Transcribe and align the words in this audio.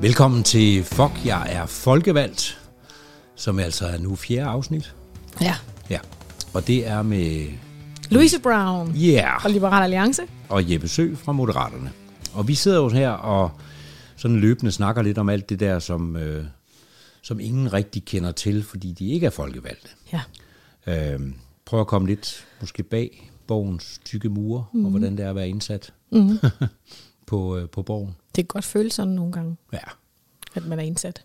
Velkommen 0.00 0.42
til 0.44 0.84
Fok, 0.84 1.10
jeg 1.24 1.52
er 1.52 1.66
folkevalgt, 1.66 2.68
som 3.34 3.58
altså 3.58 3.86
er 3.86 3.98
nu 3.98 4.16
fjerde 4.16 4.48
afsnit. 4.48 4.94
Ja. 5.40 5.54
Ja, 5.90 5.98
og 6.54 6.66
det 6.66 6.86
er 6.86 7.02
med 7.02 7.46
Louise 8.10 8.40
Brown 8.40 8.94
Yeah 8.96 9.40
fra 9.42 9.48
Liberal 9.48 9.82
Alliance. 9.82 10.22
og 10.48 10.72
Jeppe 10.72 10.88
Sø 10.88 11.14
fra 11.14 11.32
Moderaterne. 11.32 11.92
Og 12.34 12.48
vi 12.48 12.54
sidder 12.54 12.76
jo 12.76 12.88
her 12.88 13.10
og 13.10 13.50
sådan 14.16 14.36
løbende 14.40 14.72
snakker 14.72 15.02
lidt 15.02 15.18
om 15.18 15.28
alt 15.28 15.48
det 15.48 15.60
der, 15.60 15.78
som, 15.78 16.16
øh, 16.16 16.44
som 17.22 17.40
ingen 17.40 17.72
rigtig 17.72 18.04
kender 18.04 18.32
til, 18.32 18.62
fordi 18.64 18.92
de 18.92 19.08
ikke 19.08 19.26
er 19.26 19.30
folkevalgte. 19.30 19.88
Ja. 20.12 20.20
Øh, 21.14 21.20
prøv 21.64 21.80
at 21.80 21.86
komme 21.86 22.08
lidt 22.08 22.46
måske 22.60 22.82
bag 22.82 23.30
borgens 23.46 24.00
tykke 24.04 24.28
mure, 24.28 24.64
mm. 24.72 24.84
og 24.84 24.90
hvordan 24.90 25.16
det 25.16 25.24
er 25.24 25.30
at 25.30 25.36
være 25.36 25.48
indsat 25.48 25.92
Mm. 26.10 26.38
på, 27.26 27.56
øh, 27.56 27.68
på 27.68 27.82
borgen. 27.82 28.16
Det 28.36 28.44
kan 28.44 28.46
godt 28.46 28.64
føles 28.64 28.94
sådan 28.94 29.12
nogle 29.12 29.32
gange, 29.32 29.56
Ja. 29.72 29.78
at 30.54 30.66
man 30.66 30.78
er 30.78 30.82
indsat. 30.82 31.24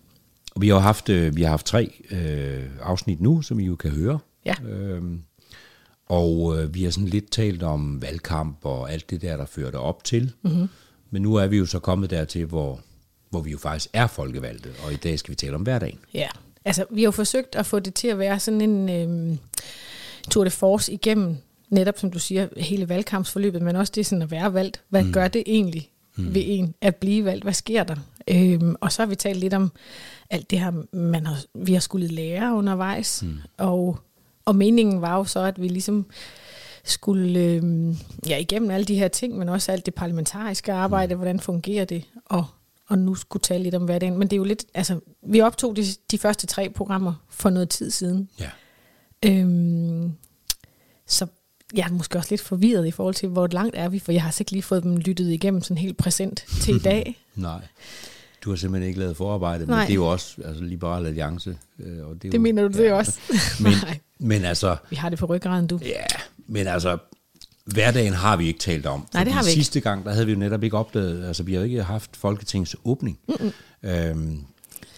Og 0.55 0.61
vi 0.61 0.67
har 0.67 0.75
jo 0.75 0.79
haft, 0.79 1.09
øh, 1.09 1.35
vi 1.35 1.41
har 1.41 1.49
haft 1.49 1.65
tre 1.65 2.01
øh, 2.11 2.69
afsnit 2.81 3.21
nu, 3.21 3.41
som 3.41 3.59
I 3.59 3.65
jo 3.65 3.75
kan 3.75 3.91
høre. 3.91 4.19
Ja. 4.45 4.55
Øhm, 4.65 5.21
og 6.05 6.59
øh, 6.59 6.73
vi 6.73 6.83
har 6.83 6.91
sådan 6.91 7.07
lidt 7.07 7.31
talt 7.31 7.63
om 7.63 8.01
valgkamp 8.01 8.57
og 8.65 8.91
alt 8.91 9.09
det 9.09 9.21
der, 9.21 9.37
der 9.37 9.45
førte 9.45 9.75
op 9.75 10.03
til. 10.03 10.31
Mm-hmm. 10.41 10.67
Men 11.09 11.21
nu 11.21 11.35
er 11.35 11.47
vi 11.47 11.57
jo 11.57 11.65
så 11.65 11.79
kommet 11.79 12.09
dertil, 12.09 12.45
hvor, 12.45 12.79
hvor 13.29 13.41
vi 13.41 13.51
jo 13.51 13.57
faktisk 13.57 13.89
er 13.93 14.07
folkevalgte, 14.07 14.69
og 14.85 14.93
i 14.93 14.95
dag 14.95 15.19
skal 15.19 15.31
vi 15.31 15.35
tale 15.35 15.55
om 15.55 15.61
hverdagen. 15.61 15.99
Ja. 16.13 16.27
Altså, 16.65 16.85
vi 16.91 17.01
har 17.01 17.07
jo 17.07 17.11
forsøgt 17.11 17.55
at 17.55 17.65
få 17.65 17.79
det 17.79 17.93
til 17.93 18.07
at 18.07 18.19
være 18.19 18.39
sådan 18.39 18.61
en 18.61 18.89
øhm, 18.89 19.39
tour 20.31 20.43
de 20.43 20.49
force 20.49 20.93
igennem, 20.93 21.37
netop 21.69 21.99
som 21.99 22.11
du 22.11 22.19
siger, 22.19 22.47
hele 22.57 22.89
valgkampsforløbet, 22.89 23.61
men 23.61 23.75
også 23.75 23.91
det 23.95 24.05
sådan 24.05 24.21
at 24.21 24.31
være 24.31 24.53
valgt. 24.53 24.81
Hvad 24.89 25.03
mm. 25.03 25.13
gør 25.13 25.27
det 25.27 25.43
egentlig 25.45 25.90
mm. 26.15 26.33
ved 26.33 26.43
en 26.45 26.73
at 26.81 26.95
blive 26.95 27.25
valgt? 27.25 27.43
Hvad 27.43 27.53
sker 27.53 27.83
der? 27.83 27.95
Øhm, 28.27 28.75
og 28.81 28.91
så 28.91 29.01
har 29.01 29.07
vi 29.07 29.15
talt 29.15 29.39
lidt 29.39 29.53
om 29.53 29.71
alt 30.29 30.51
det 30.51 30.59
her, 30.59 30.95
man 30.95 31.25
har, 31.25 31.37
vi 31.53 31.73
har 31.73 31.79
skulle 31.79 32.07
lære 32.07 32.53
undervejs. 32.53 33.23
Mm. 33.23 33.37
Og, 33.57 33.99
og 34.45 34.55
meningen 34.55 35.01
var 35.01 35.17
jo 35.17 35.23
så, 35.23 35.39
at 35.39 35.61
vi 35.61 35.67
ligesom 35.67 36.05
skulle 36.83 37.39
øhm, 37.39 37.97
ja, 38.27 38.37
igennem 38.37 38.71
alle 38.71 38.85
de 38.85 38.95
her 38.95 39.07
ting, 39.07 39.37
men 39.37 39.49
også 39.49 39.71
alt 39.71 39.85
det 39.85 39.93
parlamentariske 39.93 40.73
arbejde, 40.73 41.15
mm. 41.15 41.19
hvordan 41.19 41.39
fungerer 41.39 41.85
det, 41.85 42.03
og, 42.25 42.45
og 42.87 42.97
nu 42.97 43.15
skulle 43.15 43.41
tale 43.41 43.63
lidt 43.63 43.75
om 43.75 43.85
hverdagen. 43.85 44.17
Men 44.17 44.27
det 44.27 44.33
er 44.33 44.37
jo 44.37 44.43
lidt, 44.43 44.65
altså, 44.73 44.99
vi 45.27 45.41
optog 45.41 45.75
de, 45.75 45.83
de 46.11 46.17
første 46.17 46.47
tre 46.47 46.69
programmer 46.69 47.13
for 47.29 47.49
noget 47.49 47.69
tid 47.69 47.91
siden. 47.91 48.29
Ja. 48.39 48.49
Øhm, 49.25 50.13
så 51.07 51.27
jeg 51.75 51.87
er 51.87 51.91
måske 51.93 52.17
også 52.17 52.27
lidt 52.31 52.41
forvirret 52.41 52.87
i 52.87 52.91
forhold 52.91 53.15
til, 53.15 53.29
hvor 53.29 53.47
langt 53.51 53.75
er 53.75 53.89
vi, 53.89 53.99
for 53.99 54.11
jeg 54.11 54.21
har 54.21 54.27
altså 54.29 54.41
ikke 54.41 54.51
lige 54.51 54.63
fået 54.63 54.83
dem 54.83 54.97
lyttet 54.97 55.31
igennem 55.31 55.61
sådan 55.63 55.77
helt 55.77 55.97
præsent 55.97 56.45
til 56.61 56.75
i 56.75 56.79
dag. 56.89 57.17
Nej. 57.35 57.59
Du 58.43 58.49
har 58.49 58.57
simpelthen 58.57 58.87
ikke 58.87 58.99
lavet 58.99 59.17
forarbejde, 59.17 59.59
men 59.65 59.69
Nej. 59.69 59.83
det 59.85 59.91
er 59.91 59.95
jo 59.95 60.07
også 60.07 60.35
altså, 60.45 60.63
Liberal 60.63 61.05
Alliance. 61.05 61.57
Øh, 61.79 62.07
og 62.07 62.13
det, 62.13 62.21
Det 62.23 62.33
jo, 62.33 62.39
mener 62.41 62.67
du 62.67 62.77
det 62.77 62.91
også? 62.91 63.19
Men, 63.63 63.71
Nej, 63.83 63.99
men 64.19 64.45
altså, 64.45 64.75
vi 64.89 64.95
har 64.95 65.09
det 65.09 65.19
på 65.19 65.25
ryggraden, 65.25 65.67
du. 65.67 65.79
Ja, 65.85 66.03
men 66.47 66.67
altså, 66.67 66.97
hverdagen 67.65 68.13
har 68.13 68.37
vi 68.37 68.47
ikke 68.47 68.59
talt 68.59 68.85
om. 68.85 69.07
Nej, 69.13 69.23
det 69.23 69.33
har 69.33 69.43
vi 69.43 69.49
ikke. 69.49 69.59
sidste 69.59 69.79
gang, 69.79 70.05
der 70.05 70.11
havde 70.13 70.25
vi 70.25 70.31
jo 70.31 70.37
netop 70.39 70.63
ikke 70.63 70.77
opdaget, 70.77 71.27
altså 71.27 71.43
vi 71.43 71.53
har 71.53 71.59
jo 71.59 71.65
ikke 71.65 71.83
haft 71.83 72.15
Folketingets 72.17 72.75
åbning. 72.85 73.19
Mm-mm. 73.27 73.51
Øhm, 73.89 74.39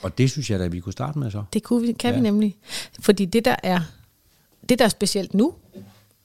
og 0.02 0.18
det 0.18 0.32
synes 0.32 0.50
jeg 0.50 0.60
da, 0.60 0.68
vi 0.68 0.80
kunne 0.80 0.94
starte 0.94 1.20
med 1.20 1.32
så. 1.32 1.44
Det 1.54 1.64
kunne 1.64 1.88
vi, 1.88 1.92
kan 1.92 2.10
ja. 2.10 2.16
Ja. 2.16 2.22
vi 2.22 2.24
nemlig. 2.24 2.56
Fordi 3.00 3.26
det, 3.26 3.46
der 3.46 3.56
er, 3.64 3.80
det, 4.70 4.80
der 4.80 4.86
er 4.86 4.90
specielt 4.90 5.34
nu, 5.34 5.54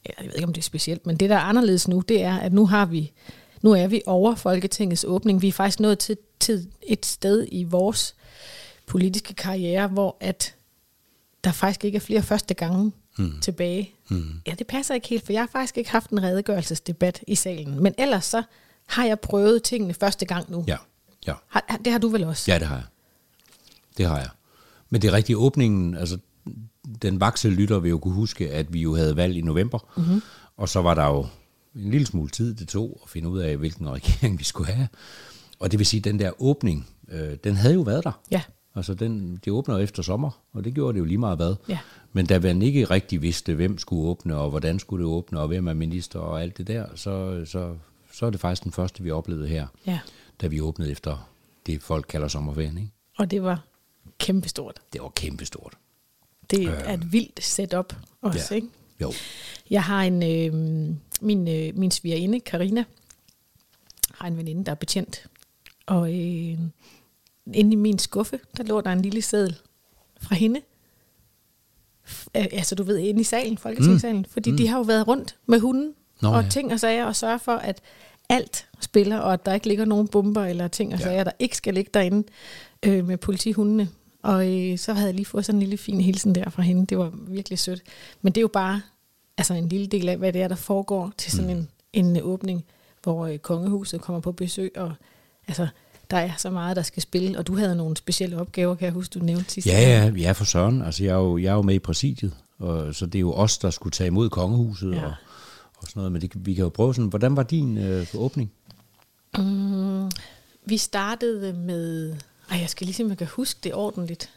jeg 0.05 0.25
ved 0.25 0.33
ikke, 0.35 0.47
om 0.47 0.53
det 0.53 0.61
er 0.61 0.65
specielt, 0.65 1.05
men 1.05 1.17
det, 1.17 1.29
der 1.29 1.35
er 1.35 1.39
anderledes 1.39 1.87
nu, 1.87 1.99
det 1.99 2.23
er, 2.23 2.37
at 2.37 2.53
nu 2.53 2.65
har 2.65 2.85
vi, 2.85 3.11
nu 3.61 3.71
er 3.71 3.87
vi 3.87 4.01
over 4.05 4.35
Folketingets 4.35 5.03
åbning. 5.07 5.41
Vi 5.41 5.47
er 5.47 5.51
faktisk 5.51 5.79
nået 5.79 5.99
til, 5.99 6.17
til 6.39 6.67
et 6.81 7.05
sted 7.05 7.47
i 7.51 7.63
vores 7.63 8.15
politiske 8.85 9.33
karriere, 9.33 9.87
hvor 9.87 10.17
at 10.19 10.55
der 11.43 11.51
faktisk 11.51 11.85
ikke 11.85 11.95
er 11.95 11.99
flere 11.99 12.21
første 12.21 12.53
gange 12.53 12.91
mm. 13.17 13.39
tilbage. 13.41 13.91
Mm. 14.09 14.41
Ja, 14.47 14.53
det 14.59 14.67
passer 14.67 14.93
ikke 14.93 15.07
helt, 15.07 15.25
for 15.25 15.33
jeg 15.33 15.41
har 15.41 15.49
faktisk 15.51 15.77
ikke 15.77 15.91
haft 15.91 16.09
en 16.09 16.23
redegørelsesdebat 16.23 17.23
i 17.27 17.35
salen. 17.35 17.83
Men 17.83 17.95
ellers 17.97 18.25
så 18.25 18.43
har 18.85 19.05
jeg 19.05 19.19
prøvet 19.19 19.63
tingene 19.63 19.93
første 19.93 20.25
gang 20.25 20.51
nu. 20.51 20.63
Ja, 20.67 20.77
ja. 21.27 21.33
Har, 21.47 21.79
det 21.85 21.91
har 21.91 21.99
du 21.99 22.09
vel 22.09 22.23
også? 22.23 22.51
Ja, 22.51 22.59
det 22.59 22.67
har 22.67 22.75
jeg. 22.75 22.85
Det 23.97 24.05
har 24.05 24.17
jeg. 24.17 24.29
Men 24.89 25.01
det 25.01 25.07
er 25.07 25.13
rigtigt, 25.13 25.37
åbningen, 25.37 25.97
altså 25.97 26.17
den 27.01 27.19
vakse 27.19 27.49
lytter 27.49 27.79
vil 27.79 27.89
jo 27.89 27.97
kunne 27.97 28.13
huske, 28.13 28.51
at 28.51 28.73
vi 28.73 28.81
jo 28.81 28.95
havde 28.95 29.15
valg 29.15 29.37
i 29.37 29.41
november, 29.41 29.79
mm-hmm. 29.97 30.21
og 30.57 30.69
så 30.69 30.81
var 30.81 30.93
der 30.93 31.05
jo 31.05 31.27
en 31.75 31.91
lille 31.91 32.07
smule 32.07 32.29
tid, 32.29 32.55
det 32.55 32.67
tog 32.67 32.99
at 33.03 33.09
finde 33.09 33.29
ud 33.29 33.39
af, 33.39 33.57
hvilken 33.57 33.89
regering 33.89 34.39
vi 34.39 34.43
skulle 34.43 34.71
have. 34.73 34.87
Og 35.59 35.71
det 35.71 35.79
vil 35.79 35.87
sige, 35.87 35.99
at 35.99 36.03
den 36.03 36.19
der 36.19 36.31
åbning, 36.41 36.87
øh, 37.11 37.37
den 37.43 37.55
havde 37.55 37.73
jo 37.73 37.81
været 37.81 38.03
der. 38.03 38.21
Ja. 38.31 38.41
Altså, 38.75 38.93
den, 38.93 39.39
det 39.45 39.53
åbner 39.53 39.77
efter 39.77 40.03
sommer, 40.03 40.41
og 40.53 40.63
det 40.63 40.73
gjorde 40.73 40.93
det 40.93 40.99
jo 40.99 41.05
lige 41.05 41.17
meget 41.17 41.37
hvad. 41.37 41.55
Ja. 41.69 41.79
Men 42.13 42.25
da 42.25 42.39
man 42.39 42.61
ikke 42.61 42.85
rigtig 42.85 43.21
vidste, 43.21 43.53
hvem 43.53 43.77
skulle 43.77 44.01
åbne, 44.09 44.35
og 44.35 44.49
hvordan 44.49 44.79
skulle 44.79 45.03
det 45.05 45.11
åbne, 45.11 45.39
og 45.39 45.47
hvem 45.47 45.67
er 45.67 45.73
minister, 45.73 46.19
og 46.19 46.41
alt 46.41 46.57
det 46.57 46.67
der, 46.67 46.85
så, 46.95 47.45
så, 47.45 47.75
så 48.13 48.25
er 48.25 48.29
det 48.29 48.39
faktisk 48.39 48.63
den 48.63 48.71
første, 48.71 49.03
vi 49.03 49.11
oplevede 49.11 49.47
her, 49.47 49.67
Ja. 49.87 49.99
da 50.41 50.47
vi 50.47 50.61
åbnede 50.61 50.91
efter 50.91 51.29
det, 51.65 51.81
folk 51.83 52.05
kalder 52.09 52.27
sommerferien. 52.27 52.77
Ikke? 52.77 52.91
Og 53.17 53.31
det 53.31 53.43
var 53.43 53.63
kæmpestort. 54.17 54.79
Det 54.93 55.01
var 55.01 55.09
kæmpestort. 55.15 55.73
Det 56.51 56.63
er 56.85 56.93
et 56.93 57.11
vildt 57.11 57.43
setup 57.43 57.93
også, 58.21 58.47
Ja. 58.51 58.55
ikke? 58.55 58.67
Jo. 59.01 59.13
Jeg 59.69 59.83
har 59.83 60.03
en, 60.03 60.23
øh, 60.23 60.53
min, 61.21 61.47
øh, 61.47 61.77
min 61.77 61.91
svigerinde, 61.91 62.39
Karina 62.39 62.83
har 64.11 64.27
en 64.27 64.37
veninde, 64.37 64.65
der 64.65 64.71
er 64.71 64.75
betjent. 64.75 65.25
Og 65.85 66.07
øh, 66.09 66.57
inde 67.53 67.71
i 67.71 67.75
min 67.75 67.99
skuffe, 67.99 68.39
der 68.57 68.63
lå 68.63 68.81
der 68.81 68.91
en 68.91 69.01
lille 69.01 69.21
seddel 69.21 69.55
fra 70.21 70.35
hende. 70.35 70.61
F- 72.07 72.27
altså 72.33 72.75
du 72.75 72.83
ved, 72.83 72.97
inde 72.97 73.21
i 73.21 73.23
salen, 73.23 73.57
Folketingssalen. 73.57 74.17
Mm. 74.17 74.25
Fordi 74.31 74.51
mm. 74.51 74.57
de 74.57 74.67
har 74.67 74.77
jo 74.77 74.83
været 74.83 75.07
rundt 75.07 75.35
med 75.45 75.59
hunden 75.59 75.93
Nå, 76.21 76.29
og 76.29 76.43
ja. 76.43 76.49
ting 76.49 76.73
og 76.73 76.79
sager, 76.79 77.05
og 77.05 77.15
sørge 77.15 77.39
for, 77.39 77.55
at 77.55 77.81
alt 78.29 78.67
spiller, 78.79 79.17
og 79.17 79.33
at 79.33 79.45
der 79.45 79.53
ikke 79.53 79.67
ligger 79.67 79.85
nogen 79.85 80.07
bomber 80.07 80.45
eller 80.45 80.67
ting 80.67 80.93
og 80.93 80.99
Ja. 80.99 81.05
sager, 81.05 81.23
der 81.23 81.31
ikke 81.39 81.57
skal 81.57 81.73
ligge 81.73 81.91
derinde 81.93 82.27
øh, 82.85 83.07
med 83.07 83.17
politihundene. 83.17 83.89
Og 84.23 84.53
øh, 84.57 84.77
så 84.77 84.93
havde 84.93 85.07
jeg 85.07 85.15
lige 85.15 85.25
fået 85.25 85.45
sådan 85.45 85.55
en 85.55 85.59
lille 85.59 85.77
fin 85.77 86.01
hilsen 86.01 86.35
der 86.35 86.49
fra 86.49 86.61
hende. 86.61 86.85
Det 86.85 86.97
var 86.97 87.11
virkelig 87.27 87.59
sødt. 87.59 87.81
Men 88.21 88.33
det 88.33 88.39
er 88.39 88.41
jo 88.41 88.47
bare 88.53 88.81
altså 89.37 89.53
en 89.53 89.69
lille 89.69 89.87
del 89.87 90.09
af, 90.09 90.17
hvad 90.17 90.33
det 90.33 90.41
er, 90.41 90.47
der 90.47 90.55
foregår 90.55 91.11
til 91.17 91.31
sådan 91.31 91.49
en, 91.49 91.69
en 91.93 92.17
øh, 92.17 92.25
åbning, 92.25 92.65
hvor 93.03 93.25
øh, 93.25 93.37
kongehuset 93.37 94.01
kommer 94.01 94.19
på 94.19 94.31
besøg, 94.31 94.71
og 94.77 94.93
altså, 95.47 95.67
der 96.11 96.17
er 96.17 96.31
så 96.37 96.49
meget, 96.49 96.75
der 96.75 96.81
skal 96.81 97.01
spille, 97.01 97.37
og 97.37 97.47
du 97.47 97.55
havde 97.57 97.75
nogle 97.75 97.97
specielle 97.97 98.37
opgaver, 98.39 98.75
kan 98.75 98.85
jeg 98.85 98.93
huske, 98.93 99.19
du 99.19 99.25
nævnte 99.25 99.51
sidste 99.51 99.69
Ja, 99.69 99.79
ja, 99.81 100.11
ja, 100.17 100.31
for 100.31 100.45
søren. 100.45 100.81
Altså, 100.81 101.03
jeg 101.03 101.11
er 101.11 101.17
jo, 101.17 101.37
jeg 101.37 101.49
er 101.49 101.55
jo 101.55 101.61
med 101.61 101.75
i 101.75 101.79
præsidiet, 101.79 102.33
og, 102.59 102.95
så 102.95 103.05
det 103.05 103.15
er 103.15 103.19
jo 103.19 103.33
os, 103.33 103.57
der 103.57 103.69
skulle 103.69 103.91
tage 103.91 104.07
imod 104.07 104.29
kongehuset 104.29 104.91
Ja. 104.95 105.05
og, 105.05 105.13
og 105.77 105.87
sådan 105.87 105.99
noget. 105.99 106.11
Men 106.11 106.21
det, 106.21 106.31
vi 106.45 106.53
kan 106.53 106.63
jo 106.63 106.69
prøve 106.69 106.95
sådan, 106.95 107.09
hvordan 107.09 107.35
var 107.35 107.43
din 107.43 107.77
øh, 107.77 108.07
åbning? 108.13 108.51
Mm, 109.37 110.11
vi 110.65 110.77
startede 110.77 111.53
med... 111.53 112.15
Ej, 112.51 112.57
jeg 112.59 112.69
skal 112.69 112.85
lige 112.85 112.95
se, 112.95 113.03
om 113.03 113.09
jeg 113.09 113.17
kan 113.17 113.27
huske 113.27 113.59
det 113.63 113.73
ordentligt. 113.73 114.29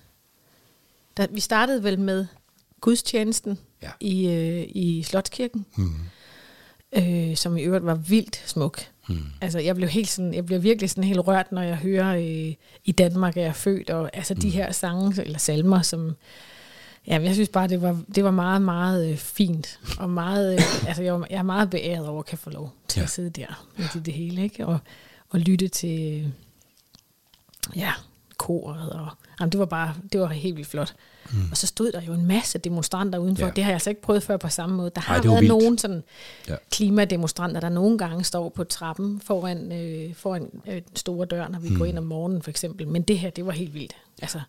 Da, 1.17 1.27
vi 1.31 1.41
startede 1.41 1.83
vel 1.85 1.99
med 2.01 2.27
gudstjenesten 2.81 3.59
Ja. 3.83 3.91
i, 4.01 4.27
øh, 4.29 4.65
i 4.69 5.03
Slotskirken, 5.03 5.67
Mm. 5.77 5.95
øh, 6.93 7.37
som 7.37 7.57
i 7.57 7.63
øvrigt 7.63 7.87
var 7.87 7.95
vildt 7.95 8.43
smuk. 8.47 8.81
Mm. 9.09 9.19
Altså, 9.41 9.59
jeg 9.59 9.77
blev, 9.77 9.89
helt 9.89 10.09
sådan, 10.09 10.35
jeg 10.35 10.47
bliver 10.47 10.59
virkelig 10.59 10.91
sådan 10.91 11.05
helt 11.05 11.27
rørt, 11.27 11.53
når 11.53 11.63
jeg 11.63 11.77
hører, 11.77 12.17
øh, 12.17 12.55
i 12.85 12.93
Danmark 12.93 13.37
er 13.37 13.43
jeg 13.43 13.57
født, 13.57 13.91
og 13.91 14.11
altså 14.17 14.35
de 14.35 14.51
her 14.51 14.73
sange, 14.73 15.23
eller 15.23 15.39
salmer, 15.39 15.83
som... 15.83 16.17
Ja, 17.07 17.19
jeg 17.23 17.35
synes 17.35 17.49
bare, 17.49 17.69
det 17.69 17.83
var, 17.83 18.03
det 18.15 18.25
var 18.25 18.31
meget, 18.31 18.63
meget 18.63 19.11
øh, 19.11 19.17
fint, 19.17 19.81
og 19.99 20.11
meget, 20.11 20.55
øh, 20.55 20.61
altså 20.89 21.03
jeg, 21.03 21.15
var, 21.21 21.27
jeg 21.31 21.39
er 21.39 21.43
meget 21.43 21.71
beæret 21.71 22.07
over 22.09 22.19
at 22.21 22.27
kan 22.27 22.39
få 22.39 22.51
lov 22.51 22.73
til 22.89 22.99
Ja. 22.99 23.01
ja. 23.01 23.05
at 23.05 23.11
sidde 23.11 23.31
der 23.31 23.67
midt 23.77 23.95
i 23.95 23.99
det 23.99 24.15
hele, 24.15 24.43
ikke? 24.43 24.67
Og, 24.67 24.79
og 25.31 25.41
lytte 25.41 25.69
til, 25.69 26.33
ja, 27.77 27.93
koret, 28.37 28.91
og 28.91 29.09
jamen, 29.41 29.53
det 29.53 29.61
var 29.61 29.67
bare, 29.67 29.95
det 30.13 30.21
var 30.21 30.27
helt 30.29 30.57
vildt 30.57 30.69
flot. 30.71 30.95
Mm. 31.33 31.39
Og 31.51 31.57
så 31.57 31.67
stod 31.67 31.93
der 31.93 32.01
jo 32.03 32.13
en 32.13 32.27
masse 32.27 32.59
demonstranter 32.59 33.19
udenfor, 33.19 33.47
Ja. 33.47 33.53
det 33.57 33.65
har 33.65 33.71
jeg 33.71 33.75
altså 33.77 33.91
ikke 33.91 34.03
prøvet 34.03 34.23
før 34.23 34.37
på 34.37 34.49
samme 34.49 34.77
måde. 34.77 34.91
Der 34.95 35.01
har 35.01 35.15
Ej, 35.15 35.21
været 35.23 35.41
vildt. 35.41 35.49
nogen 35.49 35.79
sådan 35.79 36.03
Ja. 36.49 36.57
klimademonstranter, 36.71 37.61
der 37.61 37.69
nogle 37.69 37.99
gange 37.99 38.25
står 38.25 38.49
på 38.49 38.65
trappen 38.65 39.21
foran, 39.21 39.73
øh, 39.73 40.15
foran 40.15 40.63
øh, 40.67 40.75
den 40.75 40.97
store 40.97 41.27
dør, 41.27 41.49
når 41.49 41.59
vi 41.59 41.69
mm. 41.69 41.77
går 41.79 41.85
ind 41.85 41.99
om 41.99 42.05
morgenen 42.05 42.43
for 42.43 42.51
eksempel. 42.51 42.89
Men 42.89 43.03
det 43.03 43.19
her, 43.19 43.31
det 43.31 43.47
var 43.47 43.53
helt 43.53 43.75
vildt. 43.75 43.97
Altså, 44.23 44.41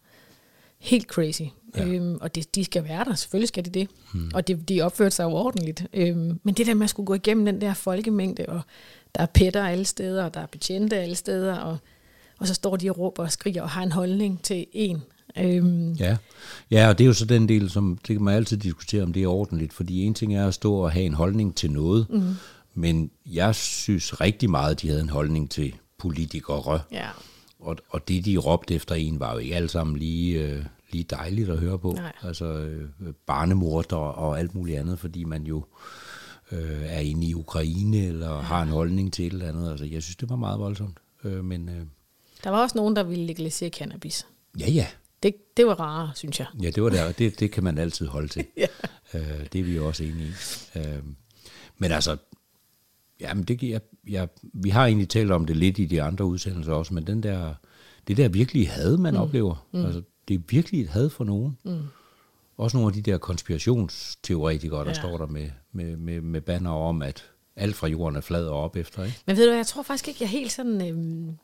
helt 0.80 1.08
crazy. 1.08 1.42
Ja. 1.78 1.86
Øhm, 1.86 2.18
og 2.22 2.36
det, 2.36 2.56
de 2.56 2.66
skal 2.66 2.84
være 2.84 3.04
der, 3.06 3.16
selvfølgelig 3.16 3.48
skal 3.48 3.66
de 3.66 3.70
det. 3.70 3.90
Mm. 4.14 4.32
Og 4.34 4.48
det, 4.48 4.70
de 4.70 4.82
opførte 4.82 5.16
sig 5.16 5.24
jo 5.24 5.30
ordentligt. 5.32 5.86
Øhm, 5.94 6.40
men 6.44 6.54
det 6.54 6.68
der 6.68 6.74
med 6.74 6.84
at 6.84 6.90
skulle 6.90 7.06
gå 7.08 7.14
igennem 7.14 7.46
den 7.46 7.62
der 7.62 7.74
folkemængde, 7.74 8.46
og 8.48 8.62
der 9.16 9.22
er 9.22 9.26
pætter 9.26 9.64
alle 9.68 9.86
steder, 9.86 10.24
og 10.24 10.34
der 10.34 10.40
er 10.40 10.46
betjente 10.46 10.96
alle 10.96 11.16
steder, 11.16 11.56
og, 11.58 11.78
og 12.40 12.48
så 12.48 12.54
står 12.54 12.76
de 12.76 12.90
og 12.90 12.98
råber 13.00 13.24
og 13.24 13.32
skriger 13.32 13.62
og 13.62 13.70
har 13.70 13.84
en 13.84 13.92
holdning 13.92 14.44
til 14.44 14.66
en. 14.74 15.02
Øhm, 15.38 15.92
Ja. 15.92 16.18
ja, 16.72 16.90
og 16.90 16.98
det 16.98 17.04
er 17.04 17.08
jo 17.08 17.14
så 17.14 17.26
den 17.26 17.50
del, 17.50 17.70
som 17.70 17.98
det 18.08 18.16
kan 18.16 18.24
man 18.24 18.36
altid 18.36 18.58
diskutere, 18.58 19.04
om 19.04 19.14
det 19.14 19.24
er 19.24 19.28
ordentligt, 19.28 19.74
fordi 19.74 20.02
en 20.02 20.14
ting 20.14 20.36
er 20.36 20.48
at 20.48 20.54
stå 20.54 20.74
og 20.76 20.92
have 20.92 21.06
en 21.06 21.14
holdning 21.14 21.56
til 21.56 21.72
noget, 21.72 22.08
mm. 22.10 22.34
men 22.74 23.12
jeg 23.26 23.56
synes 23.56 24.22
rigtig 24.22 24.50
meget, 24.50 24.82
de 24.82 24.88
havde 24.88 25.02
en 25.02 25.10
holdning 25.10 25.52
til 25.52 25.76
politikere, 25.98 26.80
ja. 26.92 27.08
og, 27.60 27.78
og 27.90 28.08
det, 28.08 28.26
de 28.26 28.38
råbte 28.38 28.76
efter 28.76 28.96
en, 28.96 29.20
var 29.20 29.34
jo 29.34 29.38
ikke 29.38 29.56
alle 29.56 29.70
sammen 29.70 29.98
lige, 29.98 30.42
øh, 30.42 30.66
lige 30.92 31.04
dejligt 31.04 31.50
at 31.50 31.58
høre 31.60 31.80
på. 31.80 31.92
Nej. 31.92 32.14
Altså 32.24 32.46
øh, 32.46 32.90
barnemorder 33.28 33.96
og 33.96 34.40
alt 34.40 34.56
muligt 34.56 34.80
andet, 34.80 35.00
fordi 35.00 35.24
man 35.24 35.44
jo 35.44 35.66
øh, 36.52 36.82
er 36.86 37.00
inde 37.00 37.28
i 37.28 37.34
Ukraine, 37.34 37.98
eller 38.06 38.30
ja. 38.36 38.42
har 38.42 38.62
en 38.62 38.70
holdning 38.70 39.14
til 39.14 39.28
et 39.28 39.34
eller 39.34 39.48
andet. 39.48 39.72
Altså, 39.72 39.86
jeg 39.86 40.04
synes, 40.04 40.16
det 40.16 40.30
var 40.30 40.36
meget 40.36 40.60
voldsomt. 40.60 40.98
Øh, 41.24 41.44
men 41.44 41.70
øh, 41.70 41.86
Der 42.44 42.50
var 42.50 42.62
også 42.62 42.78
nogen, 42.78 42.96
der 42.96 43.04
ville 43.04 43.26
legalisere 43.26 43.70
cannabis. 43.70 44.28
ja, 44.60 44.70
ja. 44.70 44.88
Det, 45.24 45.36
det 45.58 45.66
var 45.66 45.80
rarere, 45.80 46.12
synes 46.16 46.40
jeg. 46.40 46.48
Ja, 46.62 46.70
det 46.70 46.84
var 46.84 46.90
der. 46.90 47.12
Det, 47.12 47.40
det 47.40 47.52
kan 47.52 47.64
man 47.64 47.78
altid 47.78 48.08
holde 48.08 48.28
til. 48.28 48.46
Ja. 48.58 48.68
øh, 49.14 49.46
det 49.54 49.60
er 49.60 49.64
vi 49.64 49.76
jo 49.76 49.88
også 49.88 50.04
enige 50.04 50.28
i. 50.76 50.80
Øh, 50.80 51.04
men 51.78 51.92
altså, 51.92 52.18
jamen 53.20 53.44
det, 53.44 53.64
jeg, 53.64 53.82
jeg, 54.08 54.28
vi 54.42 54.70
har 54.70 54.86
egentlig 54.86 55.10
talt 55.10 55.32
om 55.32 55.46
det 55.46 55.58
lidt 55.58 55.80
i 55.80 55.86
de 55.86 56.02
andre 56.02 56.26
udsendelser 56.26 56.74
også, 56.74 56.94
men 56.94 57.08
den 57.08 57.24
der, 57.24 57.54
det 58.08 58.18
der 58.18 58.28
virkelig 58.30 58.70
had, 58.70 58.98
man 58.98 59.14
mm. 59.14 59.20
oplever, 59.20 59.68
mm. 59.72 59.86
altså, 59.86 60.02
det 60.28 60.34
er 60.34 60.40
virkelig 60.50 60.82
et 60.82 60.90
had 60.90 61.10
for 61.10 61.24
nogen. 61.24 61.58
Mm. 61.64 61.80
Også 62.58 62.78
nogle 62.78 62.88
af 62.96 63.04
de 63.04 63.12
der 63.12 63.18
konspirationsteoretikere, 63.18 64.80
der 64.80 64.88
Ja. 64.90 64.94
står 64.94 65.18
der 65.18 65.28
med, 65.28 65.50
med, 65.72 65.98
med, 65.98 66.22
med 66.22 66.42
banner 66.42 66.72
om, 66.72 67.02
at 67.02 67.24
alt 67.56 67.76
fra 67.76 67.88
jorden 67.88 68.16
er 68.16 68.22
flad 68.22 68.48
og 68.48 68.64
op 68.64 68.76
efter, 68.76 69.04
ikke? 69.04 69.18
Men 69.26 69.38
ved 69.38 69.44
du 69.44 69.50
hvad, 69.50 69.58
jeg 69.58 69.68
tror 69.68 69.84
faktisk 69.84 70.08
ikke, 70.08 70.18
jeg 70.22 70.30
helt 70.30 70.52
sådan... 70.52 70.90
Øhm, 70.90 71.38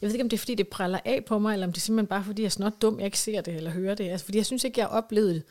jeg 0.00 0.08
ved 0.08 0.14
ikke, 0.14 0.22
om 0.22 0.28
det 0.28 0.36
er, 0.36 0.38
fordi 0.38 0.54
det 0.54 0.68
praller 0.68 0.98
af 1.04 1.24
på 1.26 1.38
mig, 1.38 1.52
eller 1.52 1.66
om 1.66 1.72
det 1.72 1.80
er 1.80 1.82
simpelthen 1.82 2.06
bare, 2.06 2.24
fordi 2.24 2.42
jeg 2.42 2.46
er 2.46 2.50
snot 2.50 2.82
dum, 2.82 2.98
jeg 2.98 3.04
ikke 3.04 3.18
ser 3.18 3.40
det 3.40 3.54
eller 3.54 3.70
hører 3.70 3.94
det. 3.94 4.08
Altså, 4.08 4.24
fordi 4.24 4.38
jeg 4.38 4.46
synes 4.46 4.64
ikke, 4.64 4.80
jeg 4.80 4.86
har 4.86 4.96
oplevet 4.96 5.42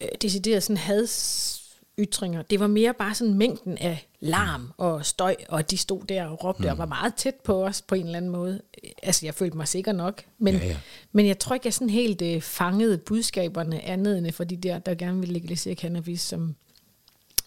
øh, 0.00 0.08
decideret 0.22 0.62
sådan 0.62 0.76
hadsytringer. 0.76 2.42
Det 2.42 2.60
var 2.60 2.66
mere 2.66 2.94
bare 2.94 3.14
sådan 3.14 3.34
mængden 3.34 3.78
af 3.78 4.08
larm 4.20 4.72
og 4.76 5.06
støj, 5.06 5.36
og 5.48 5.70
de 5.70 5.76
stod 5.78 6.02
der 6.02 6.26
og 6.26 6.44
råbte 6.44 6.62
mm. 6.62 6.68
og 6.68 6.78
var 6.78 6.86
meget 6.86 7.14
tæt 7.14 7.34
på 7.34 7.64
os 7.64 7.82
på 7.82 7.94
en 7.94 8.04
eller 8.04 8.16
anden 8.16 8.30
måde. 8.30 8.60
Altså, 9.02 9.26
jeg 9.26 9.34
følte 9.34 9.56
mig 9.56 9.68
sikker 9.68 9.92
nok. 9.92 10.22
Men, 10.38 10.54
Ja, 10.54 10.66
ja. 10.66 10.76
men 11.12 11.26
jeg 11.26 11.38
tror 11.38 11.54
ikke, 11.54 11.66
jeg 11.66 11.74
sådan 11.74 11.90
helt 11.90 12.22
øh, 12.22 12.40
fangede 12.40 12.98
budskaberne 12.98 13.80
andet 13.80 14.18
end 14.18 14.32
for 14.32 14.44
de 14.44 14.56
der, 14.56 14.78
der 14.78 14.94
gerne 14.94 15.20
ville 15.20 15.32
legalisere 15.32 15.74
cannabis, 15.74 16.20
som 16.20 16.54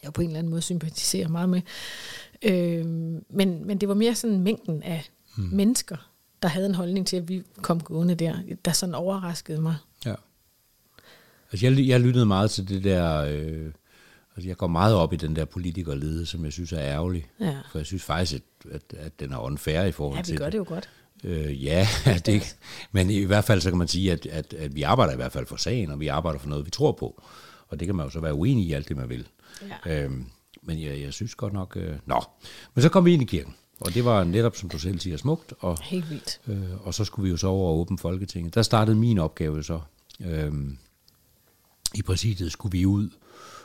jeg 0.03 0.13
på 0.13 0.21
en 0.21 0.27
eller 0.27 0.39
anden 0.39 0.49
måde 0.49 0.61
sympatiserer 0.61 1.27
meget 1.27 1.49
med. 1.49 1.61
Øh, 2.41 2.85
men, 3.29 3.67
men 3.67 3.77
det 3.77 3.89
var 3.89 3.95
mere 3.95 4.15
sådan 4.15 4.39
mængden 4.39 4.83
af 4.83 5.09
hmm. 5.37 5.49
mennesker, 5.55 6.11
der 6.41 6.47
havde 6.47 6.65
en 6.65 6.75
holdning 6.75 7.07
til, 7.07 7.17
at 7.17 7.29
vi 7.29 7.43
kom 7.61 7.81
gående 7.81 8.15
der, 8.15 8.35
der 8.65 8.71
sådan 8.71 8.95
overraskede 8.95 9.61
mig. 9.61 9.75
Ja. 10.05 10.15
Altså, 11.51 11.67
jeg, 11.67 11.87
jeg 11.87 11.99
lyttede 11.99 12.25
meget 12.25 12.51
til 12.51 12.69
det 12.69 12.83
der... 12.83 13.21
Øh, 13.21 13.71
altså, 14.35 14.47
jeg 14.47 14.57
går 14.57 14.67
meget 14.67 14.95
op 14.95 15.13
i 15.13 15.15
den 15.15 15.35
der 15.35 15.45
politikerlede, 15.45 16.25
som 16.25 16.45
jeg 16.45 16.53
synes 16.53 16.71
er 16.71 16.79
ærgerlig. 16.79 17.29
Ja. 17.39 17.57
For 17.71 17.79
jeg 17.79 17.85
synes 17.85 18.03
faktisk, 18.03 18.33
at, 18.33 18.71
at, 18.71 18.99
at 18.99 19.19
den 19.19 19.33
er 19.33 19.37
unfair 19.37 19.83
i 19.83 19.91
forhold 19.91 20.17
Ja, 20.17 20.23
til 20.23 20.33
vi 20.33 20.37
gør 20.37 20.49
det 20.49 20.57
jo 20.57 20.65
godt. 20.67 20.89
Øh, 21.23 21.63
ja, 21.63 21.87
det, 22.25 22.57
men 22.91 23.09
i 23.09 23.23
hvert 23.23 23.43
fald 23.43 23.61
så 23.61 23.69
kan 23.69 23.77
man 23.77 23.87
sige, 23.87 24.11
at, 24.11 24.25
at, 24.25 24.53
at 24.53 24.75
vi 24.75 24.81
arbejder 24.81 25.13
i 25.13 25.15
hvert 25.15 25.31
fald 25.31 25.45
for 25.45 25.55
sagen, 25.55 25.91
og 25.91 25.99
vi 25.99 26.07
arbejder 26.07 26.39
for 26.39 26.49
noget, 26.49 26.65
vi 26.65 26.71
tror 26.71 26.91
på. 26.91 27.23
Og 27.67 27.79
det 27.79 27.87
kan 27.87 27.95
man 27.95 28.05
jo 28.05 28.09
så 28.09 28.19
være 28.19 28.33
uenig 28.33 28.65
i 28.65 28.73
alt 28.73 28.89
det, 28.89 28.97
man 28.97 29.09
vil. 29.09 29.27
Ja. 29.85 30.03
Øhm, 30.03 30.25
men 30.61 30.81
jeg, 30.81 31.01
jeg 31.01 31.13
synes 31.13 31.35
godt 31.35 31.53
nok... 31.53 31.77
Øh, 31.77 31.95
nå, 32.05 32.23
men 32.73 32.81
så 32.81 32.89
kom 32.89 33.05
vi 33.05 33.13
ind 33.13 33.21
i 33.21 33.25
kirken, 33.25 33.55
og 33.79 33.93
det 33.93 34.05
var 34.05 34.23
netop, 34.23 34.55
som 34.55 34.69
du 34.69 34.79
selv 34.79 34.99
siger, 34.99 35.17
smukt. 35.17 35.53
Og, 35.59 35.77
Helt 35.83 36.09
vildt. 36.09 36.39
øh, 36.47 36.87
og 36.87 36.93
så 36.93 37.05
skulle 37.05 37.23
vi 37.23 37.29
jo 37.29 37.37
så 37.37 37.47
over 37.47 37.69
og 37.69 37.79
åbne 37.79 37.97
Folketinget. 37.97 38.55
Der 38.55 38.61
startede 38.61 38.97
min 38.97 39.17
opgave 39.17 39.63
så. 39.63 39.79
Øhm, 40.25 40.77
I 41.95 42.01
præsidiet 42.01 42.51
skulle 42.51 42.71
vi 42.71 42.85
ud. 42.85 43.09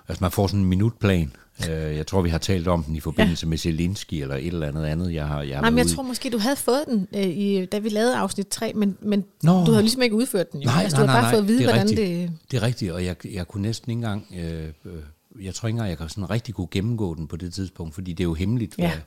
Altså 0.09 0.25
man 0.25 0.31
får 0.31 0.47
sådan 0.47 0.61
en 0.61 0.67
minutplan. 0.67 1.33
Øh, 1.71 1.97
jeg 1.97 2.07
tror, 2.07 2.23
vi 2.23 2.29
har 2.29 2.39
talt 2.39 2.69
om 2.69 2.85
den 2.85 2.97
i 2.97 3.01
forbindelse 3.01 3.47
ja. 3.47 3.49
med 3.49 3.59
Zelensky 3.59 4.15
eller 4.15 4.37
et 4.37 4.47
eller 4.47 4.69
andet 4.69 4.85
andet. 4.85 5.15
Jeg 5.15 5.27
har, 5.27 5.43
jeg 5.43 5.57
har 5.57 5.61
Nej, 5.63 5.71
men 5.71 5.79
jeg 5.79 5.87
ude 5.87 5.95
tror 5.95 6.03
måske, 6.03 6.31
du 6.31 6.39
havde 6.39 6.57
fået 6.57 6.85
den, 6.87 7.09
øh, 7.17 7.27
i, 7.27 7.65
da 7.67 7.79
vi 7.79 7.89
lavede 7.89 8.17
afsnit 8.17 8.47
3, 8.49 8.73
men, 8.75 8.97
men 9.01 9.25
Nå. 9.43 9.65
du 9.65 9.71
havde 9.71 9.83
ligesom 9.83 10.03
ikke 10.03 10.17
udført 10.17 10.53
den. 10.53 10.63
Jo. 10.63 10.67
Nej, 10.67 10.83
altså, 10.83 10.97
nej, 10.97 11.07
du 11.07 11.07
nej, 11.07 11.15
bare 11.15 11.23
nej, 11.23 11.33
fået 11.33 11.43
at 11.43 11.49
vide, 11.49 11.59
det 11.59 11.67
hvordan 11.67 11.89
rigtigt. 11.89 12.09
det... 12.09 12.31
Det 12.51 12.57
er 12.57 12.63
rigtigt, 12.63 12.93
og 12.93 13.05
jeg, 13.05 13.17
jeg 13.33 13.49
kunne 13.49 13.63
næsten 13.63 13.91
ikke 13.91 13.99
engang, 13.99 14.27
øh, 14.37 14.69
øh, 14.85 15.45
jeg 15.45 15.55
tror 15.55 15.67
ikke 15.69 15.75
engang, 15.75 15.89
jeg 15.89 15.99
kan 15.99 16.09
sådan 16.09 16.31
rigtig 16.31 16.55
kunne 16.55 16.69
gennemgå 16.71 17.15
den 17.15 17.27
på 17.27 17.37
det 17.37 17.55
tidspunkt, 17.55 17.95
fordi 17.95 18.13
det 18.13 18.21
er 18.21 18.29
jo 18.29 18.35
hemmeligt, 18.35 18.75
Ja. 18.79 18.89
hvad, 18.89 18.99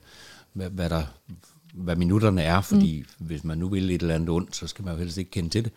hvad, 0.55 0.69
hvad, 0.69 0.89
der, 0.89 1.03
hvad 1.73 1.95
minutterne 1.95 2.41
er, 2.43 2.61
fordi 2.61 3.05
mm. 3.19 3.25
hvis 3.25 3.43
man 3.43 3.57
nu 3.57 3.69
vil 3.69 3.91
et 3.91 4.01
eller 4.01 4.15
andet 4.15 4.29
ondt, 4.29 4.55
så 4.55 4.67
skal 4.67 4.85
man 4.85 4.93
jo 4.93 4.99
helst 4.99 5.17
ikke 5.17 5.31
kende 5.31 5.49
til 5.49 5.63
det. 5.63 5.71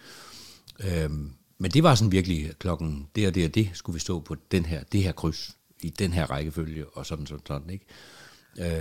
Øhm, 0.85 1.33
men 1.59 1.71
det 1.71 1.83
var 1.83 1.95
sådan 1.95 2.13
virkelig 2.13 2.53
klokken, 2.59 3.09
det 3.17 3.27
og 3.27 3.35
det 3.35 3.45
og 3.45 3.55
det, 3.55 3.71
skulle 3.73 3.95
vi 3.95 4.01
stå 4.01 4.21
på 4.21 4.37
den 4.51 4.65
her, 4.65 4.83
det 4.93 5.03
her 5.03 5.13
kryds, 5.13 5.57
i 5.83 5.91
den 5.91 6.13
her 6.13 6.27
rækkefølge, 6.31 6.87
og 6.87 7.07
sådan 7.07 7.27
sådan 7.27 7.47
sådan, 7.47 7.71
ikke? 7.71 7.85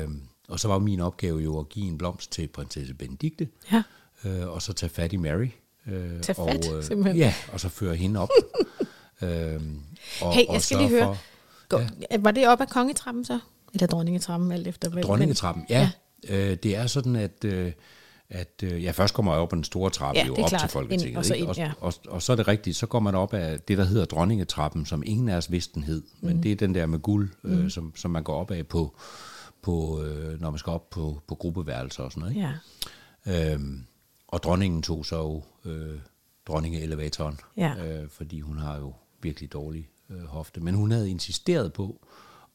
Øhm, 0.02 0.22
og 0.48 0.60
så 0.60 0.68
var 0.68 0.80
min 0.80 1.00
opgave 1.00 1.40
jo 1.40 1.60
at 1.60 1.70
give 1.70 1.86
en 1.88 1.98
blomst 1.98 2.32
til 2.32 2.48
prinsesse 2.48 2.94
Benedikte, 2.94 3.48
Ja. 3.72 3.84
øh, 4.26 4.48
og 4.48 4.62
så 4.62 4.74
tage 4.74 4.90
fat 4.90 5.14
i 5.14 5.18
Mary. 5.18 5.48
Øh, 5.88 6.22
Tage 6.22 6.36
fat, 6.36 6.68
og, 6.70 6.78
øh, 6.78 6.84
simpelthen. 6.84 7.18
Ja, 7.18 7.34
og 7.54 7.60
så 7.60 7.70
føre 7.70 7.96
hende 7.96 8.20
op. 8.20 8.30
øhm, 9.22 9.80
og, 10.22 10.34
Hey, 10.34 10.46
og 10.48 10.54
jeg 10.54 10.62
skal 10.62 10.62
sørge 10.62 10.82
lige 10.90 10.90
høre. 10.90 11.16
For, 11.16 11.18
Gå, 11.70 11.80
ja. 12.12 12.18
Var 12.20 12.32
det 12.32 12.48
op 12.48 12.62
ad 12.62 12.68
kongetrappen 12.68 13.26
så? 13.26 13.40
Eller 13.82 13.88
dronningetrappen, 13.88 14.52
alt 14.52 14.68
efter 14.68 14.90
hvad? 14.90 15.04
dronningetrappen, 15.04 15.66
ja. 15.70 15.90
ja. 16.30 16.52
Øh, 16.52 16.58
det 16.64 16.76
er 16.76 16.88
sådan, 16.88 17.16
at, 17.16 17.44
øh, 17.46 17.72
at 18.30 18.54
øh, 18.64 18.84
ja, 18.84 18.92
først 18.92 19.14
kommer 19.14 19.32
jeg 19.34 19.42
op 19.42 19.54
ad 19.54 19.56
den 19.56 19.64
store 19.64 19.90
trappe, 19.90 20.20
Ja, 20.20 20.26
jo 20.26 20.36
op 20.36 20.50
klart. 20.50 20.62
til 20.62 20.70
Folketinget. 20.70 21.08
Ind, 21.10 21.18
og 21.18 21.26
så 21.26 21.34
ind, 21.34 21.48
og, 21.48 21.56
ja. 21.58 21.72
og, 21.82 21.94
og, 22.08 22.22
så 22.22 22.32
er 22.32 22.36
det 22.36 22.48
rigtigt, 22.48 22.76
så 22.78 22.86
går 22.86 23.00
man 23.00 23.16
op 23.16 23.34
af 23.34 23.60
det, 23.60 23.78
der 23.78 23.84
hedder 23.84 24.06
dronningetrappen, 24.06 24.86
som 24.86 25.04
ingen 25.06 25.30
af 25.30 25.38
os 25.38 25.52
vidste 25.52 25.74
den 25.74 25.84
hed. 25.84 26.02
Men 26.22 26.36
Mm. 26.36 26.42
det 26.42 26.52
er 26.52 26.56
den 26.56 26.76
der 26.76 26.86
med 26.86 27.00
guld, 27.00 27.30
øh, 27.44 27.70
som, 27.72 27.94
som 27.96 28.12
man 28.12 28.24
går 28.24 28.36
op 28.36 28.52
af 28.52 28.68
på, 28.68 28.96
på 29.62 30.04
øh, 30.04 30.42
når 30.42 30.50
man 30.50 30.58
skal 30.60 30.72
op 30.72 30.90
på, 30.90 31.22
på 31.28 31.36
gruppeværelser 31.36 32.04
og 32.04 32.12
sådan 32.12 32.22
noget. 32.22 32.36
Ikke? 32.36 32.50
Ja. 33.26 33.54
Øhm, 33.54 33.84
og 34.28 34.44
dronningen 34.44 34.82
tog 34.82 35.06
så 35.06 35.16
jo 35.18 35.44
øh, 35.72 36.00
dronningeelevatoren, 36.48 37.40
Ja. 37.58 37.74
øh, 37.88 38.10
fordi 38.10 38.40
hun 38.40 38.58
har 38.58 38.78
jo 38.78 38.94
virkelig 39.22 39.54
dårlig 39.54 39.90
øh, 40.10 40.24
hofte. 40.26 40.60
Men 40.62 40.76
hun 40.76 40.92
havde 40.92 41.10
insisteret 41.10 41.74
på 41.74 42.06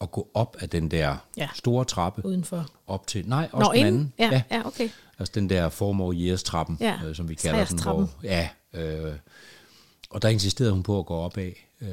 at 0.02 0.10
gå 0.10 0.30
op 0.34 0.56
af 0.60 0.68
den 0.70 0.90
der 0.90 1.16
Ja. 1.36 1.48
store 1.54 1.84
trappe, 1.84 2.26
Udenfor. 2.26 2.66
op 2.86 3.06
til, 3.06 3.28
nej, 3.28 3.48
også 3.52 3.66
Nå, 3.68 3.72
den 3.72 3.86
inden? 3.86 4.12
anden. 4.18 4.42
Ja, 4.50 4.56
ja, 4.56 4.66
okay. 4.66 4.88
Altså 5.18 5.32
den 5.34 5.50
der 5.50 5.68
formår 5.68 6.12
years 6.16 6.42
trappen, 6.42 6.76
Ja, 6.80 6.98
øh, 7.04 7.14
som 7.16 7.28
vi 7.28 7.34
kalder 7.34 7.64
den. 7.64 7.82
Hvor, 7.82 8.10
ja, 8.22 8.48
øh, 8.72 9.14
og 10.10 10.22
der 10.22 10.28
insisterede 10.28 10.72
hun 10.72 10.82
på 10.82 10.98
at 10.98 11.06
gå 11.06 11.14
op 11.14 11.38
af, 11.38 11.68
øh, 11.80 11.88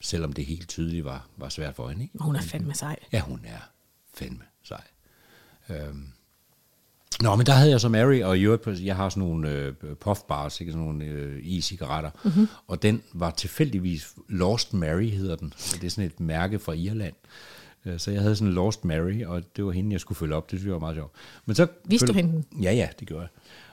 selvom 0.00 0.32
det 0.32 0.46
helt 0.46 0.68
tydeligt 0.68 1.04
var, 1.04 1.26
var 1.36 1.48
svært 1.48 1.74
for 1.74 1.88
hende. 1.88 2.02
Ikke? 2.02 2.18
Hun 2.20 2.36
er 2.36 2.40
fandme 2.40 2.74
sej. 2.74 2.96
Ja, 3.12 3.20
hun 3.20 3.40
er 3.44 3.58
fandme 4.14 4.44
sej. 4.62 4.82
Øhm. 5.68 6.08
Nå, 7.22 7.36
men 7.36 7.46
der 7.46 7.52
havde 7.52 7.70
jeg 7.70 7.80
så 7.80 7.88
Mary, 7.88 8.22
og 8.22 8.38
i 8.38 8.42
øvrigt, 8.42 8.80
jeg 8.84 8.96
har 8.96 9.08
sådan 9.08 9.28
nogle 9.28 9.50
øh, 9.50 9.72
puffbars, 10.00 10.60
ikke 10.60 10.72
sådan 10.72 10.86
nogle 10.86 11.04
øh, 11.04 11.42
e-cigaretter, 11.44 12.10
mm-hmm. 12.24 12.48
og 12.68 12.82
den 12.82 13.02
var 13.12 13.30
tilfældigvis 13.30 14.14
Lost 14.28 14.74
Mary, 14.74 15.08
hedder 15.08 15.36
den. 15.36 15.52
Det 15.72 15.84
er 15.84 15.90
sådan 15.90 16.04
et 16.10 16.20
mærke 16.20 16.58
fra 16.58 16.72
Irland. 16.72 17.14
Øh, 17.86 17.98
Så 18.00 18.10
jeg 18.10 18.20
havde 18.22 18.36
sådan 18.36 18.48
en 18.48 18.54
Lost 18.54 18.84
Mary, 18.84 19.24
og 19.24 19.42
det 19.56 19.64
var 19.64 19.72
hende, 19.72 19.92
jeg 19.92 20.00
skulle 20.00 20.16
følge 20.16 20.34
op. 20.34 20.50
Det 20.50 20.58
synes 20.58 20.66
jeg 20.66 20.72
var 20.74 20.80
meget 20.80 20.96
sjovt. 20.96 21.12
Men 21.46 21.56
så 21.56 21.66
Viste 21.84 22.06
du 22.06 22.12
følge- 22.12 22.26
hende 22.26 22.44
Ja, 22.62 22.72
ja, 22.72 22.88
det 23.00 23.08
gjorde 23.08 23.20
jeg. 23.22 23.30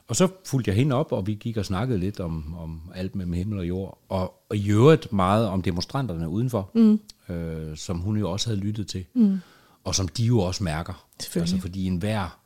Og 0.08 0.16
så 0.16 0.28
fulgte 0.46 0.70
jeg 0.70 0.76
hende 0.78 0.96
op, 0.96 1.12
og 1.12 1.28
vi 1.28 1.34
gik 1.34 1.58
og 1.58 1.66
snakkede 1.66 2.00
lidt 2.00 2.20
om, 2.20 2.56
om 2.60 2.82
alt 2.96 3.16
med 3.16 3.38
himmel 3.38 3.60
og 3.60 3.68
jord. 3.68 3.98
Og, 4.10 4.34
og 4.50 4.58
i 4.58 4.70
øvrigt 4.72 5.14
meget 5.14 5.48
om 5.48 5.62
demonstranterne 5.62 6.30
udenfor, 6.30 6.70
mm. 6.76 7.00
øh, 7.36 7.78
som 7.78 7.98
hun 8.00 8.18
jo 8.18 8.32
også 8.32 8.50
havde 8.50 8.60
lyttet 8.60 8.88
til. 8.88 9.06
Mm. 9.14 9.40
Og 9.84 9.96
som 9.96 10.08
de 10.08 10.24
jo 10.24 10.40
også 10.40 10.64
mærker. 10.64 11.06
Altså 11.42 11.56
fordi 11.62 11.86
enhver 11.86 12.38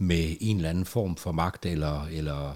med 0.00 0.36
en 0.40 0.56
eller 0.56 0.70
anden 0.70 0.84
form 0.84 1.16
for 1.16 1.32
magt, 1.32 1.66
eller, 1.66 2.06
eller 2.06 2.54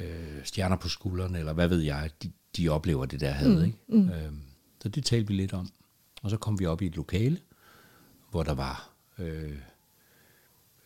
øh, 0.00 0.44
stjerner 0.44 0.76
på 0.76 0.88
skuldrene, 0.88 1.38
eller 1.38 1.52
hvad 1.52 1.68
ved 1.68 1.80
jeg, 1.80 2.10
de, 2.22 2.32
de 2.56 2.68
oplever 2.68 3.06
det 3.06 3.20
der 3.20 3.30
had. 3.30 3.48
Mm. 3.48 3.64
Ikke? 3.64 3.78
Mm. 3.88 4.08
Øh, 4.08 4.32
så 4.82 4.88
det 4.88 5.04
talte 5.04 5.28
vi 5.28 5.34
lidt 5.34 5.52
om. 5.52 5.70
Og 6.22 6.30
så 6.30 6.36
kom 6.36 6.60
vi 6.60 6.66
op 6.66 6.82
i 6.82 6.86
et 6.86 6.96
lokale, 6.96 7.40
hvor 8.30 8.42
der 8.42 8.54
var 8.54 8.90
øh, 9.18 9.58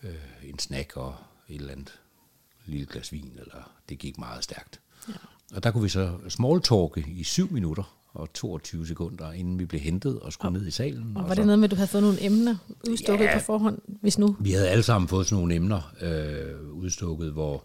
øh, 0.02 0.14
en 0.43 0.59
snack 0.59 0.97
og 0.97 1.14
et 1.49 1.57
eller 1.57 1.73
andet 1.73 2.00
lille 2.64 2.87
glas 2.87 3.12
vin, 3.12 3.33
eller 3.38 3.73
det 3.88 3.99
gik 3.99 4.19
meget 4.19 4.45
stærkt. 4.45 4.81
Ja. 5.09 5.14
Og 5.55 5.62
der 5.62 5.71
kunne 5.71 5.83
vi 5.83 5.88
så 5.88 6.19
smalltalke 6.28 7.05
i 7.09 7.25
7 7.25 7.52
minutter 7.52 7.97
og 8.17 8.33
22 8.33 8.87
sekunder, 8.87 9.33
inden 9.33 9.59
vi 9.59 9.65
blev 9.65 9.81
hentet 9.81 10.21
og 10.21 10.33
skulle 10.33 10.49
og, 10.49 10.53
ned 10.53 10.67
i 10.67 10.71
salen. 10.71 11.17
Og 11.17 11.23
var 11.23 11.29
så, 11.29 11.35
det 11.35 11.47
noget 11.47 11.59
med, 11.59 11.65
at 11.65 11.71
du 11.71 11.77
havde 11.77 11.89
fået 11.89 12.03
nogle 12.03 12.25
emner 12.25 12.57
udstukket 12.91 13.25
Ja. 13.25 13.39
på 13.39 13.45
forhånd, 13.45 13.79
hvis 13.87 14.19
nu? 14.19 14.37
Vi 14.41 14.51
havde 14.53 14.69
alle 14.69 14.83
sammen 14.83 15.09
fået 15.09 15.27
sådan 15.27 15.39
nogle 15.41 15.55
emner 15.55 15.95
øh, 16.01 16.71
udstukket, 16.73 17.33
hvor, 17.33 17.65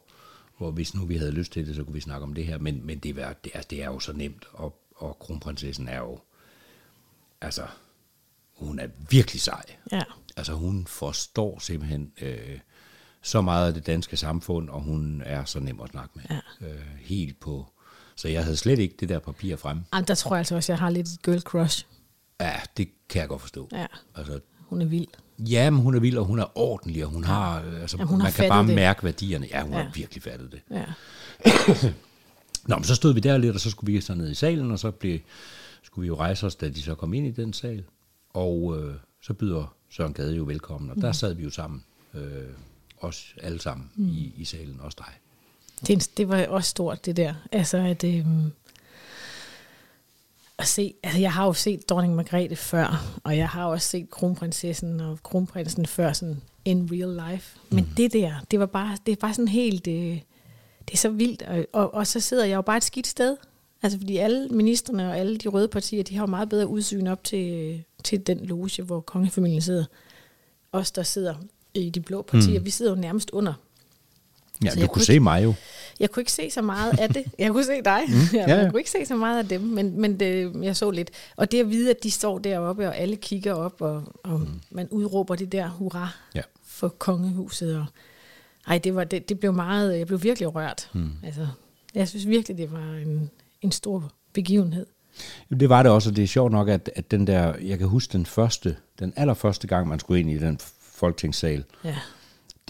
hvor 0.58 0.72
hvis 0.72 0.96
nu 0.96 1.06
vi 1.06 1.18
havde 1.18 1.32
lyst 1.32 1.52
til 1.52 1.68
det, 1.68 1.76
så 1.76 1.84
kunne 1.84 1.94
vi 1.94 2.00
snakke 2.02 2.24
om 2.24 2.34
det 2.34 2.46
her. 2.46 2.58
Men, 2.58 2.86
men 2.86 3.00
det, 3.00 3.16
var, 3.16 3.34
det, 3.44 3.52
er, 3.56 3.62
det 3.62 3.82
er 3.84 3.86
jo 3.86 4.00
så 4.00 4.14
nemt, 4.14 4.46
og, 4.54 4.82
og 4.96 5.20
kronprinsessen 5.20 5.88
er 5.88 5.98
jo, 6.00 6.20
altså, 7.42 7.64
hun 8.58 8.80
er 8.80 8.88
virkelig 9.10 9.42
sej. 9.42 9.64
Ja. 9.92 10.02
Altså 10.38 10.54
hun 10.54 10.86
forstår 10.88 11.60
simpelthen 11.60 12.12
øh, 12.22 12.60
så 13.22 13.42
meget 13.42 13.68
af 13.68 13.74
det 13.74 13.86
danske 13.86 14.18
samfund, 14.18 14.70
og 14.70 14.82
hun 14.82 15.22
er 15.26 15.46
så 15.46 15.60
nem 15.60 15.80
at 15.82 15.90
snakke 15.90 16.12
med. 16.16 16.24
Ja. 16.30 16.68
Øh, 16.68 16.82
helt 17.00 17.40
på. 17.40 17.66
Så 18.16 18.28
jeg 18.28 18.44
havde 18.44 18.58
slet 18.58 18.80
ikke 18.80 18.96
det 19.00 19.10
der 19.10 19.20
papir 19.20 19.56
frem. 19.56 19.80
Ej, 19.94 20.02
der 20.02 20.16
tror 20.16 20.36
jeg 20.36 20.38
altså 20.40 20.56
også, 20.56 20.72
at 20.72 20.80
jeg 20.80 20.86
har 20.86 20.90
lidt 20.90 21.08
et 21.08 21.22
girl 21.22 21.40
crush. 21.40 21.86
Ja, 22.42 22.54
det 22.78 22.90
kan 23.10 23.20
jeg 23.20 23.30
godt 23.30 23.42
forstå. 23.42 23.70
Ja. 23.72 23.86
Altså, 24.16 24.40
Hun 24.70 24.82
er 24.82 24.86
vild. 24.86 25.08
Ja, 25.40 25.70
men 25.70 25.82
hun 25.82 25.96
er 25.96 26.00
vild, 26.00 26.18
og 26.18 26.26
hun 26.26 26.40
er 26.40 26.58
ordentlig, 26.58 27.06
og 27.06 27.12
hun 27.12 27.24
har, 27.24 27.62
øh, 27.62 27.82
altså, 27.82 27.98
Jamen, 27.98 28.08
hun 28.08 28.22
har 28.22 28.26
man 28.26 28.34
kan 28.34 28.50
bare 28.50 28.68
det. 28.68 28.76
mærke 28.76 29.04
værdierne. 29.04 29.48
Ja, 29.52 29.62
hun 29.62 29.72
ja. 29.74 29.84
Har 29.84 29.92
virkelig 29.96 30.24
fattet 30.24 30.52
det. 30.52 30.62
Ja. 30.72 30.86
Nå, 32.68 32.76
men 32.76 32.84
så 32.84 32.96
stod 32.96 33.14
vi 33.14 33.20
der 33.20 33.38
lidt, 33.38 33.56
og 33.56 33.62
så 33.62 33.70
skulle 33.70 33.94
vi 33.94 34.02
så 34.02 34.14
ned 34.16 34.32
i 34.32 34.34
salen, 34.34 34.72
og 34.72 34.80
så 34.80 34.92
blev, 34.92 35.20
skulle 35.84 36.04
vi 36.04 36.08
jo 36.08 36.16
rejse 36.16 36.46
os, 36.46 36.56
da 36.56 36.70
de 36.70 36.82
så 36.82 36.96
kom 36.96 37.14
ind 37.14 37.28
i 37.28 37.32
den 37.32 37.54
sal. 37.54 37.84
Og 38.30 38.80
øh, 38.80 38.96
så 39.22 39.34
byder 39.34 39.76
Søren 39.90 40.14
Gade 40.14 40.36
jo 40.36 40.44
velkommen, 40.44 40.90
og 40.92 40.96
der 40.98 41.12
sad 41.12 41.34
vi 41.34 41.44
jo 41.44 41.50
sammen, 41.50 41.84
øh, 42.14 42.22
os 43.02 43.36
alle 43.42 43.62
sammen 43.62 43.92
mm. 43.96 44.10
i, 44.10 44.34
i 44.38 44.46
salen, 44.46 44.80
også 44.82 44.98
dig. 45.00 45.14
Det, 45.88 46.18
det 46.18 46.30
var 46.30 46.48
også 46.48 46.70
stort, 46.70 47.06
det 47.06 47.18
der. 47.18 47.34
Altså, 47.52 47.78
at, 47.78 48.04
øhm, 48.04 48.52
at 50.58 50.68
se, 50.68 50.94
altså, 51.04 51.20
jeg 51.20 51.34
har 51.34 51.46
jo 51.46 51.54
set 51.54 51.90
dronning 51.90 52.16
Margrethe 52.16 52.56
før, 52.56 53.20
og 53.24 53.38
jeg 53.38 53.50
har 53.50 53.66
også 53.66 53.88
set 53.88 54.10
kronprinsessen 54.10 55.00
og 55.00 55.24
kronprinsen 55.24 55.86
før 55.86 56.14
sådan 56.14 56.42
in 56.66 56.90
real 56.92 57.32
life. 57.32 57.60
Men 57.70 57.84
mm. 57.84 57.90
det 57.98 58.14
der, 58.14 58.34
det 58.52 58.60
var 58.60 58.66
bare, 58.66 58.98
det 59.06 59.12
er 59.12 59.16
bare 59.16 59.34
sådan 59.34 59.48
helt, 59.48 59.88
øh, 59.88 60.20
det 60.88 60.94
er 60.94 60.98
så 60.98 61.10
vildt. 61.10 61.42
Og, 61.42 61.66
og, 61.74 61.94
og 61.94 62.08
så 62.08 62.20
sidder 62.20 62.46
jeg 62.46 62.56
jo 62.56 62.62
bare 62.62 62.78
et 62.78 62.84
skidt 62.84 63.08
sted. 63.08 63.38
Altså, 63.84 63.98
fordi 64.00 64.18
alle 64.18 64.48
ministerne 64.50 65.10
og 65.10 65.18
alle 65.18 65.38
de 65.38 65.48
røde 65.48 65.68
partier, 65.68 66.04
de 66.04 66.16
har 66.16 66.24
jo 66.24 66.28
meget 66.28 66.50
bedre 66.50 66.68
udsyn 66.68 67.08
op 67.08 67.24
til, 67.24 67.84
til 68.04 68.28
den 68.28 68.46
loge, 68.46 68.84
hvor 68.84 69.00
kongefamilien 69.00 69.62
sidder. 69.62 69.86
Os, 70.72 70.92
der 70.92 71.04
sidder 71.04 71.36
i 71.74 71.90
de 71.90 72.00
blå 72.00 72.22
partier, 72.22 72.60
mm. 72.60 72.66
vi 72.66 72.70
sidder 72.70 72.92
jo 72.92 73.02
nærmest 73.02 73.30
under. 73.30 73.54
Ja, 74.64 74.70
Så 74.70 74.76
du 74.76 74.80
jeg 74.80 74.90
kunne 74.90 74.94
kunne 74.94 75.06
se 75.06 75.20
mig 75.20 75.44
jo. 75.44 75.54
Jeg 76.00 76.10
kunne 76.12 76.22
ikke 76.22 76.32
se 76.32 76.52
så 76.52 76.62
meget 76.62 77.00
af 77.00 77.10
det. 77.10 77.24
Jeg 77.40 77.52
kunne 77.52 77.64
se 77.66 77.82
dig. 77.86 78.02
Mm, 78.08 78.14
ja, 78.38 78.50
ja. 78.50 78.58
Jeg 78.58 78.72
kunne 78.72 78.80
ikke 78.80 78.92
se 78.92 79.06
så 79.06 79.16
meget 79.16 79.38
af 79.40 79.48
dem, 79.48 79.62
men, 79.62 80.02
men 80.02 80.20
det, 80.20 80.52
jeg 80.62 80.76
så 80.76 80.92
lidt. 80.92 81.12
Og 81.36 81.52
det 81.52 81.60
at 81.60 81.70
vide, 81.70 81.90
at 81.90 82.04
de 82.04 82.12
står 82.12 82.40
deroppe, 82.40 82.88
og 82.88 82.98
alle 82.98 83.16
kigger 83.16 83.54
op, 83.54 83.82
og, 83.82 84.04
og 84.24 84.40
mm. 84.40 84.48
man 84.72 84.88
udråber 84.92 85.36
det 85.36 85.52
der 85.52 85.70
hurra 85.70 86.10
Ja. 86.36 86.42
for 86.66 86.88
kongehuset. 86.88 87.78
Og, 87.78 87.86
ej, 88.68 88.78
det, 88.78 88.96
var, 88.96 89.04
det, 89.04 89.30
det 89.30 89.40
blev 89.40 89.54
meget, 89.54 89.98
jeg 89.98 90.08
blev 90.08 90.24
virkelig 90.24 90.56
rørt. 90.56 90.90
Mm. 90.94 91.10
Altså, 91.24 91.48
jeg 91.96 92.08
synes 92.08 92.28
virkelig, 92.28 92.58
det 92.58 92.72
var 92.72 92.94
en, 93.06 93.30
en 93.62 93.72
stor 93.72 94.12
begivenhed. 94.34 94.86
Det 95.60 95.70
var 95.70 95.84
det 95.84 95.92
også, 95.92 96.10
og 96.10 96.16
det 96.16 96.24
er 96.24 96.28
sjovt 96.28 96.52
nok, 96.52 96.70
at, 96.70 96.90
at 96.96 97.12
den 97.12 97.28
der, 97.28 97.54
jeg 97.62 97.78
kan 97.78 97.88
huske 97.88 98.14
den 98.14 98.26
første, 98.26 98.76
den 99.00 99.14
allerførste 99.16 99.68
gang, 99.68 99.88
man 99.88 100.00
skulle 100.00 100.20
ind 100.20 100.30
i 100.30 100.38
den 100.38 100.60
folketingssal, 100.82 101.64
Ja. 101.84 101.96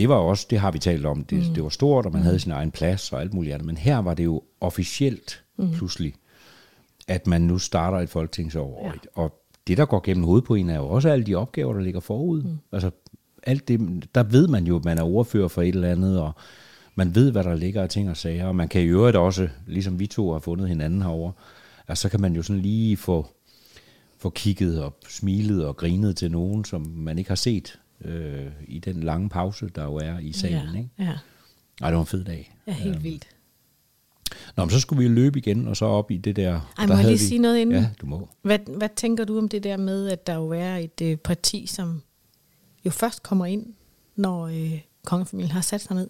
Det 0.02 0.10
var 0.10 0.16
også, 0.16 0.48
det 0.50 0.60
har 0.60 0.72
vi 0.72 0.80
talt 0.80 1.06
om, 1.06 1.24
det, 1.24 1.48
mm. 1.48 1.54
det 1.54 1.64
var 1.64 1.70
stort, 1.70 2.06
og 2.06 2.12
man 2.12 2.22
mm. 2.22 2.26
havde 2.26 2.40
sin 2.40 2.52
egen 2.52 2.72
plads 2.72 3.14
og 3.14 3.22
alt 3.22 3.34
muligt 3.34 3.54
andet, 3.54 3.66
men 3.66 3.78
her 3.78 3.98
var 3.98 4.14
det 4.14 4.24
jo 4.24 4.44
officielt 4.62 5.44
mm. 5.58 5.72
pludselig, 5.72 6.14
at 7.08 7.28
man 7.28 7.42
nu 7.42 7.58
starter 7.58 7.98
et 7.98 8.10
folketingsår, 8.10 8.82
ja. 8.86 8.92
og 9.14 9.42
det, 9.68 9.78
der 9.78 9.86
går 9.86 10.02
gennem 10.06 10.24
hovedet 10.24 10.46
på 10.46 10.56
en, 10.56 10.70
er 10.70 10.76
jo 10.76 10.88
også 10.88 11.10
alle 11.10 11.26
de 11.26 11.36
opgaver, 11.36 11.74
der 11.74 11.82
ligger 11.82 12.00
forud. 12.00 12.44
Mm. 12.44 12.58
Altså, 12.72 12.92
alt 13.44 13.68
det, 13.68 14.08
der 14.16 14.24
ved 14.24 14.48
man 14.48 14.68
jo, 14.68 14.76
at 14.76 14.86
man 14.86 14.98
er 14.98 15.04
ordfører 15.04 15.48
for 15.48 15.62
et 15.62 15.76
eller 15.76 15.92
andet, 15.92 16.22
og 16.22 16.32
man 16.96 17.16
ved, 17.16 17.32
hvad 17.32 17.44
der 17.44 17.56
ligger 17.56 17.82
af 17.82 17.90
ting 17.90 18.10
og 18.10 18.18
sager, 18.18 18.46
og 18.46 18.56
man 18.56 18.68
kan 18.68 18.82
i 18.82 18.86
øvrigt 18.86 19.18
også, 19.18 19.50
ligesom 19.68 20.00
vi 20.00 20.08
to 20.08 20.32
har 20.32 20.40
fundet 20.40 20.68
hinanden 20.68 21.02
herover, 21.02 21.32
altså, 21.88 22.02
så 22.02 22.10
kan 22.10 22.22
man 22.22 22.36
jo 22.36 22.44
sådan 22.44 22.62
lige 22.62 22.98
få, 22.98 23.28
få 24.18 24.30
kigget 24.30 24.84
og 24.84 24.96
smilet 25.10 25.66
og 25.66 25.78
grinet 25.78 26.18
til 26.18 26.32
nogen, 26.32 26.66
som 26.66 26.82
man 26.96 27.18
ikke 27.18 27.30
har 27.30 27.36
set 27.36 27.80
øh, 28.06 28.48
i 28.68 28.80
den 28.80 29.04
lange 29.04 29.30
pause, 29.30 29.70
der 29.76 29.84
jo 29.84 29.96
er 29.96 30.20
i 30.20 30.32
salen. 30.32 30.74
ja. 30.74 30.78
Ikke? 30.80 30.90
ja. 31.00 31.14
Ej, 31.82 31.90
det 31.90 31.96
var 31.96 32.02
en 32.02 32.08
fed 32.08 32.24
dag. 32.24 32.56
Ja, 32.68 32.74
helt 32.74 33.04
vildt. 33.04 33.28
Nå, 34.58 34.66
men 34.66 34.70
så 34.72 34.80
skulle 34.80 35.04
vi 35.04 35.10
løbe 35.16 35.40
igen, 35.40 35.68
og 35.68 35.78
så 35.78 35.86
op 35.86 36.12
i 36.12 36.18
det 36.18 36.36
der... 36.36 36.74
Ej, 36.78 36.86
der 36.86 36.88
må 36.88 36.94
jeg 36.94 37.04
lige 37.04 37.20
vi- 37.20 37.26
sige 37.26 37.40
noget 37.40 37.58
inden? 37.58 37.76
Ja, 37.76 37.90
du 38.02 38.06
må. 38.06 38.30
Hvad, 38.42 38.60
hvad 38.78 38.90
tænker 38.96 39.26
du 39.26 39.38
om 39.38 39.50
det 39.50 39.64
der 39.64 39.78
med, 39.78 40.08
at 40.10 40.28
der 40.28 40.36
jo 40.36 40.50
er 40.50 40.78
et 40.78 41.02
øh, 41.02 41.18
parti, 41.18 41.66
som 41.68 42.02
jo 42.86 42.90
først 42.92 43.24
kommer 43.24 43.46
ind, 43.46 43.66
når 44.16 44.48
øh, 44.48 44.80
kongefamilien 45.06 45.52
har 45.52 45.62
sat 45.62 45.82
sig 45.82 45.96
ned? 45.96 46.10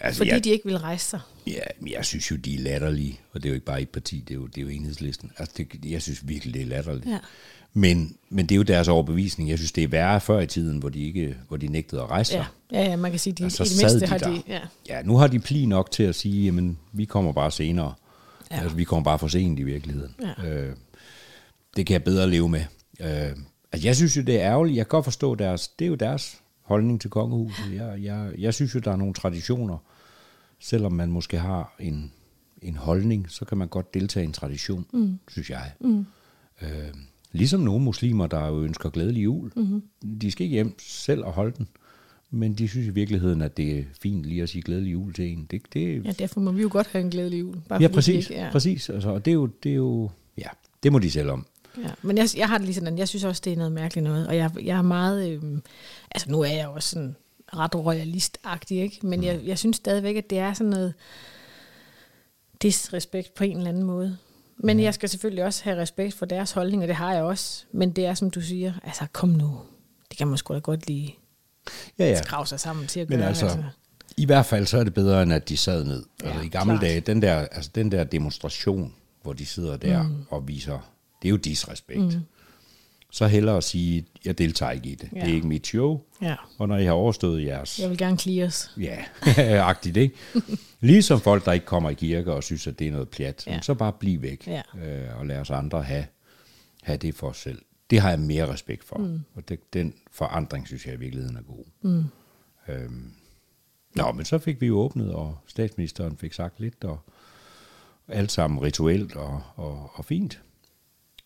Altså, 0.00 0.18
Fordi 0.18 0.30
jeg, 0.30 0.44
de 0.44 0.50
ikke 0.50 0.64
vil 0.66 0.78
rejse 0.78 1.06
sig. 1.08 1.20
ja, 1.46 1.60
jeg 1.90 2.04
synes 2.04 2.30
jo, 2.30 2.36
de 2.36 2.54
er 2.54 2.58
latterlige, 2.58 3.20
og 3.32 3.42
det 3.42 3.48
er 3.48 3.50
jo 3.50 3.54
ikke 3.54 3.66
bare 3.66 3.82
et 3.82 3.88
parti, 3.88 4.20
det 4.20 4.30
er 4.30 4.34
jo, 4.34 4.46
det 4.46 4.58
er 4.58 4.62
jo 4.62 4.68
enhedslisten. 4.68 5.30
Altså, 5.38 5.54
det, 5.58 5.84
jeg 5.90 6.02
synes 6.02 6.28
virkelig, 6.28 6.54
det 6.54 6.62
er 6.62 6.66
latterligt. 6.66 7.06
Ja. 7.06 7.18
Men, 7.74 8.16
men 8.28 8.46
det 8.46 8.54
er 8.54 8.56
jo 8.56 8.62
deres 8.62 8.88
overbevisning. 8.88 9.50
Jeg 9.50 9.58
synes, 9.58 9.72
det 9.72 9.84
er 9.84 9.88
værre 9.88 10.20
før 10.20 10.40
i 10.40 10.46
tiden, 10.46 10.78
hvor 10.78 10.88
de, 10.88 11.00
ikke, 11.00 11.36
hvor 11.48 11.56
de 11.56 11.66
nægtede 11.66 12.02
at 12.02 12.10
rejse 12.10 12.32
sig. 12.32 12.46
Ja, 12.72 12.82
ja, 12.82 12.90
ja 12.90 12.96
man 12.96 13.10
kan 13.10 13.20
sige, 13.20 13.32
de, 13.32 13.44
Og 13.44 13.52
så 13.52 13.62
i 13.62 13.66
det 13.66 13.76
mindste 13.78 14.00
de 14.00 14.06
har 14.06 14.18
der. 14.18 14.30
de... 14.30 14.42
Ja. 14.48 14.60
Ja, 14.88 15.02
nu 15.02 15.16
har 15.16 15.26
de 15.26 15.38
pli 15.38 15.66
nok 15.66 15.90
til 15.90 16.02
at 16.02 16.14
sige, 16.14 16.44
jamen, 16.44 16.78
vi 16.92 17.04
kommer 17.04 17.32
bare 17.32 17.50
senere. 17.50 17.94
Ja. 18.50 18.60
Altså, 18.60 18.76
vi 18.76 18.84
kommer 18.84 19.04
bare 19.04 19.18
for 19.18 19.28
sent 19.28 19.58
i 19.58 19.62
virkeligheden. 19.62 20.14
Ja. 20.38 20.48
Øh, 20.48 20.76
det 21.76 21.86
kan 21.86 21.94
jeg 21.94 22.04
bedre 22.04 22.30
leve 22.30 22.48
med. 22.48 22.64
Øh, 23.00 23.36
altså, 23.72 23.88
jeg 23.88 23.96
synes 23.96 24.16
jo, 24.16 24.22
det 24.22 24.40
er 24.40 24.50
ærgerligt. 24.50 24.76
Jeg 24.76 24.86
kan 24.86 24.90
godt 24.90 25.04
forstå 25.04 25.34
deres, 25.34 25.68
det 25.68 25.84
er 25.84 25.88
jo 25.88 25.94
deres 25.94 26.40
holdning 26.62 27.00
til 27.00 27.10
kongehuset. 27.10 27.74
Jeg, 27.74 27.98
jeg, 28.02 28.32
jeg 28.38 28.54
synes 28.54 28.74
jo, 28.74 28.80
der 28.80 28.92
er 28.92 28.96
nogle 28.96 29.14
traditioner. 29.14 29.78
Selvom 30.60 30.92
man 30.92 31.10
måske 31.10 31.38
har 31.38 31.74
en, 31.80 32.12
en 32.62 32.76
holdning, 32.76 33.30
så 33.30 33.44
kan 33.44 33.58
man 33.58 33.68
godt 33.68 33.94
deltage 33.94 34.24
i 34.24 34.26
en 34.26 34.32
tradition, 34.32 34.86
mm. 34.92 35.18
synes 35.28 35.50
jeg. 35.50 35.72
Mm. 35.80 36.06
Øh, 36.62 36.68
ligesom 37.34 37.60
nogle 37.60 37.84
muslimer, 37.84 38.26
der 38.26 38.46
jo 38.46 38.62
ønsker 38.62 38.90
glædelig 38.90 39.24
jul. 39.24 39.52
Mm-hmm. 39.56 39.82
De 40.20 40.30
skal 40.30 40.44
ikke 40.44 40.54
hjem 40.54 40.74
selv 40.78 41.24
og 41.24 41.32
holde 41.32 41.52
den. 41.56 41.68
Men 42.30 42.54
de 42.54 42.68
synes 42.68 42.86
i 42.86 42.90
virkeligheden, 42.90 43.42
at 43.42 43.56
det 43.56 43.78
er 43.78 43.82
fint 44.02 44.24
lige 44.24 44.42
at 44.42 44.48
sige 44.48 44.62
glædelig 44.62 44.92
jul 44.92 45.14
til 45.14 45.32
en. 45.32 45.46
Det, 45.50 45.62
det, 45.72 46.04
ja, 46.04 46.12
derfor 46.12 46.40
må 46.40 46.52
vi 46.52 46.62
jo 46.62 46.68
godt 46.72 46.86
have 46.86 47.04
en 47.04 47.10
glædelig 47.10 47.40
jul. 47.40 47.56
Bare 47.68 47.82
ja, 47.82 47.88
præcis. 47.88 48.30
Ikke, 48.30 48.42
ja. 48.42 48.50
præcis. 48.52 48.90
Altså, 48.90 49.08
og 49.08 49.24
det 49.24 49.30
er, 49.30 49.34
jo, 49.34 49.46
det 49.46 49.70
er 49.70 49.76
jo, 49.76 50.10
ja, 50.38 50.48
det 50.82 50.92
må 50.92 50.98
de 50.98 51.10
selv 51.10 51.30
om. 51.30 51.46
Ja, 51.82 51.90
men 52.02 52.18
jeg, 52.18 52.28
jeg 52.36 52.48
har 52.48 52.58
det 52.58 52.64
lige 52.66 52.74
sådan, 52.74 52.98
jeg 52.98 53.08
synes 53.08 53.24
også, 53.24 53.42
det 53.44 53.52
er 53.52 53.56
noget 53.56 53.72
mærkeligt 53.72 54.04
noget, 54.04 54.26
og 54.28 54.36
jeg, 54.36 54.50
jeg 54.62 54.78
er 54.78 54.82
meget, 54.82 55.30
øhm, 55.30 55.62
altså 56.10 56.30
nu 56.30 56.40
er 56.40 56.50
jeg 56.50 56.64
jo 56.64 56.72
også 56.72 56.88
sådan 56.88 57.16
ret 57.56 57.74
royalistagtig, 57.74 58.78
ikke? 58.80 59.06
men 59.06 59.20
Mm. 59.20 59.26
jeg, 59.26 59.40
jeg 59.44 59.58
synes 59.58 59.76
stadigvæk, 59.76 60.16
at 60.16 60.30
det 60.30 60.38
er 60.38 60.52
sådan 60.52 60.70
noget 60.70 60.94
disrespekt 62.62 63.34
på 63.34 63.44
en 63.44 63.56
eller 63.56 63.68
anden 63.68 63.82
måde. 63.82 64.16
Men 64.58 64.80
jeg 64.80 64.94
skal 64.94 65.08
selvfølgelig 65.08 65.44
også 65.44 65.64
have 65.64 65.76
respekt 65.76 66.14
for 66.14 66.26
deres 66.26 66.52
holdning, 66.52 66.82
og 66.82 66.88
det 66.88 66.96
har 66.96 67.12
jeg 67.14 67.22
også. 67.22 67.64
Men 67.72 67.90
det 67.90 68.06
er, 68.06 68.14
som 68.14 68.30
du 68.30 68.40
siger, 68.40 68.72
altså 68.84 69.06
kom 69.12 69.28
nu. 69.28 69.58
Det 70.10 70.18
kan 70.18 70.26
man 70.28 70.38
sgu 70.38 70.54
da 70.54 70.58
godt 70.58 70.86
lige 70.86 71.16
Ja, 71.98 72.04
ja. 72.08 72.22
skrave 72.22 72.46
sig 72.46 72.60
sammen 72.60 72.86
til 72.86 73.00
at 73.00 73.08
Men 73.10 73.18
gøre. 73.18 73.28
altså, 73.28 73.62
i 74.16 74.26
hvert 74.26 74.46
fald 74.46 74.66
så 74.66 74.78
er 74.78 74.84
det 74.84 74.94
bedre, 74.94 75.22
end 75.22 75.32
at 75.32 75.48
de 75.48 75.56
sad 75.56 75.84
ned. 75.84 76.04
Ja, 76.22 76.28
altså, 76.28 76.42
I 76.44 76.48
gamle 76.48 76.72
klart. 76.72 76.82
dage, 76.82 77.00
den 77.00 77.22
der, 77.22 77.34
altså, 77.36 77.70
den 77.74 77.92
der 77.92 78.04
demonstration, 78.04 78.92
hvor 79.22 79.32
de 79.32 79.46
sidder 79.46 79.76
der 79.76 80.02
mm. 80.02 80.14
og 80.30 80.48
viser, 80.48 80.78
det 81.22 81.28
er 81.28 81.30
jo 81.30 81.36
disrespekt. 81.36 82.00
Mm. 82.00 82.10
Så 83.10 83.26
hellere 83.26 83.56
at 83.56 83.64
sige, 83.64 84.06
jeg 84.24 84.38
deltager 84.38 84.72
ikke 84.72 84.88
i 84.88 84.94
det. 84.94 85.08
Ja. 85.12 85.20
Det 85.20 85.26
Ja. 85.26 85.30
er 85.30 85.34
ikke 85.34 85.46
mit 85.46 85.66
show. 85.66 86.00
Ja, 86.22 86.34
Og 86.58 86.68
når 86.68 86.76
I 86.78 86.84
har 86.84 86.92
overstået 86.92 87.44
jeres... 87.44 87.78
jeg 87.78 87.90
vil 87.90 87.98
gerne 87.98 88.18
clears. 88.18 88.70
Ja, 88.80 88.96
agtigt, 89.70 89.96
ikke? 89.96 90.14
Ligesom 90.84 91.20
folk, 91.20 91.44
der 91.44 91.52
ikke 91.52 91.66
kommer 91.66 91.90
i 91.90 91.94
kirke 91.94 92.32
og 92.32 92.42
synes, 92.42 92.66
at 92.66 92.78
det 92.78 92.86
er 92.86 92.92
noget 92.92 93.08
pjat. 93.08 93.46
Ja. 93.46 93.60
Så 93.60 93.74
bare 93.74 93.92
bliv 93.92 94.22
væk 94.22 94.46
Ja. 94.46 94.62
øh, 94.84 95.18
og 95.18 95.26
lad 95.26 95.38
os 95.38 95.50
andre 95.50 95.82
have, 95.82 96.06
have 96.82 96.96
det 96.98 97.14
for 97.14 97.28
os 97.28 97.36
selv. 97.36 97.62
Det 97.90 98.00
har 98.00 98.10
jeg 98.10 98.18
mere 98.18 98.52
respekt 98.52 98.84
for. 98.84 98.96
Mm. 98.98 99.20
Og 99.34 99.48
det, 99.48 99.72
den 99.74 99.94
forandring, 100.12 100.66
synes 100.66 100.86
jeg 100.86 100.94
i 100.94 100.98
virkeligheden 100.98 101.36
er 101.36 101.42
god. 101.42 101.64
Mm. 101.82 102.04
Øhm. 102.68 103.10
Nå, 103.94 104.12
men 104.12 104.24
så 104.24 104.38
fik 104.38 104.60
vi 104.60 104.66
jo 104.66 104.78
åbnet, 104.78 105.12
og 105.12 105.38
statsministeren 105.46 106.16
fik 106.16 106.32
sagt 106.32 106.60
lidt, 106.60 106.84
og 106.84 107.00
alt 108.08 108.32
sammen 108.32 108.62
rituelt 108.62 109.16
og, 109.16 109.42
og, 109.56 109.90
og 109.94 110.04
fint. 110.04 110.40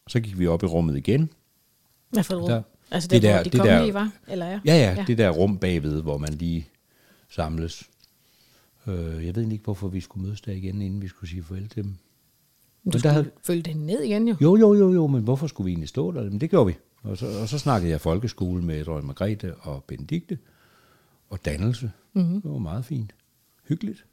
Så 0.09 0.21
gik 0.21 0.39
vi 0.39 0.47
op 0.47 0.63
i 0.63 0.67
rummet 0.67 0.97
igen. 0.97 1.31
Hvad 2.11 2.25
for 2.25 2.35
et 2.35 2.41
rum? 2.43 2.49
Der- 2.49 2.63
Altså 2.91 3.09
det 3.09 3.23
det, 3.23 3.23
der, 3.23 3.29
der- 3.29 3.37
hvor 3.37 3.43
de 3.45 3.51
det 3.51 3.59
der- 3.61 3.65
kongelige 3.73 3.95
var? 3.95 4.11
Eller 4.29 4.47
ja? 4.47 4.61
Ja, 4.65 4.75
ja, 4.77 4.95
ja, 4.95 5.05
det 5.07 5.19
der 5.19 5.31
rum 5.31 5.59
bagved, 5.59 6.03
hvor 6.03 6.19
man 6.19 6.35
lige 6.35 6.69
samles. 7.31 7.89
Øh, 8.87 9.27
jeg 9.27 9.35
ved 9.37 9.51
ikke, 9.53 9.65
hvorfor 9.65 9.89
vi 9.89 10.01
skulle 10.01 10.25
mødes 10.27 10.41
der 10.41 10.53
igen, 10.53 10.83
inden 10.83 11.03
vi 11.03 11.09
skulle 11.09 11.31
sige 11.31 11.43
farvel 11.43 11.69
til 11.69 11.83
dem. 11.83 11.91
Men 11.91 11.99
Men 12.85 12.93
du 12.93 12.97
der 12.97 12.99
skulle 12.99 13.13
havde- 13.13 13.31
følge 13.43 13.63
det 13.63 13.77
ned 13.77 14.03
igen 14.03 14.29
jo. 14.29 14.37
Jo, 14.41 14.57
jo, 14.57 14.75
jo, 14.75 14.93
jo, 14.93 15.07
men 15.07 15.23
hvorfor 15.23 15.47
skulle 15.47 15.65
vi 15.65 15.71
egentlig 15.71 15.89
stå 15.89 16.13
der? 16.13 16.23
Men 16.31 16.41
det 16.41 16.51
gjorde 16.51 16.67
vi. 16.67 16.75
Og 17.03 17.17
så, 17.19 17.41
og 17.41 17.49
så 17.49 17.59
snakkede 17.59 17.91
jeg 17.91 18.01
folkeskole 18.01 18.63
med 18.63 18.85
Drømme 18.85 19.07
Margrethe 19.07 19.55
og 19.55 19.85
Benedikte. 19.85 20.39
Og 21.31 21.45
dannelse. 21.45 21.93
Mm-hmm. 22.13 22.43
Det 22.43 22.51
var 22.51 22.59
meget 22.59 22.85
fint. 22.85 23.15
Hyggeligt. 23.69 24.05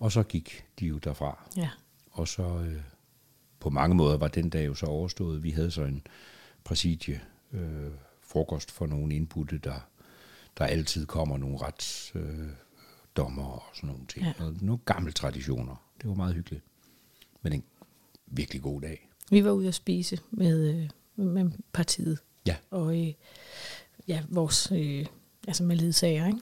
Og 0.00 0.12
så 0.12 0.22
gik 0.22 0.64
de 0.80 0.86
jo 0.86 0.98
derfra. 0.98 1.48
Ja. 1.56 1.70
Og 2.10 2.28
så 2.28 2.42
øh, 2.42 2.80
på 3.60 3.70
mange 3.70 3.96
måder 3.96 4.16
var 4.16 4.28
den 4.28 4.50
dag 4.50 4.66
jo 4.66 4.74
så 4.74 4.86
overstået. 4.86 5.42
Vi 5.42 5.50
havde 5.50 5.70
så 5.70 5.82
en 5.82 6.02
præsidie 6.64 7.20
øh, 7.52 7.90
frokost 8.22 8.70
for 8.70 8.86
nogle 8.86 9.14
indbudte, 9.14 9.58
der, 9.58 9.86
der 10.58 10.64
altid 10.64 11.06
kommer 11.06 11.36
nogle 11.38 11.58
retsdommer 11.58 12.30
øh, 12.44 12.48
dommer 13.16 13.44
og 13.44 13.62
sådan 13.74 13.88
nogle 13.88 14.06
ting. 14.06 14.24
Ja. 14.24 14.32
Ja. 14.44 14.50
Nogle, 14.60 14.78
gamle 14.84 15.12
traditioner. 15.12 15.76
Det 16.00 16.08
var 16.08 16.14
meget 16.14 16.34
hyggeligt. 16.34 16.64
Men 17.42 17.52
en 17.52 17.64
virkelig 18.26 18.62
god 18.62 18.80
dag. 18.80 19.08
Vi 19.30 19.44
var 19.44 19.50
ude 19.50 19.68
at 19.68 19.74
spise 19.74 20.18
med, 20.30 20.74
øh, 20.74 20.90
med 21.24 21.50
partiet. 21.72 22.18
Ja. 22.46 22.56
Og 22.70 23.00
øh, 23.00 23.12
ja, 24.08 24.22
vores, 24.28 24.72
øh, 24.72 25.06
altså 25.48 25.64
med 25.64 25.76
ledsager, 25.76 26.26
ikke? 26.26 26.38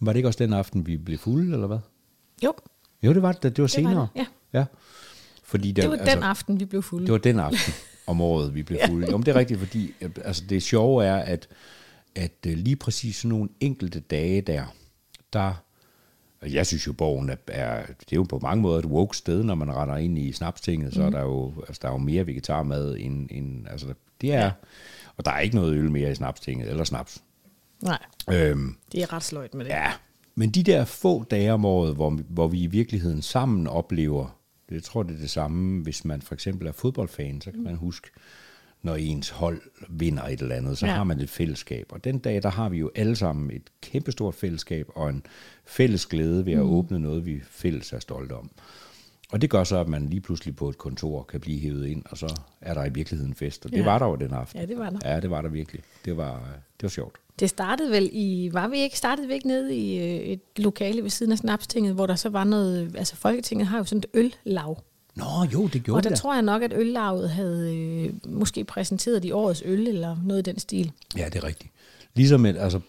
Var 0.00 0.12
det 0.12 0.16
ikke 0.18 0.28
også 0.28 0.44
den 0.44 0.52
aften, 0.52 0.86
vi 0.86 0.96
blev 0.96 1.18
fulde, 1.18 1.52
eller 1.52 1.66
hvad? 1.66 1.78
Jo, 2.44 2.54
Jo, 3.02 3.14
det 3.14 3.22
var 3.22 3.32
det. 3.32 3.42
Det 3.42 3.58
var 3.58 3.66
det 3.66 3.70
senere. 3.70 3.94
var 3.96 4.08
det. 4.14 4.20
Ja. 4.20 4.26
ja. 4.58 4.64
Fordi 5.44 5.72
Det 5.72 5.90
var 5.90 5.96
den 5.96 6.22
aften, 6.22 6.60
vi 6.60 6.64
blev 6.64 6.82
fulde. 6.82 7.06
Det 7.06 7.12
var 7.12 7.18
den 7.18 7.38
aften 7.38 7.72
om 8.06 8.20
året, 8.20 8.54
vi 8.54 8.62
blev 8.62 8.78
fulde. 8.86 9.10
Jo, 9.10 9.16
men 9.16 9.26
det 9.26 9.34
er 9.34 9.38
rigtigt, 9.38 9.60
fordi 9.60 9.94
altså, 10.24 10.44
det 10.48 10.62
sjove 10.62 11.04
er, 11.04 11.16
at 11.16 11.48
at 12.14 12.32
øh, 12.46 12.58
lige 12.58 12.76
præcis 12.76 13.16
sådan 13.16 13.28
nogle 13.28 13.48
enkelte 13.60 14.00
dage 14.00 14.40
der, 14.40 14.64
der 15.32 15.54
jeg 16.42 16.66
synes 16.66 16.86
jo, 16.86 16.92
borgen 16.92 17.30
er, 17.30 17.36
er, 17.46 17.86
det 17.86 18.12
er 18.12 18.16
jo 18.16 18.22
på 18.22 18.38
mange 18.42 18.62
måder 18.62 18.78
et 18.78 18.84
woke 18.84 19.16
sted, 19.16 19.44
når 19.44 19.54
man 19.54 19.72
retter 19.72 19.96
ind 19.96 20.18
i 20.18 20.32
snapstinget, 20.32 20.94
så 20.94 21.02
er 21.02 21.10
der 21.10 21.20
jo, 21.20 21.54
altså, 21.68 21.80
der 21.82 21.88
er 21.88 21.92
jo 21.92 21.98
mere 21.98 22.26
vegetarmad 22.26 22.96
end, 22.98 23.28
end 23.30 23.68
altså, 23.70 23.94
det 24.20 24.32
er, 24.32 24.50
og 25.16 25.24
der 25.24 25.30
er 25.30 25.40
ikke 25.40 25.56
noget 25.56 25.74
øl 25.74 25.90
mere 25.90 26.10
i 26.10 26.14
snapstinget, 26.14 26.70
eller 26.70 26.84
snaps. 26.84 27.22
Nej, 27.82 27.98
Øhm, 28.32 28.76
det 28.92 29.02
er 29.02 29.12
ret 29.12 29.22
sløjt 29.22 29.54
med 29.54 29.64
det. 29.64 29.70
Ja, 29.70 29.92
men 30.34 30.50
de 30.50 30.62
der 30.62 30.84
få 30.84 31.24
dage 31.24 31.52
om 31.52 31.64
året, 31.64 31.94
hvor, 31.94 32.10
hvor 32.28 32.48
vi 32.48 32.62
i 32.62 32.66
virkeligheden 32.66 33.22
sammen 33.22 33.66
oplever, 33.66 34.38
det 34.68 34.74
jeg 34.74 34.82
tror 34.82 35.02
det 35.02 35.16
er 35.16 35.20
det 35.20 35.30
samme, 35.30 35.82
hvis 35.82 36.04
man 36.04 36.22
for 36.22 36.34
eksempel 36.34 36.66
er 36.66 36.72
fodboldfan, 36.72 37.40
så 37.40 37.50
kan 37.50 37.62
man 37.62 37.76
huske, 37.76 38.10
når 38.82 38.94
ens 38.94 39.28
hold 39.30 39.60
vinder 39.88 40.22
et 40.22 40.40
eller 40.40 40.54
andet, 40.54 40.78
så 40.78 40.86
Ja. 40.86 40.92
har 40.92 41.04
man 41.04 41.20
et 41.20 41.30
fællesskab. 41.30 41.86
Og 41.90 42.04
den 42.04 42.18
dag, 42.18 42.42
der 42.42 42.48
har 42.50 42.68
vi 42.68 42.78
jo 42.78 42.90
alle 42.94 43.16
sammen 43.16 43.50
et 43.50 43.62
kæmpestort 43.82 44.34
fællesskab 44.34 44.88
og 44.94 45.08
en 45.10 45.22
fælles 45.66 46.06
glæde 46.06 46.46
ved 46.46 46.52
at 46.52 46.58
mm. 46.58 46.70
åbne 46.72 46.98
noget, 46.98 47.26
vi 47.26 47.40
fælles 47.50 47.92
er 47.92 47.98
stolte 47.98 48.32
om. 48.32 48.50
Og 49.32 49.42
det 49.42 49.50
gør 49.50 49.64
så, 49.64 49.78
at 49.80 49.88
man 49.88 50.08
lige 50.08 50.20
pludselig 50.20 50.56
på 50.56 50.68
et 50.68 50.78
kontor 50.78 51.22
kan 51.22 51.40
blive 51.40 51.60
hævet 51.60 51.86
ind, 51.86 52.02
og 52.10 52.18
så 52.18 52.40
er 52.60 52.74
der 52.74 52.84
i 52.84 52.90
virkeligheden 52.92 53.34
fest. 53.34 53.64
Og 53.64 53.70
det 53.70 53.78
Ja. 53.78 53.84
var 53.84 53.98
der 53.98 54.06
jo 54.06 54.16
den 54.16 54.32
aften. 54.32 54.60
Ja, 54.60 54.66
det 54.66 54.78
var 54.78 54.90
der. 54.90 55.10
Ja, 55.14 55.20
det 55.20 55.30
var 55.30 55.42
der 55.42 55.48
virkelig. 55.48 55.82
Det 56.04 56.16
var, 56.16 56.34
det 56.76 56.82
var 56.82 56.88
sjovt. 56.88 57.16
Det 57.40 57.50
startede 57.50 57.90
vel 57.90 58.10
i, 58.12 58.50
var 58.52 58.68
vi 58.68 58.76
ikke, 58.78 58.98
startede 58.98 59.26
vi 59.28 59.34
ikke 59.34 59.46
nede 59.46 59.76
i 59.76 59.98
øh, 59.98 60.04
et 60.20 60.40
lokale 60.56 61.02
ved 61.02 61.10
siden 61.10 61.32
af 61.32 61.38
Snapstinget, 61.38 61.94
hvor 61.94 62.06
der 62.06 62.14
så 62.14 62.28
var 62.28 62.44
noget, 62.44 62.96
altså 62.96 63.16
Folketinget 63.16 63.66
har 63.66 63.78
jo 63.78 63.84
sådan 63.84 63.98
et 64.14 64.30
øllav. 64.44 64.78
Nå, 65.18 65.44
jo, 65.52 65.66
det 65.66 65.82
gjorde 65.82 65.98
Og 65.98 66.02
der 66.04 66.10
det 66.10 66.18
tror 66.18 66.34
jeg 66.34 66.42
nok, 66.42 66.62
at 66.62 66.72
øllavet 66.76 67.30
havde 67.30 67.76
øh, 67.76 68.10
måske 68.26 68.64
præsenteret 68.64 69.22
de 69.22 69.34
årets 69.34 69.62
øl, 69.64 69.86
eller 69.86 70.16
noget 70.24 70.48
i 70.48 70.50
den 70.50 70.58
stil. 70.58 70.92
Ja, 71.16 71.24
det 71.24 71.34
er 71.36 71.44
rigtigt. 71.44 71.70
Ligesom 72.14 72.46
et, 72.46 72.56
altså, 72.56 72.80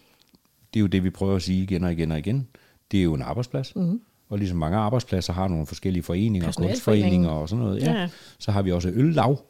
det 0.74 0.78
er 0.78 0.80
jo 0.80 0.86
det, 0.86 1.04
vi 1.04 1.10
prøver 1.10 1.36
at 1.36 1.42
sige 1.42 1.62
igen 1.62 1.84
og 1.84 1.92
igen 1.92 2.12
og 2.12 2.18
igen. 2.18 2.48
Det 2.90 2.98
er 3.00 3.04
jo 3.04 3.14
en 3.14 3.22
arbejdsplads. 3.22 3.76
Mm. 3.76 4.00
Og 4.28 4.38
ligesom 4.38 4.58
mange 4.58 4.76
arbejdspladser 4.78 5.32
har 5.32 5.48
nogle 5.48 5.66
forskellige 5.66 6.02
foreninger, 6.02 6.52
kunstforeninger 6.52 7.28
og 7.30 7.48
sådan 7.48 7.64
noget, 7.64 7.82
ja, 7.82 7.92
Ja. 7.92 8.08
så 8.38 8.52
har 8.52 8.62
vi 8.62 8.72
også 8.72 8.88
øllav, 8.88 9.40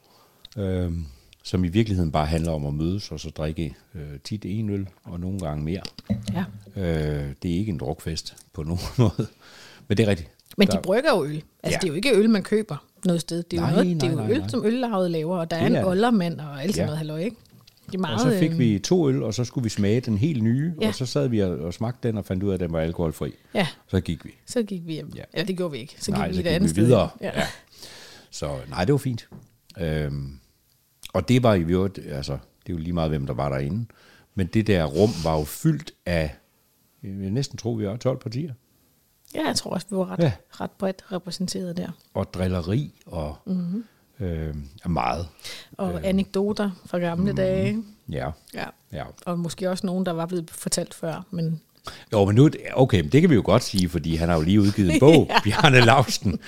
øh, 0.57 0.93
som 1.45 1.65
i 1.65 1.69
virkeligheden 1.69 2.13
bare 2.13 2.27
handler 2.27 2.53
om 2.53 2.67
at 2.67 2.75
mødes 2.75 3.11
og 3.13 3.21
så 3.21 3.31
drikke 3.31 3.75
øh, 3.95 4.19
tit 4.25 4.45
en 4.45 4.71
øl, 4.71 4.89
og 5.05 5.21
nogle 5.21 5.39
gange 5.39 5.65
mere. 5.65 5.83
Ja. 6.33 6.45
Øh, 6.77 7.29
det 7.43 7.51
er 7.55 7.59
ikke 7.59 7.71
en 7.73 7.79
drukfest 7.79 8.37
på 8.53 8.63
nogen 8.63 8.81
måde. 8.99 9.27
Men 9.89 9.97
det 9.97 10.05
er 10.07 10.11
rigtigt. 10.11 10.31
Men 10.59 10.69
Der- 10.69 10.77
de 10.77 10.83
brygger 10.83 11.11
jo 11.17 11.25
øl. 11.25 11.31
Altså, 11.35 11.45
Ja. 11.65 11.79
det 11.81 11.85
er 11.85 11.89
jo 11.89 11.95
ikke 11.95 12.15
øl, 12.17 12.31
man 12.31 12.43
køber 12.43 12.87
noget 13.05 13.21
sted. 13.21 13.43
Det 13.43 13.57
er 13.57 13.61
Nej, 13.61 13.71
jo, 13.71 13.77
noget, 13.77 13.87
det 13.87 14.03
er 14.03 14.09
nej, 14.09 14.11
jo 14.11 14.17
nej, 14.29 14.31
øl, 14.35 14.39
nej. 14.41 14.49
som 14.49 14.65
øllavet 14.67 15.11
laver, 15.11 15.37
og 15.39 15.51
der 15.51 15.57
er 15.57 15.61
Det 15.61 15.71
en 15.71 15.77
er 15.77 15.85
oldermand 15.87 16.41
og 16.41 16.63
alt 16.63 16.75
sådan 16.75 16.81
Ja. 16.83 16.87
noget, 16.87 16.99
halløj, 16.99 17.19
ikke? 17.19 17.37
Det 17.87 17.95
er 17.95 17.99
meget, 17.99 18.15
Og 18.27 18.33
så 18.33 18.39
fik 18.39 18.51
øh, 18.51 18.59
vi 18.59 18.79
to 18.79 19.09
øl, 19.09 19.23
og 19.23 19.35
så 19.35 19.45
skulle 19.45 19.63
vi 19.63 19.69
smage 19.69 20.01
den 20.01 20.19
helt 20.19 20.43
nye, 20.43 20.75
Ja. 20.81 20.89
og 20.89 20.95
så 20.95 21.07
sad 21.07 21.29
vi 21.29 21.39
og, 21.43 21.75
smagte 21.75 22.09
den 22.09 22.17
og 22.19 22.25
fandt 22.25 22.43
ud 22.43 22.51
af, 22.51 22.55
at 22.55 22.61
den 22.61 22.73
var 22.73 22.81
alkoholfri. 22.81 23.35
Ja, 23.55 23.67
Så 23.89 24.01
gik 24.01 24.25
vi. 24.25 24.31
så 24.47 24.63
gik 24.63 24.87
vi 24.87 24.93
hjem. 24.93 25.13
Ja. 25.17 25.23
Ja. 25.37 25.43
Det 25.43 25.57
gjorde 25.57 25.73
vi 25.73 25.79
ikke. 25.79 25.95
Så 25.99 26.07
gik 26.07 26.19
Nej, 26.19 26.29
vi 26.29 26.35
så 26.35 26.41
et 26.41 26.45
gik 26.45 26.53
andet 26.55 26.69
vi 26.69 26.75
sted. 26.75 26.85
videre. 26.85 27.09
Ja. 27.21 27.31
Ja. 27.41 27.47
Så 28.31 28.57
nej, 28.69 28.85
det 28.85 28.93
var 28.93 28.99
fint. 28.99 29.29
Øhm, 29.81 30.39
og 31.13 31.29
det 31.29 31.43
var 31.43 31.55
i 31.55 31.61
øvrigt, 31.61 31.99
altså, 32.09 32.33
det 32.33 32.73
er 32.73 32.77
jo 32.77 32.79
lige 32.79 32.93
meget, 32.93 33.11
hvem 33.11 33.27
der 33.27 33.35
var 33.35 33.49
derinde. 33.49 33.87
Men 34.35 34.47
det 34.47 34.67
der 34.67 34.85
rum 34.85 35.11
var 35.25 35.39
jo 35.39 35.45
fyldt 35.45 35.93
af, 36.07 36.35
jeg 37.03 37.11
næsten 37.13 37.59
tro, 37.59 37.73
vi 37.73 37.87
var 37.87 37.97
12 37.97 38.19
partier. 38.19 38.53
Ja, 39.35 39.47
jeg 39.47 39.57
tror 39.57 39.71
også, 39.71 39.87
vi 39.91 39.97
var 39.97 40.11
ret, 40.11 40.19
Ja. 40.23 40.33
ret 40.51 40.71
bredt 40.71 41.03
repræsenteret 41.13 41.77
der. 41.77 41.89
Og 42.15 42.35
drilleri 42.35 42.93
og 43.07 43.37
mm-hmm. 43.47 43.85
øh, 44.21 44.55
meget. 44.87 45.29
Og 45.79 45.95
øh. 45.95 46.01
anekdoter 46.05 46.71
fra 46.87 46.99
gamle 46.99 47.31
mm. 47.33 47.37
dage. 47.37 47.83
Ja, 48.09 48.31
Ja. 48.55 48.65
ja. 48.93 49.05
Og 49.27 49.39
måske 49.39 49.71
også 49.71 49.87
nogen, 49.87 50.07
der 50.07 50.13
var 50.13 50.27
blevet 50.27 50.51
fortalt 50.51 50.95
før. 50.95 51.27
Men 51.31 51.61
Jo, 52.13 52.25
men 52.25 52.35
nu, 52.35 52.51
okay, 52.75 53.01
men 53.01 53.13
det 53.13 53.21
kan 53.21 53.31
vi 53.31 53.35
jo 53.35 53.43
godt 53.45 53.63
sige, 53.63 53.89
fordi 53.89 54.17
han 54.17 54.29
har 54.29 54.37
jo 54.37 54.43
lige 54.43 54.61
udgivet 54.61 54.95
en 54.95 55.01
bog, 55.07 55.27
ja. 55.31 55.41
Bjarne 55.45 55.81
Lausten. 55.81 56.39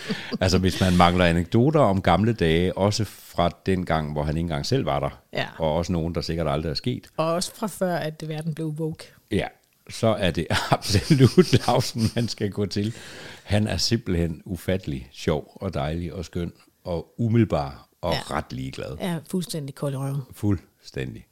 Altså, 0.41 0.59
hvis 0.59 0.81
man 0.81 0.97
mangler 0.97 1.25
anekdoter 1.25 1.81
om 1.81 2.03
gamle 2.03 2.33
dage, 2.33 2.79
også 2.79 3.05
fra 3.05 3.51
den 3.67 3.87
gang, 3.87 4.13
hvor 4.13 4.23
han 4.23 4.37
ikke 4.37 4.41
engang 4.45 4.67
selv 4.67 4.87
var 4.87 5.01
der, 5.01 5.21
Ja. 5.33 5.47
og 5.59 5.75
også 5.77 5.93
nogen, 5.93 6.15
der 6.15 6.21
sikkert 6.21 6.49
aldrig 6.49 6.71
er 6.71 6.75
sket, 6.75 7.07
og 7.17 7.33
også 7.33 7.55
fra 7.55 7.67
før, 7.67 7.97
at 7.97 8.25
verden 8.29 8.55
blev 8.55 8.67
woke. 8.67 9.05
Ja, 9.31 9.47
så 9.91 10.07
er 10.07 10.31
det 10.31 10.47
absolut 10.71 11.67
Lausen, 11.67 12.03
man 12.15 12.29
skal 12.29 12.51
gå 12.51 12.67
til. 12.67 12.95
Han 13.43 13.67
er 13.67 13.77
simpelthen 13.77 14.43
ufattelig 14.45 15.09
sjov 15.13 15.53
og 15.61 15.75
dejlig 15.75 16.13
og 16.13 16.25
skøn 16.25 16.53
og 16.85 17.15
umiddelbar 17.19 17.89
og 18.01 18.13
Ja. 18.13 18.17
ja. 18.31 18.37
ret 18.37 18.53
ligeglad. 18.53 18.97
Er 19.01 19.21
fuldstændig 19.31 19.75
kold 19.75 19.95
i 19.95 19.97
røven. 19.97 20.21
Fuldstændig. 20.33 21.27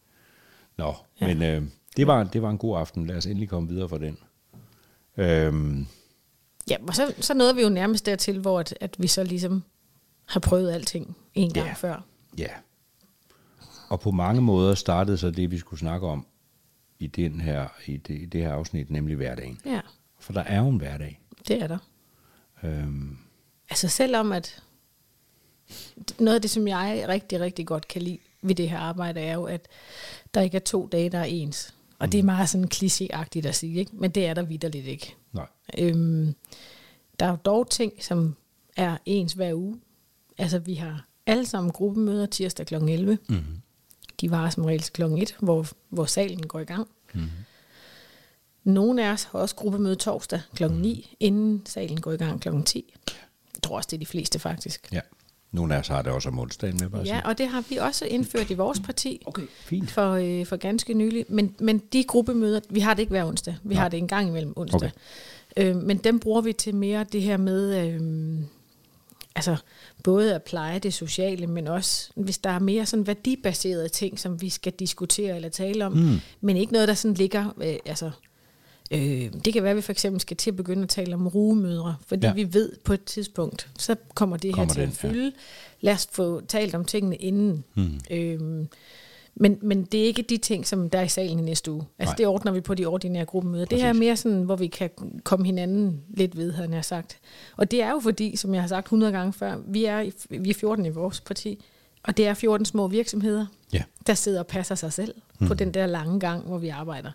Nå, 0.77 0.95
Ja. 1.21 1.27
ja. 1.29 1.35
men 1.35 1.43
øh, 1.43 1.69
det, 1.97 2.07
var, 2.07 2.25
det 2.25 2.43
var 2.43 2.51
en 2.51 2.59
god 2.59 2.79
aften. 2.79 3.07
Lad 3.07 3.17
os 3.17 3.27
endelig 3.27 3.49
komme 3.49 3.69
videre 3.69 3.89
fra 3.89 3.99
den. 3.99 4.19
Øhm, 5.17 5.87
Ja, 6.71 6.77
og 6.89 6.95
så, 6.95 7.15
så 7.21 7.35
nåede 7.35 7.57
vi 7.57 7.63
jo 7.63 7.69
nærmest 7.69 8.07
dertil, 8.07 8.39
hvor 8.39 8.61
at, 8.61 8.75
at 8.81 8.97
vi 8.99 9.07
så 9.07 9.25
ligesom 9.25 9.63
har 10.25 10.41
prøvet 10.41 10.73
alting 10.73 11.17
en 11.35 11.53
gang 11.53 11.67
Ja. 11.67 11.73
før. 11.75 12.05
ja. 12.39 12.47
Og 13.89 14.01
på 14.01 14.11
mange 14.11 14.43
måder 14.43 14.75
startede 14.75 15.19
så 15.19 15.31
det, 15.31 15.51
vi 15.51 15.59
skulle 15.59 15.81
snakke 15.81 16.07
om 16.07 16.27
i, 17.01 17.07
den 17.07 17.41
her, 17.41 17.69
i, 17.87 17.97
det, 17.97 18.15
i 18.15 18.25
det 18.27 18.41
her 18.41 18.53
afsnit, 18.53 18.91
nemlig 18.91 19.17
hverdagen. 19.17 19.61
Ja, 19.67 19.81
For 20.19 20.33
der 20.33 20.41
er 20.41 20.59
jo 20.59 20.69
en 20.69 20.77
hverdag. 20.77 21.21
det 21.49 21.63
er 21.63 21.67
der. 21.67 21.79
Øhm, 22.63 23.19
Altså 23.71 23.89
selvom 23.89 24.33
at 24.33 24.63
noget 26.19 26.35
af 26.35 26.43
det, 26.43 26.51
som 26.51 26.69
jeg 26.69 27.05
rigtig, 27.09 27.41
rigtig 27.41 27.67
godt 27.67 27.89
kan 27.89 28.03
lide 28.03 28.19
ved 28.43 28.55
det 28.55 28.71
her 28.71 28.79
arbejde, 28.79 29.21
er 29.21 29.35
jo, 29.35 29.45
at 29.45 29.69
der 30.35 30.41
ikke 30.41 30.57
er 30.57 30.61
to 30.61 30.87
dage, 30.93 31.11
der 31.11 31.19
er 31.19 31.25
ens. 31.25 31.75
Og 31.99 32.07
mm. 32.07 32.11
det 32.11 32.19
er 32.19 32.23
meget 32.23 32.49
sådan 32.49 32.69
klichéagtigt 32.75 33.49
at 33.49 33.55
sige, 33.55 33.79
ikke? 33.79 33.93
men 33.95 34.11
det 34.11 34.27
er 34.27 34.35
der 34.35 34.43
vidderligt 34.43 34.87
ikke. 34.87 35.15
nej. 35.33 35.47
Øhm, 35.79 36.35
der 37.21 37.27
er 37.27 37.31
jo 37.31 37.37
dog 37.37 37.71
ting, 37.71 37.93
som 38.01 38.37
er 38.77 38.97
ens 39.07 39.33
hver 39.33 39.55
uge. 39.55 39.81
Altså 40.39 40.59
vi 40.59 40.75
har 40.75 41.07
alle 41.27 41.47
sammen 41.47 41.73
gruppemøder 41.73 42.27
tirsdag 42.27 42.67
kl. 42.67 42.75
11. 42.75 43.19
Mm-hmm. 43.29 43.61
De 44.21 44.31
var 44.31 44.51
som 44.51 44.65
regel 44.65 44.83
kl. 44.83 45.03
1, 45.03 45.37
hvor, 45.41 45.67
hvor 45.89 46.05
salen 46.05 46.47
går 46.47 46.61
i 46.61 46.65
gang. 46.65 46.89
Mm-hmm. 47.15 47.31
Nogle 48.65 49.07
af 49.07 49.13
os 49.13 49.23
har 49.25 49.39
også 49.39 49.55
gruppemøde 49.55 49.97
torsdag 49.97 50.41
kl. 50.55 50.71
9, 50.71 51.17
inden 51.21 51.63
salen 51.67 52.01
går 52.01 52.13
i 52.13 52.17
gang 52.17 52.41
kl. 52.41 52.49
10. 52.67 52.95
Jeg 53.55 53.63
tror 53.63 53.77
også, 53.77 53.87
det 53.91 53.97
er 53.97 53.99
de 53.99 54.07
fleste 54.07 54.39
faktisk. 54.39 54.89
Ja. 54.93 55.01
Nogle 55.53 55.75
af 55.75 55.79
os 55.79 55.89
har 55.89 56.03
det 56.03 56.13
også 56.13 56.29
om 56.29 56.39
onsdagen 56.39 56.77
med, 56.81 56.89
bare 56.89 57.03
Ja, 57.03 57.21
og 57.25 57.39
det 57.39 57.49
har 57.49 57.65
vi 57.69 57.77
også 57.77 58.05
indført 58.05 58.51
i 58.51 58.55
vores 58.55 58.81
parti 58.81 59.23
Okay, 59.27 59.47
fint. 59.61 59.91
for, 59.91 60.13
øh, 60.13 60.47
for 60.47 60.57
ganske 60.57 60.95
nylig. 60.95 61.25
Men, 61.29 61.55
men 61.59 61.79
de 61.79 62.05
gruppemøder, 62.05 62.61
vi 62.71 62.81
har 62.81 62.95
det 62.95 63.03
ikke 63.03 63.11
hver 63.11 63.25
onsdag. 63.25 63.57
Vi 63.63 63.75
Nej. 63.75 63.83
har 63.83 63.89
det 63.89 63.99
en 63.99 64.09
gang 64.09 64.29
imellem 64.29 64.53
onsdag. 64.57 64.77
Okay. 64.77 64.91
Øh, 65.57 65.77
men 65.77 65.99
dem 65.99 66.19
bruger 66.19 66.41
vi 66.41 66.53
til 66.53 66.75
mere 66.75 67.05
det 67.13 67.23
her 67.23 67.37
med, 67.37 67.89
øh, 67.89 68.41
altså 69.35 69.57
både 70.05 70.35
at 70.35 70.43
pleje 70.43 70.79
det 70.79 70.95
sociale, 70.95 71.47
men 71.47 71.69
også 71.69 72.11
hvis 72.15 72.39
der 72.39 72.51
er 72.51 72.59
mere 72.59 72.87
sådan 72.87 73.07
værdibaserede 73.07 73.89
ting, 73.89 74.19
som 74.19 74.41
vi 74.41 74.49
skal 74.49 74.73
diskutere 74.73 75.37
eller 75.37 75.49
tale 75.49 75.87
om, 75.87 75.93
mm. 75.93 76.21
men 76.41 76.57
ikke 76.57 76.73
noget, 76.73 76.89
der 76.89 76.95
sådan 76.95 77.15
ligger, 77.15 77.55
øh, 77.63 77.77
altså 77.85 78.11
Øh, 78.93 79.31
det 79.45 79.53
kan 79.53 79.63
være, 79.63 79.71
at 79.71 79.77
vi 79.77 79.83
for 79.83 79.93
eksempel 79.93 80.21
skal 80.21 80.37
til 80.37 80.51
at 80.51 80.57
begynde 80.57 80.83
at 80.83 80.89
tale 80.89 81.15
om 81.15 81.29
rugemødre, 81.29 81.97
fordi 82.07 82.27
ja. 82.27 82.33
Vi 82.33 82.55
ved 82.55 82.73
på 82.85 82.93
et 82.93 83.05
tidspunkt, 83.05 83.69
så 83.79 83.97
kommer 84.15 84.37
det 84.37 84.55
Kommer 84.55 84.67
her 84.67 84.75
til 84.75 84.83
den, 84.83 84.91
at 84.91 84.97
fylde. 84.97 85.25
Ja. 85.25 85.31
Lad 85.81 85.95
os 85.95 86.09
få 86.13 86.41
talt 86.41 86.75
om 86.75 86.85
tingene 86.85 87.17
inden. 87.17 87.65
Hmm. 87.75 88.01
Øhm, 88.11 88.69
men, 89.35 89.59
men 89.63 89.85
det 89.85 90.01
er 90.01 90.05
ikke 90.05 90.23
de 90.23 90.37
ting, 90.37 90.67
som 90.67 90.91
der 90.91 90.99
er 90.99 91.03
i 91.03 91.09
salen 91.09 91.39
i 91.39 91.43
næste 91.43 91.73
uge. 91.73 91.85
Altså 91.99 92.11
Nej. 92.13 92.17
det 92.17 92.27
ordner 92.27 92.53
vi 92.53 92.61
på 92.61 92.75
de 92.75 92.87
ordinære 92.87 93.25
gruppemøder. 93.25 93.65
Det 93.65 93.79
her 93.79 93.89
er 93.89 93.93
Præcis. 93.93 94.01
mere 94.01 94.17
sådan, 94.17 94.43
hvor 94.43 94.57
vi 94.57 94.67
kan 94.67 94.91
komme 95.25 95.47
hinanden 95.47 96.03
lidt 96.09 96.37
ved, 96.37 96.53
havde 96.53 96.71
jeg 96.73 96.85
sagt. 96.85 97.19
Og 97.57 97.71
det 97.71 97.83
er 97.83 97.91
jo 97.91 98.01
fordi, 98.01 98.37
som 98.37 98.55
jeg 98.55 98.63
har 98.63 98.69
sagt 98.69 98.87
100 98.87 99.13
gange 99.13 99.33
før, 99.33 99.57
vi 99.67 99.85
er, 99.85 100.11
vi 100.31 100.51
er 100.51 100.55
14 100.55 100.87
i 100.87 100.89
vores 100.89 101.21
parti, 101.21 101.65
og 102.03 102.17
det 102.17 102.27
er 102.27 102.35
14 102.35 102.65
små 102.65 102.89
virksomheder, 102.89 103.47
Ja. 103.73 103.83
der 104.07 104.15
sidder 104.15 104.39
og 104.39 104.47
passer 104.47 104.75
sig 104.75 104.93
selv 104.93 105.15
mm. 105.41 105.47
på 105.47 105.55
den 105.55 105.75
der 105.75 105.87
lange 105.87 106.21
gang, 106.21 106.47
hvor 106.47 106.59
vi 106.59 106.69
arbejder. 106.69 107.11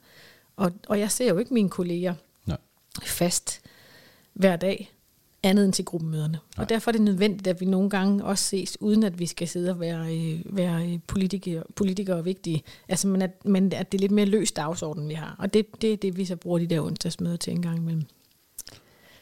Og, 0.55 0.71
og 0.87 0.99
jeg 0.99 1.11
ser 1.11 1.27
jo 1.29 1.37
ikke 1.37 1.53
mine 1.53 1.69
kolleger 1.69 2.13
Nej. 2.45 2.57
fast 3.03 3.61
hver 4.33 4.55
dag, 4.55 4.91
andet 5.45 5.65
end 5.65 5.73
til 5.73 5.85
gruppemøderne. 5.85 6.39
Nej. 6.57 6.63
Og 6.63 6.69
derfor 6.69 6.91
er 6.91 6.93
det 6.93 7.01
nødvendigt, 7.01 7.47
at 7.47 7.61
vi 7.61 7.65
nogle 7.65 7.89
gange 7.89 8.23
også 8.25 8.43
ses, 8.43 8.81
uden 8.81 9.03
at 9.03 9.19
vi 9.19 9.25
skal 9.25 9.47
sidde 9.47 9.69
og 9.71 9.79
være, 9.79 10.15
øh, 10.17 10.39
være 10.45 10.85
øh, 10.87 10.99
politikere, 11.07 11.63
politikere 11.75 12.17
og 12.17 12.25
vigtige. 12.25 12.63
Altså, 12.89 13.07
men 13.07 13.21
at, 13.21 13.45
men 13.45 13.73
at 13.73 13.91
det 13.91 13.97
er 13.97 14.01
lidt 14.01 14.11
mere 14.11 14.25
løs 14.25 14.51
dagsorden, 14.51 15.09
vi 15.09 15.13
har. 15.13 15.35
Og 15.39 15.53
det, 15.53 15.65
det 15.81 15.93
er 15.93 15.97
det, 15.97 16.17
vi 16.17 16.25
så 16.25 16.35
bruger 16.35 16.59
de 16.59 16.67
der 16.67 16.81
onsdagsmøder 16.81 17.37
til 17.37 17.53
en 17.53 17.61
gang 17.61 17.77
imellem. 17.77 18.03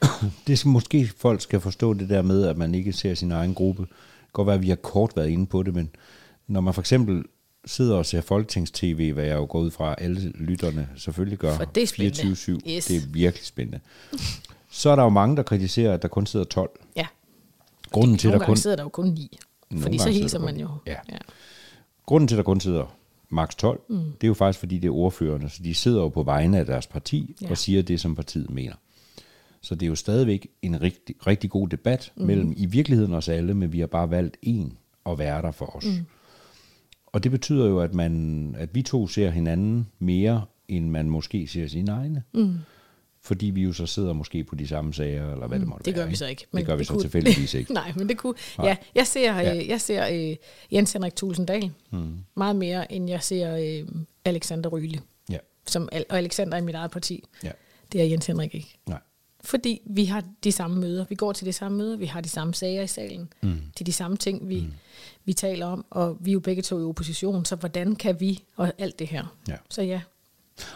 Det 0.47 0.59
skal 0.59 0.69
måske 0.69 1.11
folk 1.17 1.41
skal 1.41 1.59
forstå 1.59 1.93
det 1.93 2.09
der 2.09 2.21
med, 2.21 2.45
at 2.45 2.57
man 2.57 2.75
ikke 2.75 2.93
ser 2.93 3.13
sin 3.13 3.31
egen 3.31 3.53
gruppe. 3.53 3.81
Det 3.81 3.89
kan 3.89 4.29
godt 4.33 4.45
være, 4.45 4.55
at 4.55 4.61
vi 4.61 4.69
har 4.69 4.75
kort 4.75 5.11
været 5.15 5.29
inde 5.29 5.45
på 5.45 5.63
det, 5.63 5.73
men 5.73 5.89
når 6.47 6.61
man 6.61 6.73
for 6.73 6.81
eksempel 6.81 7.23
sidder 7.65 7.95
og 7.95 8.05
ser 8.05 8.21
Folketings-TV, 8.21 9.13
hvad 9.13 9.23
jeg 9.25 9.35
jo 9.35 9.47
går 9.49 9.59
ud 9.59 9.71
fra, 9.71 9.95
alle 9.97 10.29
lytterne 10.35 10.89
selvfølgelig 10.97 11.39
gør, 11.39 11.55
For 11.55 11.65
det 11.65 11.83
er 11.83 11.87
spændende. 11.87 12.33
24-7, 12.33 12.71
Yes. 12.71 12.85
det 12.85 12.95
er 12.95 13.01
virkelig 13.09 13.45
spændende. 13.45 13.79
Så 14.75 14.89
er 14.89 14.95
der 14.95 15.03
jo 15.03 15.09
mange, 15.09 15.35
der 15.37 15.43
kritiserer, 15.43 15.93
at 15.93 16.01
der 16.01 16.07
kun 16.07 16.25
sidder 16.25 16.45
12. 16.45 16.69
Ja, 16.95 17.07
Grunden 17.91 18.17
til, 18.17 18.27
nogle 18.29 18.39
der 18.39 18.45
kun, 18.45 18.57
sidder 18.57 18.75
der 18.75 18.83
jo 18.83 18.89
kun 18.89 19.05
ni. 19.07 19.39
Nogle 19.69 19.83
Fordi 19.83 19.97
så 19.97 20.09
hilser 20.09 20.39
man 20.39 20.53
kun- 20.53 20.61
jo. 20.61 20.69
Ja. 20.87 20.95
grunden 22.05 22.27
til, 22.27 22.35
at 22.35 22.37
der 22.37 22.43
kun 22.43 22.59
sidder 22.59 22.95
maks 23.29 23.55
12, 23.55 23.81
mm. 23.89 23.95
det 23.95 24.23
er 24.23 24.27
jo 24.27 24.33
faktisk 24.33 24.59
fordi, 24.59 24.77
det 24.77 24.87
er 24.87 24.91
ordførende, 24.93 25.49
så 25.49 25.63
de 25.63 25.73
sidder 25.73 26.01
jo 26.01 26.09
på 26.09 26.23
vegne 26.23 26.57
af 26.59 26.65
deres 26.65 26.87
parti 26.87 27.35
Ja. 27.41 27.45
ja. 27.45 27.51
og 27.51 27.57
siger 27.57 27.81
det, 27.81 27.99
som 27.99 28.15
partiet 28.15 28.49
mener. 28.49 28.73
Så 29.61 29.75
det 29.75 29.83
er 29.83 29.87
jo 29.87 29.95
stadigvæk 29.95 30.47
en 30.61 30.81
rigtig, 30.81 31.15
rigtig 31.27 31.49
god 31.49 31.67
debat 31.67 32.11
mm. 32.15 32.25
mellem 32.25 32.53
i 32.57 32.65
virkeligheden 32.65 33.13
os 33.13 33.29
alle, 33.29 33.53
men 33.53 33.71
vi 33.73 33.79
har 33.79 33.87
bare 33.87 34.09
valgt 34.09 34.37
en 34.41 34.77
at 35.05 35.17
være 35.19 35.41
der 35.41 35.51
for 35.51 35.75
os. 35.75 35.85
Mm. 35.85 36.05
Og 37.05 37.23
det 37.23 37.31
betyder 37.31 37.65
jo, 37.65 37.79
at, 37.79 37.93
man, 37.93 38.55
at 38.57 38.75
vi 38.75 38.81
to 38.81 39.07
ser 39.07 39.29
hinanden 39.29 39.87
mere, 39.99 40.45
end 40.67 40.89
man 40.89 41.09
måske 41.09 41.47
ser 41.47 41.67
sine 41.67 41.91
egne. 41.91 42.23
Mm. 42.33 42.55
Fordi 43.25 43.45
vi 43.45 43.61
jo 43.61 43.73
så 43.73 43.85
sidder 43.85 44.13
måske 44.13 44.43
på 44.43 44.55
de 44.55 44.67
samme 44.67 44.93
sager, 44.93 45.31
eller 45.33 45.47
hvad 45.47 45.59
det 45.59 45.67
måtte 45.67 45.85
Det 45.85 45.95
være. 45.95 46.03
gør 46.03 46.09
vi 46.09 46.15
så 46.15 46.25
ikke. 46.27 46.45
det 46.53 46.65
gør 46.65 46.75
vi 46.75 46.83
så 46.83 46.93
kunne- 46.93 47.03
tilfældigvis 47.03 47.53
ikke. 47.59 47.73
Nej, 47.73 47.93
men 47.95 48.09
det 48.09 48.17
kunne... 48.17 48.33
Nej. 48.57 48.67
Ja, 48.67 48.75
jeg 48.95 49.07
ser, 49.07 49.39
Ja. 49.39 49.55
øh, 49.57 49.67
jeg 49.67 49.81
ser 49.81 50.29
øh, 50.31 50.35
Jens 50.71 50.93
Henrik 50.93 51.15
Tulsendal 51.15 51.71
mm. 51.91 52.13
meget 52.35 52.55
mere, 52.55 52.91
end 52.91 53.09
jeg 53.09 53.23
ser 53.23 53.55
øh, 53.83 53.87
Alexander 54.25 54.69
Ryle. 54.69 54.99
Ja, 55.29 55.37
Som, 55.67 55.89
og 56.09 56.17
Alexander 56.17 56.57
er 56.57 56.61
mit 56.61 56.75
eget 56.75 56.91
parti. 56.91 57.23
ja, 57.43 57.51
Det 57.91 58.01
er 58.01 58.05
Jens 58.05 58.25
Henrik 58.25 58.55
ikke. 58.55 58.77
nej. 58.87 58.99
Fordi 59.45 59.81
vi 59.85 60.05
har 60.05 60.23
de 60.43 60.51
samme 60.51 60.79
møder. 60.81 61.05
Vi 61.09 61.15
går 61.15 61.31
til 61.33 61.45
de 61.47 61.53
samme 61.53 61.77
møder. 61.77 61.97
Vi 61.97 62.05
har 62.05 62.21
de 62.21 62.29
samme 62.29 62.53
sager 62.53 62.81
i 62.81 62.87
salen. 62.87 63.33
Mm. 63.41 63.49
Det 63.73 63.81
er 63.81 63.85
de 63.85 63.93
samme 63.93 64.17
ting, 64.17 64.49
vi, 64.49 64.59
mm. 64.59 64.71
vi 65.25 65.33
taler 65.33 65.65
om. 65.65 65.85
Og 65.89 66.17
vi 66.19 66.31
er 66.31 66.33
jo 66.33 66.39
begge 66.39 66.61
to 66.61 66.79
i 66.79 66.83
opposition, 66.83 67.45
så 67.45 67.55
hvordan 67.55 67.95
kan 67.95 68.19
vi 68.19 68.43
og 68.55 68.73
alt 68.77 68.99
det 68.99 69.07
her? 69.07 69.35
Ja. 69.47 69.55
Så 69.69 69.81
ja, 69.81 70.01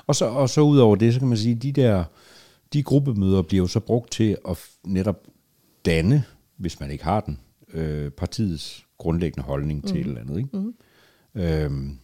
Og 0.08 0.16
så, 0.16 0.26
og 0.26 0.50
så 0.50 0.62
ud 0.62 0.78
over 0.78 0.96
det, 0.96 1.14
så 1.14 1.20
kan 1.20 1.28
man 1.28 1.38
sige, 1.38 1.56
de 1.56 1.72
der 1.72 2.04
de 2.74 2.84
gruppemøder 2.84 3.42
bliver 3.42 3.64
jo 3.64 3.68
så 3.68 3.80
brugt 3.80 4.12
til 4.12 4.38
at 4.50 4.58
netop 4.84 5.28
danne, 5.86 6.24
hvis 6.58 6.80
man 6.80 6.92
ikke 6.92 7.04
har 7.04 7.20
den, 7.22 7.40
øh, 7.74 8.12
partiets 8.12 8.86
grundlæggende 8.98 9.46
holdning 9.46 9.82
mm. 9.82 9.88
til 9.88 9.98
et 10.02 10.08
eller 10.08 10.22
andet. 10.22 10.38
Ikke? 10.38 10.50
Mm. 10.58 10.76
Øhm, 11.36 11.98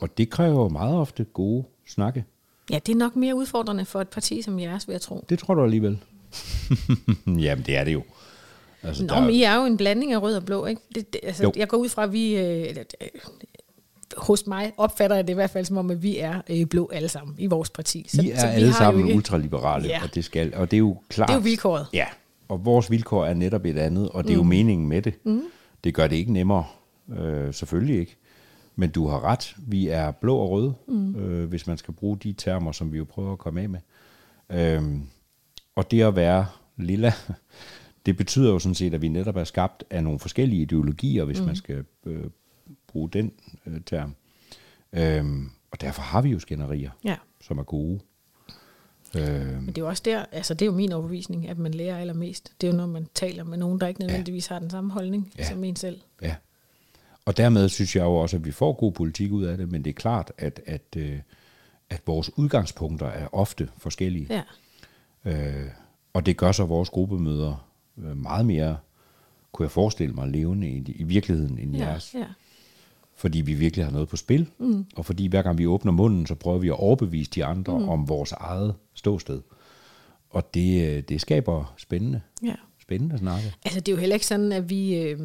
og 0.00 0.18
det 0.18 0.30
kræver 0.30 0.62
jo 0.62 0.68
meget 0.68 0.94
ofte 0.96 1.24
gode 1.24 1.64
snakke. 1.86 2.24
ja, 2.70 2.78
det 2.86 2.92
er 2.92 2.96
nok 2.96 3.16
mere 3.16 3.34
udfordrende 3.34 3.84
for 3.84 4.00
et 4.00 4.08
parti 4.08 4.42
som 4.42 4.58
jeres, 4.58 4.88
vil 4.88 4.94
jeg 4.94 5.00
tro. 5.00 5.24
Det 5.28 5.38
tror 5.38 5.54
du 5.54 5.64
alligevel. 5.64 5.98
Jamen, 7.44 7.64
det 7.66 7.76
er 7.76 7.84
det 7.84 7.92
jo. 7.92 8.02
Altså, 8.82 9.04
Nå, 9.04 9.20
men 9.20 9.30
I 9.30 9.42
er 9.42 9.56
jo 9.56 9.64
en 9.64 9.76
blanding 9.76 10.12
af 10.12 10.22
rød 10.22 10.36
og 10.36 10.44
blå, 10.44 10.66
ikke? 10.66 10.82
Det, 10.94 11.12
det, 11.12 11.20
altså, 11.22 11.42
Jo. 11.42 11.52
jeg 11.56 11.68
går 11.68 11.76
ud 11.76 11.88
fra, 11.88 12.04
at 12.04 12.12
vi... 12.12 12.36
Øh, 12.36 12.76
øh, 13.00 13.08
hos 14.16 14.46
mig 14.46 14.72
opfatter 14.76 15.16
jeg 15.16 15.26
det 15.26 15.32
i 15.32 15.34
hvert 15.34 15.50
fald 15.50 15.64
som 15.64 15.76
om, 15.76 15.90
at 15.90 16.02
vi 16.02 16.18
er 16.18 16.40
øh, 16.50 16.66
blå 16.66 16.90
alle 16.92 17.08
sammen 17.08 17.34
i 17.38 17.46
vores 17.46 17.70
parti. 17.70 17.98
I 18.14 18.18
er 18.18 18.22
vi 18.22 18.30
alle 18.30 18.66
har 18.68 18.78
sammen 18.78 19.04
ikke- 19.06 19.16
ultraliberale, 19.16 19.88
Ja. 19.88 20.02
og 20.02 20.14
det 20.14 20.24
skal, 20.24 20.54
og 20.54 20.70
det 20.70 20.76
er 20.76 20.78
jo 20.78 20.96
klart. 21.08 21.28
Det 21.28 21.34
er 21.34 21.38
jo 21.38 21.42
vilkåret. 21.42 21.86
Ja, 21.92 22.06
og 22.48 22.64
vores 22.64 22.90
vilkår 22.90 23.24
er 23.26 23.34
netop 23.34 23.64
et 23.64 23.78
andet, 23.78 24.08
og 24.08 24.24
det 24.24 24.30
er 24.30 24.34
jo 24.34 24.42
meningen 24.42 24.88
med 24.88 25.02
det. 25.02 25.14
Mm. 25.24 25.42
Det 25.84 25.94
gør 25.94 26.06
det 26.06 26.16
ikke 26.16 26.32
nemmere, 26.32 26.64
øh, 27.18 27.54
selvfølgelig 27.54 27.98
ikke. 28.00 28.16
Men 28.76 28.90
du 28.90 29.06
har 29.08 29.24
ret, 29.24 29.54
vi 29.66 29.88
er 29.88 30.10
blå 30.10 30.36
og 30.36 30.50
røde, 30.50 30.74
mm. 30.88 31.16
øh, 31.16 31.48
hvis 31.48 31.66
man 31.66 31.78
skal 31.78 31.94
bruge 31.94 32.16
de 32.18 32.32
termer, 32.32 32.72
som 32.72 32.92
vi 32.92 32.98
jo 32.98 33.04
prøver 33.04 33.32
at 33.32 33.38
komme 33.38 33.60
af 33.60 33.68
med. 33.68 33.80
Øhm, 34.50 35.02
og 35.76 35.90
det 35.90 36.02
at 36.02 36.16
være 36.16 36.46
lilla, 36.76 37.12
det 38.06 38.16
betyder 38.16 38.50
jo 38.50 38.58
sådan 38.58 38.74
set, 38.74 38.94
at 38.94 39.02
vi 39.02 39.08
netop 39.08 39.36
er 39.36 39.44
skabt 39.44 39.84
af 39.90 40.04
nogle 40.04 40.18
forskellige 40.18 40.62
ideologier, 40.62 41.24
hvis 41.24 41.40
mm. 41.40 41.46
man 41.46 41.56
skal 41.56 41.84
øh, 42.06 42.24
bruge 42.92 43.10
den 43.10 43.32
øh, 43.66 43.80
term. 43.86 44.14
Øhm, 44.92 45.50
og 45.70 45.80
derfor 45.80 46.02
har 46.02 46.22
vi 46.22 46.28
jo 46.30 46.38
skænderier, 46.38 46.90
Ja, 47.04 47.16
som 47.40 47.58
er 47.58 47.62
gode. 47.62 48.00
Øhm, 49.16 49.46
men 49.46 49.66
det 49.66 49.78
er 49.78 49.82
jo 49.82 49.88
også 49.88 50.02
der, 50.04 50.24
altså 50.32 50.54
det 50.54 50.62
er 50.62 50.66
jo 50.66 50.72
min 50.72 50.92
overbevisning, 50.92 51.48
at 51.48 51.58
man 51.58 51.74
lærer 51.74 51.98
allermest. 51.98 52.52
Det 52.60 52.66
er 52.66 52.70
jo, 52.70 52.76
når 52.76 52.86
man 52.86 53.06
taler 53.14 53.44
med 53.44 53.58
nogen, 53.58 53.80
der 53.80 53.86
ikke 53.86 54.00
nødvendigvis 54.00 54.46
har 54.46 54.58
den 54.58 54.70
samme 54.70 54.92
holdning 54.92 55.32
Ja. 55.38 55.44
som 55.48 55.64
en 55.64 55.76
selv. 55.76 56.00
Ja. 56.22 56.36
Og 57.24 57.36
dermed 57.36 57.68
synes 57.68 57.96
jeg 57.96 58.02
jo 58.02 58.14
også, 58.16 58.36
at 58.36 58.44
vi 58.44 58.52
får 58.52 58.72
god 58.72 58.92
politik 58.92 59.32
ud 59.32 59.42
af 59.44 59.56
det, 59.56 59.68
men 59.68 59.84
det 59.84 59.90
er 59.90 59.94
klart, 59.94 60.32
at, 60.38 60.60
at, 60.66 60.82
øh, 60.96 61.18
at 61.90 62.02
vores 62.06 62.38
udgangspunkter 62.38 63.06
er 63.06 63.28
ofte 63.34 63.68
forskellige. 63.78 64.26
Ja, 64.30 64.42
Øh, 65.24 65.66
og 66.12 66.26
det 66.26 66.36
gør 66.36 66.52
så 66.52 66.64
vores 66.64 66.90
gruppemøder 66.90 67.68
øh, 67.98 68.16
meget 68.16 68.46
mere, 68.46 68.76
kunne 69.52 69.64
jeg 69.64 69.70
forestille 69.70 70.14
mig, 70.14 70.28
levende 70.28 70.68
i, 70.68 70.92
i 70.96 71.02
virkeligheden 71.02 71.58
end 71.58 71.76
ja, 71.76 71.84
jeres. 71.86 72.14
ja. 72.14 72.24
Fordi 73.16 73.40
vi 73.40 73.54
virkelig 73.54 73.84
har 73.84 73.92
noget 73.92 74.08
på 74.08 74.16
spil, 74.16 74.48
mm. 74.58 74.86
og 74.96 75.06
fordi 75.06 75.26
hver 75.26 75.42
gang 75.42 75.58
vi 75.58 75.66
åbner 75.66 75.92
munden, 75.92 76.26
så 76.26 76.34
prøver 76.34 76.58
vi 76.58 76.68
at 76.68 76.78
overbevise 76.80 77.30
de 77.30 77.44
andre 77.44 77.78
mm. 77.78 77.88
om 77.88 78.08
vores 78.08 78.32
eget 78.32 78.74
ståsted. 78.94 79.40
Og 80.30 80.54
det, 80.54 80.96
øh, 80.96 81.02
det 81.02 81.20
skaber 81.20 81.74
spændende, 81.76 82.20
ja. 82.44 82.54
spændende 82.82 83.18
snakke. 83.18 83.54
Altså, 83.64 83.80
det 83.80 83.88
er 83.88 83.96
jo 83.96 84.00
heller 84.00 84.16
ikke 84.16 84.26
sådan, 84.26 84.52
at 84.52 84.70
vi... 84.70 84.94
Øh, 84.94 85.20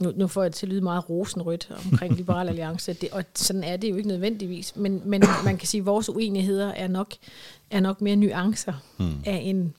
nu, 0.00 0.12
nu 0.16 0.26
får 0.26 0.42
jeg 0.42 0.52
til 0.52 0.66
at 0.66 0.70
lyde 0.70 0.80
meget 0.80 1.10
rosenrødt 1.10 1.70
omkring 1.84 2.14
Liberal 2.16 2.48
Alliance, 2.48 2.92
det, 2.92 3.10
og 3.10 3.24
sådan 3.34 3.64
er 3.64 3.76
det 3.76 3.90
jo 3.90 3.96
ikke 3.96 4.08
nødvendigvis. 4.08 4.76
Men, 4.76 5.02
men 5.04 5.22
man 5.44 5.56
kan 5.56 5.68
sige, 5.68 5.80
at 5.80 5.86
vores 5.86 6.08
uenigheder 6.08 6.68
er 6.68 6.88
nok, 6.88 7.14
er 7.70 7.80
nok 7.80 8.00
mere 8.00 8.16
nuancer 8.16 8.72
hmm. 8.98 9.14
af 9.24 9.40
en, 9.42 9.74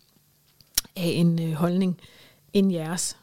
af 0.95 1.07
en 1.13 1.41
øh, 1.41 1.53
holdning 1.53 1.99
end 2.53 2.71
jeres. 2.71 3.17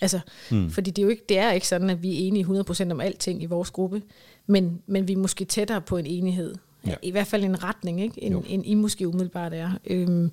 Altså, 0.00 0.20
hmm. 0.50 0.70
Fordi 0.70 0.90
det 0.90 1.02
er 1.02 1.06
jo 1.06 1.10
ikke, 1.10 1.24
det 1.28 1.38
er 1.38 1.52
ikke 1.52 1.68
sådan, 1.68 1.90
at 1.90 2.02
vi 2.02 2.14
er 2.14 2.26
enige 2.26 2.44
100% 2.44 2.90
om 2.90 3.00
alting 3.00 3.42
i 3.42 3.46
vores 3.46 3.70
gruppe, 3.70 4.02
men, 4.46 4.82
men 4.86 5.08
vi 5.08 5.12
er 5.12 5.16
måske 5.16 5.44
tættere 5.44 5.80
på 5.80 5.96
en 5.96 6.06
enighed. 6.06 6.54
Ja. 6.86 6.94
I 7.02 7.10
hvert 7.10 7.26
fald 7.26 7.44
en 7.44 7.64
retning, 7.64 8.00
ikke? 8.02 8.22
End, 8.22 8.34
Jo. 8.34 8.42
end 8.46 8.66
I 8.66 8.74
måske 8.74 9.08
umiddelbart 9.08 9.54
er. 9.54 9.70
Øhm, 9.86 10.30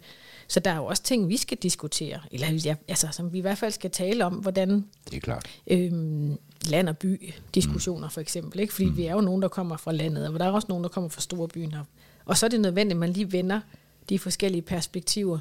så 0.47 0.59
der 0.59 0.71
er 0.71 0.75
jo 0.75 0.85
også 0.85 1.03
ting, 1.03 1.29
vi 1.29 1.37
skal 1.37 1.57
diskutere, 1.57 2.19
eller 2.31 2.47
ja, 2.65 2.75
altså, 2.87 3.07
som 3.11 3.33
vi 3.33 3.37
i 3.37 3.41
hvert 3.41 3.57
fald 3.57 3.71
skal 3.71 3.91
tale 3.91 4.25
om, 4.25 4.33
hvordan 4.33 4.85
Det 5.09 5.15
er 5.17 5.19
klart. 5.19 5.47
øhm, 5.67 6.37
land- 6.69 6.89
og 6.89 6.97
by-diskussioner 6.97 8.09
for 8.09 8.21
eksempel. 8.21 8.59
Ikke? 8.59 8.73
Fordi 8.73 8.89
mm. 8.89 8.97
vi 8.97 9.05
er 9.05 9.11
jo 9.13 9.21
nogen, 9.21 9.41
der 9.41 9.47
kommer 9.47 9.77
fra 9.77 9.91
landet, 9.91 10.27
og 10.27 10.39
der 10.39 10.45
er 10.45 10.51
også 10.51 10.65
nogen, 10.69 10.83
der 10.83 10.89
kommer 10.89 11.09
fra 11.09 11.21
store 11.21 11.47
byen. 11.47 11.73
Og, 11.73 11.85
og 12.25 12.37
så 12.37 12.45
er 12.45 12.49
det 12.49 12.61
nødvendigt, 12.61 12.95
at 12.95 12.99
man 12.99 13.09
lige 13.09 13.31
vender 13.31 13.59
de 14.09 14.19
forskellige 14.19 14.61
perspektiver. 14.61 15.39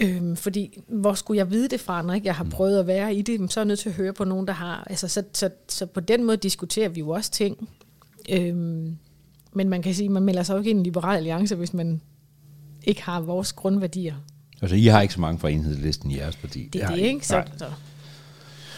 Øhm, 0.00 0.36
fordi 0.36 0.80
hvor 0.88 1.14
skulle 1.14 1.38
jeg 1.38 1.50
vide 1.50 1.68
det 1.68 1.80
fra, 1.80 2.02
når 2.02 2.14
ikke 2.14 2.26
jeg 2.26 2.34
har 2.34 2.44
prøvet 2.44 2.80
at 2.80 2.86
være 2.86 3.14
i 3.14 3.22
det, 3.22 3.52
så 3.52 3.60
er 3.60 3.64
jeg 3.64 3.68
nødt 3.68 3.78
til 3.78 3.88
at 3.88 3.94
høre 3.94 4.12
på 4.12 4.24
nogen, 4.24 4.46
der 4.46 4.52
har. 4.52 4.86
Altså, 4.90 5.08
så, 5.08 5.22
så, 5.32 5.50
så 5.68 5.86
på 5.86 6.00
den 6.00 6.24
måde 6.24 6.36
diskuterer 6.36 6.88
vi 6.88 7.00
jo 7.00 7.08
også 7.08 7.30
ting. 7.30 7.68
Øhm, 8.30 8.96
men 9.52 9.68
man 9.68 9.82
kan 9.82 9.94
sige, 9.94 10.06
at 10.06 10.12
man 10.12 10.22
melder 10.22 10.42
sig 10.42 10.54
jo 10.54 10.58
ikke 10.58 10.70
ind 10.70 10.78
i 10.78 10.80
en 10.80 10.84
liberal 10.84 11.16
alliance, 11.16 11.54
hvis 11.54 11.74
man 11.74 12.00
ikke 12.84 13.02
har 13.02 13.20
vores 13.20 13.52
grundværdier. 13.52 14.14
Altså, 14.62 14.76
I 14.76 14.84
har 14.84 15.00
ikke 15.00 15.14
så 15.14 15.20
mange 15.20 15.38
fra 15.38 15.48
enhedslisten 15.48 16.10
i 16.10 16.16
jeres 16.16 16.36
parti. 16.36 16.68
Det 16.72 16.82
er 16.82 16.88
det, 16.88 16.98
ikke? 16.98 17.26
Så, 17.26 17.42
så, 17.56 17.64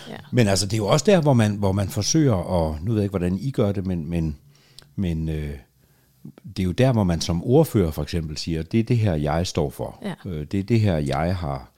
ja. 0.09 0.17
Men 0.33 0.49
altså, 0.49 0.67
det 0.67 0.73
er 0.73 0.77
jo 0.77 0.87
også 0.87 1.05
der, 1.05 1.21
hvor 1.21 1.33
man, 1.33 1.57
hvor 1.57 1.73
man 1.73 1.89
forsøger, 1.89 2.33
og 2.33 2.79
nu 2.83 2.91
ved 2.91 3.01
jeg 3.01 3.05
ikke, 3.05 3.13
hvordan 3.13 3.39
I 3.39 3.51
gør 3.51 3.73
det, 3.73 3.87
men, 3.87 4.11
men, 4.11 4.37
men 4.97 5.29
øh, 5.29 5.55
det 6.57 6.59
er 6.59 6.65
jo 6.65 6.73
der, 6.73 6.93
hvor 6.93 7.05
man 7.05 7.21
som 7.21 7.45
ordfører 7.45 7.91
for 7.91 8.03
eksempel 8.03 8.37
siger, 8.37 8.63
det 8.63 8.81
er 8.81 8.85
det 8.85 8.99
her, 8.99 9.15
jeg 9.15 9.47
står 9.47 9.71
for. 9.71 9.99
Ja. 10.03 10.31
Øh, 10.31 10.47
det 10.47 10.61
er 10.61 10.65
det 10.65 10.81
her, 10.81 10.97
jeg 10.97 11.37
har 11.37 11.73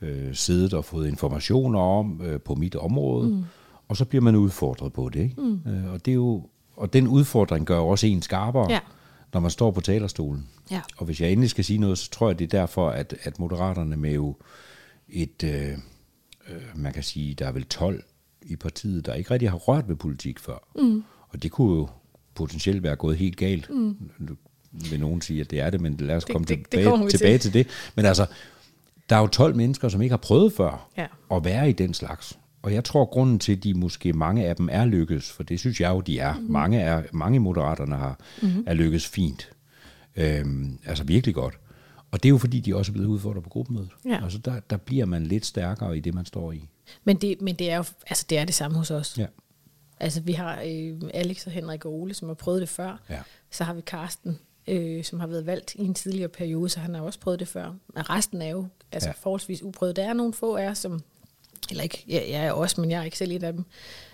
øh, 0.00 0.34
siddet 0.34 0.74
og 0.74 0.84
fået 0.84 1.08
informationer 1.08 1.80
om 1.80 2.20
øh, 2.24 2.40
på 2.40 2.54
mit 2.54 2.76
område, 2.76 3.28
mm. 3.28 3.42
og 3.88 3.96
så 3.96 4.04
bliver 4.04 4.22
man 4.22 4.36
udfordret 4.36 4.92
på 4.92 5.08
det. 5.08 5.20
Ikke? 5.20 5.40
Mm. 5.40 5.60
Øh, 5.66 5.92
og, 5.92 6.04
det 6.04 6.10
er 6.10 6.14
jo, 6.14 6.48
og 6.76 6.92
den 6.92 7.08
udfordring 7.08 7.66
gør 7.66 7.76
jo 7.76 7.88
også 7.88 8.06
en 8.06 8.22
skarpere, 8.22 8.70
Ja. 8.70 8.80
når 9.32 9.40
man 9.40 9.50
står 9.50 9.70
på 9.70 9.80
talerstolen. 9.80 10.48
Ja. 10.70 10.80
Og 10.96 11.06
hvis 11.06 11.20
jeg 11.20 11.30
endelig 11.32 11.50
skal 11.50 11.64
sige 11.64 11.78
noget, 11.78 11.98
så 11.98 12.10
tror 12.10 12.28
jeg, 12.28 12.38
det 12.38 12.44
er 12.54 12.58
derfor, 12.58 12.90
at, 12.90 13.14
at 13.22 13.38
moderaterne 13.38 13.96
med 13.96 14.12
jo 14.14 14.36
et, 15.08 15.44
øh, 15.44 15.72
øh, 16.48 16.62
man 16.74 16.92
kan 16.92 17.02
sige, 17.02 17.34
der 17.34 17.46
er 17.46 17.52
vel 17.52 17.64
12 17.64 18.04
i 18.42 18.56
partiet, 18.56 19.06
der 19.06 19.14
ikke 19.14 19.30
rigtig 19.30 19.50
har 19.50 19.56
rørt 19.56 19.88
ved 19.88 19.96
politik 19.96 20.38
før. 20.38 20.68
Mm. 20.76 21.04
Og 21.28 21.42
det 21.42 21.50
kunne 21.50 21.76
jo 21.76 21.88
potentielt 22.36 22.82
være 22.82 22.96
gået 22.96 23.16
helt 23.16 23.36
galt. 23.36 23.70
Mm. 23.70 23.96
Vil 24.90 25.00
nogen 25.00 25.20
sige, 25.20 25.40
at 25.40 25.50
det 25.50 25.60
er 25.60 25.70
det, 25.70 25.80
men 25.80 25.96
lad 25.96 26.16
os 26.16 26.24
Det- 26.24 26.32
komme 26.32 26.44
det- 26.46 26.58
det 26.58 26.66
tilbage, 26.70 26.84
kommer 26.90 27.06
vi 27.06 27.10
til. 27.10 27.18
tilbage 27.18 27.38
til 27.38 27.52
det. 27.54 27.66
Men 27.96 28.04
altså, 28.04 28.26
der 29.10 29.16
er 29.16 29.20
jo 29.20 29.26
12 29.26 29.56
mennesker, 29.56 29.88
som 29.88 30.02
ikke 30.02 30.12
har 30.12 30.16
prøvet 30.16 30.52
før 30.52 30.88
Ja. 30.98 31.06
at 31.32 31.44
være 31.44 31.68
i 31.68 31.72
den 31.72 31.94
slags. 31.94 32.38
Og 32.62 32.72
jeg 32.74 32.84
tror, 32.84 33.04
grunden 33.04 33.38
til, 33.38 33.52
at 33.56 33.64
de 33.64 33.74
måske 33.74 34.12
mange 34.12 34.46
af 34.46 34.56
dem 34.56 34.68
er 34.72 34.84
lykkes, 34.84 35.30
for 35.32 35.42
det 35.42 35.60
synes 35.60 35.80
jeg 35.80 35.90
jo, 35.90 36.00
de 36.00 36.18
er. 36.18 36.34
Mm. 36.34 36.46
Mange, 36.52 36.80
er 36.80 37.02
mange 37.12 37.38
moderaterne 37.40 37.96
har, 37.96 38.18
mm. 38.42 38.64
er 38.66 38.74
lykkes 38.74 39.06
fint. 39.06 39.50
Øhm, 40.16 40.78
altså 40.86 41.04
virkelig 41.04 41.34
godt. 41.34 41.58
Og 42.10 42.22
det 42.22 42.28
er 42.28 42.30
jo 42.30 42.38
fordi, 42.38 42.60
de 42.60 42.76
også 42.76 42.92
er 42.92 42.94
blevet 42.94 43.08
udfordret 43.08 43.42
på 43.42 43.48
gruppemødet. 43.50 43.88
Ja. 44.04 44.22
Altså 44.24 44.38
der, 44.38 44.60
der 44.70 44.76
bliver 44.76 45.06
man 45.06 45.26
lidt 45.26 45.46
stærkere 45.46 45.96
i 45.96 46.00
det, 46.00 46.14
man 46.14 46.24
står 46.26 46.52
i. 46.52 46.68
Men, 47.04 47.16
det, 47.16 47.36
men 47.40 47.54
det 47.54 47.70
er 47.70 47.76
jo 47.76 47.84
altså, 48.06 48.26
det 48.30 48.38
er 48.38 48.44
det 48.44 48.54
samme 48.54 48.76
hos 48.78 48.90
os. 48.90 49.18
Ja. 49.18 49.26
Altså, 50.00 50.20
vi 50.20 50.32
har 50.32 50.62
øh, 50.66 51.00
Alex 51.14 51.46
og 51.46 51.52
Henrik 51.52 51.84
og 51.84 51.92
Ole, 51.92 52.14
som 52.14 52.28
har 52.28 52.34
prøvet 52.34 52.60
det 52.60 52.68
før. 52.68 53.00
Ja. 53.10 53.22
Så 53.50 53.64
har 53.64 53.74
vi 53.74 53.80
Karsten, 53.80 54.38
øh, 54.66 55.04
som 55.04 55.20
har 55.20 55.26
været 55.26 55.46
valgt 55.46 55.74
i 55.74 55.80
en 55.84 55.94
tidligere 55.94 56.28
periode, 56.28 56.68
så 56.68 56.80
han 56.80 56.94
har 56.94 57.02
også 57.02 57.18
prøvet 57.20 57.40
det 57.40 57.48
før. 57.48 57.74
Men 57.94 58.10
resten 58.10 58.42
er 58.42 58.48
jo 58.48 58.66
altså, 58.92 59.08
Ja. 59.08 59.12
forholdsvis 59.12 59.62
uprøvet. 59.62 59.96
Der 59.96 60.04
er 60.08 60.12
nogle 60.12 60.32
få 60.32 60.56
af 60.56 60.68
os, 60.68 60.78
som... 60.78 61.02
Eller 61.70 61.82
ikke, 61.82 62.04
ja, 62.08 62.20
jeg 62.30 62.46
er 62.46 62.52
også, 62.52 62.80
men 62.80 62.90
jeg 62.90 63.00
er 63.00 63.04
ikke 63.04 63.18
selv 63.18 63.32
et 63.32 63.42
af 63.42 63.52
dem, 63.52 63.64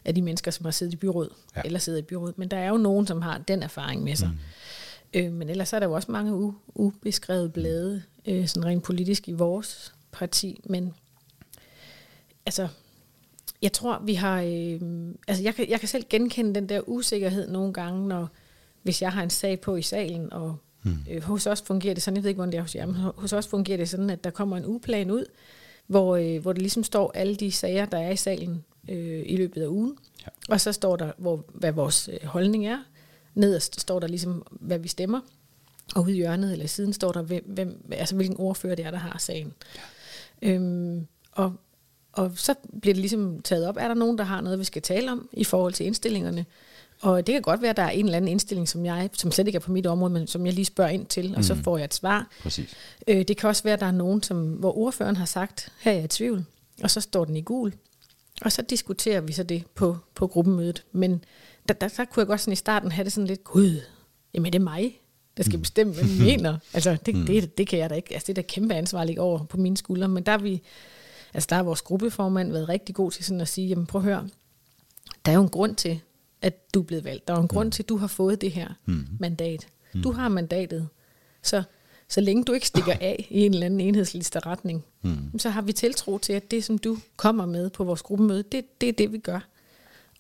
af 0.05 0.15
de 0.15 0.23
mennesker, 0.23 0.51
som 0.51 0.65
har 0.65 0.71
siddet 0.73 0.93
i 0.93 0.97
byråd, 0.97 1.29
Ja. 1.57 1.63
eller 1.65 1.79
siddet 1.79 1.99
i 1.99 2.03
byråd. 2.03 2.33
Men 2.37 2.49
der 2.49 2.57
er 2.57 2.69
jo 2.69 2.77
nogen, 2.77 3.07
som 3.07 3.23
har 3.23 3.39
den 3.39 3.63
erfaring 3.63 4.03
med 4.03 4.17
sig. 4.17 4.29
Mm. 4.29 5.21
Øh, 5.21 5.33
men 5.33 5.49
ellers 5.49 5.73
er 5.73 5.79
der 5.79 5.87
jo 5.87 5.93
også 5.93 6.13
mange 6.13 6.49
u- 6.49 6.55
ubeskrevet 6.75 7.53
blade, 7.53 8.03
øh, 8.27 8.47
sådan 8.49 8.65
rent 8.69 8.83
politisk 8.85 9.29
i 9.29 9.33
vores 9.33 9.95
parti. 10.13 10.61
Men 10.65 10.95
altså, 12.47 12.69
Jeg 13.63 13.73
tror, 13.73 14.03
vi 14.05 14.15
har... 14.15 14.41
Øh, 14.41 14.81
altså, 15.29 15.43
jeg 15.43 15.55
kan, 15.55 15.71
jeg 15.71 15.81
kan 15.81 15.89
selv 15.89 16.05
genkende 16.11 16.55
den 16.55 16.69
der 16.69 16.89
usikkerhed 16.89 17.49
nogle 17.49 17.73
gange, 17.73 18.09
når 18.09 18.29
hvis 18.83 19.03
jeg 19.03 19.13
har 19.13 19.23
en 19.23 19.31
sag 19.31 19.61
på 19.61 19.77
i 19.77 19.83
salen, 19.83 20.33
og 20.33 20.57
mm. 20.83 20.97
øh, 21.11 21.23
hos 21.23 21.47
os 21.47 21.63
fungerer 21.63 21.95
det 21.95 22.03
sådan, 22.03 22.17
jeg 22.17 22.23
ved 22.23 22.31
ikke, 22.31 22.39
hvordan 22.39 22.53
det 22.53 22.59
er 22.59 22.63
hos 22.63 22.75
jer, 22.75 22.87
men 22.87 22.95
hos 22.95 23.33
os 23.33 23.47
fungerer 23.47 23.77
det 23.77 23.89
sådan, 23.89 24.11
at 24.11 24.25
der 24.25 24.31
kommer 24.31 24.57
en 24.57 24.67
ugeplan 24.67 25.11
ud, 25.11 25.25
hvor, 25.87 26.17
øh, 26.17 26.43
hvor 26.43 26.53
det 26.53 26.63
ligesom 26.63 26.85
står 26.85 27.13
alle 27.15 27.37
de 27.37 27.53
sager, 27.53 27.85
der 27.85 27.99
er 27.99 28.11
i 28.11 28.17
salen 28.17 28.65
øh, 28.89 29.23
i 29.27 29.37
løbet 29.37 29.63
af 29.63 29.67
ugen. 29.67 29.97
Ja. 30.23 30.29
Og 30.49 30.61
så 30.61 30.73
står 30.73 30.97
der, 30.97 31.13
hvor, 31.19 31.45
hvad 31.55 31.73
vores 31.73 32.09
øh, 32.13 32.29
holdning 32.29 32.67
er. 32.67 32.79
Nederst 33.35 33.81
står 33.81 34.01
der 34.01 34.09
ligesom, 34.09 34.47
hvad 34.51 34.79
vi 34.79 34.89
stemmer. 34.89 35.21
Og 35.95 36.03
ude 36.03 36.13
i 36.13 36.15
hjørnet 36.15 36.53
eller 36.53 36.67
siden 36.67 36.93
står 36.93 37.13
der, 37.13 37.23
hvem, 37.23 37.45
hvem, 37.47 37.91
altså, 37.93 38.15
hvilken 38.15 38.37
ordfører 38.37 38.75
det 38.75 38.87
er, 38.87 38.91
der 38.91 38.99
har 38.99 39.19
sagen. 39.19 39.53
Ja. 40.43 40.49
Øhm, 40.49 41.07
og, 41.33 41.53
og 42.13 42.33
så 42.35 42.55
bliver 42.81 42.95
det 42.95 43.01
ligesom 43.01 43.41
taget 43.43 43.67
op. 43.67 43.77
Er 43.77 43.89
der 43.89 43.95
nogen, 43.95 44.19
der 44.19 44.25
har 44.25 44.41
noget, 44.41 44.59
vi 44.59 44.65
skal 44.65 44.83
tale 44.83 45.13
om 45.13 45.29
i 45.33 45.45
forhold 45.45 45.73
til 45.73 45.87
indstillingerne? 45.87 46.47
Og 47.01 47.27
det 47.27 47.33
kan 47.33 47.43
godt 47.43 47.63
være, 47.63 47.71
at 47.71 47.77
der 47.77 47.83
er 47.83 47.91
en 47.91 48.05
eller 48.05 48.17
anden 48.17 48.29
indstilling, 48.29 48.69
som 48.69 48.85
jeg, 48.85 49.11
som 49.13 49.33
slet 49.33 49.47
ikke 49.47 49.57
er 49.57 49.61
på 49.61 49.73
mit 49.73 49.87
område, 49.87 50.13
men 50.13 50.27
som 50.27 50.47
jeg 50.47 50.55
lige 50.55 50.65
spørger 50.65 50.91
ind 50.91 51.07
til, 51.07 51.31
og 51.31 51.37
mm. 51.37 51.43
så 51.43 51.55
får 51.55 51.77
jeg 51.79 51.85
et 51.85 51.95
svar. 51.95 52.31
Præcis. 52.43 52.75
Øh, 53.09 53.23
det 53.29 53.37
kan 53.37 53.49
også 53.49 53.63
være, 53.63 53.73
at 53.73 53.81
der 53.81 53.87
er 53.87 53.93
nogen, 53.93 54.23
som, 54.23 54.53
hvor 54.53 54.79
ordføreren 54.79 55.17
har 55.17 55.25
sagt, 55.25 55.73
her 55.81 55.93
er 55.93 55.97
jeg 55.97 56.05
i 56.05 56.09
tvivl, 56.09 56.45
og 56.83 56.91
så 56.91 57.01
står 57.01 57.25
den 57.25 57.37
i 57.37 57.41
gul. 57.41 57.73
Og 58.43 58.53
så 58.53 58.63
diskuterer 58.63 59.21
vi 59.21 59.33
så 59.33 59.43
det 59.43 59.65
på, 59.75 59.97
på 60.15 60.27
gruppemødet. 60.27 60.85
Men 60.93 61.25
der, 61.69 61.75
der, 61.75 61.89
der 61.89 62.05
kunne 62.05 62.21
jeg 62.21 62.27
godt 62.27 62.41
sådan 62.41 62.53
i 62.53 62.57
starten 62.57 62.93
have 62.93 63.05
det 63.05 63.13
sådan 63.13 63.27
lidt, 63.27 63.45
gud, 63.45 63.81
jamen 64.35 64.53
det 64.53 64.59
er 64.59 64.63
mig, 64.63 65.01
der 65.37 65.43
skal 65.43 65.57
mm. 65.57 65.63
bestemme, 65.63 65.93
hvad 65.93 66.05
vi 66.05 66.25
mener. 66.25 66.59
Altså 66.75 66.97
det, 67.07 67.15
mm. 67.15 67.27
det, 67.27 67.59
det 67.59 67.69
kan 67.69 67.79
jeg 67.79 67.91
da 67.91 67.95
ikke. 67.95 68.15
Altså 68.15 68.27
det 68.27 68.39
er 68.39 68.43
da 68.43 68.47
kæmpe 68.47 68.75
ansvar 68.75 69.05
ligge 69.05 69.23
over 69.23 69.45
på 69.45 69.57
mine 69.57 69.77
skuldre. 69.77 70.09
Men 70.09 70.23
der 70.23 70.33
er 70.33 70.39
vi, 70.39 70.63
altså 71.35 71.47
der 71.51 71.57
har 71.57 71.63
vores 71.63 71.83
gruppeformand 71.83 72.53
været 72.53 72.69
rigtig 72.69 72.95
god 72.95 73.11
til 73.11 73.25
sådan 73.25 73.41
at 73.41 73.49
sige, 73.49 73.69
jamen 73.69 73.87
prøv 73.87 74.01
at 74.01 74.05
høre, 74.05 74.29
der 75.27 75.33
er 75.33 75.37
jo 75.37 75.43
en 75.43 75.49
grund 75.49 75.77
til, 75.77 76.01
at 76.43 76.75
du 76.75 76.81
er 76.81 76.85
blevet 76.85 77.05
valgt. 77.05 77.29
Der 77.29 77.35
er 77.35 77.41
en 77.41 77.49
grund 77.49 77.67
mm. 77.67 77.71
til, 77.71 77.83
at 77.83 77.89
du 77.89 77.97
har 77.97 78.07
fået 78.07 78.41
det 78.41 78.51
her 78.51 78.69
mm. 78.87 79.07
mandat. 79.21 79.67
Du 80.03 80.13
har 80.13 80.29
mandatet. 80.29 80.89
Så, 81.43 81.63
så 82.09 82.21
længe 82.21 82.45
du 82.45 82.53
ikke 82.53 82.67
stikker 82.67 82.93
af 83.01 83.27
i 83.31 83.47
en 83.47 83.55
eller 83.55 83.67
anden 83.67 83.81
enhedsliste 83.81 84.39
retning, 84.39 84.85
mm. 85.03 85.39
så 85.39 85.51
har 85.51 85.63
vi 85.63 85.73
tiltro 85.73 86.19
til, 86.19 86.33
at 86.33 86.51
det, 86.51 86.65
som 86.65 86.79
du 86.79 86.99
kommer 87.17 87.47
med 87.47 87.71
på 87.71 87.85
vores 87.85 88.03
gruppemøde, 88.03 88.43
det, 88.43 88.81
det 88.81 88.89
er 88.89 88.93
det, 88.93 89.13
vi 89.13 89.19
gør. 89.19 89.41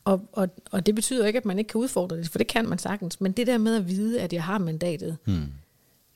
Og, 0.04 0.28
og, 0.32 0.48
og 0.70 0.86
det 0.86 0.94
betyder 0.94 1.26
ikke, 1.26 1.36
at 1.36 1.44
man 1.44 1.58
ikke 1.58 1.68
kan 1.68 1.80
udfordre 1.80 2.16
det, 2.16 2.28
for 2.28 2.38
det 2.38 2.46
kan 2.46 2.68
man 2.68 2.78
sagtens. 2.78 3.20
Men 3.20 3.32
det 3.32 3.46
der 3.46 3.58
med 3.58 3.76
at 3.76 3.88
vide, 3.88 4.20
at 4.20 4.32
jeg 4.32 4.44
har 4.44 4.58
mandatet, 4.58 5.16
mm. 5.26 5.46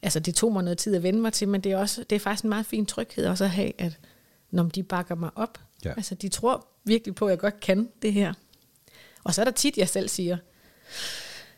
altså 0.03 0.21
det 0.21 0.35
tog 0.35 0.53
mig 0.53 0.65
noget 0.65 0.79
tid 0.79 0.95
at 0.95 1.03
vende 1.03 1.21
mig 1.21 1.33
til, 1.33 1.49
men 1.49 1.61
det 1.61 1.73
er, 1.73 1.77
også, 1.77 2.05
det 2.11 2.17
er 2.17 2.21
faktisk 2.21 2.45
en 2.45 2.49
meget 2.49 2.67
fin 2.67 2.87
tryghed 2.87 3.27
også 3.27 3.45
at 3.45 3.51
have, 3.51 3.73
at 3.79 3.99
når 4.57 4.65
de 4.65 4.83
bakker 4.83 5.15
mig 5.15 5.31
op, 5.35 5.59
ja. 5.85 5.91
altså 5.91 6.15
de 6.15 6.29
tror 6.29 6.67
virkelig 6.85 7.15
på, 7.15 7.27
at 7.27 7.31
jeg 7.31 7.39
godt 7.39 7.61
kan 7.61 7.89
det 8.03 8.13
her. 8.13 8.33
Og 9.25 9.35
så 9.35 9.41
er 9.41 9.45
der 9.45 9.53
tit, 9.53 9.79
jeg 9.79 9.89
selv 9.89 10.09
siger, 10.09 10.37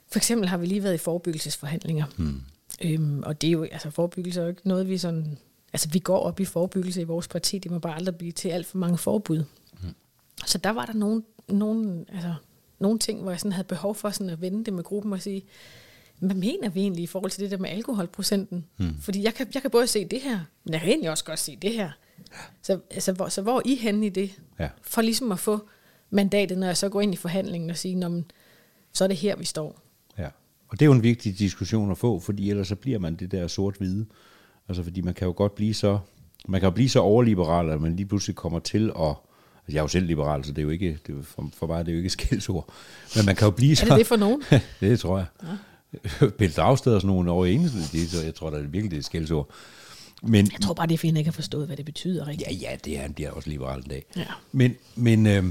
for 0.09 0.19
eksempel 0.19 0.49
har 0.49 0.57
vi 0.57 0.67
lige 0.67 0.83
været 0.83 0.95
i 0.95 0.99
forebyggelsesforhandlinger. 0.99 2.05
Mm. 2.17 2.41
Øhm, 2.85 3.23
og 3.23 3.41
det 3.41 3.49
er 3.49 3.53
jo, 3.53 3.63
altså 3.63 3.91
forebyggelse 3.91 4.41
er 4.41 4.45
jo 4.45 4.51
ikke 4.51 4.69
noget, 4.69 4.89
vi 4.89 4.99
sådan, 4.99 5.39
altså 5.73 5.89
vi 5.89 5.99
går 5.99 6.19
op 6.19 6.41
i 6.41 6.45
forebyggelse 6.45 7.01
i 7.01 7.05
vores 7.05 7.29
parti, 7.29 7.59
det 7.59 7.71
må 7.71 7.79
bare 7.79 7.95
aldrig 7.95 8.17
blive 8.17 8.33
til 8.33 8.49
alt 8.49 8.67
for 8.67 8.79
mange 8.79 8.99
forbud. 8.99 9.45
Mm. 9.83 9.95
Så 10.47 10.59
der 10.59 10.71
var 10.71 10.87
der 10.87 10.93
nogle, 10.93 11.23
nogle, 11.49 12.05
altså, 12.13 12.35
nogle 12.79 12.99
ting, 12.99 13.23
hvor 13.23 13.31
jeg 13.31 13.41
sådan 13.41 13.53
havde 13.53 13.69
behov 13.69 13.95
for 13.95 14.11
sådan 14.11 14.31
at 14.31 14.41
vende 14.41 14.65
det 14.65 14.73
med 14.73 14.85
gruppen 14.85 15.13
og 15.13 15.23
sige, 15.23 15.43
hvad 16.19 16.37
mener 16.37 16.69
vi 16.69 16.81
egentlig 16.81 17.03
i 17.03 17.07
forhold 17.07 17.31
til 17.31 17.43
det 17.43 17.51
der 17.51 17.59
med 17.59 17.71
alkoholprocenten? 17.71 18.67
Mm. 18.79 19.01
Fordi 19.01 19.23
jeg 19.23 19.35
kan, 19.35 19.47
jeg 19.55 19.63
kan 19.63 19.71
både 19.71 19.87
se 19.87 20.05
det 20.05 20.21
her, 20.21 20.41
men 20.65 20.73
jeg 20.73 20.81
kan 20.81 20.91
egentlig 20.91 21.11
også 21.11 21.25
godt 21.25 21.39
se 21.39 21.57
det 21.57 21.73
her. 21.73 21.91
Så, 22.63 22.81
altså, 22.91 23.13
hvor, 23.13 23.29
så 23.29 23.43
hvor 23.43 23.57
er 23.57 23.63
I 23.65 23.75
henne 23.75 24.07
i 24.07 24.09
det? 24.09 24.41
Ja. 24.59 24.69
For 24.83 25.03
ligesom 25.03 25.33
at 25.33 25.39
få 25.39 25.69
mandatet, 26.11 26.59
når 26.59 26.67
jeg 26.67 26.77
så 26.77 26.89
går 26.89 27.01
ind 27.01 27.15
i 27.15 27.17
forhandlingen 27.17 27.71
og 27.71 27.77
siger, 27.77 28.23
så 28.93 29.05
er 29.05 29.09
det 29.09 29.17
her, 29.17 29.37
vi 29.37 29.45
står. 29.45 29.81
Ja, 30.19 30.29
og 30.69 30.81
det 30.81 30.83
er 30.83 30.87
jo 30.87 30.93
en 30.93 31.03
vigtig 31.03 31.39
diskussion 31.39 31.91
at 31.91 31.99
få, 31.99 32.21
fordi 32.21 32.51
ellers 32.51 32.69
så 32.69 32.77
bliver 32.77 32.99
man 32.99 33.15
det 33.15 33.31
der 33.31 33.47
sort-hvide. 33.47 34.07
Altså 34.69 34.83
fordi 34.83 35.01
man 35.01 35.15
kan 35.15 35.27
jo 35.27 35.35
godt 35.37 35.55
blive 35.55 35.75
så, 35.75 35.99
man 36.49 36.61
kan 36.61 36.67
jo 36.67 36.71
blive 36.75 36.89
så 36.89 37.01
overliberal, 37.01 37.71
at 37.71 37.81
man 37.81 37.97
lige 37.97 38.07
pludselig 38.07 38.37
kommer 38.37 38.59
til 38.59 38.93
at 39.01 39.15
Altså, 39.69 39.77
jeg 39.77 39.81
er 39.81 39.85
jo 39.85 39.89
selv 39.89 40.07
liberal, 40.07 40.45
så 40.45 40.53
det 40.53 40.59
er 40.59 40.63
jo 40.63 40.71
ikke, 40.71 40.99
det 41.07 41.19
er, 41.19 41.23
for, 41.23 41.51
for 41.55 41.67
mig 41.67 41.87
det 41.87 41.93
er 41.93 41.95
jo 41.95 41.99
ikke 41.99 42.11
skældsord. 42.19 42.73
Men 43.17 43.27
man 43.27 43.37
kan 43.37 43.47
jo 43.47 43.51
blive 43.51 43.77
så... 43.77 43.87
Er 43.87 43.89
det 43.89 43.99
det 43.99 44.07
for 44.07 44.17
nogen? 44.17 44.43
det 44.81 45.01
tror 45.01 45.19
jeg. 45.19 45.27
Ja. 45.43 46.29
Pelle 46.39 46.55
Dragsted 46.55 46.95
og 46.95 47.01
sådan 47.01 47.15
nogle 47.15 47.31
over 47.31 47.47
det, 47.47 48.11
så 48.11 48.25
jeg 48.25 48.35
tror 48.35 48.51
da 48.51 48.57
det 48.57 48.65
er 48.65 48.69
virkelig, 48.69 48.91
det 48.91 48.99
er 48.99 49.03
skældsord. 49.03 49.51
Men, 50.23 50.49
jeg 50.53 50.61
tror 50.61 50.75
bare, 50.75 50.87
det 50.87 50.95
er 50.95 50.99
at 50.99 51.05
jeg 51.05 51.19
ikke 51.19 51.29
har 51.29 51.33
forstået, 51.33 51.67
hvad 51.67 51.77
det 51.77 51.85
betyder. 51.85 52.27
Rigtigt. 52.27 52.51
Ja, 52.51 52.55
ja, 52.71 52.77
det 52.85 52.97
er, 52.97 53.01
han 53.01 53.13
bliver 53.13 53.31
også 53.31 53.51
liberal 53.51 53.79
en 53.79 53.89
dag. 53.91 54.05
Ja. 54.17 54.25
Men, 54.53 54.77
men, 54.95 55.27
øh, 55.27 55.45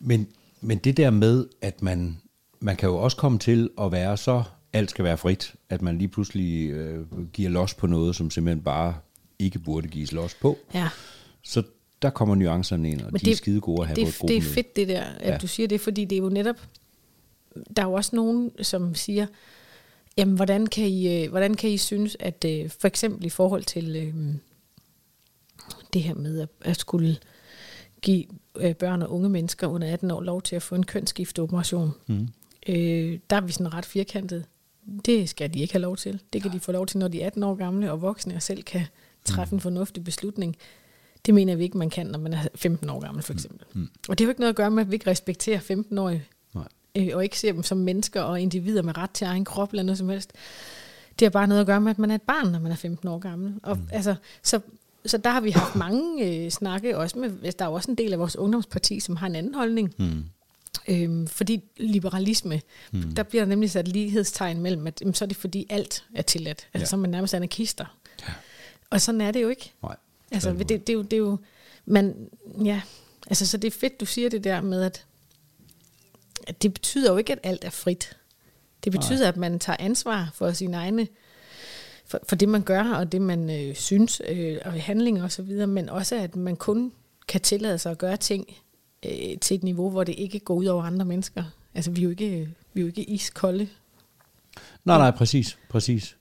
men, 0.00 0.28
men 0.60 0.78
det 0.78 0.96
der 0.96 1.10
med, 1.10 1.46
at 1.62 1.82
man, 1.82 2.16
man 2.60 2.76
kan 2.76 2.88
jo 2.88 2.96
også 2.96 3.16
komme 3.16 3.38
til 3.38 3.70
at 3.80 3.92
være 3.92 4.16
så, 4.16 4.42
alt 4.72 4.90
skal 4.90 5.04
være 5.04 5.18
frit, 5.18 5.54
at 5.68 5.82
man 5.82 5.98
lige 5.98 6.08
pludselig 6.08 6.70
øh, 6.70 7.06
giver 7.32 7.50
los 7.50 7.74
på 7.74 7.86
noget, 7.86 8.16
som 8.16 8.30
simpelthen 8.30 8.64
bare 8.64 8.94
ikke 9.38 9.58
burde 9.58 9.88
gives 9.88 10.12
los 10.12 10.34
på. 10.34 10.58
Ja. 10.74 10.88
Så 11.42 11.62
der 12.02 12.10
kommer 12.10 12.34
nuancerne 12.34 12.90
ind, 12.90 13.00
og 13.00 13.12
Men 13.12 13.20
de 13.20 13.24
det, 13.24 13.32
er 13.32 13.36
skide 13.36 13.60
gode 13.60 13.80
at 13.80 13.86
have 13.86 14.06
det, 14.06 14.16
på 14.20 14.26
Det 14.28 14.36
er 14.36 14.42
fedt 14.42 14.76
det 14.76 14.88
der, 14.88 15.02
at 15.02 15.32
ja. 15.32 15.38
du 15.38 15.46
siger 15.46 15.68
det, 15.68 15.80
fordi 15.80 16.04
det 16.04 16.18
er 16.18 16.22
jo 16.22 16.28
netop, 16.28 16.56
der 17.76 17.82
er 17.82 17.86
jo 17.86 17.92
også 17.92 18.16
nogen, 18.16 18.50
som 18.62 18.94
siger, 18.94 19.26
jamen 20.16 20.36
hvordan 20.36 20.66
kan 20.66 20.88
I, 20.88 21.24
øh, 21.24 21.30
hvordan 21.30 21.54
kan 21.54 21.70
I 21.70 21.76
synes, 21.76 22.16
at 22.20 22.44
øh, 22.48 22.70
for 22.70 22.88
eksempel 22.88 23.26
i 23.26 23.30
forhold 23.30 23.64
til 23.64 23.96
øh, 23.96 24.34
det 25.92 26.02
her 26.02 26.14
med 26.14 26.40
at, 26.40 26.48
at 26.60 26.76
skulle 26.76 27.16
give 28.02 28.24
øh, 28.56 28.74
børn 28.74 29.02
og 29.02 29.12
unge 29.12 29.28
mennesker 29.28 29.66
under 29.66 29.92
18 29.92 30.10
år 30.10 30.20
lov 30.20 30.42
til 30.42 30.56
at 30.56 30.62
få 30.62 30.74
en 30.74 30.86
kønsskifteoperation. 30.86 31.90
Mm. 32.06 32.28
Øh, 32.68 33.18
der 33.30 33.36
er 33.36 33.40
vi 33.40 33.52
sådan 33.52 33.74
ret 33.74 33.84
firkantet. 33.84 34.44
Det 35.06 35.28
skal 35.28 35.54
de 35.54 35.60
ikke 35.60 35.74
have 35.74 35.82
lov 35.82 35.96
til. 35.96 36.20
Det 36.32 36.42
kan 36.42 36.52
de 36.52 36.60
få 36.60 36.72
lov 36.72 36.86
til, 36.86 36.98
når 36.98 37.08
de 37.08 37.22
er 37.22 37.26
18 37.26 37.42
år 37.42 37.54
gamle 37.54 37.92
og 37.92 38.02
voksne 38.02 38.34
og 38.34 38.42
selv 38.42 38.62
kan 38.62 38.86
træffe 39.24 39.52
mm. 39.52 39.56
en 39.56 39.60
fornuftig 39.60 40.04
beslutning. 40.04 40.56
Det 41.26 41.34
mener 41.34 41.56
vi 41.56 41.64
ikke, 41.64 41.78
man 41.78 41.90
kan, 41.90 42.06
når 42.06 42.18
man 42.18 42.32
er 42.32 42.48
15 42.54 42.90
år 42.90 43.00
gammel, 43.00 43.22
for 43.22 43.32
mm. 43.32 43.36
eksempel. 43.36 43.66
Mm. 43.72 43.88
Og 44.08 44.18
det 44.18 44.24
har 44.24 44.26
jo 44.26 44.30
ikke 44.30 44.40
noget 44.40 44.52
at 44.52 44.56
gøre 44.56 44.70
med, 44.70 44.82
at 44.82 44.90
vi 44.90 44.94
ikke 44.94 45.10
respekterer 45.10 45.60
15-årige, 45.60 46.24
øh, 46.96 47.08
og 47.12 47.24
ikke 47.24 47.38
ser 47.38 47.52
dem 47.52 47.62
som 47.62 47.78
mennesker 47.78 48.22
og 48.22 48.40
individer 48.40 48.82
med 48.82 48.98
ret 48.98 49.10
til 49.10 49.24
egen 49.24 49.44
krop 49.44 49.70
eller 49.72 49.82
noget 49.82 49.98
som 49.98 50.08
helst. 50.08 50.32
Det 51.18 51.24
har 51.26 51.30
bare 51.30 51.46
noget 51.46 51.60
at 51.60 51.66
gøre 51.66 51.80
med, 51.80 51.90
at 51.90 51.98
man 51.98 52.10
er 52.10 52.14
et 52.14 52.22
barn, 52.22 52.52
når 52.52 52.58
man 52.58 52.72
er 52.72 52.76
15 52.76 53.08
år 53.08 53.18
gammel. 53.18 53.54
Og, 53.62 53.76
mm. 53.76 53.88
altså, 53.92 54.14
så 54.42 54.60
så 55.06 55.18
der 55.18 55.30
har 55.30 55.40
vi 55.40 55.50
haft 55.50 55.76
mange 55.76 56.26
øh, 56.26 56.50
snakke, 56.50 56.98
også 56.98 57.18
med, 57.18 57.30
altså, 57.42 57.56
der 57.58 57.64
er 57.64 57.68
jo 57.68 57.74
også 57.74 57.90
en 57.90 57.98
del 57.98 58.12
af 58.12 58.18
vores 58.18 58.36
ungdomsparti, 58.36 59.00
som 59.00 59.16
har 59.16 59.26
en 59.26 59.34
anden 59.34 59.54
holdning. 59.54 59.94
Mm. 59.98 60.24
Øhm, 60.88 61.26
fordi 61.26 61.62
liberalisme, 61.76 62.60
mm. 62.92 63.14
der 63.14 63.22
bliver 63.22 63.44
der 63.44 63.48
nemlig 63.48 63.70
sat 63.70 63.88
lighedstegn 63.88 64.60
mellem, 64.60 64.86
at 64.86 65.00
jamen, 65.00 65.14
så 65.14 65.24
er 65.24 65.26
det 65.26 65.36
fordi 65.36 65.66
alt 65.70 66.04
er 66.14 66.22
tilladt. 66.22 66.68
Altså 66.74 66.84
ja. 66.84 66.86
så 66.86 66.96
er 66.96 67.00
man 67.00 67.10
nærmest 67.10 67.34
anarkister. 67.34 67.96
Ja. 68.28 68.32
Og 68.90 69.00
sådan 69.00 69.20
er 69.20 69.30
det 69.30 69.42
jo 69.42 69.48
ikke. 69.48 69.72
Nej. 69.82 69.96
Altså 70.30 70.52
det, 70.52 70.68
det, 70.68 70.88
er 70.88 70.92
jo, 70.92 71.02
det 71.02 71.12
er 71.12 71.18
jo, 71.18 71.38
man, 71.86 72.14
ja, 72.64 72.82
altså 73.26 73.46
så 73.46 73.56
det 73.56 73.68
er 73.68 73.78
fedt, 73.78 74.00
du 74.00 74.06
siger 74.06 74.30
det 74.30 74.44
der 74.44 74.60
med, 74.60 74.82
at 74.82 75.04
det 76.62 76.74
betyder 76.74 77.12
jo 77.12 77.16
ikke, 77.16 77.32
at 77.32 77.38
alt 77.42 77.64
er 77.64 77.70
frit. 77.70 78.16
Det 78.84 78.92
betyder, 78.92 79.20
Nej. 79.20 79.28
at 79.28 79.36
man 79.36 79.58
tager 79.58 79.76
ansvar 79.80 80.30
for 80.34 80.52
sine 80.52 80.76
egne 80.76 81.08
for, 82.06 82.20
for 82.28 82.36
det, 82.36 82.48
man 82.48 82.62
gør, 82.62 82.84
og 82.94 83.12
det, 83.12 83.22
man 83.22 83.50
øh, 83.50 83.74
synes, 83.74 84.22
øh, 84.28 84.58
og 84.64 84.72
handlinger 84.72 85.24
osv., 85.24 85.66
men 85.66 85.88
også, 85.88 86.16
at 86.16 86.36
man 86.36 86.56
kun 86.56 86.92
kan 87.28 87.40
tillade 87.40 87.78
sig 87.78 87.92
at 87.92 87.98
gøre 87.98 88.16
ting 88.16 88.46
øh, 89.06 89.38
til 89.40 89.54
et 89.54 89.62
niveau, 89.62 89.90
hvor 89.90 90.04
det 90.04 90.14
ikke 90.18 90.38
går 90.38 90.54
ud 90.54 90.66
over 90.66 90.82
andre 90.82 91.04
mennesker. 91.04 91.44
Altså, 91.74 91.90
vi 91.90 92.00
er 92.00 92.04
jo 92.04 92.10
ikke, 92.10 92.48
vi 92.74 92.80
er 92.80 92.82
jo 92.82 92.86
ikke 92.86 93.04
iskolde. 93.04 93.68
Nej, 94.84 94.98
nej, 94.98 95.10
præcis, 95.10 95.58
præcis. 95.68 96.16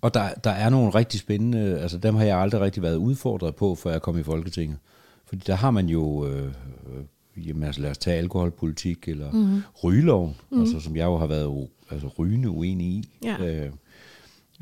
Og 0.00 0.14
der, 0.14 0.34
der 0.34 0.50
er 0.50 0.68
nogle 0.68 0.94
rigtig 0.94 1.20
spændende, 1.20 1.80
altså 1.80 1.98
dem 1.98 2.14
har 2.14 2.24
jeg 2.24 2.38
aldrig 2.38 2.60
rigtig 2.60 2.82
været 2.82 2.96
udfordret 2.96 3.56
på, 3.56 3.74
før 3.74 3.90
jeg 3.90 4.02
kom 4.02 4.18
i 4.18 4.22
Folketinget. 4.22 4.78
Fordi 5.26 5.42
der 5.46 5.54
har 5.54 5.70
man 5.70 5.88
jo, 5.88 6.26
øh, 6.26 6.46
øh 6.46 7.04
jamen 7.36 7.62
altså 7.62 7.80
lad 7.80 7.90
os 7.90 7.98
tage 7.98 8.18
alkoholpolitik, 8.18 9.08
eller 9.08 9.32
mm-hmm. 9.32 9.62
rygeloven, 9.84 10.28
mm-hmm. 10.28 10.60
altså 10.60 10.80
som 10.80 10.96
jeg 10.96 11.04
jo 11.04 11.16
har 11.16 11.26
været 11.26 11.68
altså, 11.90 12.08
rygende 12.18 12.50
uenig 12.50 12.86
i. 12.86 13.08
Ja. 13.24 13.64
Øh, 13.64 13.70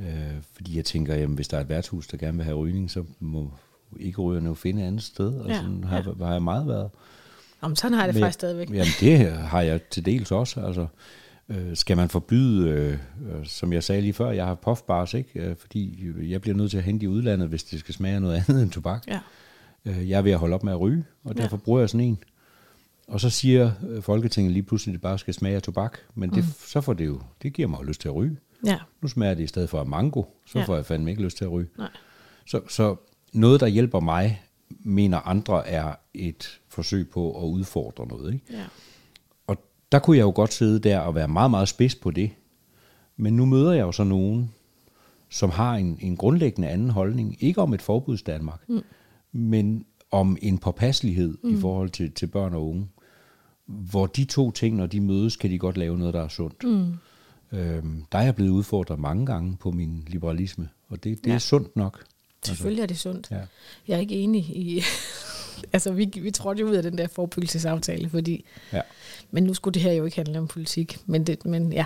Øh, 0.00 0.42
fordi 0.52 0.76
jeg 0.76 0.84
tænker, 0.84 1.14
jamen, 1.14 1.34
hvis 1.34 1.48
der 1.48 1.56
er 1.56 1.60
et 1.60 1.68
værtshus, 1.68 2.06
der 2.06 2.16
gerne 2.16 2.36
vil 2.36 2.44
have 2.44 2.56
rygning, 2.56 2.90
så 2.90 3.04
må 3.20 3.52
ikke 4.00 4.22
rygerne 4.22 4.48
jo 4.48 4.54
finde 4.54 4.82
et 4.82 4.86
andet 4.86 5.02
sted. 5.02 5.38
Og 5.38 5.48
ja, 5.48 5.56
sådan 5.56 5.84
har, 5.84 5.96
ja. 5.96 6.24
har 6.24 6.32
jeg 6.32 6.42
meget 6.42 6.66
været. 6.66 6.90
Jamen, 7.62 7.76
sådan 7.76 7.92
har 7.92 8.00
jeg 8.00 8.08
det 8.08 8.14
Men, 8.14 8.22
faktisk 8.22 8.34
stadigvæk. 8.34 8.70
Jamen, 8.70 8.92
det 9.00 9.32
har 9.32 9.60
jeg 9.60 9.82
til 9.82 10.06
dels 10.06 10.32
også. 10.32 10.60
Altså, 10.60 10.86
øh, 11.48 11.76
skal 11.76 11.96
man 11.96 12.08
forbyde, 12.08 12.68
øh, 12.68 12.92
øh, 12.92 13.46
som 13.46 13.72
jeg 13.72 13.82
sagde 13.82 14.02
lige 14.02 14.12
før, 14.12 14.30
jeg 14.30 14.46
har 14.46 14.54
puffbars, 14.54 15.14
ikke? 15.14 15.40
Øh, 15.40 15.56
fordi 15.56 16.12
jeg 16.30 16.40
bliver 16.40 16.56
nødt 16.56 16.70
til 16.70 16.78
at 16.78 16.84
hente 16.84 17.04
i 17.04 17.08
udlandet, 17.08 17.48
hvis 17.48 17.64
det 17.64 17.80
skal 17.80 17.94
smage 17.94 18.20
noget 18.20 18.44
andet 18.48 18.62
end 18.62 18.70
tobak. 18.70 19.04
Ja. 19.08 19.20
Øh, 19.84 20.10
jeg 20.10 20.18
er 20.18 20.22
ved 20.22 20.32
at 20.32 20.38
holde 20.38 20.54
op 20.54 20.64
med 20.64 20.72
at 20.72 20.80
ryge, 20.80 21.04
og 21.24 21.36
derfor 21.36 21.56
ja. 21.56 21.60
bruger 21.60 21.80
jeg 21.80 21.88
sådan 21.90 22.06
en. 22.06 22.18
Og 23.08 23.20
så 23.20 23.30
siger 23.30 23.70
øh, 23.88 24.02
Folketinget 24.02 24.52
lige 24.52 24.62
pludselig, 24.62 24.92
at 24.92 24.94
det 24.94 25.02
bare 25.02 25.18
skal 25.18 25.34
smage 25.34 25.56
af 25.56 25.62
tobak. 25.62 25.98
Men 26.14 26.30
det, 26.30 26.44
mm. 26.44 26.50
så 26.66 26.80
får 26.80 26.92
det 26.92 27.06
jo, 27.06 27.20
det 27.42 27.52
giver 27.52 27.68
mig 27.68 27.78
jo 27.78 27.84
lyst 27.84 28.00
til 28.00 28.08
at 28.08 28.14
ryge. 28.14 28.36
Ja. 28.66 28.78
Nu 29.02 29.08
smager 29.08 29.34
det 29.34 29.42
i 29.42 29.46
stedet 29.46 29.70
for 29.70 29.84
mango, 29.84 30.22
så 30.46 30.58
ja. 30.58 30.64
får 30.64 30.74
jeg 30.74 30.86
fandme 30.86 31.10
ikke 31.10 31.22
lyst 31.22 31.36
til 31.36 31.44
at 31.44 31.52
ryge. 31.52 31.68
Nej. 31.78 31.90
Så, 32.46 32.60
så 32.68 32.96
noget, 33.32 33.60
der 33.60 33.66
hjælper 33.66 34.00
mig, 34.00 34.42
mener 34.68 35.18
andre 35.18 35.68
er 35.68 35.94
et 36.14 36.60
forsøg 36.68 37.10
på 37.10 37.44
at 37.44 37.48
udfordre 37.48 38.06
noget. 38.06 38.34
Ikke? 38.34 38.46
Ja. 38.50 38.64
Og 39.46 39.56
der 39.92 39.98
kunne 39.98 40.16
jeg 40.16 40.24
jo 40.24 40.32
godt 40.34 40.52
sidde 40.52 40.78
der 40.78 40.98
og 40.98 41.14
være 41.14 41.28
meget, 41.28 41.50
meget 41.50 41.68
spids 41.68 41.94
på 41.94 42.10
det. 42.10 42.30
Men 43.16 43.36
nu 43.36 43.44
møder 43.46 43.72
jeg 43.72 43.82
jo 43.82 43.92
så 43.92 44.04
nogen, 44.04 44.50
som 45.28 45.50
har 45.50 45.74
en, 45.74 45.98
en 46.00 46.16
grundlæggende 46.16 46.68
anden 46.68 46.90
holdning. 46.90 47.36
Ikke 47.40 47.60
om 47.60 47.74
et 47.74 47.82
forbuds 47.82 48.22
Danmark, 48.22 48.68
mm. 48.68 48.80
men 49.32 49.86
om 50.10 50.36
en 50.42 50.58
påpasselighed 50.58 51.38
mm. 51.42 51.54
i 51.54 51.60
forhold 51.60 51.90
til, 51.90 52.12
til 52.12 52.26
børn 52.26 52.54
og 52.54 52.68
unge. 52.68 52.88
Hvor 53.66 54.06
de 54.06 54.24
to 54.24 54.50
ting, 54.50 54.76
når 54.76 54.86
de 54.86 55.00
mødes, 55.00 55.36
kan 55.36 55.50
de 55.50 55.58
godt 55.58 55.76
lave 55.76 55.98
noget, 55.98 56.14
der 56.14 56.20
er 56.20 56.28
sundt. 56.28 56.64
Mm. 56.64 56.94
Øhm, 57.52 58.04
der 58.12 58.18
er 58.18 58.22
jeg 58.22 58.34
blevet 58.34 58.50
udfordret 58.50 58.98
mange 58.98 59.26
gange 59.26 59.56
på 59.60 59.70
min 59.70 60.04
liberalisme, 60.06 60.68
og 60.88 61.04
det, 61.04 61.24
det 61.24 61.30
ja. 61.30 61.34
er 61.34 61.38
sundt 61.38 61.76
nok. 61.76 62.04
Selvfølgelig 62.42 62.82
er 62.82 62.86
det 62.86 62.98
sundt. 62.98 63.30
Ja. 63.30 63.40
Jeg 63.88 63.94
er 63.94 64.00
ikke 64.00 64.14
enig 64.14 64.42
i... 64.42 64.82
altså, 65.72 65.92
vi, 65.92 66.10
vi 66.22 66.30
trådte 66.30 66.60
jo 66.60 66.68
ud 66.68 66.74
af 66.74 66.82
den 66.82 66.98
der 66.98 67.06
forebyggelsesaftale, 67.06 68.08
fordi... 68.08 68.44
Ja. 68.72 68.80
Men 69.30 69.44
nu 69.44 69.54
skulle 69.54 69.74
det 69.74 69.82
her 69.82 69.92
jo 69.92 70.04
ikke 70.04 70.16
handle 70.16 70.38
om 70.38 70.46
politik. 70.46 70.98
Men, 71.06 71.24
det, 71.24 71.44
men 71.44 71.72
ja. 71.72 71.84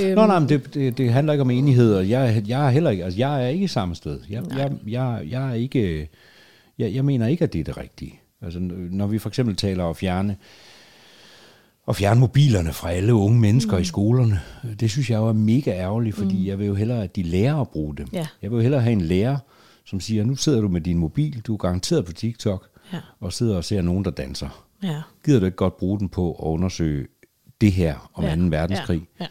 Øhm, 0.00 0.14
Nå, 0.14 0.26
nej, 0.26 0.38
men 0.38 0.48
det, 0.48 0.74
det, 0.74 0.98
det 0.98 1.12
handler 1.12 1.32
ikke 1.32 1.42
om 1.42 1.50
enighed, 1.50 1.94
og 1.94 2.08
jeg, 2.08 2.44
jeg 2.46 2.66
er 2.66 2.70
heller 2.70 2.90
ikke... 2.90 3.04
Altså, 3.04 3.18
jeg 3.18 3.44
er 3.44 3.48
ikke 3.48 3.68
samme 3.68 3.94
sted. 3.94 4.20
Jeg, 4.30 4.44
jeg, 4.56 4.72
jeg, 4.86 5.26
jeg 5.30 5.50
er 5.50 5.54
ikke... 5.54 6.08
Jeg, 6.78 6.94
jeg 6.94 7.04
mener 7.04 7.26
ikke, 7.26 7.44
at 7.44 7.52
det 7.52 7.60
er 7.60 7.64
det 7.64 7.76
rigtige. 7.76 8.20
Altså, 8.42 8.58
når 8.90 9.06
vi 9.06 9.18
for 9.18 9.28
eksempel 9.28 9.56
taler 9.56 9.84
om 9.84 9.90
at 9.90 9.96
fjerne 9.96 10.36
at 11.88 11.96
fjerne 11.96 12.20
mobilerne 12.20 12.72
fra 12.72 12.90
alle 12.90 13.14
unge 13.14 13.40
mennesker 13.40 13.76
mm. 13.76 13.82
i 13.82 13.84
skolerne, 13.84 14.40
det 14.80 14.90
synes 14.90 15.10
jeg 15.10 15.16
er 15.22 15.32
mega 15.32 15.70
ærgerligt, 15.70 16.16
fordi 16.16 16.38
mm. 16.38 16.46
jeg 16.46 16.58
vil 16.58 16.66
jo 16.66 16.74
hellere, 16.74 17.02
at 17.02 17.16
de 17.16 17.22
lærer 17.22 17.56
at 17.60 17.68
bruge 17.68 17.96
dem. 17.96 18.06
Ja. 18.12 18.26
Jeg 18.42 18.50
vil 18.50 18.56
jo 18.56 18.62
hellere 18.62 18.80
have 18.80 18.92
en 18.92 19.00
lærer, 19.00 19.38
som 19.84 20.00
siger, 20.00 20.24
nu 20.24 20.36
sidder 20.36 20.60
du 20.60 20.68
med 20.68 20.80
din 20.80 20.98
mobil, 20.98 21.40
du 21.40 21.52
er 21.52 21.56
garanteret 21.56 22.04
på 22.04 22.12
TikTok, 22.12 22.66
Ja. 22.92 22.98
og 23.20 23.32
sidder 23.32 23.56
og 23.56 23.64
ser 23.64 23.82
nogen, 23.82 24.04
der 24.04 24.10
danser. 24.10 24.64
Ja. 24.82 25.02
Gider 25.24 25.40
du 25.40 25.46
ikke 25.46 25.56
godt 25.56 25.76
bruge 25.76 25.98
den 25.98 26.08
på 26.08 26.30
at 26.32 26.46
undersøge 26.46 27.06
det 27.60 27.72
her 27.72 28.10
om 28.14 28.24
Ja. 28.24 28.36
2. 28.36 28.42
verdenskrig, 28.42 29.02
Ja. 29.20 29.26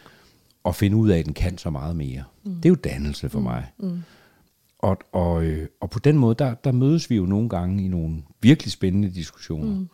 og 0.64 0.74
finde 0.74 0.96
ud 0.96 1.10
af, 1.10 1.18
at 1.18 1.24
den 1.24 1.34
kan 1.34 1.58
så 1.58 1.70
meget 1.70 1.96
mere. 1.96 2.22
Mm. 2.44 2.54
Det 2.54 2.64
er 2.64 2.68
jo 2.68 2.74
dannelse 2.74 3.28
for 3.28 3.40
mig. 3.40 3.66
Mm. 3.78 4.02
Og, 4.78 4.98
og, 5.12 5.44
øh, 5.44 5.68
og 5.80 5.90
på 5.90 5.98
den 5.98 6.18
måde, 6.18 6.34
der, 6.38 6.54
der 6.54 6.72
mødes 6.72 7.10
vi 7.10 7.16
jo 7.16 7.26
nogle 7.26 7.48
gange 7.48 7.84
i 7.84 7.88
nogle 7.88 8.22
virkelig 8.42 8.72
spændende 8.72 9.10
diskussioner, 9.10 9.74
mm. 9.74 9.88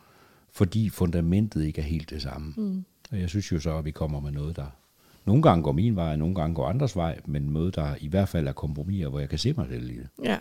Fordi 0.57 0.89
fundamentet 0.89 1.65
ikke 1.65 1.81
er 1.81 1.85
helt 1.85 2.09
det 2.09 2.21
samme. 2.21 2.53
Mm. 2.57 2.85
Og 3.11 3.19
jeg 3.19 3.29
synes 3.29 3.51
jo 3.51 3.59
så, 3.59 3.77
at 3.77 3.85
vi 3.85 3.91
kommer 3.91 4.19
med 4.19 4.31
noget, 4.31 4.55
der 4.55 4.65
nogle 5.25 5.41
gange 5.41 5.63
går 5.63 5.71
min 5.71 5.95
vej, 5.95 6.11
og 6.11 6.19
nogle 6.19 6.35
gange 6.35 6.55
går 6.55 6.67
andres 6.67 6.95
vej, 6.95 7.19
men 7.25 7.41
noget, 7.41 7.75
der 7.75 7.95
i 7.99 8.07
hvert 8.07 8.29
fald 8.29 8.47
er 8.47 8.51
kompromiser, 8.51 9.07
hvor 9.09 9.19
jeg 9.19 9.29
kan 9.29 9.39
se 9.39 9.53
mig 9.53 9.67
selv 9.69 9.89
i 9.89 9.97
det. 9.97 10.07
Ja. 10.23 10.37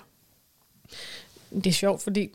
Det 1.50 1.66
er 1.66 1.72
sjovt, 1.72 2.02
fordi 2.02 2.30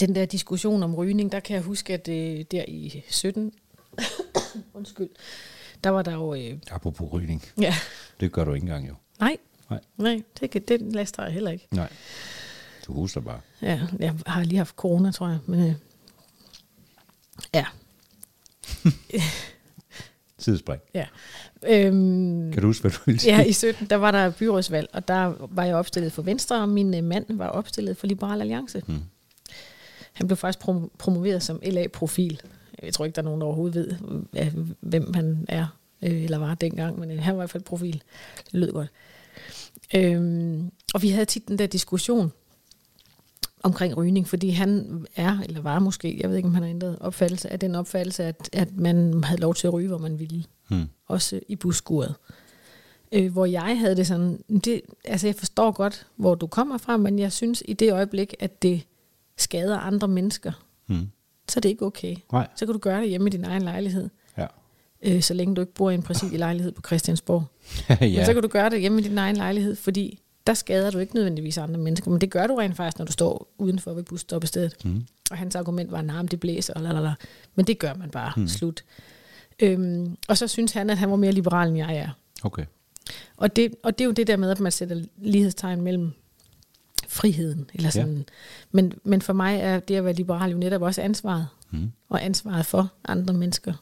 den 0.00 0.14
der 0.14 0.24
diskussion 0.24 0.82
om 0.82 0.94
rygning, 0.94 1.32
der 1.32 1.40
kan 1.40 1.54
jeg 1.54 1.62
huske, 1.62 1.94
at 1.94 2.08
øh, 2.08 2.44
der 2.50 2.64
i 2.68 3.02
17, 3.08 3.52
undskyld, 4.74 5.08
der 5.84 5.90
var 5.90 6.02
der 6.02 6.12
jo, 6.12 6.34
øh, 6.34 6.58
Apropos 6.70 7.12
rygning, 7.12 7.42
ja, 7.60 7.74
det 8.20 8.32
gør 8.32 8.44
du 8.44 8.54
ikke 8.54 8.64
engang 8.64 8.88
jo. 8.88 8.94
nej, 9.20 9.36
Nej. 9.70 9.80
nej, 9.96 10.22
det, 10.40 10.50
kan, 10.50 10.62
det 10.68 10.80
laster 10.80 11.22
jeg 11.22 11.32
heller 11.32 11.50
ikke. 11.50 11.66
Nej. 11.70 11.92
Du 12.86 12.92
husker 12.92 13.20
bare. 13.20 13.40
Ja, 13.62 13.80
jeg 13.98 14.14
har 14.26 14.44
lige 14.44 14.58
haft 14.58 14.76
corona, 14.76 15.10
tror 15.10 15.28
jeg, 15.28 15.38
men 15.46 15.60
øh, 15.60 15.74
ja, 17.54 17.66
Sidespring. 20.38 20.80
ja. 20.94 21.06
Øhm, 21.66 22.52
Kan 22.52 22.62
du 22.62 22.66
huske, 22.66 22.82
hvad 22.82 22.90
du 22.90 22.98
ville 23.06 23.20
sige? 23.20 23.36
Ja, 23.36 23.42
i 23.44 23.52
17, 23.52 23.86
der 23.90 23.96
var 23.96 24.10
der 24.10 24.30
byrådsvalg, 24.30 24.88
og 24.92 25.08
der 25.08 25.34
var 25.50 25.64
jeg 25.64 25.74
opstillet 25.74 26.12
for 26.12 26.22
Venstre, 26.22 26.60
og 26.62 26.68
min 26.68 26.94
øh, 26.94 27.04
mand 27.04 27.24
var 27.36 27.46
opstillet 27.48 27.96
for 27.96 28.06
Liberal 28.06 28.40
Alliance. 28.40 28.82
Mm. 28.86 28.98
Han 30.12 30.26
blev 30.26 30.36
faktisk 30.36 30.58
prom- 30.64 30.90
promoveret 30.98 31.42
som 31.42 31.60
LA-profil. 31.62 32.40
Jeg 32.82 32.94
tror 32.94 33.04
ikke, 33.04 33.16
der 33.16 33.22
er 33.22 33.24
nogen, 33.24 33.40
der 33.40 33.46
overhovedet 33.46 33.98
ved, 34.32 34.50
hvem 34.80 35.14
han 35.14 35.44
er, 35.48 35.66
øh, 36.02 36.22
eller 36.24 36.38
var 36.38 36.54
dengang, 36.54 36.98
men 36.98 37.10
øh, 37.10 37.22
han 37.22 37.34
var 37.36 37.40
i 37.40 37.42
hvert 37.42 37.50
fald 37.50 37.62
profil. 37.62 38.02
Det 38.44 38.54
lød 38.60 38.72
godt. 38.72 38.88
Øhm, 39.94 40.70
og 40.94 41.02
vi 41.02 41.08
havde 41.10 41.24
tit 41.24 41.48
den 41.48 41.58
der 41.58 41.66
diskussion 41.66 42.32
omkring 43.62 43.96
rygning, 43.96 44.28
fordi 44.28 44.48
han 44.50 45.04
er, 45.16 45.38
eller 45.48 45.60
var 45.60 45.78
måske, 45.78 46.18
jeg 46.20 46.30
ved 46.30 46.36
ikke, 46.36 46.46
om 46.46 46.54
han 46.54 46.62
har 46.62 46.70
ændret 46.70 46.96
opfattelse, 47.00 47.52
af 47.52 47.58
den 47.60 47.74
opfattelse, 47.74 48.24
at, 48.24 48.48
at 48.52 48.76
man 48.76 49.24
havde 49.24 49.40
lov 49.40 49.54
til 49.54 49.66
at 49.66 49.72
ryge, 49.72 49.88
hvor 49.88 49.98
man 49.98 50.18
ville 50.18 50.44
Hmm. 50.68 50.84
også 51.06 51.40
i 51.48 51.56
busskuret. 51.56 52.14
Øh, 53.12 53.32
hvor 53.32 53.46
jeg 53.46 53.78
havde 53.78 53.96
det 53.96 54.06
sådan, 54.06 54.42
det, 54.64 54.80
altså 55.04 55.26
jeg 55.26 55.34
forstår 55.34 55.70
godt, 55.70 56.06
hvor 56.16 56.34
du 56.34 56.46
kommer 56.46 56.78
fra, 56.78 56.96
men 56.96 57.18
jeg 57.18 57.32
synes 57.32 57.62
i 57.68 57.72
det 57.72 57.92
øjeblik, 57.92 58.34
at 58.40 58.62
det 58.62 58.82
skader 59.38 59.78
andre 59.78 60.08
mennesker, 60.08 60.52
Hmm. 60.86 61.08
så 61.48 61.58
er 61.58 61.60
det 61.60 61.68
ikke 61.68 61.86
okay. 61.86 62.16
Nej. 62.32 62.48
Så 62.56 62.66
kan 62.66 62.72
du 62.72 62.78
gøre 62.78 63.00
det 63.00 63.08
hjemme 63.08 63.26
i 63.26 63.30
din 63.30 63.44
egen 63.44 63.62
lejlighed, 63.62 64.08
Ja. 64.38 64.46
øh, 65.02 65.22
så 65.22 65.34
længe 65.34 65.54
du 65.54 65.60
ikke 65.60 65.74
bor 65.74 65.90
i 65.90 65.94
en 65.94 66.02
præsidielejlighed 66.02 66.72
på 66.72 66.82
Christiansborg. 66.86 67.44
ja. 68.00 68.16
Men 68.16 68.26
så 68.26 68.32
kan 68.32 68.42
du 68.42 68.48
gøre 68.48 68.70
det 68.70 68.80
hjemme 68.80 69.00
i 69.00 69.04
din 69.04 69.18
egen 69.18 69.36
lejlighed, 69.36 69.76
fordi 69.76 70.20
der 70.46 70.54
skader 70.54 70.90
du 70.90 70.98
ikke 70.98 71.14
nødvendigvis 71.14 71.58
andre 71.58 71.80
mennesker, 71.80 72.10
men 72.10 72.20
det 72.20 72.30
gør 72.30 72.46
du 72.46 72.54
rent 72.54 72.76
faktisk, 72.76 72.98
når 72.98 73.06
du 73.06 73.12
står 73.12 73.52
udenfor 73.58 73.92
ved 73.92 74.02
busstoppestedet. 74.02 74.84
Mm. 74.84 75.04
Og 75.30 75.36
hans 75.36 75.56
argument 75.56 75.90
var, 75.90 76.20
at 76.22 76.30
det 76.30 76.40
blæser, 76.40 76.74
og 76.74 76.82
lalala. 76.82 77.14
men 77.54 77.66
det 77.66 77.78
gør 77.78 77.94
man 77.94 78.10
bare, 78.10 78.32
mm. 78.36 78.48
slut. 78.48 78.84
Øhm, 79.62 80.16
og 80.28 80.38
så 80.38 80.48
synes 80.48 80.72
han, 80.72 80.90
at 80.90 80.98
han 80.98 81.10
var 81.10 81.16
mere 81.16 81.32
liberal, 81.32 81.68
end 81.68 81.78
jeg 81.78 81.96
er. 81.96 82.08
Okay. 82.42 82.64
Og 83.36 83.56
det, 83.56 83.74
og 83.82 83.98
det 83.98 84.04
er 84.04 84.06
jo 84.06 84.12
det 84.12 84.26
der 84.26 84.36
med, 84.36 84.50
at 84.50 84.60
man 84.60 84.72
sætter 84.72 85.02
lighedstegn 85.18 85.80
mellem 85.80 86.12
friheden. 87.08 87.70
Eller 87.74 87.90
sådan. 87.90 88.16
Ja. 88.16 88.22
Men, 88.70 88.92
men 89.04 89.22
for 89.22 89.32
mig 89.32 89.58
er 89.60 89.80
det 89.80 89.94
at 89.94 90.04
være 90.04 90.14
liberal 90.14 90.50
jo 90.50 90.58
netop 90.58 90.82
også 90.82 91.02
ansvaret. 91.02 91.46
Mm. 91.70 91.92
Og 92.08 92.24
ansvaret 92.24 92.66
for 92.66 92.92
andre 93.04 93.34
mennesker. 93.34 93.72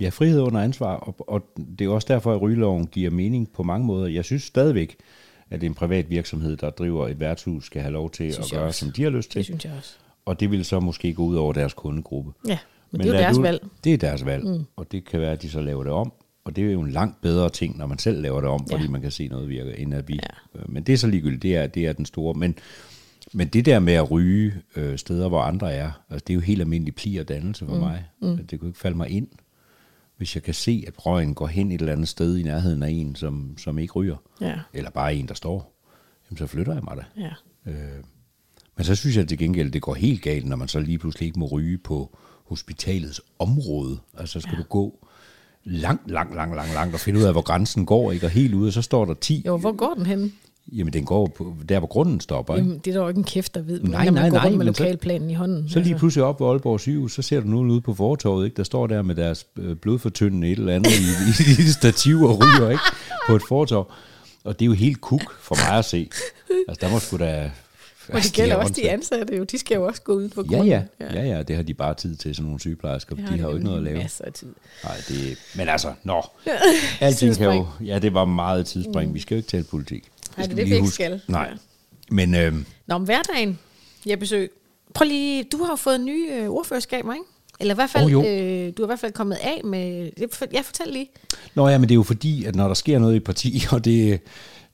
Ja, 0.00 0.08
frihed 0.08 0.40
under 0.40 0.60
ansvar, 0.60 0.96
og, 0.96 1.14
og 1.28 1.42
det 1.78 1.84
er 1.84 1.88
også 1.88 2.06
derfor, 2.08 2.34
at 2.34 2.42
rygeloven 2.42 2.86
giver 2.86 3.10
mening 3.10 3.50
på 3.52 3.62
mange 3.62 3.86
måder. 3.86 4.06
Jeg 4.06 4.24
synes 4.24 4.42
stadigvæk, 4.42 4.96
at 5.50 5.62
en 5.64 5.74
privat 5.74 6.10
virksomhed, 6.10 6.56
der 6.56 6.70
driver 6.70 7.08
et 7.08 7.20
værtshus, 7.20 7.64
skal 7.66 7.82
have 7.82 7.92
lov 7.92 8.10
til 8.10 8.24
at 8.24 8.38
gøre, 8.52 8.62
også. 8.62 8.78
som 8.80 8.90
de 8.92 9.02
har 9.02 9.10
lyst 9.10 9.28
Det 9.28 9.32
til. 9.32 9.44
synes 9.44 9.64
jeg 9.64 9.72
også. 9.78 9.94
Og 10.26 10.40
det 10.40 10.50
vil 10.50 10.64
så 10.64 10.80
måske 10.80 11.14
gå 11.14 11.24
ud 11.24 11.36
over 11.36 11.52
deres 11.52 11.74
kundegruppe. 11.74 12.32
Ja, 12.48 12.58
men, 12.90 12.98
men 12.98 13.00
det 13.00 13.08
er 13.08 13.18
jo 13.18 13.22
deres 13.22 13.36
du- 13.36 13.42
valg. 13.42 13.66
Det 13.84 13.92
er 13.94 13.96
deres 13.98 14.24
valg, 14.24 14.44
mm. 14.46 14.64
og 14.76 14.92
det 14.92 15.04
kan 15.04 15.20
være, 15.20 15.32
at 15.32 15.42
de 15.42 15.50
så 15.50 15.60
laver 15.60 15.82
det 15.84 15.92
om. 15.92 16.12
Og 16.44 16.56
det 16.56 16.68
er 16.68 16.72
jo 16.72 16.80
en 16.80 16.90
langt 16.90 17.20
bedre 17.20 17.50
ting, 17.50 17.78
når 17.78 17.86
man 17.86 17.98
selv 17.98 18.22
laver 18.22 18.40
det 18.40 18.50
om, 18.50 18.66
fordi 18.70 18.82
Ja. 18.84 18.90
man 18.90 19.00
kan 19.02 19.10
se 19.10 19.28
noget 19.28 19.48
virker, 19.48 19.72
end 19.72 19.94
at 19.94 20.08
vi... 20.08 20.14
Ja. 20.54 20.60
Øh, 20.60 20.70
Men 20.72 20.82
det 20.82 20.92
er 20.92 20.96
så 20.96 21.06
ligegyldigt, 21.06 21.42
det 21.42 21.56
er, 21.56 21.66
det 21.66 21.86
er 21.86 21.92
den 21.92 22.04
store. 22.06 22.34
Men, 22.34 22.54
men 23.32 23.48
det 23.48 23.66
der 23.66 23.78
med 23.78 23.92
at 23.92 24.10
ryge 24.10 24.54
øh, 24.76 24.98
steder, 24.98 25.28
hvor 25.28 25.40
andre 25.40 25.72
er, 25.72 25.90
altså, 26.10 26.24
det 26.26 26.32
er 26.32 26.34
jo 26.34 26.40
helt 26.40 26.60
almindelig 26.60 26.94
pli 26.94 27.16
og 27.16 27.28
dannelse 27.28 27.66
for 27.66 27.74
mm. 27.74 27.80
mig. 27.80 28.04
Mm. 28.22 28.46
Det 28.46 28.60
kunne 28.60 28.68
ikke 28.68 28.80
falde 28.80 28.96
mig 28.96 29.08
ind, 29.10 29.28
hvis 30.18 30.34
jeg 30.34 30.42
kan 30.42 30.54
se, 30.54 30.84
at 30.86 31.06
røgen 31.06 31.34
går 31.34 31.46
hen 31.46 31.72
et 31.72 31.80
eller 31.80 31.92
andet 31.92 32.08
sted 32.08 32.36
i 32.36 32.42
nærheden 32.42 32.82
af 32.82 32.90
en, 32.90 33.14
som, 33.16 33.58
som 33.58 33.78
ikke 33.78 33.92
ryger, 33.92 34.16
Ja, 34.40 34.54
eller 34.72 34.90
bare 34.90 35.14
en, 35.14 35.28
der 35.28 35.34
står, 35.34 35.78
jamen 36.30 36.38
så 36.38 36.46
flytter 36.46 36.74
jeg 36.74 36.82
mig 36.84 36.96
da. 36.96 37.04
ja. 37.22 37.30
Øh, 37.72 38.04
men 38.76 38.84
så 38.84 38.94
synes 38.94 39.16
jeg 39.16 39.28
til 39.28 39.38
gengæld, 39.38 39.70
det 39.72 39.82
går 39.82 39.94
helt 39.94 40.22
galt, 40.22 40.46
når 40.46 40.56
man 40.56 40.68
så 40.68 40.80
lige 40.80 40.98
pludselig 40.98 41.26
ikke 41.26 41.38
må 41.38 41.46
ryge 41.46 41.78
på 41.78 42.16
hospitalets 42.44 43.20
område. 43.38 43.98
Altså 44.18 44.32
så 44.32 44.40
skal 44.40 44.52
ja. 44.56 44.62
du 44.62 44.68
gå 44.68 45.06
langt, 45.64 46.10
langt, 46.10 46.34
langt, 46.34 46.54
langt, 46.56 46.74
langt 46.74 46.94
og 46.94 47.00
finde 47.00 47.20
ud 47.20 47.24
af, 47.24 47.32
hvor 47.32 47.42
grænsen 47.42 47.86
går, 47.86 48.12
ikke? 48.12 48.26
Og 48.26 48.30
helt 48.30 48.54
ude, 48.54 48.68
og 48.68 48.72
så 48.72 48.82
står 48.82 49.04
der 49.04 49.14
10. 49.14 49.42
Jo, 49.46 49.56
hvor 49.56 49.72
går 49.72 49.94
den 49.94 50.06
hen? 50.06 50.32
Jamen, 50.72 50.92
den 50.92 51.04
går 51.04 51.26
på, 51.26 51.54
der, 51.68 51.78
hvor 51.78 51.88
grunden 51.88 52.20
stopper, 52.20 52.54
ikke? 52.54 52.64
Jamen, 52.66 52.78
det 52.84 52.90
er 52.90 52.94
der 52.94 53.02
jo 53.02 53.08
ikke 53.08 53.18
en 53.18 53.24
kæft, 53.24 53.54
der 53.54 53.60
ved, 53.62 53.80
Nej, 53.82 54.04
når 54.04 54.12
man 54.12 54.22
nej, 54.22 54.30
går 54.30 54.36
nej, 54.36 54.44
rundt 54.46 54.58
med 54.58 54.64
men 54.66 54.74
så- 54.74 54.82
lokalplanen 54.82 55.30
i 55.30 55.34
hånden. 55.34 55.68
Så 55.68 55.80
lige 55.80 55.94
pludselig 55.98 56.24
op 56.24 56.40
ved 56.40 56.48
Aalborg 56.48 56.80
sygehus, 56.80 57.14
så 57.14 57.22
ser 57.22 57.40
du 57.40 57.46
nogen 57.48 57.70
ude 57.70 57.80
på 57.80 57.94
fortorvet, 57.94 58.44
ikke? 58.44 58.56
Der 58.56 58.62
står 58.62 58.86
der 58.86 59.02
med 59.02 59.14
deres 59.14 59.46
øh, 59.58 59.76
blodfortyndende 59.76 60.50
et 60.52 60.58
eller 60.58 60.74
andet 60.74 60.90
i, 60.90 61.02
i, 61.62 61.62
i 61.62 61.68
stativ 61.68 62.22
og 62.22 62.42
ryger, 62.42 62.70
ikke? 62.70 62.82
På 63.28 63.36
et 63.36 63.42
fortorv. 63.48 63.90
Og 64.44 64.58
det 64.58 64.64
er 64.64 64.66
jo 64.66 64.72
helt 64.72 65.00
kuk 65.00 65.40
for 65.40 65.54
mig 65.68 65.78
at 65.78 65.84
se. 65.84 66.10
Altså, 66.68 66.86
der 66.86 66.92
må 66.92 66.98
sgu 66.98 67.16
da... 67.16 67.50
Og 68.08 68.12
det 68.12 68.14
altså, 68.18 68.32
gælder 68.34 68.54
er 68.54 68.58
også 68.58 68.72
de 68.76 68.90
ansatte 68.90 69.36
jo. 69.36 69.44
De 69.44 69.58
skal 69.58 69.74
jo 69.74 69.86
også 69.86 70.02
gå 70.02 70.12
ud 70.12 70.28
på 70.28 70.44
Ja, 70.50 70.56
grunden. 70.56 70.68
ja, 70.68 70.82
ja, 71.00 71.22
ja, 71.36 71.42
det 71.42 71.56
har 71.56 71.62
de 71.62 71.74
bare 71.74 71.94
tid 71.94 72.16
til, 72.16 72.34
sådan 72.34 72.44
nogle 72.44 72.60
sygeplejersker. 72.60 73.16
Det 73.16 73.28
De 73.28 73.38
har 73.38 73.48
jo 73.48 73.54
ikke 73.54 73.64
noget 73.64 73.78
at 73.78 73.84
lave. 73.84 73.98
Masser 73.98 74.24
af 74.24 74.32
tid. 74.32 74.48
Nej, 74.84 74.94
det, 75.08 75.38
men 75.56 75.68
altså, 75.68 75.92
nå. 76.04 76.22
Alting 77.00 77.36
kan 77.36 77.46
jo, 77.54 77.66
ja, 77.84 77.98
det 77.98 78.14
var 78.14 78.24
meget 78.24 78.66
tidsspring. 78.66 79.14
Vi 79.14 79.20
skal 79.20 79.34
jo 79.34 79.36
ikke 79.36 79.48
tale 79.48 79.64
politik. 79.64 80.04
Nej, 80.38 80.46
det 80.46 80.52
er 80.52 80.56
det, 80.56 80.66
vi 80.70 80.74
ikke 80.74 80.88
skal. 80.88 81.20
Nej, 81.28 81.48
Ja. 81.50 81.56
men 82.14 82.34
øh, 82.34 82.52
Nå, 82.86 82.94
om 82.94 83.02
hverdagen, 83.02 83.58
jeg 84.06 84.18
besøg. 84.18 84.50
Prøv 84.94 85.06
lige, 85.08 85.44
du 85.52 85.58
har 85.64 85.72
jo 85.72 85.76
fået 85.76 86.00
nye 86.00 86.28
øh, 86.32 86.48
ordførerskaber, 86.48 87.12
ikke? 87.12 87.24
Eller 87.60 87.74
i 87.74 87.76
hvert 87.76 87.90
fald, 87.90 88.04
Oh, 88.04 88.12
jo. 88.12 88.24
øh, 88.24 88.72
du 88.76 88.82
har 88.82 88.86
i 88.86 88.88
hvert 88.88 88.98
fald 88.98 89.12
kommet 89.12 89.36
af 89.42 89.60
med... 89.64 90.10
Jeg, 90.52 90.64
fortæl 90.64 90.86
lige. 90.92 91.10
nå 91.54 91.68
ja, 91.68 91.78
men 91.78 91.88
det 91.88 91.90
er 91.90 91.96
jo 91.96 92.02
fordi, 92.02 92.44
at 92.44 92.54
når 92.56 92.66
der 92.66 92.74
sker 92.74 92.98
noget 92.98 93.14
i 93.16 93.20
parti, 93.20 93.62
og 93.72 93.84
det, 93.84 94.20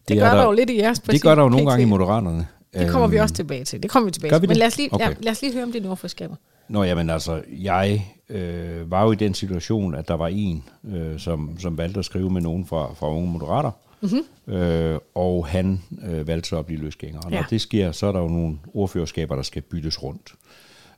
Det, 0.09 0.17
er 0.19 0.31
gør 0.31 0.37
der, 0.37 0.45
jo 0.45 0.53
lidt 0.53 0.71
i 0.71 0.77
jeres 0.79 1.01
parti. 1.01 1.13
Det 1.15 1.23
gør 1.23 1.35
der 1.35 1.43
jo 1.43 1.49
nogle 1.49 1.71
gange 1.71 1.83
i 1.83 1.87
Moderaterne. 1.87 2.47
Det 2.75 2.91
kommer 2.91 3.09
vi 3.09 3.17
Øhm, 3.17 3.23
også 3.23 3.35
tilbage 3.35 3.65
til. 3.65 3.83
Det 3.83 3.91
kommer 3.91 4.05
vi 4.05 4.11
tilbage 4.13 4.31
Gør 4.31 4.37
til. 4.39 4.43
vi 4.43 4.47
Men 4.47 4.55
det? 4.55 4.59
lad 4.59 4.67
os, 4.67 4.77
lige, 4.77 4.89
Okay. 4.95 5.09
ja, 5.09 5.15
lad 5.21 5.33
os 5.33 5.43
lige 5.43 5.53
høre 5.55 5.63
om 5.63 5.73
dine 5.73 5.91
ordførerskaber. 5.91 6.35
Nå, 6.69 6.83
jamen 6.85 7.11
altså, 7.11 7.43
jeg 7.49 8.07
øh, 8.29 8.91
var 8.91 9.05
jo 9.05 9.13
i 9.13 9.15
den 9.15 9.35
situation, 9.35 9.95
at 9.95 10.09
der 10.09 10.15
var 10.15 10.29
en, 10.29 10.65
øh, 10.95 11.19
som, 11.21 11.57
som 11.59 11.79
valgte 11.79 11.99
at 11.99 12.05
skrive 12.05 12.31
med 12.31 12.41
nogen 12.41 12.67
fra, 12.67 12.95
fra 12.95 13.11
Unge 13.15 13.29
Moderater. 13.31 13.71
Mm-hmm. 14.05 14.55
Øh, 14.55 14.99
og 15.15 15.47
han 15.47 15.83
øh, 16.05 16.27
valgte 16.27 16.49
så 16.49 16.59
at 16.59 16.67
blive 16.67 16.81
løsgænger. 16.81 17.21
Og 17.21 17.31
når 17.31 17.37
Ja. 17.39 17.45
det 17.51 17.61
sker, 17.61 17.93
så 17.93 18.07
er 18.07 18.13
der 18.13 18.21
jo 18.21 18.29
nogle 18.29 18.59
ordførerskaber, 18.75 19.37
der 19.37 19.43
skal 19.43 19.63
byttes 19.63 20.03
rundt. 20.03 20.35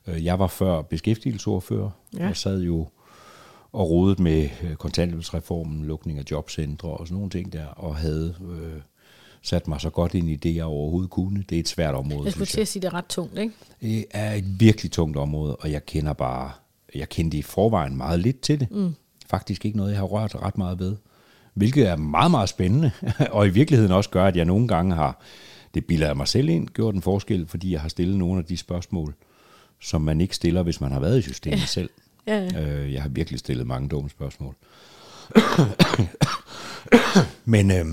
Øh, 0.07 0.25
jeg 0.25 0.39
var 0.39 0.47
før 0.47 0.81
beskæftigelsesordfører, 0.81 1.89
Ja. 2.17 2.29
og 2.29 2.37
sad 2.37 2.61
jo 2.61 2.87
og 3.71 3.89
rodet 3.89 4.19
med 4.19 4.49
øh, 4.63 4.75
kontanthjælpsreformen, 4.75 5.85
lukning 5.85 6.19
af 6.19 6.23
jobcentre 6.31 6.89
og 6.89 7.07
sådan 7.07 7.15
nogle 7.15 7.29
ting 7.29 7.53
der, 7.53 7.65
og 7.65 7.95
havde 7.95 8.35
øh, 8.51 8.81
sat 9.41 9.67
mig 9.67 9.81
så 9.81 9.89
godt 9.89 10.13
ind 10.13 10.29
i 10.29 10.35
det, 10.35 10.55
jeg 10.55 10.65
overhovedet 10.65 11.09
kunne. 11.09 11.43
Det 11.49 11.55
er 11.55 11.59
et 11.59 11.67
svært 11.67 11.95
område, 11.95 12.23
Jeg 12.25 12.31
skulle 12.33 12.45
til 12.45 12.61
at 12.61 12.67
sige, 12.67 12.81
det 12.81 12.87
er 12.87 12.93
ret 12.93 13.05
tungt, 13.05 13.37
ikke? 13.37 13.53
Det 13.81 14.05
er 14.11 14.33
et 14.33 14.59
virkelig 14.59 14.91
tungt 14.91 15.17
område, 15.17 15.55
og 15.55 15.71
jeg 15.71 15.85
kender 15.85 16.13
bare, 16.13 16.51
jeg 16.95 17.09
kendte 17.09 17.37
i 17.37 17.41
forvejen 17.41 17.97
meget 17.97 18.19
lidt 18.19 18.41
til 18.41 18.59
det. 18.59 18.71
Mm. 18.71 18.95
Faktisk 19.29 19.65
ikke 19.65 19.77
noget, 19.77 19.91
jeg 19.91 19.99
har 19.99 20.05
rørt 20.05 20.35
ret 20.35 20.57
meget 20.57 20.79
ved. 20.79 20.95
Hvilket 21.57 21.87
er 21.87 21.95
meget, 21.95 22.31
meget 22.31 22.49
spændende, 22.49 22.91
og 23.31 23.47
i 23.47 23.49
virkeligheden 23.49 23.91
også 23.91 24.09
gør, 24.09 24.25
at 24.25 24.35
jeg 24.35 24.45
nogle 24.45 24.67
gange 24.67 24.95
har, 24.95 25.21
det 25.73 25.85
bilder 25.85 26.07
jeg 26.07 26.17
mig 26.17 26.27
selv 26.27 26.49
ind, 26.49 26.67
gjort 26.67 26.95
en 26.95 27.01
forskel, 27.01 27.47
fordi 27.47 27.71
jeg 27.71 27.81
har 27.81 27.89
stillet 27.89 28.17
nogle 28.17 28.39
af 28.39 28.45
de 28.45 28.57
spørgsmål, 28.57 29.13
som 29.79 30.01
man 30.01 30.21
ikke 30.21 30.35
stiller, 30.35 30.63
hvis 30.63 30.81
man 30.81 30.91
har 30.91 30.99
været 30.99 31.19
i 31.19 31.21
systemet 31.21 31.59
ja. 31.59 31.65
selv. 31.65 31.89
Ja, 32.27 32.43
ja. 32.53 32.61
Øh, 32.61 32.93
jeg 32.93 33.01
har 33.01 33.09
virkelig 33.09 33.39
stillet 33.39 33.67
mange 33.67 33.89
dumme 33.89 34.09
spørgsmål. 34.09 34.55
men 37.45 37.71
øh, 37.71 37.85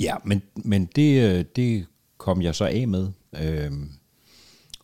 ja, 0.00 0.14
men, 0.24 0.42
men 0.54 0.86
det, 0.96 1.22
øh, 1.22 1.44
det 1.56 1.86
kom 2.18 2.42
jeg 2.42 2.54
så 2.54 2.64
af 2.64 2.88
med, 2.88 3.08
øh, 3.40 3.72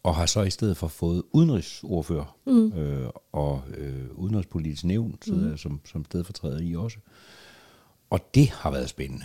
og 0.03 0.15
har 0.15 0.27
så 0.27 0.43
i 0.43 0.51
stedet 0.51 0.77
for 0.77 0.89
fået 0.89 1.23
udenrigsordfører 1.33 2.37
mm. 2.47 2.73
øh, 2.73 3.09
og 3.33 3.63
øh, 3.77 4.07
udenrigspolitisk 4.15 4.85
nævn, 4.85 5.19
sidder 5.23 5.49
jeg 5.49 5.59
som, 5.59 5.81
som 5.85 6.05
stedfortræder 6.05 6.61
i 6.61 6.75
også. 6.75 6.99
Og 8.13 8.35
det 8.35 8.49
har 8.49 8.71
været 8.71 8.89
spændende. 8.89 9.25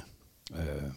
Øh, 0.56 0.92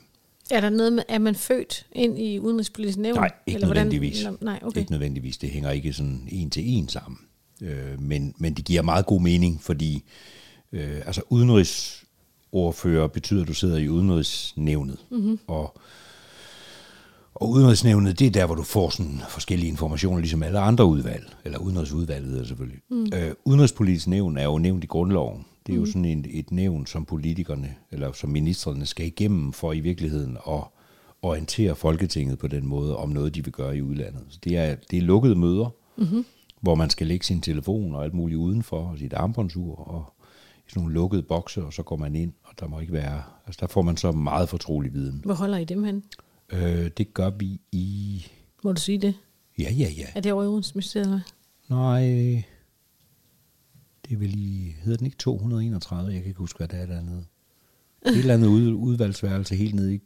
Er 0.51 0.61
der 0.61 0.71
noget 0.71 0.93
med, 0.93 1.03
er 1.09 1.19
man 1.19 1.35
født 1.35 1.87
ind 1.93 2.19
i 2.19 2.39
udenrigspolitisk 2.39 2.99
nævn? 2.99 3.17
Nej, 3.17 3.31
ikke 3.47 3.61
nødvendigvis. 3.61 4.25
Nå, 4.25 4.37
Nej, 4.41 4.61
okay. 4.63 4.79
Ikke 4.81 4.91
nødvendigvis. 4.91 5.39
Det 5.39 5.51
hænger 5.51 5.71
ikke 5.71 5.93
sådan 5.93 6.29
en 6.29 6.51
til 6.51 6.63
en 6.69 6.89
sammen. 6.89 7.19
Øh, 7.63 8.01
men, 8.01 8.35
men 8.39 8.55
det 8.55 8.65
giver 8.65 8.83
meget 8.83 9.07
god 9.07 9.21
mening, 9.21 9.61
fordi 9.63 10.05
øh, 10.73 10.97
altså 11.07 11.23
udenrigsordfører 11.29 13.07
betyder, 13.07 13.43
at 13.43 13.49
du 13.49 13.55
sidder 13.55 13.77
i 13.79 13.89
udenrigsnævnet. 13.89 14.99
Mm-hmm. 15.11 15.39
Og, 15.47 15.79
og 17.35 17.51
udenrigsnævnet, 17.51 18.19
det 18.19 18.27
er 18.27 18.31
der, 18.31 18.47
hvor 18.47 18.55
du 18.55 18.63
får 18.63 18.91
sådan 18.91 19.21
forskellige 19.29 19.71
informationer, 19.71 20.19
ligesom 20.21 20.43
alle 20.43 20.59
andre 20.59 20.85
udvalg. 20.85 21.37
Eller 21.45 21.59
udenrigsudvalget 21.59 22.47
selvfølgelig. 22.47 22.81
Mm. 22.91 23.11
Øh, 23.15 23.35
udenrigspolitisk 23.45 24.07
nævn 24.07 24.37
er 24.37 24.45
jo 24.45 24.59
nævnt 24.59 24.85
i 24.85 24.87
grundloven. 24.87 25.45
Det 25.71 25.77
er 25.77 25.81
jo 25.81 25.87
sådan 25.87 26.05
en, 26.05 26.25
et 26.31 26.51
nævn, 26.51 26.87
som 26.87 27.05
politikerne, 27.05 27.75
eller 27.91 28.13
som 28.13 28.31
ministerne 28.31 28.87
skal 28.87 29.07
igennem 29.07 29.53
for 29.53 29.73
i 29.73 29.81
virkeligheden 29.81 30.37
at 30.49 30.63
orientere 31.23 31.75
Folketinget 31.75 32.39
på 32.39 32.47
den 32.47 32.67
måde 32.67 32.97
om 32.97 33.09
noget, 33.09 33.35
de 33.35 33.45
vil 33.45 33.53
gøre 33.53 33.77
i 33.77 33.83
udlandet. 33.83 34.23
Så 34.29 34.39
det 34.45 34.57
er, 34.57 34.75
det 34.91 34.97
er 34.97 35.03
lukkede 35.03 35.35
møder, 35.35 35.75
mm-hmm. 35.97 36.25
hvor 36.61 36.75
man 36.75 36.91
skal 36.91 37.07
lægge 37.07 37.27
sin 37.27 37.41
telefon 37.41 37.95
og 37.95 38.05
alt 38.05 38.15
muligt 38.15 38.39
udenfor, 38.39 38.91
og 38.91 38.99
sit 38.99 39.13
armbåndsur, 39.13 39.75
og 39.75 40.15
i 40.67 40.71
sådan 40.71 40.81
nogle 40.83 40.95
lukkede 40.95 41.23
bokse, 41.23 41.65
og 41.65 41.73
så 41.73 41.83
går 41.83 41.97
man 41.97 42.15
ind, 42.15 42.33
og 42.43 42.55
der 42.61 42.69
må 42.69 42.81
ikke 42.81 42.93
være... 42.93 43.23
Altså 43.47 43.59
der 43.61 43.67
får 43.67 43.83
man 43.83 43.97
så 43.97 44.13
meget 44.13 44.49
fortrolig 44.49 44.95
viden. 44.95 45.21
Hvor 45.25 45.35
holder 45.35 45.59
I 45.59 45.65
dem 45.65 45.85
hen? 45.85 46.05
Øh, 46.53 46.91
det 46.99 47.15
gør 47.15 47.31
vi 47.31 47.61
i... 47.73 48.27
Må 48.65 48.73
du 48.73 48.81
sige 48.81 48.99
det? 48.99 49.15
Ja, 49.59 49.73
ja, 49.73 49.89
ja. 49.99 50.07
Er 50.15 50.21
det 50.21 50.33
over 50.33 50.45
i 50.45 50.47
Udenrigsministeriet? 50.47 51.23
Nej, 51.69 52.43
det 54.11 54.17
er 54.17 54.21
vel 54.21 54.35
i... 54.39 54.75
Hedder 54.83 54.97
den 54.97 55.07
ikke 55.07 55.19
231? 55.19 56.13
Jeg 56.13 56.21
kan 56.21 56.29
ikke 56.29 56.39
huske, 56.39 56.57
hvad 56.57 56.69
det 56.69 56.81
er 56.81 56.87
dernede. 56.87 57.25
Et 58.07 58.19
eller 58.19 58.35
andet 58.35 58.49
ud, 58.49 58.73
udvalgsværelse 58.73 59.57
helt 59.57 59.75
nede 59.75 59.95
i, 59.95 60.01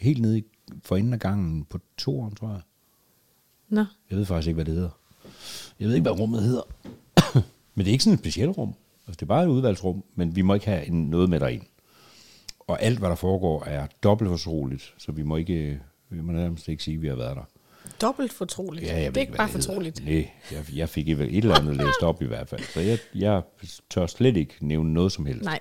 helt 0.00 0.22
nede 0.22 0.38
i, 0.38 0.44
for 0.82 0.96
enden 0.96 1.12
af 1.12 1.20
gangen 1.20 1.64
på 1.64 1.78
toeren, 1.96 2.34
tror 2.34 2.48
jeg. 2.48 2.60
Nå, 3.68 3.84
Jeg 4.10 4.18
ved 4.18 4.24
faktisk 4.24 4.48
ikke, 4.48 4.54
hvad 4.54 4.64
det 4.64 4.74
hedder. 4.74 4.98
Jeg 5.80 5.88
ved 5.88 5.94
ikke, 5.94 6.02
hvad 6.02 6.20
rummet 6.20 6.42
hedder. 6.42 6.62
men 7.74 7.84
det 7.84 7.88
er 7.88 7.92
ikke 7.92 8.04
sådan 8.04 8.14
et 8.14 8.20
specielt 8.20 8.58
rum. 8.58 8.74
Altså, 9.06 9.16
det 9.16 9.22
er 9.22 9.26
bare 9.26 9.44
et 9.44 9.48
udvalgsrum, 9.48 10.04
men 10.14 10.36
vi 10.36 10.42
må 10.42 10.54
ikke 10.54 10.66
have 10.66 10.86
en, 10.86 11.10
noget 11.10 11.30
med 11.30 11.40
derind. 11.40 11.62
Og 12.60 12.82
alt, 12.82 12.98
hvad 12.98 13.08
der 13.08 13.14
foregår, 13.16 13.64
er 13.64 13.86
dobbelt 14.02 14.30
fortroligt, 14.30 14.94
så 14.98 15.12
vi 15.12 15.22
må 15.22 15.36
ikke, 15.36 15.80
vi 16.08 16.20
må 16.20 16.32
nærmest 16.32 16.68
ikke 16.68 16.84
sige, 16.84 16.94
at 16.94 17.02
vi 17.02 17.08
har 17.08 17.16
været 17.16 17.36
der. 17.36 17.44
Dobbelt 18.00 18.32
fortroligt. 18.32 18.86
Ja, 18.86 19.00
jeg 19.02 19.14
det 19.14 19.16
er 19.16 19.20
ikke 19.20 19.32
bare 19.36 19.48
fortroligt. 19.48 20.04
Nej, 20.04 20.30
jeg, 20.52 20.64
jeg 20.74 20.88
fik 20.88 21.08
et 21.08 21.20
et 21.20 21.36
eller 21.36 21.54
andet 21.60 21.76
læst 21.76 22.02
op 22.02 22.22
i 22.22 22.26
hvert 22.26 22.48
fald. 22.48 22.62
Så 22.74 22.80
jeg, 22.80 22.98
jeg 23.14 23.42
tør 23.90 24.06
slet 24.06 24.36
ikke 24.36 24.54
nævne 24.60 24.92
noget 24.94 25.12
som 25.12 25.26
helst. 25.26 25.44
Nej. 25.44 25.58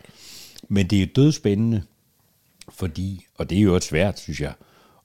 Men 0.68 0.88
det 0.88 1.02
er 1.02 1.06
dødspændende, 1.06 1.84
fordi, 2.70 3.26
og 3.38 3.50
det 3.50 3.58
er 3.58 3.62
jo 3.62 3.76
et 3.76 3.84
svært, 3.84 4.20
synes 4.20 4.42
jeg, 4.42 4.54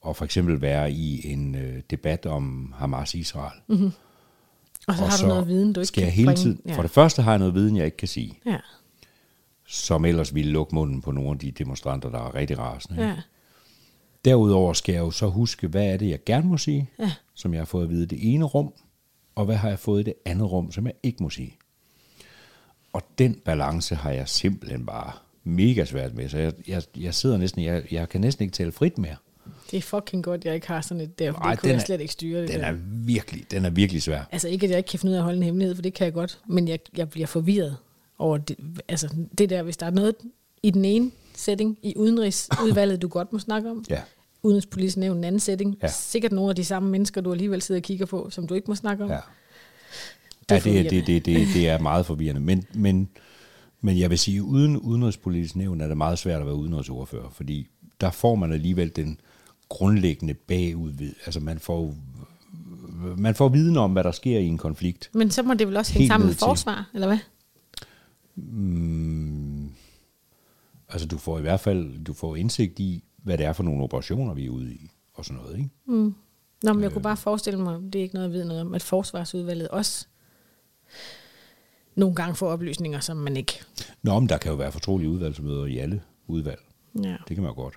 at 0.09 0.17
for 0.17 0.25
eksempel 0.25 0.61
være 0.61 0.93
i 0.93 1.33
en 1.33 1.55
øh, 1.55 1.83
debat 1.91 2.27
om 2.27 2.75
Hamas-Israel. 2.77 3.61
Mm. 3.67 3.91
Og 4.89 4.95
så 4.95 5.05
har 5.05 5.17
du 5.23 5.27
noget 5.27 5.49
viden, 5.49 5.73
du 5.73 5.81
ikke 5.81 5.87
skal 5.89 6.01
kan 6.01 6.07
jeg 6.07 6.13
hele 6.13 6.27
bringe. 6.27 6.43
tiden, 6.43 6.61
Ja. 6.67 6.75
For 6.77 6.83
det 6.83 6.91
første 6.91 7.23
har 7.23 7.33
jeg 7.33 7.39
noget 7.39 7.55
viden, 7.55 7.77
jeg 7.77 7.85
ikke 7.85 7.97
kan 7.97 8.09
sige, 8.09 8.39
Ja. 8.47 8.59
som 9.67 10.05
ellers 10.05 10.35
ville 10.35 10.53
lukke 10.53 10.75
munden 10.75 11.01
på 11.03 11.11
nogle 11.11 11.31
af 11.31 11.39
de 11.39 11.51
demonstranter, 11.51 12.11
der 12.11 12.19
er 12.19 12.35
rigtig 12.35 12.59
rasende. 12.59 13.03
ja. 13.09 13.17
Derudover 14.25 14.73
skal 14.73 14.93
jeg 14.93 15.01
jo 15.01 15.11
så 15.11 15.27
huske, 15.27 15.67
hvad 15.69 15.87
er 15.87 15.97
det, 15.97 16.09
jeg 16.11 16.25
gerne 16.27 16.49
må 16.49 16.59
sige, 16.59 16.91
Ja. 16.99 17.13
som 17.35 17.53
jeg 17.55 17.61
har 17.61 17.65
fået 17.67 17.85
at 17.85 17.91
vide 17.91 18.03
i 18.03 18.07
det 18.07 18.35
ene 18.35 18.45
rum, 18.45 18.73
og 19.35 19.45
hvad 19.45 19.57
har 19.57 19.69
jeg 19.69 19.79
fået 19.79 20.01
i 20.01 20.05
det 20.05 20.15
andet 20.25 20.53
rum, 20.53 20.73
som 20.73 20.87
jeg 20.87 20.95
ikke 21.03 21.23
må 21.23 21.31
sige. 21.31 21.55
Og 22.93 23.03
den 23.19 23.35
balance 23.45 23.95
har 23.95 24.11
jeg 24.11 24.29
simpelthen 24.29 24.87
bare 24.87 25.13
mega 25.45 25.85
svært 25.85 26.15
med, 26.15 26.29
så 26.29 26.39
jeg, 26.39 26.53
jeg, 26.69 26.83
jeg 26.97 27.15
sidder 27.15 27.37
næsten, 27.37 27.65
jeg, 27.65 27.83
jeg 27.93 28.09
kan 28.09 28.21
næsten 28.21 28.43
ikke 28.43 28.53
tale 28.53 28.73
frit 28.73 28.99
mere. 28.99 29.17
Det 29.71 29.77
er 29.77 29.81
fucking 29.83 30.25
godt, 30.25 30.45
jeg 30.45 30.55
ikke 30.55 30.69
har 30.69 30.81
sådan 30.81 31.01
et 31.01 31.19
der, 31.19 31.33
for 31.33 31.39
Ej, 31.41 31.51
det 31.51 31.61
kunne 31.61 31.73
jeg 31.73 31.81
slet 31.81 32.01
ikke 32.01 32.13
styre 32.13 32.41
det 32.43 32.49
Den 32.49 32.61
der. 32.61 32.67
er 32.67 32.77
virkelig, 32.91 33.51
den 33.51 33.65
er 33.65 33.71
virkelig 33.71 34.03
svær. 34.03 34.23
Altså 34.33 34.49
ikke, 34.49 34.65
at 34.65 34.71
jeg 34.71 34.79
ikke 34.79 34.89
kan 34.89 34.99
finde 34.99 35.11
ud 35.11 35.15
af 35.15 35.21
at 35.21 35.25
holde 35.25 35.37
en 35.37 35.43
hemmelighed, 35.43 35.75
for 35.75 35.83
det 35.83 35.95
kan 35.95 36.05
jeg 36.05 36.13
godt, 36.15 36.39
men 36.47 36.69
jeg, 36.69 36.79
jeg 36.97 37.11
bliver 37.11 37.27
forvirret 37.27 37.77
over 38.19 38.39
det, 38.39 38.57
altså 38.89 39.15
det 39.39 39.51
der, 39.51 39.63
hvis 39.63 39.77
der 39.77 39.87
er 39.87 39.91
noget 39.91 40.15
i 40.63 40.71
den 40.71 40.85
ene 40.85 41.11
setting, 41.39 41.79
i 41.83 41.95
udenrigsudvalget, 41.97 43.03
du 43.03 43.09
godt 43.09 43.33
må 43.33 43.39
snakke 43.39 43.71
om, 43.71 43.85
Ja, 43.91 44.01
udenrigspolitisk 44.43 44.97
nævn 44.97 45.17
en 45.17 45.25
anden 45.25 45.41
setting, 45.41 45.77
Ja. 45.83 45.89
sikkert 45.89 46.33
nogle 46.33 46.51
af 46.51 46.57
de 46.57 46.65
samme 46.65 46.91
mennesker, 46.91 47.21
du 47.21 47.33
alligevel 47.33 47.63
sidder 47.63 47.79
og 47.79 47.83
kigger 47.83 48.07
på, 48.07 48.29
som 48.31 48.47
du 48.47 48.55
ikke 48.55 48.67
må 48.69 48.75
snakke 48.75 49.05
om. 49.05 49.11
ja. 49.11 49.19
Det 50.49 50.67
er 50.67 50.73
ja, 50.73 50.83
det, 50.83 50.91
det, 50.91 51.07
det, 51.07 51.27
det, 51.27 51.49
det 51.55 51.69
er 51.69 51.79
meget 51.79 52.07
forvirrende. 52.07 52.41
Men, 52.41 52.65
men, 52.75 53.09
men 53.81 53.99
jeg 53.99 54.11
vil 54.11 54.19
sige, 54.19 54.43
uden 54.43 54.77
udenrigspolitisk 54.77 55.57
nævn 55.57 55.81
er 55.81 55.89
det 55.89 55.97
meget 55.97 56.19
svært 56.19 56.41
at 56.41 56.47
være 56.47 56.55
udenrigsordfører, 56.55 57.31
fordi 57.31 57.69
der 58.01 58.11
får 58.11 58.35
man 58.35 58.53
alligevel 58.53 58.93
den 58.97 59.21
grundlæggende 59.69 60.35
bagud. 60.35 60.93
Altså 61.25 61.41
man 61.41 61.59
får, 61.59 61.95
man 63.17 63.35
får 63.35 63.49
viden 63.49 63.77
om, 63.77 63.93
hvad 63.93 64.05
der 64.05 64.11
sker 64.13 64.39
i 64.39 64.47
en 64.47 64.59
konflikt. 64.59 65.11
Men 65.13 65.31
så 65.31 65.43
må 65.43 65.55
det 65.55 65.67
vel 65.67 65.77
også 65.77 65.93
hænge 65.93 66.09
sammen 66.09 66.27
med 66.27 66.35
forsvar, 66.35 66.91
eller 66.95 67.07
hvad? 67.07 67.19
Altså 70.89 71.09
du 71.09 71.19
får 71.19 71.39
i 71.39 71.43
hvert 71.43 71.61
fald 71.61 72.05
du 72.05 72.13
får 72.13 72.37
indsigt 72.37 72.79
i, 72.79 73.05
hvad 73.17 73.39
det 73.39 73.47
er 73.47 73.53
for 73.53 73.63
nogle 73.63 73.83
operationer, 73.83 74.35
vi 74.35 74.47
er 74.47 74.51
ude 74.51 74.75
i, 74.75 74.91
og 75.15 75.25
sådan 75.25 75.43
noget. 75.43 75.57
Ikke? 75.59 75.71
Nå, 76.63 76.73
men 76.73 76.83
jeg 76.83 76.89
Øh. 76.89 76.93
kunne 76.93 77.03
bare 77.03 77.17
forestille 77.17 77.61
mig, 77.61 77.81
det 77.93 77.95
er 77.95 78.03
ikke 78.03 78.15
noget, 78.15 78.29
jeg 78.29 78.33
ved 78.35 78.45
noget 78.45 78.61
om, 78.61 78.75
at 78.75 78.83
forsvarsudvalget 78.83 79.69
også 79.69 80.07
nogle 81.95 82.15
gange 82.17 82.35
får 82.35 82.49
oplysninger, 82.51 83.01
som 83.01 83.17
man 83.17 83.37
ikke... 83.37 83.61
Nå, 84.03 84.21
men 84.21 84.29
der 84.29 84.39
kan 84.39 84.51
jo 84.51 84.57
være 84.57 84.73
fortrolige 84.73 85.11
udvalgsmøder 85.11 85.65
i 85.67 85.79
alle 85.79 86.03
udvalg. 86.27 86.61
Ja. 87.03 87.17
Det 87.29 87.37
kan 87.37 87.43
man 87.43 87.51
jo 87.51 87.55
godt. 87.55 87.75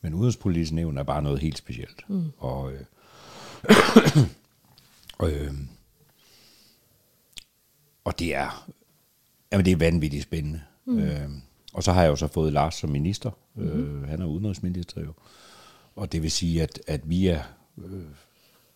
Men 0.00 0.14
udenrigspolitisk 0.14 0.72
nævn 0.72 0.98
er 0.98 1.02
bare 1.02 1.22
noget 1.22 1.38
helt 1.38 1.58
specielt. 1.58 2.04
Mm. 2.08 2.24
Og, 2.38 2.72
øh, 2.72 2.80
og, 5.18 5.30
øh, 5.30 5.54
og 8.04 8.18
det 8.18 8.34
er, 8.34 8.70
jamen 9.52 9.64
det 9.64 9.72
er 9.72 9.76
vanvittigt 9.76 10.22
spændende. 10.22 10.60
Mm. 10.84 10.98
Øh, 10.98 11.28
og 11.78 11.84
så 11.84 11.92
har 11.92 12.02
jeg 12.02 12.10
jo 12.10 12.16
så 12.16 12.26
fået 12.26 12.52
Lars 12.52 12.74
som 12.74 12.90
minister. 12.90 13.30
Mm-hmm. 13.54 14.02
Øh, 14.02 14.08
han 14.08 14.22
er 14.22 14.26
udenrigsminister 14.26 15.00
jo. 15.00 15.12
Og 15.96 16.12
det 16.12 16.22
vil 16.22 16.30
sige, 16.30 16.62
at, 16.62 16.80
at 16.86 17.10
vi 17.10 17.26
er, 17.26 17.42
øh, 17.84 18.00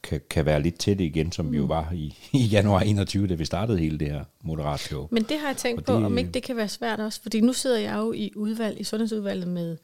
kan, 0.02 0.20
kan 0.30 0.46
være 0.46 0.62
lidt 0.62 0.78
tætte 0.78 1.04
igen, 1.06 1.32
som 1.32 1.44
mm. 1.46 1.52
vi 1.52 1.56
jo 1.56 1.64
var 1.64 1.92
i, 1.92 2.18
i 2.32 2.38
januar 2.44 2.80
21, 2.80 3.26
da 3.26 3.34
vi 3.34 3.44
startede 3.44 3.78
hele 3.78 3.98
det 3.98 4.08
her 4.10 4.24
moderat 4.42 4.80
show. 4.80 5.08
Men 5.10 5.22
det 5.22 5.38
har 5.40 5.46
jeg 5.46 5.56
tænkt 5.56 5.78
Og 5.80 5.84
på, 5.84 5.92
det- 5.96 6.04
om 6.04 6.18
ikke 6.18 6.30
det 6.30 6.42
kan 6.42 6.56
være 6.56 6.68
svært 6.68 7.00
også. 7.00 7.22
Fordi 7.22 7.40
nu 7.40 7.52
sidder 7.52 7.78
jeg 7.78 7.96
jo 7.96 8.12
i 8.12 8.32
udvalg, 8.36 8.80
i 8.80 8.84
sundhedsudvalget 8.84 9.48
med 9.48 9.76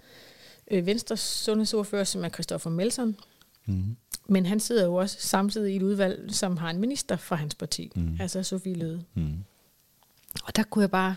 øh, 0.70 0.86
Venstres 0.86 1.20
sundhedsordfører, 1.20 2.04
som 2.04 2.24
er 2.24 2.28
Christoffer 2.28 2.70
Melson. 2.70 3.16
Mm. 3.66 3.96
Men 4.28 4.46
han 4.46 4.60
sidder 4.60 4.84
jo 4.84 4.94
også 4.94 5.16
samtidig 5.20 5.72
i 5.72 5.76
et 5.76 5.82
udvalg, 5.82 6.34
som 6.34 6.56
har 6.56 6.70
en 6.70 6.78
minister 6.80 7.16
fra 7.16 7.36
hans 7.36 7.54
parti, 7.54 7.92
mm. 7.96 8.16
altså 8.20 8.42
Sofie 8.42 8.74
Løde. 8.74 9.02
Mm. 9.14 9.32
Og 10.44 10.56
der 10.56 10.62
kunne 10.62 10.82
jeg 10.82 10.90
bare 10.90 11.14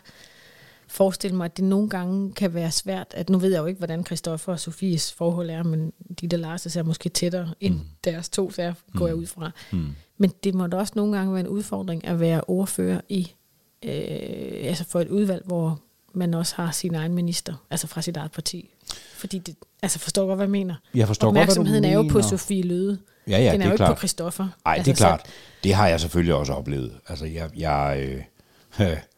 forestille 0.92 1.38
mig, 1.38 1.46
at 1.46 1.58
det 1.58 1.66
nogle 1.66 1.90
gange 1.90 2.34
kan 2.34 2.54
være 2.54 2.72
svært, 2.72 3.08
at 3.12 3.30
nu 3.30 3.38
ved 3.38 3.52
jeg 3.52 3.60
jo 3.60 3.66
ikke, 3.66 3.78
hvordan 3.78 4.06
Christoffer 4.06 4.52
og 4.52 4.60
Sofies 4.60 5.12
forhold 5.12 5.50
er, 5.50 5.64
men 5.64 5.94
de 6.22 6.28
der 6.28 6.38
Lars 6.38 6.76
er 6.76 6.84
måske 6.84 7.10
tættere 7.10 7.54
end 7.60 7.74
mm. 7.74 7.82
deres 8.04 8.30
to, 8.30 8.52
så 8.52 8.62
jeg 8.62 8.74
går 8.96 9.08
jeg 9.08 9.16
ud 9.16 9.26
fra. 9.26 9.52
Mm. 9.72 9.88
Men 10.18 10.32
det 10.44 10.54
må 10.54 10.68
da 10.68 10.78
også 10.78 10.94
nogle 10.96 11.18
gange 11.18 11.34
være 11.34 11.40
en 11.40 11.48
udfordring 11.48 12.08
at 12.08 12.20
være 12.20 12.42
ordfører 12.48 13.02
i, 13.10 13.32
øh, 13.84 14.68
altså 14.68 14.84
for 14.84 15.00
et 15.00 15.08
udvalg, 15.08 15.44
hvor 15.46 15.80
man 16.14 16.34
også 16.34 16.56
har 16.56 16.72
sin 16.72 16.96
egen 16.96 17.14
minister, 17.14 17.54
altså 17.70 17.88
fra 17.88 18.02
sit 18.02 18.18
eget 18.18 18.32
parti. 18.32 18.70
Fordi 19.16 19.40
det, 19.40 19.56
altså 19.82 20.00
forstår 20.00 20.26
godt, 20.26 20.38
hvad 20.38 20.46
jeg 20.46 20.52
mener. 20.52 20.76
Jeg 20.94 21.08
forstår 21.08 21.28
godt, 21.28 21.34
hvad 21.34 21.46
du 21.46 21.50
Opmærksomheden 21.52 21.86
er 21.86 21.94
jo 21.94 22.02
på 22.02 22.08
mener. 22.08 22.22
Sofie 22.22 22.64
Løde. 22.64 23.00
Ja, 23.28 23.38
ja, 23.40 23.52
Den 23.52 23.60
det 23.60 23.60
er 23.60 23.62
er 23.62 23.66
jo 23.66 23.72
ikke 23.72 23.78
klart. 23.78 23.96
på 23.96 24.00
Christoffer. 24.00 24.44
Nej, 24.66 24.76
altså, 24.76 24.92
det 24.92 24.98
er 25.02 25.06
klart. 25.06 25.26
Det 25.64 25.74
har 25.74 25.88
jeg 25.88 26.00
selvfølgelig 26.00 26.34
også 26.34 26.54
oplevet. 26.54 26.94
Altså, 27.08 27.26
jeg... 27.26 27.50
jeg 27.58 28.22
øh, 28.80 28.98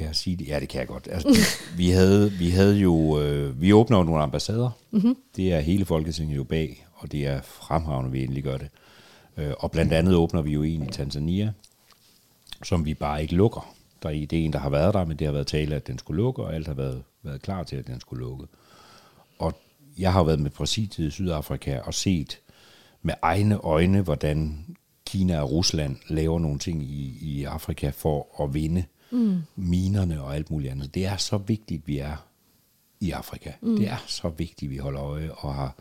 kan 0.00 0.08
jeg 0.08 0.16
sige 0.16 0.36
det? 0.36 0.48
Ja, 0.48 0.60
det 0.60 0.68
kan 0.68 0.78
jeg 0.78 0.88
godt. 0.88 1.08
Altså, 1.10 1.28
vi, 1.78 1.90
havde, 1.90 2.32
vi 2.32 2.50
havde 2.50 2.76
jo... 2.76 3.20
Øh, 3.20 3.60
vi 3.60 3.72
åbner 3.72 3.98
jo 3.98 4.04
nogle 4.04 4.22
ambassader. 4.22 4.70
Mm-hmm. 4.90 5.16
Det 5.36 5.52
er 5.52 5.60
hele 5.60 5.84
Folketinget 5.84 6.36
jo 6.36 6.44
bag, 6.44 6.86
og 6.94 7.12
det 7.12 7.26
er 7.26 7.42
fremragende, 7.42 8.12
vi 8.12 8.22
endelig 8.22 8.42
gør 8.42 8.56
det. 8.56 8.68
Øh, 9.36 9.52
og 9.58 9.70
blandt 9.70 9.92
andet 9.92 10.14
åbner 10.14 10.42
vi 10.42 10.52
jo 10.52 10.62
en 10.62 10.82
i 10.82 10.92
Tanzania, 10.92 11.52
som 12.62 12.84
vi 12.84 12.94
bare 12.94 13.22
ikke 13.22 13.34
lukker. 13.34 13.74
Der 14.02 14.08
er 14.08 14.12
det 14.12 14.32
er 14.32 14.44
en, 14.44 14.52
der 14.52 14.58
har 14.58 14.70
været 14.70 14.94
der, 14.94 15.04
men 15.04 15.16
det 15.16 15.26
har 15.26 15.32
været 15.32 15.46
tale, 15.46 15.76
at 15.76 15.86
den 15.86 15.98
skulle 15.98 16.22
lukke, 16.22 16.42
og 16.42 16.54
alt 16.54 16.66
har 16.66 16.74
været, 16.74 17.02
været 17.22 17.42
klar 17.42 17.62
til, 17.62 17.76
at 17.76 17.86
den 17.86 18.00
skulle 18.00 18.20
lukke. 18.24 18.46
Og 19.38 19.54
jeg 19.98 20.12
har 20.12 20.22
været 20.22 20.40
med 20.40 20.50
præsidiet 20.50 21.06
i 21.06 21.10
Sydafrika 21.10 21.78
og 21.78 21.94
set 21.94 22.40
med 23.02 23.14
egne 23.22 23.56
øjne, 23.56 24.00
hvordan 24.00 24.66
Kina 25.06 25.40
og 25.40 25.50
Rusland 25.50 25.96
laver 26.08 26.38
nogle 26.38 26.58
ting 26.58 26.82
i, 26.82 27.18
i 27.20 27.44
Afrika 27.44 27.90
for 27.90 28.42
at 28.42 28.54
vinde 28.54 28.84
mm. 29.12 29.38
minerne 29.56 30.22
og 30.22 30.34
alt 30.34 30.50
muligt 30.50 30.72
andet. 30.72 30.94
Det 30.94 31.06
er 31.06 31.16
så 31.16 31.38
vigtigt, 31.38 31.86
vi 31.86 31.98
er 31.98 32.26
i 33.00 33.10
Afrika. 33.10 33.52
Mm. 33.60 33.76
Det 33.76 33.88
er 33.88 34.04
så 34.06 34.28
vigtigt, 34.28 34.70
vi 34.70 34.76
holder 34.76 35.02
øje 35.02 35.30
og 35.32 35.54
har 35.54 35.74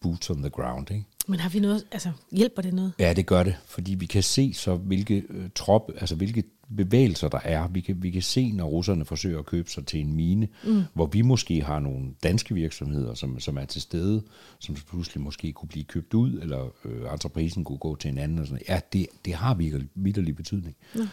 boots 0.00 0.30
on 0.30 0.42
the 0.42 0.50
ground. 0.50 0.90
Ikke? 0.90 1.04
Men 1.28 1.40
har 1.40 1.48
vi 1.48 1.60
noget, 1.60 1.84
altså 1.92 2.12
hjælper 2.32 2.62
det 2.62 2.74
noget? 2.74 2.92
Ja, 2.98 3.12
det 3.12 3.26
gør 3.26 3.42
det, 3.42 3.56
fordi 3.66 3.94
vi 3.94 4.06
kan 4.06 4.22
se 4.22 4.54
så, 4.54 4.76
hvilke 4.76 5.24
øh, 5.30 5.50
trop, 5.54 5.90
altså 5.96 6.14
hvilke 6.14 6.44
bevægelser 6.76 7.28
der 7.28 7.40
er. 7.44 7.68
Vi 7.68 7.80
kan, 7.80 8.02
vi 8.02 8.10
kan 8.10 8.22
se, 8.22 8.52
når 8.52 8.66
russerne 8.66 9.04
forsøger 9.04 9.38
at 9.38 9.46
købe 9.46 9.70
sig 9.70 9.86
til 9.86 10.00
en 10.00 10.12
mine, 10.12 10.48
mm. 10.64 10.82
hvor 10.94 11.06
vi 11.06 11.22
måske 11.22 11.62
har 11.62 11.78
nogle 11.78 12.06
danske 12.22 12.54
virksomheder, 12.54 13.14
som, 13.14 13.40
som 13.40 13.58
er 13.58 13.64
til 13.64 13.82
stede, 13.82 14.22
som 14.58 14.74
pludselig 14.74 15.22
måske 15.22 15.52
kunne 15.52 15.68
blive 15.68 15.84
købt 15.84 16.14
ud, 16.14 16.32
eller 16.32 16.68
øh, 16.84 17.12
entreprisen 17.12 17.64
kunne 17.64 17.78
gå 17.78 17.96
til 17.96 18.10
en 18.10 18.18
anden. 18.18 18.38
Og 18.38 18.46
sådan. 18.46 18.62
Ja, 18.68 18.80
det, 18.92 19.06
det 19.24 19.34
har 19.34 19.54
virkelig 19.94 20.36
betydning. 20.36 20.76
Mm. 20.94 21.08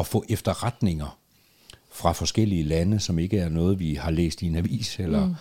At 0.00 0.06
få 0.06 0.24
efterretninger 0.28 1.18
fra 1.90 2.12
forskellige 2.12 2.62
lande, 2.62 3.00
som 3.00 3.18
ikke 3.18 3.38
er 3.38 3.48
noget, 3.48 3.78
vi 3.78 3.94
har 3.94 4.10
læst 4.10 4.42
i 4.42 4.46
en 4.46 4.56
avis, 4.56 4.98
eller 4.98 5.26
mm. 5.26 5.34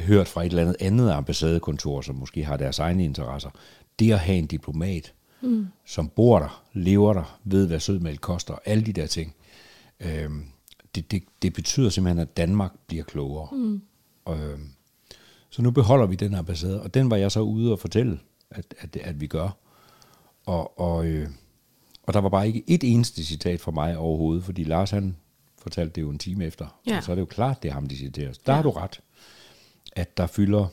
hørt 0.00 0.28
fra 0.28 0.42
et 0.42 0.46
eller 0.46 0.62
andet 0.62 0.76
andet 0.80 1.10
ambassadekontor, 1.10 2.00
som 2.00 2.14
måske 2.14 2.44
har 2.44 2.56
deres 2.56 2.78
egne 2.78 3.04
interesser. 3.04 3.50
Det 3.98 4.12
at 4.12 4.18
have 4.18 4.38
en 4.38 4.46
diplomat, 4.46 5.12
mm. 5.40 5.66
som 5.86 6.08
bor 6.08 6.38
der, 6.38 6.62
lever 6.72 7.12
der, 7.12 7.38
ved 7.44 7.66
hvad 7.66 7.80
sødmælk 7.80 8.20
koster, 8.20 8.54
alle 8.64 8.86
de 8.86 8.92
der 8.92 9.06
ting, 9.06 9.34
øhm, 10.00 10.44
det, 10.94 11.10
det, 11.10 11.22
det 11.42 11.52
betyder 11.52 11.90
simpelthen, 11.90 12.18
at 12.18 12.36
Danmark 12.36 12.72
bliver 12.86 13.04
klogere. 13.04 13.48
Mm. 13.52 13.82
Øhm, 14.28 14.70
så 15.50 15.62
nu 15.62 15.70
beholder 15.70 16.06
vi 16.06 16.14
den 16.14 16.34
ambassade, 16.34 16.82
og 16.82 16.94
den 16.94 17.10
var 17.10 17.16
jeg 17.16 17.32
så 17.32 17.40
ude 17.40 17.72
og 17.72 17.78
fortælle, 17.78 18.18
at, 18.50 18.74
at, 18.78 18.96
at 18.96 19.20
vi 19.20 19.26
gør. 19.26 19.56
Og, 20.46 20.80
og, 20.80 21.06
øh, 21.06 21.28
og 22.06 22.14
der 22.14 22.20
var 22.20 22.28
bare 22.28 22.46
ikke 22.46 22.64
et 22.66 22.84
eneste 22.84 23.24
citat 23.24 23.60
fra 23.60 23.70
mig 23.70 23.98
overhovedet, 23.98 24.44
fordi 24.44 24.64
Lars 24.64 24.90
han 24.90 25.16
fortalte 25.58 25.92
det 25.94 26.02
jo 26.02 26.10
en 26.10 26.18
time 26.18 26.44
efter. 26.44 26.80
Ja. 26.86 26.96
Og 26.96 27.02
så 27.02 27.10
er 27.10 27.14
det 27.14 27.20
jo 27.20 27.26
klart, 27.26 27.62
det 27.62 27.68
er 27.68 27.72
ham, 27.72 27.86
de 27.86 27.96
citerer. 27.96 28.32
Der 28.46 28.52
Ja. 28.52 28.56
har 28.56 28.62
du 28.62 28.70
ret, 28.70 29.00
at 29.92 30.16
der 30.16 30.26
fylder, 30.26 30.66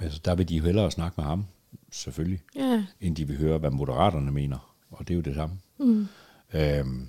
altså 0.00 0.20
der 0.24 0.34
vil 0.34 0.48
de 0.48 0.56
jo 0.56 0.64
hellere 0.64 0.90
snakke 0.90 1.14
med 1.20 1.24
ham, 1.24 1.46
selvfølgelig, 1.92 2.40
Ja. 2.56 2.84
end 3.00 3.16
de 3.16 3.26
vil 3.26 3.36
høre, 3.38 3.58
hvad 3.58 3.70
moderaterne 3.70 4.30
mener. 4.32 4.74
Og 4.90 5.08
det 5.08 5.14
er 5.14 5.16
jo 5.16 5.22
det 5.22 5.34
samme. 5.34 5.58
Mm. 5.78 6.06
Øhm, 6.54 7.08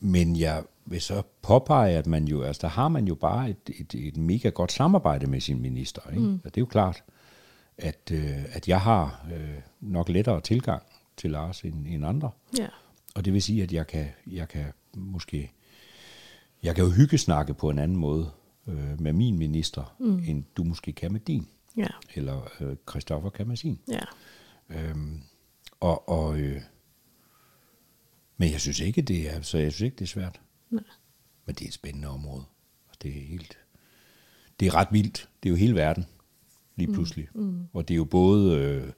men 0.00 0.36
jeg 0.36 0.62
vil 0.86 1.00
så 1.00 1.22
påpege, 1.42 1.96
at 1.98 2.06
man 2.06 2.24
jo, 2.24 2.42
altså 2.42 2.60
der 2.62 2.68
har 2.68 2.88
man 2.88 3.04
jo 3.08 3.14
bare 3.14 3.50
et, 3.50 3.70
et, 3.80 3.94
et 3.94 4.16
mega 4.16 4.48
godt 4.48 4.72
samarbejde 4.72 5.26
med 5.26 5.40
sin 5.40 5.60
minister. 5.62 6.00
Ikke? 6.10 6.22
Mm. 6.22 6.34
Og 6.34 6.44
det 6.44 6.56
er 6.56 6.62
jo 6.62 6.66
klart, 6.66 7.02
at, 7.78 8.10
øh, 8.12 8.44
at 8.52 8.68
jeg 8.68 8.80
har 8.80 9.26
øh, 9.34 9.58
nok 9.80 10.08
lettere 10.08 10.40
tilgang 10.40 10.82
til 11.16 11.30
Lars 11.30 11.60
end, 11.60 11.86
end 11.86 12.06
andre. 12.06 12.30
Ja. 12.58 12.68
Og 13.14 13.24
det 13.24 13.32
vil 13.32 13.42
sige, 13.42 13.62
at 13.62 13.72
jeg 13.72 13.86
kan, 13.86 14.08
jeg 14.26 14.48
kan 14.48 14.72
måske, 14.94 15.52
jeg 16.62 16.74
kan 16.74 16.84
jo 16.84 16.90
hyggesnakke 16.90 17.54
på 17.54 17.70
en 17.70 17.78
anden 17.78 17.96
måde 17.96 18.30
øh, 18.66 19.00
med 19.00 19.12
min 19.12 19.38
minister, 19.38 19.96
mm. 19.98 20.22
end 20.26 20.44
du 20.56 20.64
måske 20.64 20.92
kan 20.92 21.12
med 21.12 21.20
din. 21.20 21.48
Ja. 21.76 21.86
Eller 22.14 22.48
øh, 22.60 22.76
Christoffer 22.90 23.30
kan 23.30 23.48
med 23.48 23.56
sin. 23.56 23.78
Ja. 23.88 24.04
Øhm, 24.70 25.22
og, 25.80 26.08
og, 26.08 26.38
øh, 26.38 26.60
men 28.36 28.50
jeg 28.52 28.60
synes 28.60 28.80
ikke, 28.80 29.02
det 29.02 29.34
er, 29.34 29.42
så 29.42 29.58
jeg 29.58 29.72
synes 29.72 29.86
ikke, 29.86 29.96
det 29.96 30.04
er 30.04 30.08
svært. 30.08 30.40
Nej. 30.70 30.84
Men 31.46 31.54
det 31.54 31.64
er 31.64 31.68
et 31.68 31.74
spændende 31.74 32.08
område. 32.08 32.44
Og 32.88 33.02
det 33.02 33.08
er 33.10 33.26
helt, 33.26 33.58
det 34.60 34.68
er 34.68 34.74
ret 34.74 34.88
vildt. 34.90 35.28
Det 35.42 35.48
er 35.48 35.50
jo 35.50 35.56
hele 35.56 35.74
verden, 35.74 36.06
lige 36.76 36.92
pludselig. 36.92 37.28
Mm. 37.34 37.42
Mm. 37.42 37.66
Og 37.72 37.88
det 37.88 37.94
er 37.94 37.96
jo 37.96 38.04
både 38.04 38.58
øh, 38.58 38.92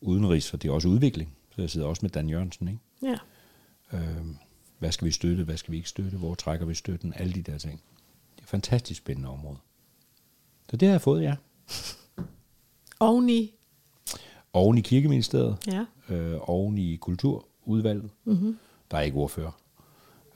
udenrigs, 0.00 0.54
og 0.54 0.62
det 0.62 0.68
er 0.68 0.72
også 0.72 0.88
udvikling. 0.88 1.35
Så 1.56 1.62
jeg 1.62 1.70
sidder 1.70 1.86
også 1.86 2.00
med 2.02 2.10
Dan 2.10 2.28
Jørgensen, 2.28 2.68
ikke? 2.68 2.80
Ja. 3.02 3.16
Øhm, 3.92 4.36
hvad 4.78 4.92
skal 4.92 5.06
vi 5.06 5.10
støtte, 5.12 5.44
hvad 5.44 5.56
skal 5.56 5.72
vi 5.72 5.76
ikke 5.76 5.88
støtte, 5.88 6.18
hvor 6.18 6.34
trækker 6.34 6.66
vi 6.66 6.74
støtten, 6.74 7.12
alle 7.16 7.32
de 7.32 7.42
der 7.42 7.58
ting. 7.58 7.80
Det 8.34 8.38
er 8.40 8.42
et 8.42 8.48
fantastisk 8.48 8.98
spændende 8.98 9.28
område. 9.28 9.56
Så 10.70 10.76
det 10.76 10.88
har 10.88 10.92
jeg 10.94 11.00
fået, 11.00 11.22
ja. 11.22 11.36
Oveni. 13.00 13.54
Oven 14.52 14.78
i 14.78 14.80
kirkeministeriet, 14.80 15.58
Ja. 15.66 15.84
øh, 16.14 16.38
oven 16.42 16.78
i 16.78 16.96
kulturudvalget, 16.96 18.10
mm-hmm. 18.24 18.58
der 18.90 18.96
er 18.96 19.00
ikke 19.00 19.16
ordfører. 19.16 19.60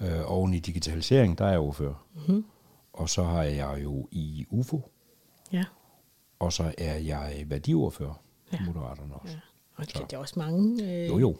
Øh, 0.00 0.30
oven 0.30 0.54
i 0.54 0.58
digitalisering, 0.58 1.38
der 1.38 1.44
er 1.44 1.50
jeg 1.50 1.58
ordfører. 1.60 2.06
Mm-hmm. 2.14 2.44
Og 2.92 3.08
så 3.08 3.22
har 3.24 3.42
jeg 3.42 3.80
jo 3.82 4.08
i 4.10 4.46
UFO, 4.50 4.90
Ja. 5.52 5.64
og 6.38 6.52
så 6.52 6.74
er 6.78 6.94
jeg 6.94 7.44
værdiordfører 7.46 8.14
Ja. 8.52 8.58
Moderaterne 8.66 9.14
også. 9.14 9.34
ja. 9.34 9.40
Og 9.80 9.86
det, 9.86 10.10
det 10.10 10.12
er 10.16 10.18
også 10.20 10.34
mange. 10.36 10.84
Øh, 10.92 11.08
Jo, 11.08 11.18
jo. 11.18 11.36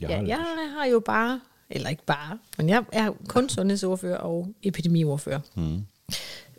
Jeg 0.00 0.10
ja, 0.10 0.16
har 0.16 0.26
jeg 0.26 0.70
har 0.78 0.86
jo 0.86 1.00
bare, 1.00 1.40
eller 1.70 1.88
ikke 1.88 2.04
bare, 2.06 2.38
men 2.58 2.68
jeg 2.68 2.84
er 2.92 3.12
kun 3.28 3.48
sundhedsordfører 3.48 4.18
og 4.18 4.54
epidemiordfører. 4.62 5.40
Mm. 5.54 5.82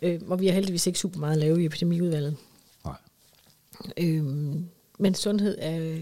Øh, 0.02 0.20
og 0.28 0.40
vi 0.40 0.46
har 0.46 0.54
heldigvis 0.54 0.86
ikke 0.86 0.98
super 0.98 1.18
meget 1.20 1.32
at 1.32 1.38
lave 1.38 1.62
i 1.62 1.64
epidemiudvalget. 1.66 2.36
Nej. 2.84 2.96
Øhm, 3.96 4.66
men 4.98 5.14
sundhed 5.14 5.58
er, 5.60 5.98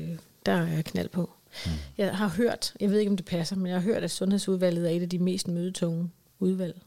der 0.47 0.53
er 0.53 0.83
knald 0.83 1.09
på. 1.09 1.31
Mm. 1.67 1.71
Jeg 1.99 2.17
har 2.17 2.29
hørt, 2.29 2.75
jeg 2.81 2.91
ved 2.91 2.99
ikke 2.99 3.11
om 3.11 3.17
det 3.17 3.27
passer, 3.27 3.57
men 3.57 3.67
jeg 3.67 3.75
har 3.77 3.83
hørt, 3.83 4.05
at 4.05 4.11
sundhedsudvalget 4.11 4.87
er 4.93 4.97
et 4.97 5.03
af 5.03 5.09
de 5.09 5.19
mest 5.19 5.49
mødetunge 5.49 6.11
udvalg. 6.39 6.81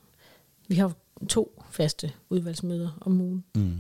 Vi 0.67 0.75
har 0.75 0.93
to 1.29 1.63
faste 1.71 2.11
udvalgsmøder 2.29 2.97
om 3.01 3.21
ugen. 3.21 3.43
Mm. 3.55 3.77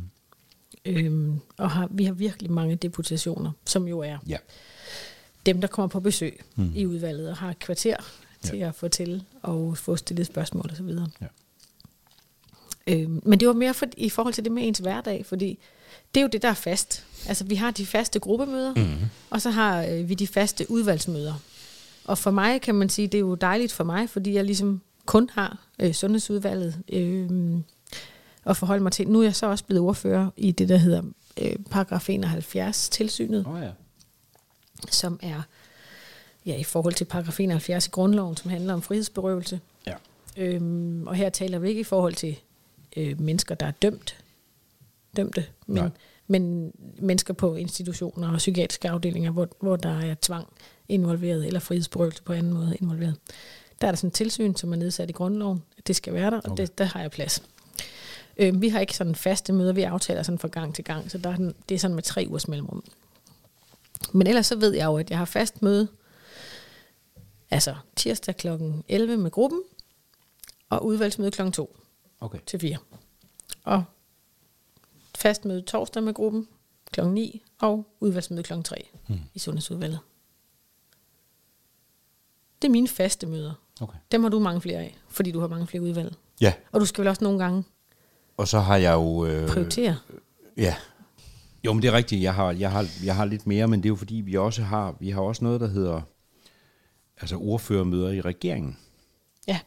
Øhm, 0.85 1.39
og 1.57 1.71
har, 1.71 1.87
vi 1.91 2.03
har 2.05 2.13
virkelig 2.13 2.51
mange 2.51 2.75
deputationer, 2.75 3.51
som 3.65 3.87
jo 3.87 3.99
er 3.99 4.17
Ja. 4.27 4.37
dem, 5.45 5.61
der 5.61 5.67
kommer 5.67 5.87
på 5.87 5.99
besøg 5.99 6.41
mm. 6.55 6.71
i 6.75 6.85
udvalget 6.85 7.29
og 7.29 7.37
har 7.37 7.49
et 7.49 7.59
kvarter 7.59 7.95
til 8.43 8.57
ja. 8.57 8.67
at 8.67 8.75
fortælle 8.75 9.23
og 9.41 9.77
få 9.77 9.95
stillet 9.95 10.27
spørgsmål 10.27 10.69
osv. 10.71 10.89
Ja. 11.21 11.27
Øhm, 12.87 13.21
men 13.25 13.39
det 13.39 13.47
var 13.47 13.53
mere 13.53 13.73
for, 13.73 13.85
i 13.97 14.09
forhold 14.09 14.33
til 14.33 14.43
det 14.43 14.51
med 14.51 14.67
ens 14.67 14.79
hverdag, 14.79 15.25
fordi 15.25 15.59
det 16.15 16.19
er 16.19 16.21
jo 16.21 16.29
det, 16.31 16.41
der 16.41 16.49
er 16.49 16.53
fast. 16.53 17.05
Altså, 17.27 17.43
vi 17.43 17.55
har 17.55 17.71
de 17.71 17.85
faste 17.85 18.19
gruppemøder, 18.19 18.73
mm. 18.75 19.05
og 19.29 19.41
så 19.41 19.49
har 19.49 19.85
øh, 19.85 20.09
vi 20.09 20.13
de 20.13 20.27
faste 20.27 20.71
udvalgsmøder. 20.71 21.33
Og 22.05 22.17
for 22.17 22.31
mig 22.31 22.61
kan 22.61 22.75
man 22.75 22.89
sige, 22.89 23.07
det 23.07 23.17
er 23.17 23.19
jo 23.19 23.35
dejligt 23.35 23.71
for 23.71 23.83
mig, 23.83 24.09
fordi 24.09 24.33
jeg 24.33 24.45
ligesom 24.45 24.81
kun 25.05 25.29
har 25.33 25.57
øh, 25.79 25.93
sundhedsudvalget 25.93 26.75
øh, 26.93 27.29
at 28.45 28.57
forholde 28.57 28.83
mig 28.83 28.91
til. 28.91 29.07
Nu 29.07 29.19
er 29.19 29.23
jeg 29.23 29.35
så 29.35 29.45
også 29.45 29.65
blevet 29.65 29.81
ordfører 29.81 30.29
i 30.37 30.51
det, 30.51 30.69
der 30.69 30.77
hedder 30.77 31.01
øh, 31.41 31.55
paragraf 31.69 32.09
71 32.09 32.89
tilsynet 32.89 33.45
oh, 33.47 33.61
ja. 33.61 33.69
som 34.89 35.19
er 35.23 35.41
ja, 36.45 36.55
i 36.57 36.63
forhold 36.63 36.93
til 36.93 37.05
paragraf 37.05 37.39
71 37.39 37.87
i 37.87 37.89
grundloven, 37.89 38.37
som 38.37 38.51
handler 38.51 38.73
om 38.73 38.81
frihedsberøvelse. 38.81 39.59
Ja. 39.87 39.93
Øhm, 40.37 41.07
og 41.07 41.15
her 41.15 41.29
taler 41.29 41.59
vi 41.59 41.69
ikke 41.69 41.81
i 41.81 41.83
forhold 41.83 42.13
til 42.13 42.39
øh, 42.97 43.21
mennesker, 43.21 43.55
der 43.55 43.65
er 43.65 43.71
dømt, 43.71 44.23
dømte, 45.17 45.45
men, 45.67 45.83
Nej. 45.83 45.89
men 46.27 46.71
mennesker 46.97 47.33
på 47.33 47.55
institutioner 47.55 48.31
og 48.31 48.37
psykiatriske 48.37 48.89
afdelinger, 48.89 49.31
hvor, 49.31 49.47
hvor 49.59 49.75
der 49.75 49.99
er 49.99 50.15
tvang 50.21 50.47
involveret, 50.89 51.47
eller 51.47 51.59
frihedsberøvelse 51.59 52.23
på 52.23 52.33
anden 52.33 52.53
måde 52.53 52.77
involveret. 52.81 53.15
Der 53.81 53.87
er 53.87 53.91
der 53.91 53.95
sådan 53.97 54.07
et 54.07 54.13
tilsyn, 54.13 54.55
som 54.55 54.71
er 54.71 54.75
nedsat 54.77 55.09
i 55.09 55.13
grundloven. 55.13 55.63
Det 55.87 55.95
skal 55.95 56.13
være 56.13 56.31
der, 56.31 56.37
og 56.37 56.51
Okay. 56.51 56.61
det, 56.61 56.77
der 56.77 56.85
har 56.85 57.01
jeg 57.01 57.11
plads. 57.11 57.43
Øhm, 58.37 58.61
vi 58.61 58.69
har 58.69 58.79
ikke 58.79 58.95
sådan 58.97 59.15
faste 59.15 59.53
møder, 59.53 59.73
vi 59.73 59.81
aftaler 59.81 60.23
sådan 60.23 60.39
fra 60.39 60.47
gang 60.47 60.75
til 60.75 60.83
gang, 60.83 61.11
så 61.11 61.17
der 61.17 61.29
er, 61.29 61.35
den- 61.35 61.55
det 61.69 61.75
er 61.75 61.79
sådan 61.79 61.95
med 61.95 62.03
tre 62.03 62.25
ugers 62.29 62.47
mellemrum. 62.47 62.83
Men 64.13 64.27
ellers 64.27 64.45
så 64.45 64.55
ved 64.55 64.73
jeg 64.73 64.85
jo, 64.85 64.97
at 64.97 65.09
jeg 65.09 65.17
har 65.17 65.25
fast 65.25 65.61
møde, 65.61 65.87
altså 67.51 67.75
tirsdag 67.95 68.37
kl. 68.37 68.47
11 68.87 69.17
med 69.17 69.31
gruppen, 69.31 69.61
og 70.69 70.85
udvalgsmøde 70.85 71.31
kl. 71.31 71.51
2 71.51 71.77
Okay. 72.19 72.39
til 72.45 72.59
4. 72.59 72.77
Og 73.63 73.83
fast 75.17 75.45
møde 75.45 75.61
torsdag 75.61 76.03
med 76.03 76.13
gruppen 76.13 76.47
kl. 76.91 77.01
9, 77.07 77.41
og 77.59 77.87
udvalgsmøde 77.99 78.43
kl. 78.43 78.53
3 78.63 78.89
hmm. 79.07 79.19
i 79.33 79.39
Sundhedsudvalget. 79.39 79.99
Det 82.61 82.67
er 82.67 82.71
mine 82.71 82.87
faste 82.87 83.27
møder. 83.27 83.53
Okay. 83.81 83.97
Dem 84.11 84.23
har 84.23 84.29
du 84.29 84.39
mange 84.39 84.61
flere 84.61 84.79
af, 84.79 84.97
fordi 85.09 85.31
du 85.31 85.39
har 85.39 85.47
mange 85.47 85.67
flere 85.67 85.83
udvalg. 85.83 86.15
Ja, 86.41 86.53
Og 86.71 86.81
du 86.81 86.85
skal 86.85 87.01
vel 87.01 87.07
også 87.09 87.23
nogle 87.23 87.39
gange 87.39 87.63
og 88.41 88.47
så 88.47 88.59
har 88.59 88.77
jeg 88.77 88.93
jo... 88.93 89.25
Øh, 89.25 89.47
prioritere. 89.47 89.97
Ja. 90.57 90.75
Jo, 91.65 91.73
men 91.73 91.81
det 91.81 91.87
er 91.87 91.93
rigtigt. 91.93 92.21
Jeg 92.21 92.33
har, 92.33 92.51
jeg, 92.51 92.71
har, 92.71 92.85
jeg 93.05 93.15
har 93.15 93.25
lidt 93.25 93.47
mere, 93.47 93.67
men 93.67 93.79
det 93.79 93.85
er 93.85 93.89
jo 93.89 93.95
fordi, 93.95 94.15
vi 94.15 94.35
også 94.35 94.61
har, 94.61 94.95
vi 94.99 95.09
har 95.09 95.21
også 95.21 95.43
noget, 95.43 95.61
der 95.61 95.67
hedder 95.67 96.01
altså 97.21 97.37
ordførermøder 97.37 98.11
i 98.11 98.21
regeringen. 98.21 98.77
Ja. 99.47 99.59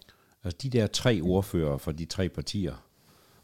Altså 0.44 0.58
de 0.62 0.70
der 0.70 0.86
tre 0.86 1.20
ordfører 1.22 1.78
fra 1.78 1.92
de 1.92 2.04
tre 2.04 2.28
partier 2.28 2.74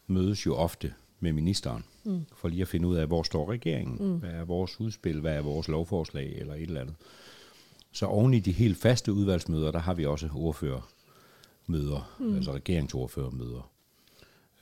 mødes 0.06 0.46
jo 0.46 0.54
ofte 0.54 0.94
med 1.20 1.32
ministeren, 1.32 1.84
mm. 2.04 2.24
for 2.36 2.48
lige 2.48 2.62
at 2.62 2.68
finde 2.68 2.88
ud 2.88 2.96
af, 2.96 3.06
hvor 3.06 3.22
står 3.22 3.50
regeringen, 3.50 3.96
mm. 4.00 4.18
hvad 4.18 4.30
er 4.30 4.44
vores 4.44 4.80
udspil, 4.80 5.20
hvad 5.20 5.34
er 5.34 5.42
vores 5.42 5.68
lovforslag, 5.68 6.36
eller 6.38 6.54
et 6.54 6.62
eller 6.62 6.80
andet. 6.80 6.94
Så 7.92 8.06
oven 8.06 8.34
i 8.34 8.40
de 8.40 8.52
helt 8.52 8.78
faste 8.78 9.12
udvalgsmøder, 9.12 9.70
der 9.70 9.78
har 9.78 9.94
vi 9.94 10.06
også 10.06 10.28
ordførermøder, 10.34 12.16
mm. 12.18 12.36
altså 12.36 12.52
regeringsordførermøder. 12.52 13.70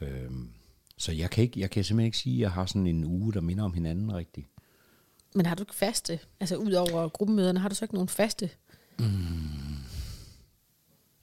Øhm, 0.00 0.50
så 0.98 1.12
jeg 1.12 1.30
kan, 1.30 1.44
ikke, 1.44 1.60
jeg 1.60 1.70
kan 1.70 1.84
simpelthen 1.84 2.06
ikke 2.06 2.18
sige, 2.18 2.34
at 2.36 2.40
jeg 2.40 2.50
har 2.50 2.66
sådan 2.66 2.86
en 2.86 3.04
uge, 3.04 3.32
der 3.32 3.40
minder 3.40 3.64
om 3.64 3.72
hinanden 3.72 4.14
rigtigt. 4.14 4.46
Men 5.34 5.46
har 5.46 5.54
du 5.54 5.62
ikke 5.62 5.74
faste? 5.74 6.18
Altså 6.40 6.56
ud 6.56 6.72
over 6.72 7.08
gruppemøderne, 7.08 7.60
har 7.60 7.68
du 7.68 7.74
så 7.74 7.84
ikke 7.84 7.94
nogen 7.94 8.08
faste? 8.08 8.50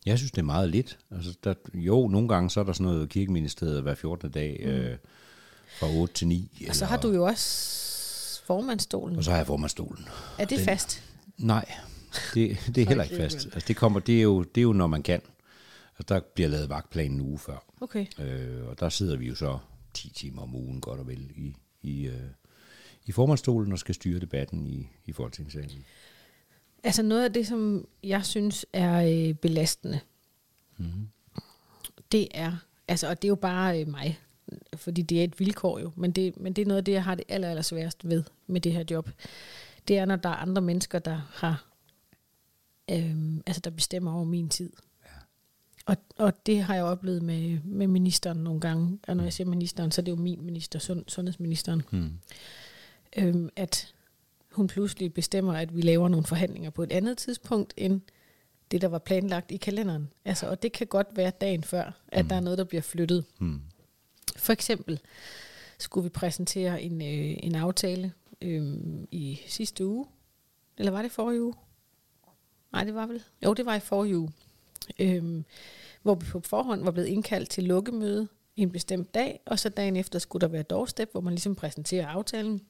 Jeg 0.05 0.17
synes, 0.17 0.31
det 0.31 0.37
er 0.37 0.45
meget 0.45 0.69
lidt. 0.69 0.97
Altså, 1.11 1.35
der, 1.43 1.53
jo, 1.73 2.07
nogle 2.07 2.27
gange 2.27 2.49
så 2.49 2.59
er 2.59 2.63
der 2.63 2.73
sådan 2.73 2.85
noget 2.93 3.09
kirkeministeriet 3.09 3.81
hver 3.81 3.95
14. 3.95 4.31
dag 4.31 4.61
mm. 4.63 4.69
øh, 4.69 4.97
fra 5.79 5.87
8 5.89 6.13
til 6.13 6.27
9. 6.27 6.65
Og 6.69 6.75
så 6.75 6.85
har 6.85 6.97
du 6.97 7.11
jo 7.13 7.25
også 7.25 8.41
formandstolen. 8.45 9.17
Og 9.17 9.23
så 9.23 9.29
har 9.31 9.37
jeg 9.37 9.47
formandstolen. 9.47 10.07
Er 10.39 10.45
det 10.45 10.57
Den- 10.57 10.65
fast? 10.65 11.03
Nej, 11.37 11.71
det, 12.33 12.57
det 12.75 12.77
er 12.81 12.87
heller 12.87 13.03
ikke 13.03 13.15
fast. 13.15 13.35
Altså, 13.35 13.63
det, 13.67 13.75
kommer, 13.75 13.99
det, 13.99 14.17
er 14.17 14.21
jo, 14.21 14.43
det 14.43 14.61
er 14.61 14.63
jo, 14.63 14.73
når 14.73 14.87
man 14.87 15.03
kan. 15.03 15.21
Altså, 15.99 16.13
der 16.13 16.19
bliver 16.19 16.49
lavet 16.49 16.69
vagtplan 16.69 17.11
en 17.11 17.21
uge 17.21 17.39
før. 17.39 17.65
Okay. 17.81 18.05
Øh, 18.19 18.67
og 18.67 18.79
der 18.79 18.89
sidder 18.89 19.17
vi 19.17 19.27
jo 19.27 19.35
så 19.35 19.59
10 19.93 20.09
timer 20.09 20.41
om 20.41 20.55
ugen, 20.55 20.81
godt 20.81 20.99
og 20.99 21.07
vel, 21.07 21.31
i, 21.35 21.55
i, 21.81 22.07
øh, 22.07 22.29
i 23.05 23.11
formandstolen 23.11 23.71
og 23.71 23.79
skal 23.79 23.95
styre 23.95 24.19
debatten 24.19 24.67
i, 24.67 24.89
i 25.05 25.11
Folketingssalen. 25.11 25.85
Altså 26.83 27.03
noget 27.03 27.23
af 27.23 27.33
det, 27.33 27.47
som 27.47 27.87
jeg 28.03 28.25
synes 28.25 28.65
er 28.73 29.27
øh, 29.29 29.33
belastende, 29.33 29.99
mm-hmm. 30.77 31.09
det 32.11 32.27
er, 32.31 32.57
altså, 32.87 33.09
og 33.09 33.21
det 33.21 33.27
er 33.27 33.29
jo 33.29 33.35
bare 33.35 33.81
øh, 33.81 33.87
mig, 33.87 34.19
fordi 34.75 35.01
det 35.01 35.19
er 35.19 35.23
et 35.23 35.39
vilkår 35.39 35.79
jo, 35.79 35.91
men 35.95 36.11
det, 36.11 36.37
men 36.37 36.53
det 36.53 36.61
er 36.61 36.65
noget 36.65 36.77
af 36.77 36.85
det, 36.85 36.91
jeg 36.91 37.03
har 37.03 37.15
det 37.15 37.25
aller, 37.27 37.49
aller 37.49 37.61
sværest 37.61 38.09
ved 38.09 38.23
med 38.47 38.61
det 38.61 38.73
her 38.73 38.83
job. 38.91 39.09
Det 39.87 39.97
er, 39.97 40.05
når 40.05 40.15
der 40.15 40.29
er 40.29 40.35
andre 40.35 40.61
mennesker, 40.61 40.99
der 40.99 41.21
har, 41.33 41.65
øh, 42.91 43.37
altså 43.45 43.61
der 43.63 43.69
bestemmer 43.69 44.13
over 44.13 44.23
min 44.23 44.49
tid. 44.49 44.73
Og, 45.85 45.97
og 46.17 46.45
det 46.45 46.63
har 46.63 46.75
jeg 46.75 46.83
oplevet 46.83 47.21
med, 47.21 47.59
med 47.63 47.87
ministeren 47.87 48.37
nogle 48.37 48.61
gange. 48.61 48.99
Og 49.07 49.17
når 49.17 49.23
jeg 49.23 49.33
siger 49.33 49.47
ministeren, 49.47 49.91
så 49.91 50.01
er 50.01 50.03
det 50.03 50.11
jo 50.11 50.15
min 50.15 50.45
minister, 50.45 50.79
sund, 50.79 51.03
sundhedsministeren. 51.07 51.81
Hmm. 51.91 52.11
Øhm, 53.17 53.49
at 53.55 53.93
hun 54.51 54.67
pludselig 54.67 55.13
bestemmer, 55.13 55.53
at 55.53 55.75
vi 55.75 55.81
laver 55.81 56.09
nogle 56.09 56.25
forhandlinger 56.25 56.69
på 56.69 56.83
et 56.83 56.91
andet 56.91 57.17
tidspunkt, 57.17 57.73
end 57.77 58.01
det, 58.71 58.81
der 58.81 58.87
var 58.87 58.99
planlagt 58.99 59.51
i 59.51 59.57
kalenderen. 59.57 60.11
Altså, 60.25 60.49
og 60.49 60.61
det 60.61 60.71
kan 60.71 60.87
godt 60.87 61.07
være 61.15 61.31
dagen 61.41 61.63
før, 61.63 61.91
at 62.07 62.25
mm. 62.25 62.29
der 62.29 62.35
er 62.35 62.39
noget, 62.39 62.57
der 62.57 62.63
bliver 62.63 62.81
flyttet. 62.81 63.25
Hmm. 63.39 63.61
For 64.37 64.53
eksempel 64.53 64.99
skulle 65.79 66.03
vi 66.03 66.09
præsentere 66.09 66.81
en, 66.81 67.01
øh, 67.01 67.37
en 67.43 67.55
aftale 67.55 68.13
øh, 68.41 68.77
i 69.11 69.41
sidste 69.47 69.85
uge. 69.85 70.05
Eller 70.77 70.91
var 70.91 71.01
det 71.01 71.11
forrige 71.11 71.43
uge? 71.43 71.53
Nej, 72.71 72.83
det 72.83 72.95
var 72.95 73.05
vel. 73.05 73.23
Jo, 73.45 73.53
det 73.53 73.65
var 73.65 73.75
i 73.75 73.79
forrige 73.79 74.17
uge. 74.17 74.31
Øhm, 74.99 75.45
hvor 76.01 76.15
vi 76.15 76.25
på 76.25 76.39
forhånd 76.39 76.83
var 76.83 76.91
blevet 76.91 77.07
indkaldt 77.07 77.49
til 77.49 77.63
lukkemøde 77.63 78.27
en 78.55 78.71
bestemt 78.71 79.13
dag, 79.13 79.39
og 79.45 79.59
så 79.59 79.69
dagen 79.69 79.95
efter 79.95 80.19
skulle 80.19 80.41
der 80.41 80.47
være 80.47 80.63
doorstep, 80.63 81.11
hvor 81.11 81.21
man 81.21 81.33
ligesom 81.33 81.55
præsenterer 81.55 82.07
aftalen. 82.07 82.61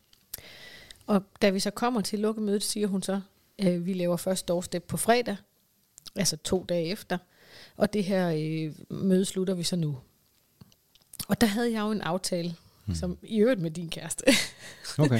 Og 1.07 1.23
da 1.41 1.49
vi 1.49 1.59
så 1.59 1.71
kommer 1.71 2.01
til 2.01 2.19
lukkemødet, 2.19 2.63
siger 2.63 2.87
hun 2.87 3.03
så, 3.03 3.21
øh, 3.59 3.85
vi 3.85 3.93
laver 3.93 4.17
først 4.17 4.47
doorstep 4.47 4.83
på 4.83 4.97
fredag, 4.97 5.37
altså 6.15 6.37
to 6.37 6.65
dage 6.69 6.85
efter, 6.85 7.17
og 7.77 7.93
det 7.93 8.03
her 8.03 8.29
øh, 8.29 8.73
møde 8.89 9.25
slutter 9.25 9.53
vi 9.53 9.63
så 9.63 9.75
nu. 9.75 9.97
Og 11.27 11.41
der 11.41 11.47
havde 11.47 11.71
jeg 11.71 11.81
jo 11.81 11.91
en 11.91 12.01
aftale, 12.01 12.55
hmm. 12.85 12.95
som 12.95 13.17
i 13.23 13.37
øvrigt 13.37 13.61
med 13.61 13.71
din 13.71 13.89
kæreste, 13.89 14.23
Okay. 14.97 15.19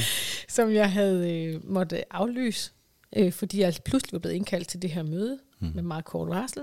som 0.49 0.71
jeg 0.71 0.91
havde 0.91 1.33
øh, 1.33 1.69
måtte 1.69 2.13
aflyse, 2.13 2.71
øh, 3.15 3.31
fordi 3.31 3.59
jeg 3.59 3.73
pludselig 3.85 4.13
var 4.13 4.19
blevet 4.19 4.35
indkaldt 4.35 4.67
til 4.67 4.81
det 4.81 4.89
her 4.89 5.03
møde 5.03 5.39
mm. 5.65 5.75
med 5.75 5.83
meget 5.83 6.05
kort 6.05 6.29
varsel. 6.29 6.61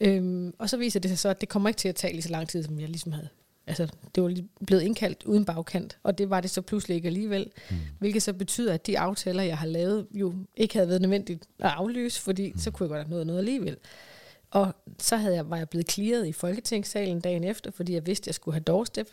Øhm, 0.00 0.54
og 0.58 0.70
så 0.70 0.76
viser 0.76 1.00
det 1.00 1.10
sig 1.10 1.18
så, 1.18 1.28
at 1.28 1.40
det 1.40 1.48
kommer 1.48 1.68
ikke 1.68 1.78
til 1.78 1.88
at 1.88 1.94
tage 1.94 2.12
lige 2.12 2.22
så 2.22 2.30
lang 2.30 2.48
tid, 2.48 2.62
som 2.62 2.80
jeg 2.80 2.88
ligesom 2.88 3.12
havde. 3.12 3.28
Altså, 3.66 3.88
det 4.14 4.22
var 4.22 4.28
lige 4.28 4.48
blevet 4.66 4.82
indkaldt 4.82 5.22
uden 5.24 5.44
bagkant, 5.44 5.98
og 6.02 6.18
det 6.18 6.30
var 6.30 6.40
det 6.40 6.50
så 6.50 6.62
pludselig 6.62 6.94
ikke 6.94 7.06
alligevel. 7.06 7.50
Mm. 7.70 7.76
Hvilket 7.98 8.22
så 8.22 8.32
betyder, 8.32 8.74
at 8.74 8.86
de 8.86 8.98
aftaler, 8.98 9.42
jeg 9.42 9.58
har 9.58 9.66
lavet, 9.66 10.06
jo 10.10 10.34
ikke 10.56 10.74
havde 10.74 10.88
været 10.88 11.02
nødvendigt 11.02 11.44
at 11.58 11.70
aflyse, 11.70 12.20
fordi 12.20 12.52
mm. 12.52 12.58
så 12.58 12.70
kunne 12.70 12.84
jeg 12.84 12.88
godt 12.88 13.02
have 13.02 13.10
nået 13.10 13.26
noget 13.26 13.38
alligevel. 13.38 13.76
Og 14.50 14.74
så 14.98 15.16
havde 15.16 15.34
jeg, 15.34 15.50
var 15.50 15.56
jeg 15.56 15.68
blevet 15.68 15.90
clearet 15.90 16.26
i 16.26 16.32
Folketingssalen 16.32 17.20
dagen 17.20 17.44
efter, 17.44 17.70
fordi 17.70 17.94
jeg 17.94 18.06
vidste, 18.06 18.22
at 18.22 18.26
jeg 18.26 18.34
skulle 18.34 18.54
have 18.54 18.62
doorstep. 18.62 19.08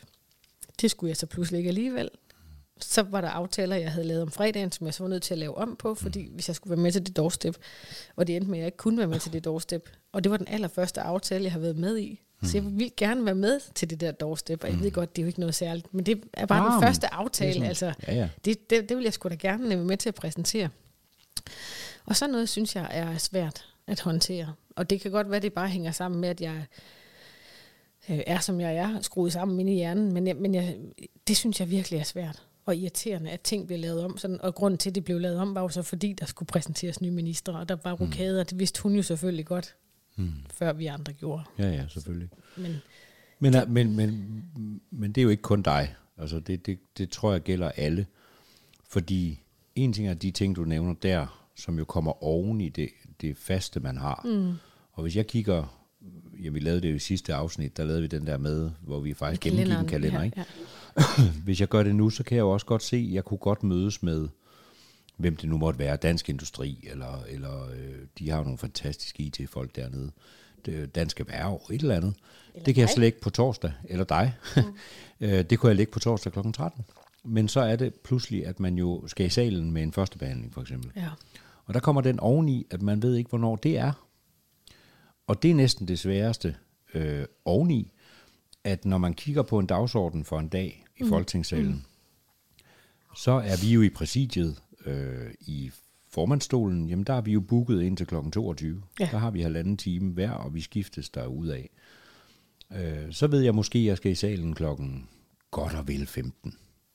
Det 0.82 0.92
skulle 0.92 1.10
jeg 1.10 1.18
så 1.18 1.26
pludselig 1.26 1.58
ikke 1.58 1.68
alligevel. 1.68 2.10
Så 2.82 3.02
var 3.02 3.22
der 3.22 3.28
aftaler, 3.30 3.76
jeg 3.76 3.92
havde 3.92 4.08
lavet 4.08 4.22
om 4.22 4.32
fredagen, 4.32 4.72
som 4.72 4.86
jeg 4.88 4.94
så 4.94 5.04
var 5.04 5.10
nødt 5.10 5.24
til 5.24 5.34
at 5.34 5.38
lave 5.38 5.58
om 5.58 5.76
på, 5.76 5.96
fordi 5.96 6.30
hvis 6.34 6.48
jeg 6.48 6.56
skulle 6.56 6.72
være 6.72 6.80
med 6.84 6.92
til 6.92 7.06
det 7.06 7.18
doorstep, 7.18 7.56
og 8.16 8.28
det 8.28 8.36
endte 8.36 8.50
med, 8.52 8.58
at 8.60 8.62
jeg 8.62 8.68
ikke 8.68 8.78
kunne 8.78 8.98
være 8.98 9.08
med 9.08 9.20
til 9.20 9.34
det 9.34 9.46
doorstep. 9.46 9.90
Og 10.12 10.24
det 10.24 10.32
var 10.32 10.38
den 10.38 10.48
allerførste 10.48 11.02
aftale, 11.02 11.44
jeg 11.44 11.52
har 11.52 11.60
været 11.60 11.78
med 11.78 11.98
i. 11.98 12.22
Så 12.44 12.58
jeg 12.58 12.66
vil 12.80 12.92
gerne 12.98 13.26
være 13.26 13.36
med 13.36 13.60
til 13.76 13.90
det 13.90 14.00
der 14.00 14.12
doorstep, 14.12 14.64
og 14.64 14.70
jeg 14.70 14.80
ved 14.80 14.92
godt, 14.92 15.16
det 15.16 15.22
er 15.22 15.24
jo 15.24 15.28
ikke 15.28 15.40
noget 15.40 15.56
særligt, 15.56 15.94
men 15.94 16.06
det 16.06 16.24
er 16.34 16.46
bare 16.46 16.66
Ah, 16.68 16.74
den 16.74 16.82
første 16.84 17.14
aftale, 17.14 17.54
sådan- 17.54 17.68
altså 17.68 17.94
Ja, 18.08 18.16
ja. 18.16 18.30
det, 18.46 18.70
det, 18.70 18.90
det 18.90 18.98
vil 18.98 19.04
jeg 19.04 19.14
sgu 19.14 19.30
da 19.30 19.36
gerne 19.36 19.70
være 19.70 19.78
med 19.78 19.98
til 19.98 20.10
at 20.10 20.16
præsentere. 20.16 20.70
Og 22.06 22.16
så 22.16 22.28
noget, 22.28 22.50
synes 22.50 22.76
jeg, 22.76 22.88
er 22.92 23.18
svært 23.18 23.66
at 23.88 24.00
håndtere. 24.00 24.54
Og 24.76 24.90
det 24.90 25.02
kan 25.02 25.12
godt 25.12 25.32
være, 25.32 25.40
det 25.40 25.54
bare 25.54 25.68
hænger 25.68 25.92
sammen 25.92 26.22
med, 26.22 26.30
at 26.30 26.42
jeg 26.42 26.66
øh, 28.10 28.20
er, 28.28 28.40
som 28.40 28.62
jeg 28.62 28.76
er, 28.76 29.02
skruet 29.02 29.34
sammen 29.34 29.60
inde 29.60 29.72
i 29.72 29.76
hjernen. 29.76 30.14
Men, 30.14 30.28
jeg, 30.28 30.36
men 30.36 30.56
jeg, 30.56 30.78
det 31.28 31.38
synes 31.38 31.60
jeg 31.60 31.70
virkelig 31.70 32.00
er 32.00 32.04
svært 32.04 32.44
og 32.66 32.76
irriterende, 32.76 33.32
at 33.32 33.42
ting 33.42 33.68
bliver 33.68 33.80
lavet 33.80 34.04
om. 34.04 34.18
Sådan, 34.18 34.42
og 34.42 34.56
grunden 34.56 34.78
til, 34.78 34.90
at 34.90 34.96
det 34.96 35.04
blev 35.04 35.20
lavet 35.20 35.38
om, 35.38 35.56
var 35.56 35.62
jo 35.62 35.70
så 35.70 35.82
fordi, 35.82 36.14
der 36.14 36.26
skulle 36.26 36.48
præsenteres 36.48 37.02
nye 37.02 37.12
ministre, 37.12 37.54
og 37.54 37.70
der 37.70 37.78
var 37.84 37.94
rokader, 37.94 38.40
og 38.40 38.50
det 38.50 38.60
vidste 38.60 38.84
hun 38.84 38.96
jo 38.96 39.02
selvfølgelig 39.02 39.46
godt, 39.46 39.76
mm. 40.16 40.32
før 40.54 40.74
vi 40.74 40.86
andre 40.86 41.14
gjorde. 41.14 41.44
Ja, 41.60 41.70
ja, 41.70 41.88
selvfølgelig. 41.88 42.30
Men 42.58 42.76
Men, 43.40 43.56
øh, 43.56 43.70
men, 43.70 43.96
men, 43.96 44.44
men 44.92 45.12
det 45.12 45.22
er 45.22 45.24
jo 45.24 45.30
ikke 45.30 45.44
kun 45.44 45.62
dig. 45.62 45.96
Altså 46.18 46.40
det, 46.40 46.66
det, 46.66 46.80
det 46.98 47.10
tror 47.10 47.32
jeg 47.32 47.42
gælder 47.42 47.70
alle. 47.70 48.06
Fordi 48.90 49.40
en 49.76 49.94
ting 49.94 50.08
er 50.08 50.14
de 50.14 50.32
ting, 50.32 50.56
du 50.56 50.64
nævner 50.64 50.94
der, 50.94 51.50
som 51.56 51.78
jo 51.78 51.86
kommer 51.86 52.24
oven 52.24 52.62
i 52.62 52.70
det, 52.70 52.90
det 53.22 53.38
faste, 53.38 53.80
man 53.80 53.98
har. 53.98 54.22
Mm. 54.26 54.54
Og 54.94 55.02
hvis 55.02 55.16
jeg 55.16 55.28
kigger, 55.28 55.83
ja, 56.44 56.50
vi 56.50 56.60
lavede 56.60 56.82
det 56.82 56.90
jo 56.90 56.96
i 56.96 57.00
sidste 57.00 57.34
afsnit, 57.34 57.78
der 57.78 57.84
lavede 57.84 58.02
vi 58.02 58.08
den 58.08 58.28
der 58.28 58.38
med, 58.38 58.72
hvor 58.82 59.00
vi 59.00 59.14
faktisk 59.14 59.42
gennemgik 59.42 59.78
en 59.78 59.88
kalender, 59.88 60.20
ja, 60.20 60.26
ikke? 60.26 60.46
Ja. 60.98 61.04
Hvis 61.46 61.60
jeg 61.60 61.70
gør 61.70 61.84
det 61.84 61.96
nu, 61.96 62.10
så 62.10 62.24
kan 62.24 62.36
jeg 62.36 62.42
jo 62.42 62.50
også 62.50 62.66
godt 62.66 62.84
se, 62.84 62.98
at 62.98 63.14
jeg 63.14 63.24
kunne 63.24 63.38
godt 63.38 63.64
mødes 63.64 64.04
med, 64.04 64.28
hvem 65.18 65.36
det 65.36 65.50
nu 65.50 65.58
måtte 65.58 65.80
være, 65.80 65.96
Dansk 65.98 66.30
Industri, 66.30 66.88
eller, 66.92 67.24
eller 67.30 67.70
øh, 67.70 67.96
de 68.20 68.30
har 68.30 68.38
jo 68.38 68.44
nogle 68.44 68.58
fantastiske 68.58 69.24
IT-folk 69.24 69.76
dernede, 69.76 70.12
det, 70.66 70.96
Dansk 70.96 71.20
Erhverv, 71.20 71.62
et 71.72 71.82
eller 71.82 71.96
andet. 71.96 72.14
Eller 72.54 72.66
det 72.66 72.76
kan 72.76 72.82
jeg 72.82 72.88
dig. 72.88 72.94
så 72.94 73.00
lægge 73.00 73.20
på 73.22 73.30
torsdag, 73.30 73.72
eller 73.86 74.06
dig. 74.06 74.34
Mm. 74.56 74.62
Øh, 75.22 75.44
det 75.50 75.60
kunne 75.60 75.68
jeg 75.68 75.76
lægge 75.76 75.92
på 75.92 76.00
torsdag 76.00 76.34
kl. 76.34 76.40
13. 76.54 76.86
Men 77.24 77.48
så 77.48 77.60
er 77.60 77.76
det 77.76 77.94
pludselig, 77.94 78.48
at 78.48 78.60
man 78.60 78.78
jo 78.78 79.08
skal 79.08 79.26
i 79.26 79.30
salen 79.30 79.72
med 79.72 79.84
en 79.84 79.94
første 79.94 80.18
behandling, 80.18 80.54
for 80.54 80.62
eksempel. 80.62 80.92
ja. 80.96 81.10
Og 81.66 81.74
der 81.74 81.80
kommer 81.80 82.02
den 82.02 82.20
oveni, 82.20 82.66
at 82.70 82.82
man 82.82 83.02
ved 83.02 83.16
ikke, 83.16 83.30
hvornår 83.30 83.56
det 83.56 83.78
er. 83.78 84.03
Og 85.28 85.44
det 85.44 85.52
er 85.52 85.56
næsten 85.56 85.88
det 85.88 86.00
sværeste 86.00 86.56
øh, 86.94 87.26
oveni, 87.46 87.92
at 88.64 88.86
når 88.86 88.98
man 88.98 89.14
kigger 89.14 89.42
på 89.42 89.60
en 89.60 89.66
dagsorden 89.66 90.26
for 90.26 90.40
en 90.40 90.48
dag 90.48 90.86
i 90.98 91.04
mm. 91.04 91.10
Folketingssalen, 91.10 91.72
mm. 91.72 92.66
så 93.16 93.32
er 93.32 93.66
vi 93.66 93.74
jo 93.74 93.82
i 93.82 93.90
præsidiet 93.90 94.62
øh, 94.86 95.34
i 95.42 95.72
formandstolen, 96.10 96.90
jamen 96.90 97.06
der 97.06 97.14
er 97.14 97.22
vi 97.22 97.32
jo 97.32 97.40
booket 97.40 97.82
ind 97.82 97.98
til 97.98 98.08
kl. 98.08 98.16
22. 98.34 98.84
Ja. 99.00 99.10
Der 99.12 99.18
har 99.18 99.32
vi 99.32 99.42
halvanden 99.42 99.78
time 99.78 100.14
hver, 100.14 100.32
og 100.32 100.54
vi 100.54 100.62
skiftes 100.62 101.10
der 101.10 101.52
af. 101.54 101.70
Øh, 102.72 103.14
så 103.14 103.28
ved 103.28 103.42
jeg 103.42 103.56
måske, 103.56 103.80
at 103.80 103.86
jeg 103.86 103.98
skal 103.98 104.12
i 104.12 104.16
salen 104.16 104.54
klokken 104.56 105.10
godt 105.52 105.74
og 105.74 105.88
vel 105.88 106.08
15 106.08 106.54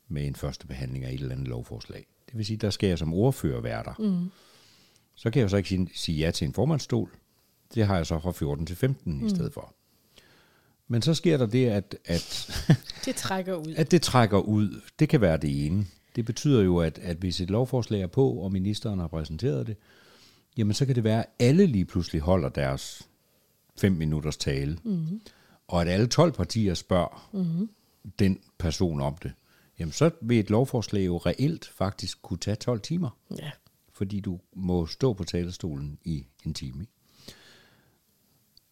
med 0.09 0.27
en 0.27 0.35
første 0.35 0.67
behandling 0.67 1.05
af 1.05 1.13
et 1.13 1.21
eller 1.21 1.35
andet 1.35 1.49
lovforslag. 1.49 2.07
Det 2.27 2.37
vil 2.37 2.47
sige, 2.47 2.57
der 2.57 2.71
skal 2.71 2.89
jeg 2.89 2.99
som 2.99 3.15
ordfører 3.15 3.61
være 3.61 3.85
der. 3.85 3.95
Mm. 3.99 4.31
Så 5.15 5.31
kan 5.31 5.41
jeg 5.41 5.45
jo 5.45 5.49
så 5.49 5.57
ikke 5.57 5.69
sige, 5.69 5.91
sige 5.95 6.19
ja 6.19 6.31
til 6.31 6.47
en 6.47 6.55
formandstol. 6.55 7.11
Det 7.75 7.87
har 7.87 7.97
jeg 7.97 8.07
så 8.07 8.19
fra 8.19 8.31
14 8.33 8.67
til 8.67 8.77
15 8.77 9.19
mm. 9.21 9.27
i 9.27 9.31
stedet 9.31 9.53
for. 9.53 9.75
Men 10.89 11.03
så 11.03 11.15
sker 11.15 11.37
der 11.37 11.47
det, 11.47 11.67
at, 11.67 11.97
at, 12.05 12.51
Det 13.05 13.17
trækker 13.17 13.55
ud. 13.55 13.75
at 13.77 13.91
det 13.91 14.03
trækker 14.03 14.39
ud. 14.39 14.81
Det 14.99 15.09
kan 15.09 15.21
være 15.21 15.37
det 15.37 15.67
ene. 15.67 15.87
Det 16.17 16.25
betyder 16.25 16.63
jo, 16.63 16.79
at, 16.79 16.99
at 16.99 17.17
hvis 17.17 17.41
et 17.41 17.51
lovforslag 17.51 18.01
er 18.01 18.07
på, 18.07 18.31
og 18.31 18.53
ministeren 18.53 18.99
har 18.99 19.07
præsenteret 19.09 19.67
det, 19.67 19.77
jamen 20.57 20.75
så 20.75 20.87
kan 20.87 20.95
det 20.95 21.05
være, 21.05 21.19
at 21.21 21.27
alle 21.39 21.67
lige 21.67 21.85
pludselig 21.85 22.21
holder 22.21 22.49
deres 22.49 23.09
fem 23.77 23.93
minutters 23.93 24.37
tale. 24.37 24.79
Mm. 24.85 25.21
og 25.69 25.83
at 25.83 25.89
alle 25.89 26.07
12 26.07 26.33
partier 26.33 26.75
spørger 26.75 27.29
mm-hmm. 27.33 27.71
den 28.19 28.41
person 28.59 29.01
om 29.01 29.15
det, 29.23 29.33
jamen 29.79 29.93
så 29.93 30.11
vil 30.21 30.39
et 30.39 30.51
lovforslag 30.51 31.07
jo 31.07 31.17
reelt 31.17 31.67
faktisk 31.77 32.23
kunne 32.23 32.39
tage 32.39 32.55
12 32.55 32.81
timer, 32.81 33.11
Ja. 33.39 33.51
fordi 33.93 34.21
du 34.21 34.41
må 34.57 34.87
stå 34.87 35.13
på 35.13 35.25
talerstolen 35.25 35.99
i 36.05 36.27
en 36.47 36.55
time. 36.55 36.81
ikke? 36.81 36.93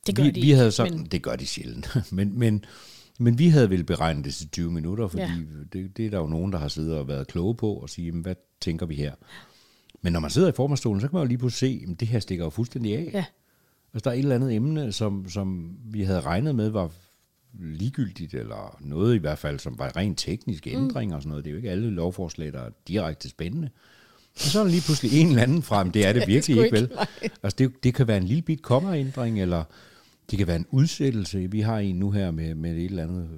Det 0.07 0.17
gør 0.17 0.23
vi, 0.23 0.31
de 0.31 0.41
vi 0.41 0.51
havde 0.51 0.71
så, 0.73 0.85
men-. 0.85 1.07
Det 1.07 1.23
gør 1.23 1.37
de 1.37 1.47
sjældent. 1.47 1.89
men, 2.13 2.39
men, 2.39 2.65
men 3.19 3.39
vi 3.39 3.49
havde 3.49 3.71
vel 3.71 3.85
beregnet 3.85 4.25
det 4.25 4.35
til 4.35 4.49
20 4.49 4.73
minutter, 4.73 5.09
fordi 5.09 5.23
Ja. 5.23 5.33
det, 5.73 5.97
det 5.97 6.07
er 6.07 6.11
der 6.11 6.19
jo 6.19 6.27
nogen, 6.27 6.53
der 6.53 6.59
har 6.59 6.69
siddet 6.69 6.95
og 6.95 7.09
været 7.09 7.27
kloge 7.27 7.55
på 7.55 7.73
og 7.73 7.91
sige, 7.91 8.07
jamen, 8.07 8.23
hvad 8.23 8.35
tænker 8.61 8.87
vi 8.87 8.95
her? 8.95 9.13
Men 10.03 10.13
når 10.13 10.21
man 10.21 10.31
sidder 10.31 10.49
i 10.49 10.53
formandsstolen, 10.57 11.01
så 11.01 11.09
kan 11.09 11.15
man 11.17 11.23
jo 11.23 11.29
lige 11.29 11.39
pludselig 11.39 11.81
se, 11.81 11.93
at 11.93 12.01
det 12.01 12.09
her 12.09 12.21
stikker 12.21 12.45
jo 12.45 12.51
fuldstændig 12.51 12.97
af. 12.97 13.11
Ja. 13.13 13.25
Altså, 13.95 14.05
der 14.05 14.11
er 14.11 14.15
et 14.15 14.19
eller 14.23 14.35
andet 14.35 14.55
emne, 14.55 14.93
som, 14.93 15.29
som 15.29 15.77
vi 15.85 16.03
havde 16.03 16.21
regnet 16.21 16.55
med 16.55 16.69
var 16.69 16.91
ligegyldigt, 17.61 18.35
eller 18.35 18.77
noget 18.81 19.15
i 19.15 19.19
hvert 19.19 19.39
fald, 19.39 19.59
som 19.59 19.79
var 19.79 19.97
rent 19.97 20.19
tekniske 20.19 20.71
ændringer 20.71 21.17
og 21.17 21.23
sådan 21.23 21.29
noget. 21.29 21.45
Det 21.45 21.51
er 21.51 21.53
jo 21.53 21.57
ikke 21.57 21.71
alle 21.71 21.91
lovforslag, 21.91 22.53
der 22.53 22.61
er 22.61 22.71
direkte 22.89 23.29
spændende. 23.29 23.69
Og 24.35 24.41
så 24.41 24.59
er 24.59 24.63
der 24.65 24.71
lige 24.71 24.83
pludselig 24.83 25.21
en 25.21 25.29
eller 25.29 25.43
anden 25.43 25.63
fra, 25.63 25.85
men 25.85 25.95
det 25.95 26.07
er 26.07 26.13
det 26.13 26.21
Det 26.21 26.23
er 26.23 26.27
virkelig 26.27 26.65
ikke, 26.65 26.77
vel? 26.77 26.91
nej. 26.95 27.07
Altså, 27.43 27.57
det, 27.59 27.85
det 27.85 27.95
kan 27.95 28.09
være 28.09 28.17
en 28.17 28.25
lille 28.25 28.43
bit 28.43 28.63
kommaændring, 28.63 29.43
eller 29.43 29.65
det 30.31 30.39
kan 30.39 30.47
være 30.47 30.57
en 30.57 30.67
udsættelse. 30.71 31.51
Vi 31.51 31.61
har 31.61 31.79
en 31.79 31.97
nu 31.97 32.11
her 32.11 32.31
med, 32.31 32.55
med 32.55 32.71
et 32.77 32.85
eller 32.85 33.03
andet 33.03 33.29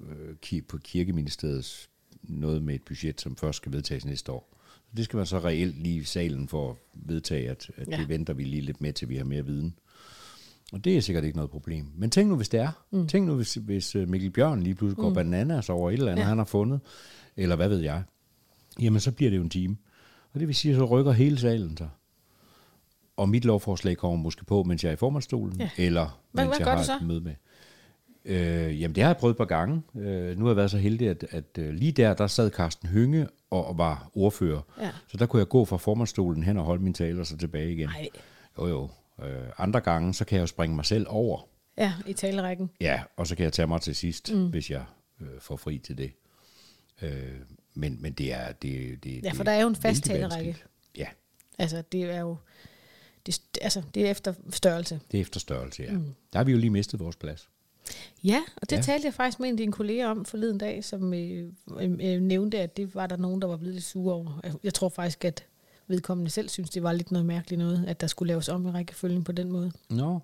øh, 0.00 0.52
øh, 0.52 0.62
på 0.68 0.78
kirkeministeriets 0.78 1.90
noget 2.22 2.62
med 2.62 2.74
et 2.74 2.82
budget, 2.82 3.20
som 3.20 3.36
først 3.36 3.56
skal 3.56 3.72
vedtages 3.72 4.04
næste 4.04 4.32
år. 4.32 4.54
Så 4.74 4.92
det 4.96 5.04
skal 5.04 5.16
man 5.16 5.26
så 5.26 5.38
reelt 5.38 5.82
lige 5.82 5.96
i 5.96 6.04
salen 6.04 6.48
for 6.48 6.70
at 6.70 6.76
vedtage, 6.94 7.50
at, 7.50 7.70
at 7.76 7.88
Ja. 7.88 7.96
det 7.96 8.08
venter 8.08 8.34
vi 8.34 8.44
lige 8.44 8.62
lidt 8.62 8.80
med, 8.80 8.92
til 8.92 9.08
vi 9.08 9.16
har 9.16 9.24
mere 9.24 9.46
viden. 9.46 9.74
Og 10.72 10.84
det 10.84 10.96
er 10.96 11.00
sikkert 11.00 11.24
ikke 11.24 11.36
noget 11.36 11.50
problem. 11.50 11.86
Men 11.96 12.10
tænk 12.10 12.28
nu, 12.28 12.36
hvis 12.36 12.48
det 12.48 12.60
er. 12.60 12.84
Mm. 12.90 13.08
Tænk 13.08 13.26
nu, 13.26 13.34
hvis, 13.34 13.54
hvis 13.54 13.96
øh, 13.96 14.08
Mikkel 14.08 14.30
Bjørn 14.30 14.62
lige 14.62 14.74
pludselig 14.74 14.96
går 14.96 15.14
bananas 15.14 15.68
over 15.68 15.90
et 15.90 15.94
eller 15.94 16.12
andet, 16.12 16.22
ja. 16.22 16.28
han 16.28 16.38
har 16.38 16.44
fundet, 16.44 16.80
eller 17.36 17.56
hvad 17.56 17.68
ved 17.68 17.78
jeg. 17.78 18.02
Jamen, 18.80 19.00
så 19.00 19.12
bliver 19.12 19.30
det 19.30 19.36
jo 19.36 19.42
en 19.42 19.50
time. 19.50 19.76
Og 20.32 20.40
det 20.40 20.48
vil 20.48 20.56
sige, 20.56 20.74
så 20.74 20.84
rykker 20.84 21.12
hele 21.12 21.38
salen 21.38 21.76
sig. 21.76 21.88
Og 23.18 23.28
mit 23.28 23.44
lovforslag 23.44 23.96
kommer 23.96 24.16
måske 24.16 24.44
på, 24.44 24.62
mens 24.62 24.84
jeg 24.84 24.88
er 24.88 24.92
i 24.92 24.96
formandsstolen, 24.96 25.60
Ja. 25.60 25.70
eller 25.76 26.20
Hvad- 26.32 26.44
mens 26.44 26.58
jeg 26.58 26.66
har 26.66 26.94
et 27.00 27.06
møde 27.06 27.20
med. 27.20 27.34
Øh, 28.24 28.80
jamen, 28.80 28.94
det 28.94 29.02
har 29.02 29.10
jeg 29.10 29.16
prøvet 29.16 29.32
et 29.32 29.38
par 29.38 29.44
gange. 29.44 29.82
Øh, 29.96 30.38
nu 30.38 30.44
har 30.44 30.50
jeg 30.50 30.56
været 30.56 30.70
så 30.70 30.78
heldig, 30.78 31.08
at, 31.08 31.24
at 31.30 31.58
øh, 31.58 31.74
lige 31.74 31.92
der, 31.92 32.14
der 32.14 32.26
sad 32.26 32.50
Carsten 32.50 32.88
Hynge 32.88 33.28
og, 33.50 33.78
var 33.78 34.10
ordfører. 34.14 34.60
Ja. 34.80 34.90
Så 35.08 35.16
der 35.16 35.26
kunne 35.26 35.40
jeg 35.40 35.48
gå 35.48 35.64
fra 35.64 35.76
formandsstolen 35.76 36.42
hen 36.42 36.56
og 36.56 36.64
holde 36.64 36.82
min 36.82 36.94
tale, 36.94 37.20
og 37.20 37.26
så 37.26 37.36
tilbage 37.36 37.72
igen. 37.72 37.88
Nej. 37.88 38.08
Jo, 38.58 38.66
jo. 38.66 38.90
Øh, 39.24 39.42
andre 39.58 39.80
gange, 39.80 40.14
så 40.14 40.24
kan 40.24 40.36
jeg 40.36 40.42
jo 40.42 40.46
springe 40.46 40.76
mig 40.76 40.84
selv 40.84 41.06
over. 41.08 41.48
Ja, 41.78 41.92
i 42.06 42.12
talerækken. 42.12 42.70
Ja, 42.80 43.02
og 43.16 43.26
så 43.26 43.36
kan 43.36 43.44
jeg 43.44 43.52
tage 43.52 43.66
mig 43.66 43.80
til 43.80 43.94
sidst, 43.94 44.32
mm. 44.34 44.46
hvis 44.50 44.70
jeg 44.70 44.82
øh, 45.20 45.26
får 45.40 45.56
fri 45.56 45.78
til 45.78 45.98
det. 45.98 46.12
Øh, 47.02 47.10
men, 47.74 48.02
men 48.02 48.12
det 48.12 48.32
er... 48.32 48.52
Det, 48.52 49.04
det, 49.04 49.22
Ja, 49.24 49.32
for 49.32 49.44
der 49.44 49.52
er 49.52 49.60
jo 49.62 49.68
en 49.68 49.76
fast 49.76 50.08
vanskeligt. 50.08 50.66
Ja, 50.96 51.06
Altså, 51.58 51.82
det 51.92 52.02
er 52.02 52.20
jo... 52.20 52.36
Det, 53.54 53.58
altså, 53.62 53.82
det 53.94 54.06
er 54.06 54.10
efter 54.10 54.34
størrelse. 54.50 55.00
det 55.10 55.18
er 55.18 55.20
efter 55.22 55.40
størrelse, 55.40 55.82
ja. 55.82 55.92
Mm. 55.92 56.14
Der 56.32 56.38
har 56.38 56.44
vi 56.44 56.52
jo 56.52 56.58
lige 56.58 56.70
mistet 56.70 57.00
vores 57.00 57.16
plads. 57.16 57.48
Ja, 58.24 58.42
og 58.56 58.70
det 58.70 58.76
ja. 58.76 58.82
Talte 58.82 59.06
jeg 59.06 59.14
faktisk 59.14 59.40
med 59.40 59.48
en 59.48 59.54
af 59.54 59.56
dine 59.58 59.72
kolleger 59.72 60.08
om 60.08 60.24
forleden 60.24 60.58
dag, 60.58 60.84
som 60.84 61.14
øh, 61.14 61.52
øh, 61.80 61.90
øh, 62.00 62.20
nævnte, 62.20 62.58
at 62.58 62.76
det 62.76 62.94
var 62.94 63.06
der 63.06 63.16
nogen, 63.16 63.42
der 63.42 63.48
var 63.48 63.56
blevet 63.56 63.74
lidt 63.74 63.84
sure 63.84 64.14
over. 64.14 64.40
Jeg- 64.64 64.74
tror 64.74 64.88
faktisk, 64.88 65.24
at 65.24 65.44
vedkommende 65.86 66.30
selv 66.30 66.48
synes, 66.48 66.70
det 66.70 66.82
var 66.82 66.92
lidt 66.92 67.10
noget 67.12 67.26
mærkeligt 67.26 67.58
noget, 67.58 67.84
at 67.88 68.00
der 68.00 68.06
skulle 68.06 68.28
laves 68.28 68.48
om 68.48 68.66
i 68.66 68.70
rækkefølgen 68.70 69.24
på 69.24 69.32
den 69.32 69.52
måde. 69.52 69.72
Nå, 69.90 70.18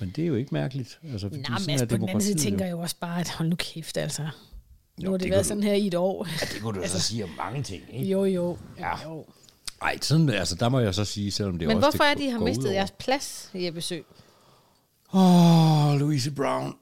men 0.00 0.12
det 0.16 0.22
er 0.22 0.26
jo 0.28 0.34
ikke 0.34 0.54
mærkeligt. 0.54 1.00
Altså, 1.12 1.28
fordi 1.28 1.40
Nej, 1.40 1.58
men 1.58 1.70
altså, 1.70 1.86
på 1.86 1.96
den 1.96 2.08
anden 2.08 2.20
side 2.20 2.38
tænker 2.38 2.58
jo. 2.64 2.68
jeg 2.68 2.72
jo 2.72 2.80
også 2.80 2.96
bare, 3.00 3.20
at 3.20 3.28
hold 3.30 3.48
nu 3.48 3.56
kæft, 3.56 3.96
altså. 3.96 4.22
Nu 4.22 4.28
Jo, 5.04 5.10
har 5.10 5.16
det, 5.16 5.24
det 5.24 5.30
været 5.32 5.46
sådan 5.46 5.62
her 5.62 5.74
i 5.74 5.86
et 5.86 5.94
år. 5.94 6.26
Ja, 6.40 6.46
det 6.54 6.62
kunne 6.62 6.76
du 6.78 6.82
altså, 6.84 7.00
så 7.00 7.04
sige 7.06 7.24
om 7.24 7.30
mange 7.36 7.62
ting, 7.62 7.82
ikke? 7.92 8.10
Jo, 8.10 8.24
jo. 8.24 8.58
Ja. 8.78 9.02
jo. 9.08 9.26
Ej, 9.82 9.98
sådan, 10.02 10.28
altså, 10.28 10.54
der 10.54 10.68
må 10.68 10.78
jeg 10.78 10.94
så 10.94 11.04
sige, 11.04 11.30
selvom 11.30 11.58
det 11.58 11.68
Men 11.68 11.76
også 11.76 11.86
hvorfor 11.86 12.04
det 12.04 12.10
er 12.10 12.14
det, 12.14 12.24
I 12.24 12.28
har 12.28 12.38
mistet 12.38 12.66
over. 12.66 12.74
jeres 12.74 12.90
plads 12.90 13.50
i 13.54 13.70
besøg? 13.70 14.04
Åh, 15.14 15.86
oh, 15.86 16.00
Louise 16.00 16.30
Brown. 16.30 16.74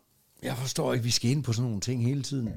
Jeg 0.42 0.56
forstår 0.56 0.92
ikke, 0.92 1.04
vi 1.04 1.10
skal 1.10 1.30
ind 1.30 1.44
på 1.44 1.52
sådan 1.52 1.64
nogle 1.64 1.80
ting 1.80 2.04
hele 2.04 2.22
tiden. 2.22 2.52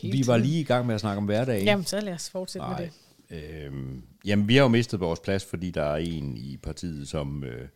Hele 0.00 0.16
vi 0.16 0.26
var 0.26 0.36
lige 0.36 0.60
i 0.60 0.64
gang 0.64 0.86
med 0.86 0.94
at 0.94 1.00
snakke 1.00 1.18
om 1.18 1.24
hverdagen. 1.24 1.64
Jamen, 1.64 1.84
så 1.84 2.00
lad 2.00 2.14
os 2.14 2.30
fortsætte 2.30 2.68
med 2.68 2.76
Nej. 2.76 2.90
det. 3.30 3.64
Øhm, 3.64 4.02
jamen, 4.24 4.48
vi 4.48 4.54
har 4.56 4.62
jo 4.62 4.68
mistet 4.68 5.00
vores 5.00 5.20
plads, 5.20 5.44
fordi 5.44 5.70
der 5.70 5.82
er 5.82 5.96
en 5.96 6.36
i 6.36 6.56
partiet, 6.56 7.08
som, 7.08 7.44
øh, 7.44 7.68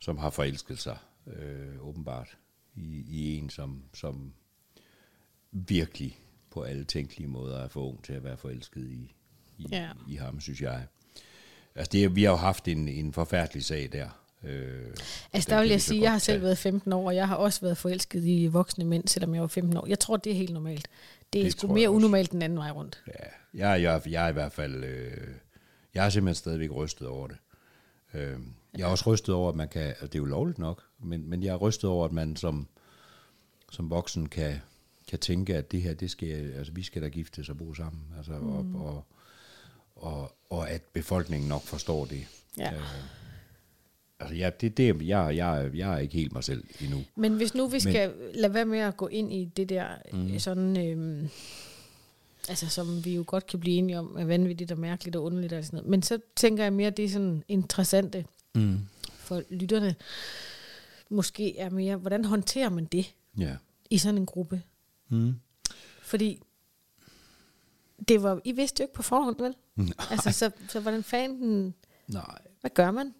som 0.00 0.18
har 0.18 0.30
forelsket 0.30 0.78
sig, 0.78 0.96
øh, 1.26 1.86
åbenbart, 1.86 2.36
i, 2.74 3.04
i 3.08 3.38
en, 3.38 3.50
som, 3.50 3.82
som 3.94 4.32
virkelig 5.52 6.18
på 6.50 6.62
alle 6.62 6.84
tænkelige 6.84 7.28
måder 7.28 7.58
er 7.58 7.68
for 7.68 7.80
ung 7.88 8.04
til 8.04 8.12
at 8.12 8.24
være 8.24 8.36
forelsket 8.36 8.90
i, 8.90 9.14
i, 9.58 9.66
ja. 9.70 9.88
i 10.08 10.14
ham, 10.14 10.40
synes 10.40 10.60
jeg. 10.60 10.86
Altså, 11.74 11.90
det, 11.92 12.16
vi 12.16 12.24
har 12.24 12.30
jo 12.30 12.36
haft 12.36 12.68
en, 12.68 12.88
en 12.88 13.12
forfærdelig 13.12 13.64
sag 13.64 13.88
der. 13.92 14.08
Øh, 14.44 14.94
Altså, 15.32 15.50
der 15.50 15.60
vil 15.60 15.70
jeg 15.70 15.82
sige, 15.82 16.02
jeg 16.02 16.12
har 16.12 16.18
selv 16.18 16.42
været 16.42 16.58
15 16.58 16.92
år, 16.92 17.06
og 17.06 17.14
jeg 17.14 17.28
har 17.28 17.36
også 17.36 17.60
været 17.60 17.76
forelsket 17.78 18.24
i 18.24 18.46
voksne 18.46 18.84
mænd, 18.84 19.08
selvom 19.08 19.34
jeg 19.34 19.42
var 19.42 19.48
15 19.48 19.76
år. 19.76 19.86
Jeg 19.86 19.98
tror, 19.98 20.16
det 20.16 20.32
er 20.32 20.36
helt 20.36 20.52
normalt. 20.52 20.88
Det 21.32 21.38
er 21.38 21.44
Det 21.44 21.52
sgu 21.52 21.72
mere 21.72 21.90
unormalt 21.90 22.32
den 22.32 22.42
anden 22.42 22.58
vej 22.58 22.70
rundt. 22.70 23.02
Ja, 23.06 23.68
jeg, 23.68 23.82
jeg, 23.82 24.12
jeg 24.12 24.24
er 24.24 24.28
i 24.28 24.32
hvert 24.32 24.52
fald... 24.52 24.84
Øh, 24.84 25.28
jeg 25.94 26.06
er 26.06 26.10
simpelthen 26.10 26.34
stadigvæk 26.34 26.70
rystet 26.70 27.08
over 27.08 27.26
det. 27.26 27.36
Øh, 28.14 28.38
jeg 28.78 28.84
er 28.84 28.90
også 28.90 29.12
rystet 29.12 29.34
over, 29.34 29.48
at 29.48 29.56
man 29.56 29.68
kan... 29.68 29.82
Altså, 29.82 30.06
det 30.06 30.14
er 30.14 30.18
jo 30.18 30.24
lovligt 30.24 30.58
nok, 30.58 30.82
men, 30.98 31.28
men 31.30 31.42
jeg 31.42 31.52
er 31.52 31.56
rystet 31.56 31.90
over, 31.90 32.04
at 32.04 32.12
man 32.12 32.36
som, 32.36 32.68
som 33.70 33.90
voksen 33.90 34.28
kan, 34.28 34.60
kan 35.08 35.18
tænke, 35.18 35.56
at 35.56 35.72
det 35.72 35.82
her, 35.82 35.94
det 35.94 36.10
skal, 36.10 36.52
altså, 36.52 36.72
vi 36.72 36.82
skal 36.82 37.02
da 37.02 37.08
giftes 37.08 37.48
og 37.48 37.58
bo 37.58 37.74
sammen. 37.74 38.02
Altså, 38.16 38.32
mm. 38.32 38.74
og, 38.74 38.84
og, 38.84 39.04
og, 39.96 40.36
og 40.58 40.70
at 40.70 40.82
befolkningen 40.92 41.48
nok 41.48 41.62
forstår 41.62 42.04
det. 42.04 42.26
Ja. 42.58 42.74
Øh, 42.74 42.80
altså, 44.20 44.36
ja, 44.36 44.50
det, 44.60 44.76
det, 44.76 45.02
jeg, 45.08 45.36
jeg, 45.36 45.70
jeg 45.74 45.94
er 45.94 45.98
ikke 45.98 46.14
helt 46.14 46.32
mig 46.32 46.44
selv 46.44 46.64
endnu. 46.80 47.04
Men 47.16 47.34
hvis 47.34 47.54
nu 47.54 47.66
vi 47.68 47.80
skal 47.80 48.12
lade 48.34 48.54
være 48.54 48.64
med 48.64 48.78
at 48.78 48.96
gå 48.96 49.06
ind 49.08 49.32
i 49.32 49.44
det 49.56 49.68
der 49.68 49.86
mm. 50.12 50.38
sådan... 50.38 50.86
Øhm, 50.88 51.28
altså, 52.48 52.68
som 52.68 53.04
vi 53.04 53.14
jo 53.14 53.24
godt 53.26 53.46
kan 53.46 53.60
blive 53.60 53.76
enige 53.76 53.98
om, 53.98 54.16
er 54.18 54.24
vanvittigt 54.24 54.72
og 54.72 54.78
mærkeligt 54.78 55.16
og 55.16 55.22
underligt 55.24 55.52
og 55.52 55.64
sådan 55.64 55.76
noget. 55.76 55.90
Men 55.90 56.02
så 56.02 56.18
tænker 56.36 56.62
jeg 56.62 56.72
mere, 56.72 56.86
at 56.86 56.96
det 56.96 57.04
er 57.04 57.08
sådan 57.08 57.44
interessante 57.48 58.24
Mm. 58.56 58.78
for 59.08 59.42
lytterne. 59.50 59.94
Måske 61.10 61.58
er 61.58 61.70
mere, 61.70 61.96
hvordan 61.96 62.24
håndterer 62.24 62.68
man 62.68 62.84
det 62.84 63.14
Ja. 63.38 63.56
i 63.90 63.98
sådan 63.98 64.18
en 64.18 64.26
gruppe? 64.26 64.62
Mm. 65.08 65.34
Fordi 66.02 66.42
det 68.08 68.22
var, 68.22 68.40
I 68.44 68.52
vidste 68.52 68.80
jo 68.80 68.84
ikke 68.84 68.94
på 68.94 69.02
forhånd, 69.02 69.36
vel? 69.38 69.54
Nej. 69.76 70.06
Altså, 70.10 70.32
så, 70.32 70.50
så 70.68 70.80
hvordan 70.80 71.02
fanden, 71.02 71.74
Nej. 72.08 72.38
hvad 72.60 72.70
gør 72.74 72.90
man? 72.90 73.14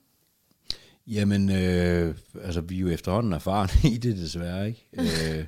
Jamen, 1.06 1.50
øh, 1.50 2.14
altså 2.42 2.60
vi 2.60 2.76
er 2.76 2.80
jo 2.80 2.88
efterhånden 2.88 3.32
erfarne 3.32 3.70
i 3.94 3.98
det 3.98 4.16
desværre, 4.16 4.68
ikke? 4.68 4.88
Øh, 4.92 5.46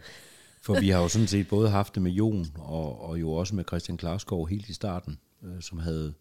for 0.62 0.81
vi 0.81 0.89
har 0.89 1.01
jo 1.03 1.09
sådan 1.09 1.29
set 1.29 1.49
både 1.49 1.70
haft 1.70 1.95
det 1.95 2.03
med 2.03 2.12
Jon, 2.12 2.47
og, 2.55 3.01
og 3.01 3.20
jo 3.20 3.33
også 3.33 3.55
med 3.55 3.64
Christian 3.64 3.99
Klarskov 3.99 4.49
helt 4.49 4.68
i 4.68 4.72
starten, 4.72 5.18
øh, 5.43 5.62
som 5.62 5.79
havde 5.79 6.14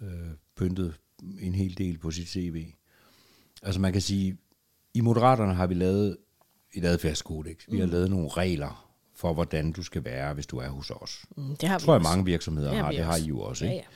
øh, 0.00 0.08
pyntet 0.56 0.94
en 1.40 1.54
hel 1.54 1.78
del 1.78 1.98
på 1.98 2.10
sit 2.10 2.28
CV. 2.28 2.66
Altså 3.62 3.80
man 3.80 3.92
kan 3.92 4.02
sige, 4.02 4.36
i 4.94 5.00
Moderaterne 5.00 5.54
har 5.54 5.66
vi 5.66 5.74
lavet 5.74 6.16
et 6.72 6.84
adfærdskodex. 6.84 7.56
Vi 7.68 7.78
har 7.78 7.86
lavet 7.86 8.10
nogle 8.10 8.28
regler 8.28 8.91
for, 9.22 9.32
hvordan 9.34 9.72
du 9.72 9.82
skal 9.82 10.04
være, 10.04 10.34
hvis 10.34 10.46
du 10.46 10.58
er 10.58 10.68
hos 10.68 10.90
os. 10.90 11.24
Mm, 11.36 11.56
det 11.56 11.68
har 11.68 11.76
Det 11.78 11.84
tror 11.84 11.94
jeg, 11.94 12.02
mange 12.02 12.24
virksomheder 12.24 12.68
Det 12.68 12.76
har 12.78 12.84
har. 12.84 12.90
vi 12.92 12.96
Det 12.96 13.04
har. 13.04 13.16
I 13.16 13.22
jo 13.22 13.40
også, 13.40 13.64
Ja, 13.64 13.70
ikke? 13.70 13.82
ja. 13.82 13.88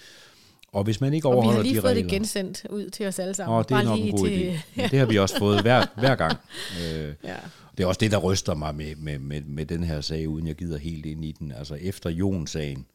Og 0.73 0.85
hvis 0.85 1.01
man 1.01 1.15
ikke 1.15 1.29
Og 1.29 1.33
vi 1.33 1.35
overholder 1.35 1.57
har 1.59 1.63
lige 1.63 1.75
de 1.77 1.81
fået 1.81 1.91
regler... 1.91 2.03
det 2.03 2.11
gensendt 2.11 2.67
ud 2.71 2.91
til 2.91 3.07
os 3.07 3.19
alle 3.19 3.35
sammen. 3.35 3.59
Åh, 3.59 3.65
det 3.69 3.71
er 3.71 3.83
nok 3.83 3.99
en 3.99 4.11
god 4.17 4.29
idé. 4.29 4.61
Men 4.77 4.91
Det 4.91 4.99
har 4.99 5.07
vi 5.07 5.19
også 5.19 5.39
fået 5.45 5.61
hver, 5.63 5.87
hver 5.99 6.15
gang. 6.15 6.37
Øh, 6.85 7.15
Ja. 7.25 7.37
det 7.79 7.83
er 7.83 7.87
også 7.87 7.99
det, 7.99 8.11
der 8.11 8.19
ryster 8.19 8.55
mig 8.55 8.75
med, 8.75 8.97
med, 8.97 9.19
med, 9.19 9.41
med 9.41 9.67
den 9.67 9.85
her 9.85 10.01
sag, 10.01 10.29
uden 10.29 10.47
jeg 10.47 10.55
gider 10.55 10.79
helt 10.79 11.07
ind 11.07 11.25
i 11.25 11.33
den. 11.33 11.53
Altså 11.53 11.75
efter 11.75 12.11
Jon-sagen, 12.11 12.87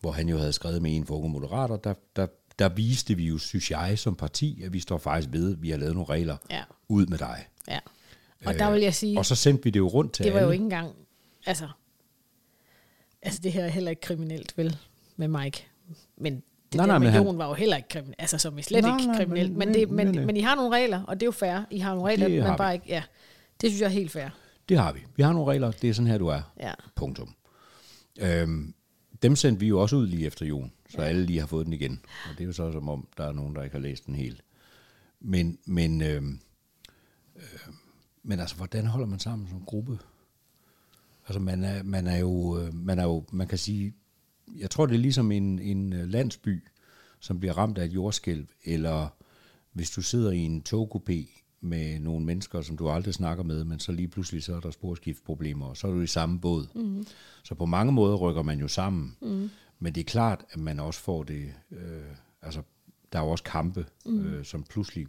hvor 0.00 0.12
han 0.12 0.28
jo 0.28 0.38
havde 0.38 0.52
skrevet 0.52 0.82
med 0.82 0.96
en 0.96 1.06
for 1.06 1.14
unge 1.16 1.28
moderater, 1.30 1.76
der, 1.76 1.94
der, 2.16 2.26
der 2.58 2.68
viste 2.68 3.14
vi 3.14 3.24
jo, 3.26 3.38
synes 3.38 3.70
jeg, 3.70 3.98
som 3.98 4.14
parti, 4.14 4.62
at 4.64 4.72
vi 4.72 4.80
står 4.80 4.98
faktisk 4.98 5.28
ved, 5.32 5.52
at 5.52 5.62
vi 5.62 5.70
har 5.70 5.76
lavet 5.78 5.94
nogle 5.94 6.08
regler 6.08 6.36
Ja. 6.50 6.62
ud 6.88 7.06
med 7.06 7.18
dig. 7.18 7.46
ja. 7.68 7.78
Og 8.44 8.54
der 8.58 8.70
vil 8.70 8.80
jeg 8.82 8.94
sige, 8.94 9.18
Og 9.18 9.26
så 9.26 9.34
sendte 9.34 9.64
vi 9.64 9.70
det 9.70 9.78
jo 9.80 9.88
rundt 9.88 10.12
til 10.12 10.24
det 10.24 10.32
var 10.32 10.38
alle. 10.38 10.46
jo 10.46 10.52
ikke 10.52 10.62
engang, 10.64 10.90
altså, 11.46 11.68
altså 13.22 13.40
det 13.42 13.52
her 13.52 13.64
er 13.64 13.68
heller 13.68 13.90
ikke 13.90 14.02
kriminelt, 14.02 14.58
vel, 14.58 14.76
med 15.16 15.28
Mike. 15.28 15.66
Men 16.16 16.34
det 16.34 16.42
Nej, 16.74 16.86
nej, 16.86 16.86
nej, 16.86 16.94
der 16.94 16.98
men 16.98 17.02
med 17.24 17.30
han- 17.32 17.38
var 17.38 17.48
jo 17.48 17.54
heller 17.54 17.76
ikke 17.76 17.88
kriminelt, 17.88 18.16
altså 18.18 18.38
som 18.38 18.58
i 18.58 18.62
slet 18.62 18.84
Nej, 18.84 18.96
ikke 18.98 19.06
nej, 19.06 19.16
kriminelt. 19.16 19.50
men- 19.50 19.58
Men, 19.58 19.74
det, 19.74 19.90
men- 19.90 20.12
men, 20.14 20.26
men, 20.26 20.36
I 20.36 20.40
har 20.40 20.54
nogle 20.54 20.76
regler, 20.76 21.02
og 21.02 21.14
det 21.20 21.22
er 21.22 21.26
jo 21.26 21.30
fair. 21.32 21.64
I 21.70 21.78
har 21.78 21.94
nogle 21.94 22.10
regler, 22.10 22.28
Det 22.28 22.42
men 22.44 22.56
bare 22.56 22.74
ikke, 22.74 22.86
ja. 22.88 23.02
Det 23.60 23.70
synes 23.70 23.80
jeg 23.80 23.86
er 23.86 23.90
helt 23.92 24.10
fair. 24.10 24.28
Det 24.68 24.78
har 24.78 24.92
vi. 24.92 25.00
Vi 25.16 25.22
har 25.22 25.32
nogle 25.32 25.50
regler. 25.52 25.70
Det 25.70 25.90
er 25.90 25.94
sådan 25.94 26.10
her, 26.10 26.18
du 26.18 26.26
er. 26.26 26.52
Ja. 26.60 26.72
Punktum. 26.94 27.34
Øhm, 28.20 28.74
dem 29.22 29.36
sendte 29.36 29.60
vi 29.60 29.66
jo 29.68 29.80
også 29.80 29.96
ud 29.96 30.06
lige 30.06 30.26
efter 30.26 30.46
Jon, 30.46 30.72
så 30.90 31.02
ja. 31.02 31.08
alle 31.08 31.26
lige 31.26 31.40
har 31.40 31.46
fået 31.46 31.66
den 31.66 31.72
igen. 31.72 32.00
Og 32.30 32.38
det 32.38 32.40
er 32.40 32.46
jo 32.46 32.52
så 32.52 32.72
som 32.72 32.88
om, 32.88 33.08
der 33.16 33.24
er 33.24 33.32
nogen, 33.32 33.54
der 33.56 33.62
ikke 33.62 33.74
har 33.76 33.80
læst 33.80 34.06
den 34.06 34.14
helt. 34.14 34.42
Men, 35.20 35.58
men 35.66 36.02
øhm, 36.02 36.40
øh, 37.36 37.42
men 38.22 38.40
altså, 38.40 38.56
hvordan 38.56 38.86
holder 38.86 39.06
man 39.06 39.18
sammen 39.18 39.48
som 39.48 39.64
gruppe? 39.66 39.98
Altså, 41.28 41.40
man 41.40 41.64
er, 41.64 41.82
man 41.82 42.06
er, 42.06 42.16
jo, 42.16 42.58
øh, 42.58 42.74
man 42.74 42.98
er 42.98 43.04
jo, 43.04 43.24
man 43.32 43.46
kan 43.46 43.58
sige, 43.58 43.94
jeg 44.58 44.70
tror, 44.70 44.86
det 44.86 44.94
er 44.94 44.98
ligesom 44.98 45.32
en, 45.32 45.58
en 45.58 45.92
øh, 45.92 46.08
landsby, 46.08 46.64
som 47.20 47.38
bliver 47.38 47.58
ramt 47.58 47.78
af 47.78 47.84
et 47.84 47.94
jordskælv, 47.94 48.46
eller 48.64 49.08
hvis 49.72 49.90
du 49.90 50.02
sidder 50.02 50.30
i 50.30 50.38
en 50.38 50.62
togkupé 50.68 51.42
med 51.60 52.00
nogle 52.00 52.24
mennesker, 52.24 52.62
som 52.62 52.76
du 52.76 52.88
aldrig 52.88 53.14
snakker 53.14 53.44
med, 53.44 53.64
men 53.64 53.78
så 53.78 53.92
lige 53.92 54.08
pludselig 54.08 54.42
så 54.42 54.54
er 54.54 54.60
der 54.60 54.70
sporskiftproblemer, 54.70 55.66
og 55.66 55.76
så 55.76 55.86
er 55.86 55.92
du 55.92 56.00
i 56.00 56.06
samme 56.06 56.40
båd. 56.40 56.66
Mm. 56.74 57.06
Så 57.42 57.54
på 57.54 57.66
mange 57.66 57.92
måder 57.92 58.16
rykker 58.16 58.42
man 58.42 58.58
jo 58.58 58.68
sammen. 58.68 59.16
Mm. 59.22 59.50
Men 59.78 59.94
det 59.94 60.00
er 60.00 60.04
klart, 60.04 60.44
at 60.50 60.60
man 60.60 60.80
også 60.80 61.00
får 61.00 61.22
det, 61.22 61.54
øh, 61.70 62.16
altså 62.42 62.62
der 63.12 63.18
er 63.18 63.22
jo 63.22 63.30
også 63.30 63.44
kampe, 63.44 63.86
mm. 64.06 64.26
øh, 64.26 64.44
som 64.44 64.62
pludselig 64.62 65.06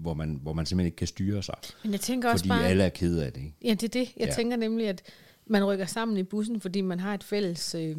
hvor 0.00 0.14
man, 0.14 0.38
hvor 0.42 0.52
man 0.52 0.66
simpelthen 0.66 0.86
ikke 0.86 0.96
kan 0.96 1.06
styre 1.06 1.42
sig. 1.42 1.54
Men 1.82 1.92
jeg 1.92 2.00
tænker 2.00 2.30
også 2.30 2.42
fordi 2.42 2.48
bare... 2.48 2.68
alle 2.68 2.84
er 2.84 2.88
kede 2.88 3.26
af 3.26 3.32
det. 3.32 3.40
Ikke? 3.40 3.54
Ja, 3.64 3.70
det 3.70 3.82
er 3.82 3.88
det. 3.88 4.12
Jeg 4.16 4.28
ja. 4.28 4.34
tænker 4.34 4.56
nemlig, 4.56 4.88
at 4.88 5.02
man 5.46 5.64
rykker 5.64 5.86
sammen 5.86 6.16
i 6.18 6.22
bussen, 6.22 6.60
fordi 6.60 6.80
man 6.80 7.00
har 7.00 7.14
et 7.14 7.24
fælles... 7.24 7.74
Øh, 7.74 7.96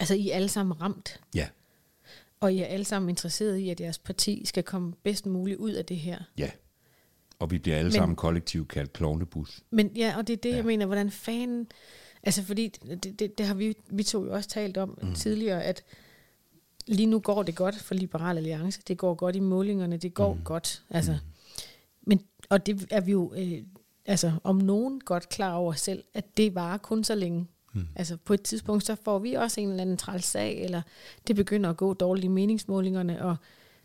altså, 0.00 0.14
I 0.14 0.30
er 0.30 0.36
alle 0.36 0.48
sammen 0.48 0.80
ramt. 0.80 1.20
Ja. 1.34 1.48
Og 2.40 2.52
I 2.52 2.58
er 2.58 2.66
alle 2.66 2.84
sammen 2.84 3.08
interesseret 3.08 3.56
i, 3.56 3.70
at 3.70 3.80
jeres 3.80 3.98
parti 3.98 4.42
skal 4.44 4.62
komme 4.62 4.92
bedst 5.02 5.26
muligt 5.26 5.58
ud 5.58 5.70
af 5.70 5.84
det 5.84 5.96
her. 5.96 6.18
Ja. 6.38 6.50
Og 7.38 7.50
vi 7.50 7.58
bliver 7.58 7.76
alle 7.76 7.88
men, 7.88 7.92
sammen 7.92 8.16
kollektivt 8.16 8.68
kaldt 8.68 8.92
klovnebus. 8.92 9.60
Men 9.70 9.90
ja, 9.96 10.14
og 10.16 10.26
det 10.26 10.32
er 10.32 10.36
det, 10.36 10.50
ja. 10.50 10.56
jeg 10.56 10.64
mener, 10.64 10.86
hvordan 10.86 11.10
fanden... 11.10 11.66
Altså, 12.22 12.42
fordi 12.42 12.68
det, 12.68 13.18
det, 13.18 13.38
det 13.38 13.46
har 13.46 13.54
vi, 13.54 13.76
vi 13.90 14.02
to 14.02 14.24
jo 14.24 14.32
også 14.32 14.48
talt 14.48 14.76
om 14.76 14.98
mm. 15.02 15.14
tidligere, 15.14 15.64
at 15.64 15.84
lige 16.86 17.06
nu 17.06 17.18
går 17.18 17.42
det 17.42 17.54
godt 17.54 17.76
for 17.76 17.94
Liberal 17.94 18.36
Alliance. 18.36 18.80
Det 18.88 18.98
går 18.98 19.14
godt 19.14 19.36
i 19.36 19.40
målingerne. 19.40 19.96
Det 19.96 20.14
går 20.14 20.34
mm. 20.34 20.40
godt. 20.44 20.82
Altså, 20.90 21.12
mm. 21.12 21.18
men, 22.06 22.20
og 22.48 22.66
det 22.66 22.86
er 22.90 23.00
vi 23.00 23.12
jo 23.12 23.34
øh, 23.36 23.62
altså, 24.06 24.32
om 24.44 24.56
nogen 24.56 25.00
godt 25.00 25.28
klar 25.28 25.54
over 25.54 25.72
selv, 25.72 26.04
at 26.14 26.36
det 26.36 26.54
varer 26.54 26.78
kun 26.78 27.04
så 27.04 27.14
længe. 27.14 27.46
Mm. 27.72 27.86
Altså 27.96 28.16
på 28.16 28.34
et 28.34 28.42
tidspunkt, 28.42 28.86
så 28.86 28.94
får 28.94 29.18
vi 29.18 29.34
også 29.34 29.60
en 29.60 29.68
eller 29.68 29.82
anden 29.82 29.96
træls 29.96 30.24
sag, 30.24 30.62
eller 30.62 30.82
det 31.26 31.36
begynder 31.36 31.70
at 31.70 31.76
gå 31.76 31.94
dårligt 31.94 32.24
i 32.24 32.28
meningsmålingerne, 32.28 33.22
og 33.22 33.36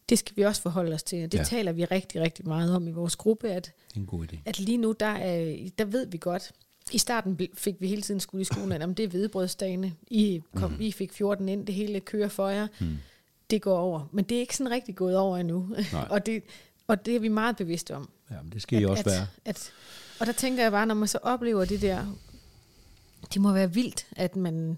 det 0.10 0.20
skal 0.20 0.36
vi 0.36 0.42
også 0.42 0.62
forholde 0.62 0.94
os 0.94 1.04
til. 1.04 1.24
Og 1.24 1.32
det 1.32 1.38
ja. 1.38 1.44
taler 1.44 1.72
vi 1.72 1.86
rigtig, 1.86 2.22
rigtig 2.22 2.48
meget 2.48 2.76
om 2.76 2.88
i 2.88 2.92
vores 2.92 3.16
gruppe, 3.16 3.50
at, 3.50 3.74
en 3.96 4.06
god 4.06 4.26
idé. 4.26 4.38
at 4.46 4.60
lige 4.60 4.78
nu, 4.78 4.96
der, 5.00 5.06
er, 5.06 5.70
der 5.78 5.86
ved 5.86 6.08
vi 6.08 6.18
godt, 6.18 6.52
i 6.92 6.98
starten 6.98 7.40
fik 7.54 7.76
vi 7.80 7.88
hele 7.88 8.02
tiden 8.02 8.20
skulle 8.20 8.42
i 8.42 8.46
skolen, 8.46 8.72
at 8.72 8.98
det 8.98 9.04
er 9.04 9.08
hvedebrødsdagene. 9.08 9.94
I, 10.08 10.42
kom, 10.56 10.72
mm. 10.72 10.82
I 10.82 10.92
fik 10.92 11.14
14 11.14 11.50
ind, 11.50 11.66
det 11.66 11.76
hele 11.76 12.00
kører 12.00 12.28
for 12.28 12.50
jer. 12.50 12.68
Mm. 12.80 12.98
Det 13.50 13.62
går 13.62 13.78
over. 13.78 14.10
Men 14.12 14.26
det 14.26 14.36
er 14.36 14.40
ikke 14.40 14.58
sådan 14.58 14.72
rigtig 14.72 14.96
gået 14.96 15.18
over 15.18 15.38
endnu. 15.38 15.76
og, 16.10 16.26
det, 16.26 16.44
og 16.88 17.06
det 17.06 17.16
er 17.16 17.20
vi 17.20 17.28
meget 17.28 17.56
bevidste 17.56 17.96
om. 17.96 18.10
Ja, 18.32 18.36
men 18.42 18.52
det 18.52 18.62
skal 18.62 18.76
at, 18.76 18.82
I 18.82 18.86
også 18.86 19.02
at, 19.02 19.06
være. 19.06 19.28
At, 19.46 19.72
og 20.20 20.26
der 20.26 20.32
tænker 20.32 20.64
jeg 20.64 20.72
bare, 20.72 20.86
når 20.86 20.96
man 20.96 21.08
så 21.08 21.18
oplever 21.22 21.66
det 21.66 21.82
der, 21.82 22.06
det 23.34 23.42
må 23.42 23.54
være 23.54 23.74
vildt, 23.74 24.08
at 24.16 24.36
man, 24.36 24.78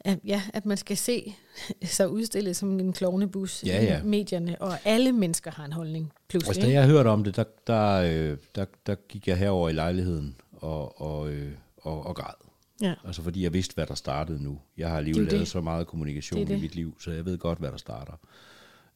at, 0.00 0.18
ja, 0.24 0.42
at 0.52 0.66
man 0.66 0.76
skal 0.76 0.96
se 0.96 1.34
sig 1.84 2.08
udstillet 2.08 2.56
som 2.56 2.80
en 2.80 2.92
klovnebus 2.92 3.64
ja, 3.66 3.84
ja. 3.84 4.00
i 4.00 4.04
medierne, 4.04 4.62
og 4.62 4.78
alle 4.84 5.12
mennesker 5.12 5.50
har 5.50 5.64
en 5.64 5.72
holdning 5.72 6.12
pludselig. 6.28 6.56
Altså, 6.56 6.68
da 6.68 6.72
jeg 6.72 6.86
hørte 6.86 7.08
om 7.08 7.24
det, 7.24 7.36
der, 7.36 7.44
der, 7.66 7.92
øh, 7.92 8.36
der, 8.54 8.64
der 8.86 8.94
gik 8.94 9.28
jeg 9.28 9.38
herover 9.38 9.68
i 9.68 9.72
lejligheden 9.72 10.36
og, 10.62 11.00
og, 11.00 11.32
øh, 11.32 11.52
og, 11.76 12.06
og 12.06 12.16
græd. 12.16 12.34
Ja. 12.80 12.94
Altså 13.04 13.22
fordi 13.22 13.42
jeg 13.42 13.52
vidste, 13.52 13.74
hvad 13.74 13.86
der 13.86 13.94
startede 13.94 14.42
nu. 14.42 14.60
Jeg 14.76 14.88
har 14.88 14.96
alligevel 14.96 15.24
lavet 15.24 15.40
det. 15.40 15.48
så 15.48 15.60
meget 15.60 15.86
kommunikation 15.86 16.40
det 16.40 16.48
det. 16.48 16.58
i 16.58 16.60
mit 16.60 16.74
liv, 16.74 17.00
så 17.00 17.10
jeg 17.10 17.24
ved 17.24 17.38
godt, 17.38 17.58
hvad 17.58 17.70
der 17.70 17.76
starter. 17.76 18.12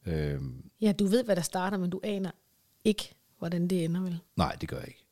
Øhm. 0.05 0.69
Ja, 0.81 0.91
du 0.91 1.05
ved, 1.05 1.23
hvad 1.23 1.35
der 1.35 1.41
starter, 1.41 1.77
men 1.77 1.89
du 1.89 1.99
aner 2.03 2.31
ikke, 2.83 3.15
hvordan 3.39 3.67
det 3.67 3.85
ender, 3.85 4.01
vel? 4.01 4.19
Nej, 4.35 4.57
det 4.61 4.69
gør 4.69 4.77
jeg 4.77 4.87
ikke. 4.87 5.03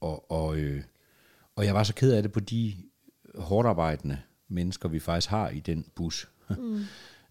Og, 0.00 0.30
og, 0.30 0.56
øh, 0.56 0.82
og 1.56 1.64
jeg 1.64 1.74
var 1.74 1.82
så 1.82 1.94
ked 1.94 2.12
af 2.12 2.22
det 2.22 2.32
på 2.32 2.40
de 2.40 2.74
hårdt 3.34 3.68
arbejdende 3.68 4.18
mennesker, 4.48 4.88
vi 4.88 4.98
faktisk 4.98 5.28
har 5.28 5.48
i 5.48 5.60
den 5.60 5.86
bus, 5.94 6.28
mm. 6.58 6.84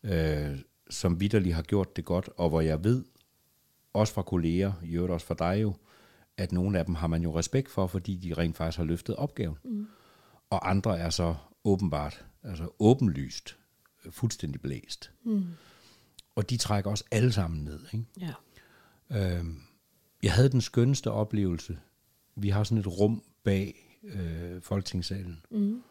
øh, 0.04 0.60
som 0.90 1.20
vidderligt 1.20 1.56
har 1.56 1.62
gjort 1.62 1.96
det 1.96 2.06
godt, 2.06 2.30
og 2.38 2.50
hvor 2.50 2.62
jeg 2.62 2.84
ved, 2.84 3.04
også 3.94 4.14
fra 4.14 4.22
kolleger, 4.22 4.74
i 4.84 4.96
øvrigt 4.96 5.14
også 5.14 5.26
fra 5.26 5.36
dig 5.40 5.62
jo, 5.62 5.74
at 6.38 6.52
nogle 6.52 6.80
af 6.80 6.86
dem 6.86 6.96
har 6.96 7.08
man 7.08 7.24
jo 7.24 7.38
respekt 7.40 7.72
for, 7.72 7.88
fordi 7.88 8.16
de 8.16 8.34
rent 8.34 8.58
faktisk 8.58 8.78
har 8.78 8.86
løftet 8.86 9.16
opgaven. 9.16 9.58
Mm. 9.64 9.88
Og 10.50 10.70
andre 10.70 11.00
er 11.00 11.10
så 11.10 11.36
åbenbart, 11.64 12.26
altså 12.44 12.70
åbenlyst, 12.80 13.58
øh, 14.06 14.12
fuldstændig 14.12 14.62
blæst. 14.62 15.12
Mm. 15.24 15.46
Og 16.36 16.50
de 16.50 16.58
trækker 16.58 16.92
også 16.92 17.04
alle 17.12 17.32
sammen 17.32 17.64
ned. 17.64 17.80
Ikke? 17.94 18.06
Ja. 18.22 18.34
Øhm, 19.10 19.62
jeg 20.24 20.34
havde 20.34 20.50
den 20.50 20.62
skønneste 20.62 21.12
oplevelse. 21.12 21.80
Vi 22.36 22.50
har 22.50 22.64
sådan 22.64 22.78
et 22.78 23.00
rum 23.00 23.24
bag 23.44 24.00
øh, 24.04 24.62
Folketingssalen, 24.62 25.42
mm. 25.52 25.84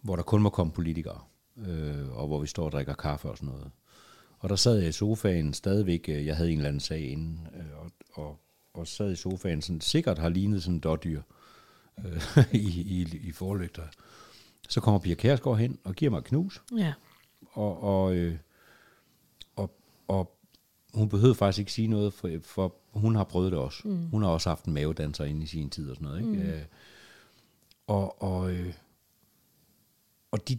hvor 0.00 0.16
der 0.16 0.22
kun 0.22 0.42
må 0.42 0.50
komme 0.50 0.72
politikere, 0.72 1.20
øh, 1.56 2.16
og 2.16 2.26
hvor 2.26 2.40
vi 2.40 2.46
står 2.46 2.64
og 2.64 2.72
drikker 2.72 2.94
kaffe 2.94 3.30
og 3.30 3.36
sådan 3.36 3.48
noget. 3.48 3.70
Og 4.38 4.48
der 4.48 4.56
sad 4.56 4.78
jeg 4.78 4.88
i 4.88 4.92
sofaen 4.92 5.54
stadigvæk, 5.54 6.08
øh, 6.08 6.26
jeg 6.26 6.36
havde 6.36 6.50
en 6.50 6.56
eller 6.56 6.68
anden 6.68 6.80
sag 6.80 7.00
inden, 7.00 7.48
øh, 7.56 7.78
og, 7.78 7.90
og 8.12 8.38
og 8.74 8.86
sad 8.86 9.12
i 9.12 9.16
sofaen, 9.16 9.62
sådan 9.62 9.80
sikkert 9.80 10.18
har 10.18 10.28
lignet 10.28 10.62
sådan 10.62 10.74
en 10.74 10.80
dårdyr 10.80 11.22
øh, 12.04 12.22
i, 12.52 12.80
i, 12.80 13.18
i 13.22 13.32
forlygter. 13.32 13.82
Så 14.68 14.80
kommer 14.80 15.00
Pia 15.00 15.14
Kærsgaard 15.14 15.58
hen 15.58 15.78
og 15.84 15.94
giver 15.94 16.10
mig 16.10 16.18
et 16.18 16.24
knus. 16.24 16.62
Ja. 16.76 16.92
Og, 17.52 17.82
og, 17.82 18.14
øh, 18.14 18.38
og, 19.56 19.78
og 20.08 20.36
hun 20.94 21.08
behøvede 21.08 21.34
faktisk 21.34 21.58
ikke 21.58 21.72
sige 21.72 21.88
noget, 21.88 22.12
for, 22.12 22.30
for 22.42 22.74
hun 22.92 23.16
har 23.16 23.24
prøvet 23.24 23.52
det 23.52 23.60
også. 23.60 23.88
Mm. 23.88 24.08
Hun 24.08 24.22
har 24.22 24.30
også 24.30 24.48
haft 24.48 24.64
en 24.64 24.74
mavedanser 24.74 25.24
inde 25.24 25.42
i 25.42 25.46
sin 25.46 25.70
tid 25.70 25.90
og 25.90 25.96
sådan 25.96 26.08
noget. 26.08 26.20
Ikke? 26.20 26.32
Mm. 26.32 26.50
Øh, 26.50 26.62
og 27.86 28.22
og, 28.22 28.52
øh, 28.52 28.72
og 30.30 30.48
de, 30.48 30.58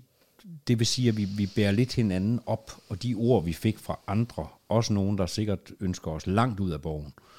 det 0.67 0.79
vil 0.79 0.87
sige, 0.87 1.09
at 1.09 1.17
vi, 1.17 1.25
vi 1.37 1.49
bærer 1.55 1.71
lidt 1.71 1.95
hinanden 1.95 2.39
op, 2.45 2.71
og 2.89 3.03
de 3.03 3.15
ord, 3.15 3.43
vi 3.43 3.53
fik 3.53 3.79
fra 3.79 3.99
andre, 4.07 4.47
også 4.69 4.93
nogen, 4.93 5.17
der 5.17 5.25
sikkert 5.25 5.71
ønsker 5.79 6.11
os 6.11 6.27
langt 6.27 6.59
ud 6.59 6.71
af 6.71 6.81
borgen, 6.81 7.13
øh, 7.17 7.32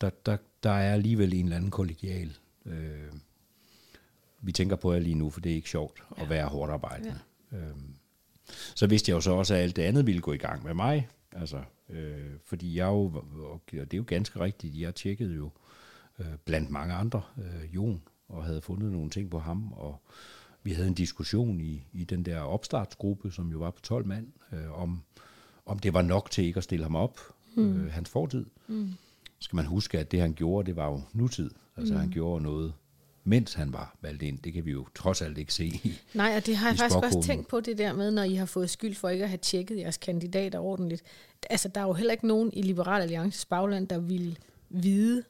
der, 0.00 0.10
der, 0.26 0.36
der 0.62 0.70
er 0.70 0.92
alligevel 0.92 1.34
en 1.34 1.44
eller 1.44 1.56
anden 1.56 1.70
kollegial. 1.70 2.36
Øh, 2.66 3.12
vi 4.40 4.52
tænker 4.52 4.76
på 4.76 4.92
jer 4.92 5.00
lige 5.00 5.14
nu, 5.14 5.30
for 5.30 5.40
det 5.40 5.52
er 5.52 5.56
ikke 5.56 5.70
sjovt 5.70 6.02
ja. 6.16 6.22
at 6.22 6.30
være 6.30 6.46
hårdt 6.46 6.72
arbejdende. 6.72 7.18
Ja. 7.52 7.56
Øh, 7.56 7.74
så 8.74 8.86
vidste 8.86 9.10
jeg 9.10 9.16
jo 9.16 9.20
så 9.20 9.30
også, 9.30 9.54
at 9.54 9.60
alt 9.60 9.76
det 9.76 9.82
andet 9.82 10.06
ville 10.06 10.20
gå 10.20 10.32
i 10.32 10.36
gang 10.36 10.64
med 10.64 10.74
mig. 10.74 11.08
Altså, 11.32 11.62
øh, 11.88 12.30
fordi 12.44 12.76
jeg 12.76 12.86
jo, 12.86 13.24
og 13.38 13.60
det 13.70 13.94
er 13.94 13.98
jo 13.98 14.04
ganske 14.06 14.40
rigtigt, 14.40 14.80
jeg 14.80 14.94
tjekkede 14.94 15.34
jo 15.34 15.50
øh, 16.18 16.26
blandt 16.44 16.70
mange 16.70 16.94
andre 16.94 17.22
øh, 17.38 17.74
Jon, 17.74 18.02
og 18.28 18.44
havde 18.44 18.60
fundet 18.60 18.92
nogle 18.92 19.10
ting 19.10 19.30
på 19.30 19.38
ham, 19.38 19.72
og 19.72 20.02
vi 20.62 20.72
havde 20.72 20.88
en 20.88 20.94
diskussion 20.94 21.60
i, 21.60 21.86
i 21.92 22.04
den 22.04 22.22
der 22.22 22.40
opstartsgruppe, 22.40 23.32
som 23.32 23.50
jo 23.50 23.58
var 23.58 23.70
på 23.70 23.80
12 23.80 24.06
mand, 24.06 24.26
øh, 24.52 24.82
om, 24.82 25.02
om 25.66 25.78
det 25.78 25.94
var 25.94 26.02
nok 26.02 26.30
til 26.30 26.44
ikke 26.44 26.58
at 26.58 26.64
stille 26.64 26.84
ham 26.84 26.96
op, 26.96 27.20
mm. 27.54 27.80
øh, 27.80 27.92
hans 27.92 28.10
fortid. 28.10 28.46
Mm 28.66 28.92
skal 29.40 29.56
man 29.56 29.66
huske, 29.66 29.98
at 29.98 30.10
det 30.10 30.20
han 30.20 30.34
gjorde, 30.34 30.66
det 30.66 30.76
var 30.76 30.86
jo 30.86 31.00
nutid. 31.12 31.50
Altså 31.76 31.94
mm. 31.94 32.00
han 32.00 32.10
gjorde 32.10 32.42
noget, 32.42 32.72
mens 33.24 33.54
han 33.54 33.72
var 33.72 33.96
valgt 34.00 34.22
ind. 34.22 34.38
Det 34.38 34.52
kan 34.52 34.64
vi 34.64 34.70
jo 34.70 34.86
trods 34.94 35.22
alt 35.22 35.38
ikke 35.38 35.54
se 35.54 35.80
Nej, 36.14 36.36
og 36.36 36.46
det 36.46 36.56
har 36.56 36.68
jeg 36.68 36.78
faktisk 36.78 36.96
også 36.96 37.22
tænkt 37.22 37.48
på 37.48 37.60
det 37.60 37.78
der 37.78 37.92
med, 37.92 38.10
når 38.10 38.22
I 38.22 38.34
har 38.34 38.46
fået 38.46 38.70
skyld 38.70 38.94
for 38.94 39.08
ikke 39.08 39.24
at 39.24 39.30
have 39.30 39.38
tjekket 39.38 39.78
jeres 39.78 39.96
kandidater 39.96 40.58
ordentligt. 40.58 41.02
Altså 41.50 41.68
der 41.68 41.80
er 41.80 41.86
jo 41.86 41.92
heller 41.92 42.12
ikke 42.12 42.26
nogen 42.26 42.50
i 42.52 42.62
Liberal 42.62 43.02
Alliances 43.02 43.44
bagland, 43.44 43.88
der 43.88 43.98
ville 43.98 44.36
vide, 44.70 45.24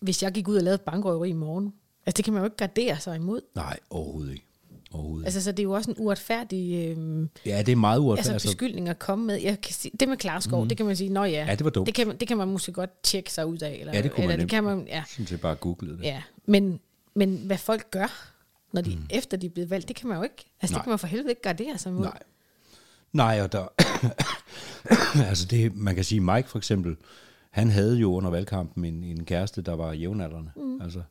hvis 0.00 0.22
jeg 0.22 0.32
gik 0.32 0.48
ud 0.48 0.56
og 0.56 0.62
lavede 0.62 0.82
bankrøveri 0.86 1.28
i 1.28 1.32
morgen. 1.32 1.74
Altså 2.06 2.16
det 2.16 2.24
kan 2.24 2.34
man 2.34 2.40
jo 2.40 2.44
ikke 2.44 2.56
gardere 2.56 3.00
sig 3.00 3.16
imod. 3.16 3.40
Nej, 3.54 3.78
overhovedet 3.90 4.32
ikke. 4.32 4.46
Overhovedet. 4.92 5.24
Altså, 5.24 5.42
så 5.42 5.52
det 5.52 5.58
er 5.58 5.62
jo 5.62 5.72
også 5.72 5.90
en 5.90 5.96
uretfærdig... 5.98 6.74
Øh, 6.74 7.26
ja, 7.46 7.62
det 7.62 7.72
er 7.72 7.76
meget 7.76 7.98
uretfærdigt. 7.98 8.32
Altså, 8.32 8.48
beskyldning 8.48 8.88
at 8.88 8.98
komme 8.98 9.26
med. 9.26 9.40
Jeg 9.42 9.60
kan 9.60 9.74
sige, 9.74 9.92
det 10.00 10.08
med 10.08 10.16
Klarskov, 10.16 10.62
mm. 10.62 10.68
det 10.68 10.76
kan 10.76 10.86
man 10.86 10.96
sige, 10.96 11.10
nå 11.10 11.24
ja. 11.24 11.44
Ja, 11.48 11.54
det 11.54 11.64
var 11.64 11.70
dumt. 11.70 11.86
Det 11.86 11.94
kan, 11.94 12.16
det 12.16 12.28
kan 12.28 12.36
man 12.36 12.48
måske 12.48 12.72
godt 12.72 13.02
tjekke 13.02 13.32
sig 13.32 13.46
ud 13.46 13.58
af. 13.58 13.76
Eller, 13.80 13.92
ja, 13.94 14.02
det 14.02 14.12
kunne 14.12 14.22
eller, 14.22 14.36
man, 14.36 14.40
det 14.40 14.50
kan 14.50 14.64
man 14.64 14.86
ja. 14.88 15.02
synes 15.08 15.30
jeg 15.30 15.40
bare 15.40 15.54
googlede 15.54 15.96
det. 15.98 16.04
Ja, 16.04 16.22
men, 16.46 16.80
men 17.14 17.36
hvad 17.36 17.58
folk 17.58 17.90
gør, 17.90 18.32
når 18.72 18.80
de, 18.80 18.96
mm. 18.96 19.06
efter 19.10 19.36
de 19.36 19.46
er 19.46 19.50
blevet 19.50 19.70
valgt, 19.70 19.88
det 19.88 19.96
kan 19.96 20.08
man 20.08 20.16
jo 20.16 20.22
ikke. 20.22 20.44
Altså, 20.60 20.74
Nej. 20.74 20.78
det 20.78 20.84
kan 20.84 20.90
man 20.90 20.98
for 20.98 21.06
helvede 21.06 21.30
ikke 21.30 21.42
gardere 21.42 21.78
sig 21.78 21.92
mod. 21.92 22.04
Nej. 22.04 22.18
Nej, 23.12 23.40
og 23.42 23.52
der... 23.52 23.66
altså, 25.30 25.46
det, 25.46 25.76
man 25.76 25.94
kan 25.94 26.04
sige, 26.04 26.20
Mike 26.20 26.48
for 26.48 26.58
eksempel, 26.58 26.96
han 27.50 27.70
havde 27.70 27.96
jo 27.96 28.14
under 28.14 28.30
valgkampen 28.30 28.84
en, 28.84 29.04
en 29.04 29.24
kæreste, 29.24 29.62
der 29.62 29.76
var 29.76 29.92
jævnaldrende. 29.92 30.50
Mm. 30.56 30.80
Altså, 30.80 31.02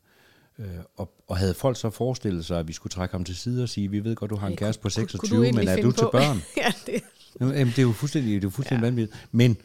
Øh, 0.62 0.68
og, 0.98 1.14
og 1.28 1.38
havde 1.38 1.54
folk 1.54 1.78
så 1.78 1.90
forestillet 1.90 2.46
sig, 2.46 2.60
at 2.60 2.68
vi 2.68 2.74
skulle 2.74 2.92
trække 2.92 3.12
ham 3.12 3.24
til 3.24 3.36
side 3.36 3.64
og 3.64 3.70
sige, 3.70 3.88
vi 3.88 4.04
ved 4.04 4.16
godt, 4.16 4.32
du 4.32 4.36
har 4.36 4.48
en 4.48 4.56
kæreste 4.56 4.82
på 4.82 4.90
26, 4.90 5.30
kunne, 5.30 5.52
kunne 5.52 5.58
men 5.58 5.68
er 5.68 5.82
du 5.82 5.92
til 5.92 6.08
børn? 6.12 6.42
ja, 6.58 6.74
det. 6.86 7.04
Jamen, 7.40 7.68
det 7.68 7.80
er 7.80 7.84
jo 7.84 7.92
fuldstændig, 7.92 8.32
det 8.32 8.38
er 8.38 8.42
jo 8.44 8.50
fuldstændig 8.50 8.84
ja. 8.84 8.88
vanvittigt. 8.88 9.28
Men 9.32 9.58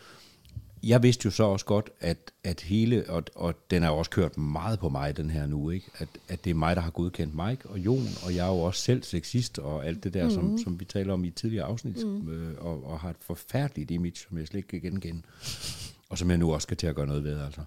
jeg 0.82 1.02
vidste 1.02 1.22
jo 1.24 1.30
så 1.30 1.44
også 1.44 1.64
godt, 1.66 1.90
at, 2.00 2.32
at 2.44 2.60
hele, 2.60 3.04
og, 3.10 3.24
og 3.34 3.54
den 3.70 3.82
er 3.82 3.88
jo 3.88 3.96
også 3.96 4.10
kørt 4.10 4.38
meget 4.38 4.78
på 4.78 4.88
mig, 4.88 5.16
den 5.16 5.30
her 5.30 5.46
nu, 5.46 5.70
ikke? 5.70 5.86
At, 5.98 6.08
at 6.28 6.44
det 6.44 6.50
er 6.50 6.54
mig, 6.54 6.76
der 6.76 6.82
har 6.82 6.90
godkendt 6.90 7.34
Mike 7.34 7.68
og 7.68 7.78
Jon, 7.78 8.06
og 8.24 8.34
jeg 8.34 8.46
er 8.46 8.50
jo 8.50 8.58
også 8.58 8.82
selv 8.82 9.02
sexist, 9.02 9.58
og 9.58 9.86
alt 9.86 10.04
det 10.04 10.14
der, 10.14 10.24
mm. 10.24 10.30
som, 10.30 10.44
mhm. 10.44 10.58
som 10.58 10.80
vi 10.80 10.84
taler 10.84 11.12
om 11.12 11.24
i 11.24 11.30
tidligere 11.30 11.64
afsnit, 11.64 12.06
mm. 12.06 12.32
øh, 12.32 12.54
og, 12.58 12.86
og 12.86 13.00
har 13.00 13.10
et 13.10 13.16
forfærdeligt 13.20 13.90
image, 13.90 14.16
som 14.28 14.38
jeg 14.38 14.46
slet 14.46 14.58
ikke 14.58 14.68
kan 14.68 14.80
genkende, 14.80 15.22
og 16.08 16.18
som 16.18 16.30
jeg 16.30 16.38
nu 16.38 16.54
også 16.54 16.66
skal 16.66 16.76
til 16.76 16.86
at 16.86 16.94
gøre 16.94 17.06
noget 17.06 17.24
ved, 17.24 17.40
altså. 17.40 17.60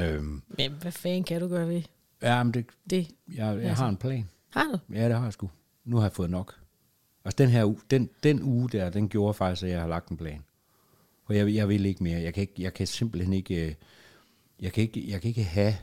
Øhm, 0.00 0.42
Men 0.48 0.72
hvad 0.80 0.92
fanden 0.92 1.24
kan 1.24 1.40
du 1.40 1.48
gøre 1.48 1.68
ved 1.68 1.82
ja, 2.22 2.42
men 2.42 2.54
det, 2.54 2.66
det? 2.90 3.08
jeg, 3.28 3.36
jeg 3.36 3.48
Altså. 3.62 3.82
har 3.82 3.88
en 3.88 3.96
plan. 3.96 4.28
Har 4.50 4.64
du? 4.64 4.94
Ja, 4.94 5.08
det 5.08 5.16
har 5.16 5.24
jeg 5.24 5.32
sgu. 5.32 5.50
Nu 5.84 5.96
har 5.96 6.04
jeg 6.04 6.12
fået 6.12 6.30
nok. 6.30 6.54
Altså 7.24 7.36
den 7.38 7.48
her 7.50 7.64
uge, 7.64 7.80
den, 7.90 8.08
den 8.22 8.42
uge 8.42 8.68
der, 8.68 8.90
den 8.90 9.08
gjorde 9.08 9.34
faktisk, 9.34 9.62
at 9.64 9.70
jeg 9.70 9.80
har 9.80 9.88
lagt 9.88 10.08
en 10.08 10.16
plan. 10.16 10.44
For 11.26 11.32
jeg, 11.32 11.54
jeg 11.54 11.68
vil 11.68 11.86
ikke 11.86 12.02
mere. 12.02 12.20
Jeg 12.20 12.34
kan, 12.34 12.40
ikke, 12.40 12.62
jeg 12.62 12.74
kan 12.74 12.86
simpelthen 12.86 13.32
ikke, 13.32 13.66
øh, 13.68 13.74
jeg 14.60 14.72
kan 14.72 14.82
ikke, 14.82 15.10
jeg 15.10 15.20
kan 15.20 15.28
ikke 15.28 15.44
have, 15.44 15.74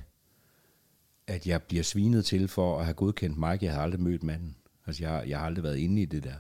at 1.28 1.48
jeg 1.48 1.62
bliver 1.64 1.84
svinet 1.84 2.26
til 2.26 2.48
for 2.48 2.80
at 2.80 2.86
have 2.86 2.94
godkendt 2.94 3.38
Mike. 3.38 3.66
Jeg 3.66 3.74
har 3.74 3.82
aldrig 3.82 4.02
mødt 4.02 4.24
manden. 4.24 4.56
Altså 4.88 5.04
jeg, 5.04 5.24
jeg 5.28 5.40
har 5.40 5.46
aldrig 5.46 5.64
været 5.64 5.78
inde 5.78 6.02
i 6.02 6.06
det 6.06 6.24
der. 6.24 6.36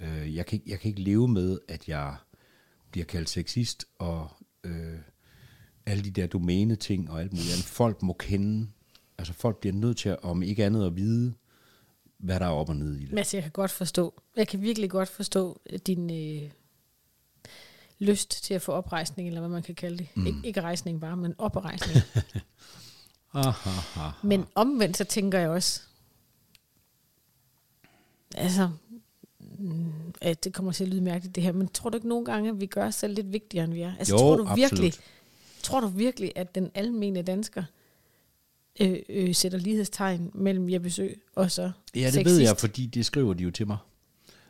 Øh, 0.00 0.34
jeg, 0.36 0.46
kan, 0.46 0.56
ikke- 0.58 0.70
jeg 0.70 0.80
kan 0.80 0.88
ikke 0.88 1.02
leve 1.02 1.28
med, 1.28 1.58
at 1.68 1.88
jeg 1.88 2.14
bliver 2.90 3.04
kaldt 3.04 3.28
sexist 3.30 3.84
og 3.98 4.28
øh, 4.64 4.98
alle 5.86 6.04
de 6.04 6.10
der 6.10 6.26
domæne 6.26 6.76
ting 6.76 7.10
og 7.10 7.20
alt 7.20 7.32
muligt 7.32 7.50
andet. 7.52 7.64
Folk 7.64 8.02
må 8.02 8.12
kende, 8.18 8.68
altså 9.20 9.32
folk 9.32 9.56
bliver 9.56 9.72
nødt 9.74 9.96
til, 9.96 10.08
at, 10.08 10.18
om 10.22 10.42
ikke 10.42 10.64
andet 10.64 10.86
at 10.86 10.96
vide, 10.96 11.34
hvad 12.18 12.40
der 12.40 12.46
er 12.46 12.50
op 12.50 12.68
og 12.68 12.76
ned 12.76 12.96
i 12.96 13.04
det. 13.04 13.12
Mads, 13.12 13.34
jeg 13.34 13.42
kan 13.42 13.50
godt 13.52 13.70
forstå. 13.70 14.14
Jeg 14.36 14.48
kan 14.48 14.62
virkelig 14.62 14.90
godt 14.90 15.08
forstå 15.08 15.60
din 15.86 16.10
øh, 16.10 16.50
lyst 17.98 18.44
til 18.44 18.54
at 18.54 18.62
få 18.62 18.72
oprejsning, 18.72 19.28
eller 19.28 19.40
hvad 19.40 19.50
man 19.50 19.62
kan 19.62 19.74
kalde 19.74 19.98
det. 19.98 20.08
Mm. 20.14 20.26
Ik- 20.26 20.44
ikke 20.46 20.60
rejsning 20.60 21.00
bare, 21.00 21.16
men 21.16 21.34
oprejsning. 21.38 21.98
Aha, 23.34 24.10
men 24.28 24.44
omvendt, 24.54 24.96
så 24.96 25.04
tænker 25.04 25.38
jeg 25.38 25.48
også, 25.48 25.80
altså, 28.36 28.70
mm, 29.58 29.92
at 30.20 30.44
det 30.44 30.54
kommer 30.54 30.72
til 30.72 30.84
at 30.84 30.90
lyde 30.90 31.00
mærkeligt 31.00 31.34
det 31.34 31.42
her, 31.42 31.52
men 31.52 31.68
tror 31.68 31.90
du 31.90 31.96
ikke 31.96 32.08
nogle 32.08 32.24
gange, 32.24 32.50
at 32.50 32.60
vi 32.60 32.66
gør 32.66 32.86
os 32.86 32.94
selv 32.94 33.14
lidt 33.14 33.32
vigtigere, 33.32 33.64
end 33.64 33.72
vi 33.74 33.80
er? 33.80 33.92
Altså, 33.98 34.14
Jo, 34.14 34.18
tror 34.18 34.36
du 34.36 34.42
absolut. 34.42 34.56
virkelig, 34.58 34.92
tror 35.62 35.80
du 35.80 35.86
virkelig, 35.86 36.32
at 36.36 36.54
den 36.54 36.70
almene 36.74 37.22
dansker 37.22 37.64
øh, 38.80 38.96
øh, 39.08 39.34
sætter 39.34 39.58
lighedstegn 39.58 40.30
mellem 40.34 40.70
Jeppe 40.70 40.90
Sø 40.90 41.08
og 41.34 41.50
så 41.50 41.70
Ja, 41.94 42.00
det 42.04 42.12
sexist? 42.12 42.26
ved 42.36 42.38
jeg, 42.42 42.56
fordi 42.56 42.86
det 42.86 43.06
skriver 43.06 43.34
de 43.34 43.42
jo 43.42 43.50
til 43.50 43.66
mig. 43.66 43.76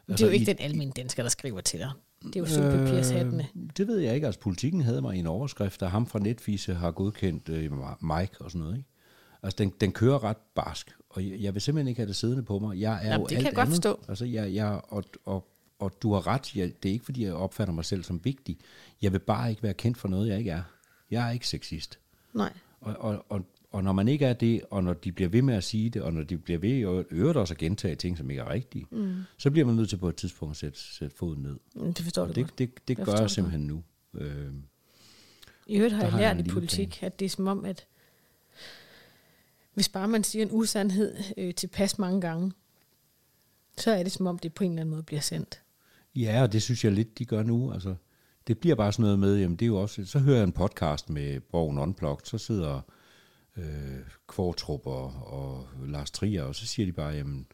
Det 0.09 0.21
er 0.21 0.27
jo 0.27 0.33
ikke 0.33 0.43
i- 0.43 0.47
den 0.47 0.57
almindelige 0.61 1.03
dansker, 1.03 1.23
der 1.23 1.31
skriver 1.31 1.61
til 1.61 1.79
dig. 1.81 1.91
Det 2.23 2.37
er 2.37 2.41
jo 2.41 2.47
sølvpapirshattene. 2.47 3.49
Øh, 3.57 3.63
det 3.77 3.87
ved 3.87 3.99
jeg 3.99 4.15
ikke. 4.15 4.27
Altså, 4.27 4.41
politikken 4.41 4.81
havde 4.81 5.03
mig 5.03 5.17
i 5.17 5.19
en 5.19 5.27
overskrift, 5.27 5.83
at 5.83 5.91
ham 5.91 6.07
fra 6.07 6.19
Netfise 6.19 6.75
har 6.75 6.91
godkendt 6.91 7.49
øh, 7.49 7.73
Mike 8.03 8.41
og 8.41 8.51
sådan 8.51 8.61
noget. 8.61 8.77
Ikke? 8.77 8.89
Altså, 9.43 9.57
den, 9.59 9.73
den 9.81 9.93
kører 9.93 10.25
ret 10.25 10.37
barsk, 10.55 10.91
og 11.11 11.29
jeg, 11.29 11.41
jeg 11.41 11.55
vil 11.55 11.63
simpelthen 11.63 11.89
ikke 11.89 11.99
have 12.01 12.09
det 12.09 12.17
siddende 12.17 12.43
på 12.43 12.59
mig. 12.59 12.81
Jeg 12.81 13.01
er 13.03 13.09
Jamen, 13.11 13.21
jo 13.21 13.27
det 13.27 13.29
kan 13.29 13.37
alt 13.39 13.47
jeg 13.47 13.55
godt 13.55 13.67
andet. 13.67 13.77
forstå. 13.77 14.01
Altså, 14.09 14.25
jeg, 14.25 14.55
jeg, 14.55 14.81
og, 14.89 15.05
og, 15.25 15.49
og 15.79 15.93
du 16.03 16.13
har 16.13 16.27
ret. 16.27 16.57
Jeg, 16.57 16.73
det 16.83 16.89
er 16.89 16.93
ikke, 16.93 17.05
fordi 17.05 17.25
jeg 17.25 17.35
opfatter 17.35 17.75
mig 17.75 17.85
selv 17.85 18.05
som 18.05 18.21
vigtig. 18.25 18.59
Jeg 19.03 19.13
vil 19.13 19.19
bare 19.19 19.51
ikke 19.51 19.63
være 19.63 19.75
kendt 19.75 19.99
for 19.99 20.09
noget, 20.09 20.29
jeg 20.29 20.39
ikke 20.39 20.51
er. 20.51 20.63
Jeg 21.11 21.29
er 21.29 21.31
ikke 21.33 21.49
sexist. 21.49 21.99
Nej. 22.35 22.53
Og, 22.81 22.97
og, 22.99 23.25
og, 23.29 23.41
og 23.71 23.85
når 23.85 23.93
man 23.93 24.09
ikke 24.09 24.27
er 24.27 24.33
det, 24.33 24.61
og 24.71 24.85
når 24.85 24.93
de 24.93 25.13
bliver 25.13 25.29
ved 25.29 25.43
med 25.43 25.55
at 25.55 25.65
sige 25.65 25.91
det, 25.91 26.03
og 26.03 26.13
når 26.13 26.23
de 26.23 26.39
bliver 26.39 26.59
ved 26.59 26.87
og 26.87 27.05
øvrigt 27.11 27.39
også 27.39 27.55
at 27.55 27.59
gentage 27.59 27.95
ting, 27.95 28.19
som 28.19 28.31
ikke 28.31 28.43
er 28.43 28.51
rigtige, 28.51 28.87
mm. 28.91 29.15
så 29.39 29.51
bliver 29.51 29.67
man 29.67 29.75
nødt 29.77 29.89
til 29.89 29.97
på 29.97 30.09
et 30.09 30.17
tidspunkt 30.17 30.51
at 30.53 30.57
sætte, 30.57 30.79
sætte 30.79 31.17
foden 31.17 31.43
ned. 31.43 31.57
Mm, 31.75 31.95
Det 31.95 32.05
forstår 32.05 32.23
Og 32.23 32.29
du 32.29 32.33
det, 32.33 32.45
godt. 32.45 32.59
det, 32.59 32.89
det 32.89 32.99
Jeg 32.99 33.07
gør 33.07 33.13
jeg 33.13 33.23
det 33.23 33.31
simpelthen 33.31 33.67
nu. 33.67 33.83
Øh, 34.15 34.53
I 35.67 35.77
øvrigt 35.77 35.95
har 35.95 36.03
jeg 36.03 36.13
lært 36.13 36.47
i 36.47 36.51
politik, 36.51 37.03
at 37.03 37.19
det 37.21 37.25
er 37.25 37.29
som 37.31 37.47
om, 37.47 37.65
at 37.65 37.87
hvis 39.75 39.89
bare 39.89 40.09
man 40.09 40.25
siger 40.25 40.45
en 40.45 40.49
usandhed 40.53 41.15
øh, 41.37 41.55
tilpas 41.55 41.99
mange 41.99 42.21
gange, 42.21 42.53
så 43.79 43.91
er 43.91 44.03
det 44.03 44.13
som 44.13 44.27
om, 44.27 44.39
det 44.39 44.55
på 44.55 44.65
en 44.65 44.71
eller 44.71 44.81
anden 44.81 44.91
måde 44.91 45.03
bliver 45.03 45.21
sendt. 45.21 45.63
ja, 46.17 46.43
og 46.43 46.53
det 46.53 46.63
synes 46.63 46.85
jeg 46.85 46.93
lidt, 46.93 47.19
de 47.19 47.25
gør 47.25 47.43
nu. 47.43 47.73
Altså, 47.73 47.95
det 48.47 48.59
bliver 48.59 48.77
bare 48.77 48.93
sådan 48.93 49.03
noget 49.03 49.19
med, 49.19 49.39
jamen 49.39 49.57
det 49.57 49.65
er 49.65 49.67
jo 49.67 49.77
også, 49.77 50.05
så 50.05 50.19
hører 50.19 50.37
jeg 50.37 50.45
en 50.45 50.53
podcast 50.53 51.11
med 51.11 51.41
Borgen 51.41 51.79
Unplugged, 51.79 52.27
så 52.27 52.39
sidder 52.39 52.81
øh, 53.61 54.01
Kvartrup 54.29 54.87
og, 54.87 55.05
og 55.27 55.69
Lars 55.87 56.11
Trier, 56.11 56.43
og 56.43 56.55
så 56.55 56.67
siger 56.67 56.87
de 56.87 56.93
bare, 56.93 57.15
jamen, 57.15 57.47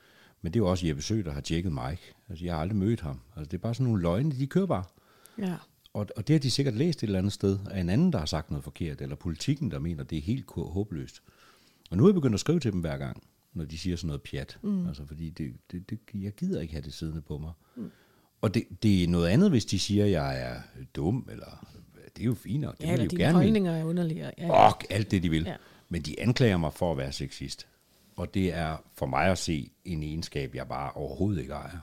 men 0.42 0.52
det 0.52 0.60
er 0.60 0.64
jo 0.64 0.70
også 0.70 0.86
Jeppe 0.86 1.02
Sø, 1.02 1.22
der 1.22 1.32
har 1.32 1.40
tjekket 1.40 1.72
Mike. 1.72 2.14
Altså, 2.28 2.44
jeg 2.44 2.54
har 2.54 2.60
aldrig 2.60 2.76
mødt 2.76 3.00
ham. 3.00 3.20
Altså, 3.36 3.50
det 3.50 3.56
er 3.56 3.62
bare 3.62 3.74
sådan 3.74 3.86
nogle 3.86 4.02
løgne, 4.02 4.32
de 4.32 4.46
kører 4.46 4.66
bare. 4.66 4.84
Ja. 5.38 5.54
Og, 5.92 6.06
og 6.16 6.28
det 6.28 6.34
har 6.34 6.40
de 6.40 6.50
sikkert 6.50 6.74
læst 6.74 6.98
et 6.98 7.06
eller 7.06 7.18
andet 7.18 7.32
sted 7.32 7.58
af 7.70 7.80
en 7.80 7.88
anden, 7.88 8.12
der 8.12 8.18
har 8.18 8.26
sagt 8.26 8.50
noget 8.50 8.64
forkert, 8.64 9.00
eller 9.00 9.16
politikken, 9.16 9.70
der 9.70 9.78
mener, 9.78 10.04
det 10.04 10.18
er 10.18 10.22
helt 10.22 10.44
håbløst. 10.56 11.22
Og 11.90 11.96
nu 11.96 12.04
er 12.04 12.08
jeg 12.08 12.14
begyndt 12.14 12.34
at 12.34 12.40
skrive 12.40 12.60
til 12.60 12.72
dem 12.72 12.80
hver 12.80 12.98
gang, 12.98 13.22
når 13.54 13.64
de 13.64 13.78
siger 13.78 13.96
sådan 13.96 14.06
noget 14.06 14.22
pjat. 14.22 14.58
Mm. 14.62 14.86
Altså, 14.86 15.06
fordi 15.06 15.30
det, 15.30 15.54
det, 15.72 15.90
det, 15.90 15.98
jeg 16.14 16.32
gider 16.32 16.60
ikke 16.60 16.74
have 16.74 16.82
det 16.82 16.92
siddende 16.92 17.22
på 17.22 17.38
mig. 17.38 17.52
Mm. 17.76 17.90
Og 18.40 18.54
det, 18.54 18.64
det 18.82 19.04
er 19.04 19.08
noget 19.08 19.28
andet, 19.28 19.50
hvis 19.50 19.64
de 19.64 19.78
siger, 19.78 20.04
at 20.04 20.10
jeg 20.10 20.40
er 20.40 20.60
dum, 20.96 21.28
eller 21.30 21.66
det 22.16 22.22
er 22.22 22.26
jo 22.26 22.34
fint, 22.34 22.64
og 22.64 22.74
det 22.80 22.86
ja, 22.86 22.92
eller 22.92 22.98
de 22.98 23.04
jo 23.04 23.08
dine 23.10 23.22
gerne 23.22 23.38
holdninger 23.38 23.72
er 23.72 23.84
underlige. 23.84 24.30
Ja. 24.38 24.50
Og 24.50 24.92
alt 24.92 25.10
det, 25.10 25.22
de 25.22 25.30
vil. 25.30 25.42
Ja. 25.42 25.56
Men 25.88 26.02
de 26.02 26.20
anklager 26.20 26.56
mig 26.56 26.72
for 26.72 26.92
at 26.92 26.98
være 26.98 27.12
sexist. 27.12 27.66
Og 28.16 28.34
det 28.34 28.54
er 28.54 28.76
for 28.94 29.06
mig 29.06 29.26
at 29.26 29.38
se 29.38 29.70
en 29.84 30.02
egenskab, 30.02 30.54
jeg 30.54 30.68
bare 30.68 30.92
overhovedet 30.92 31.40
ikke 31.40 31.52
ejer. 31.52 31.78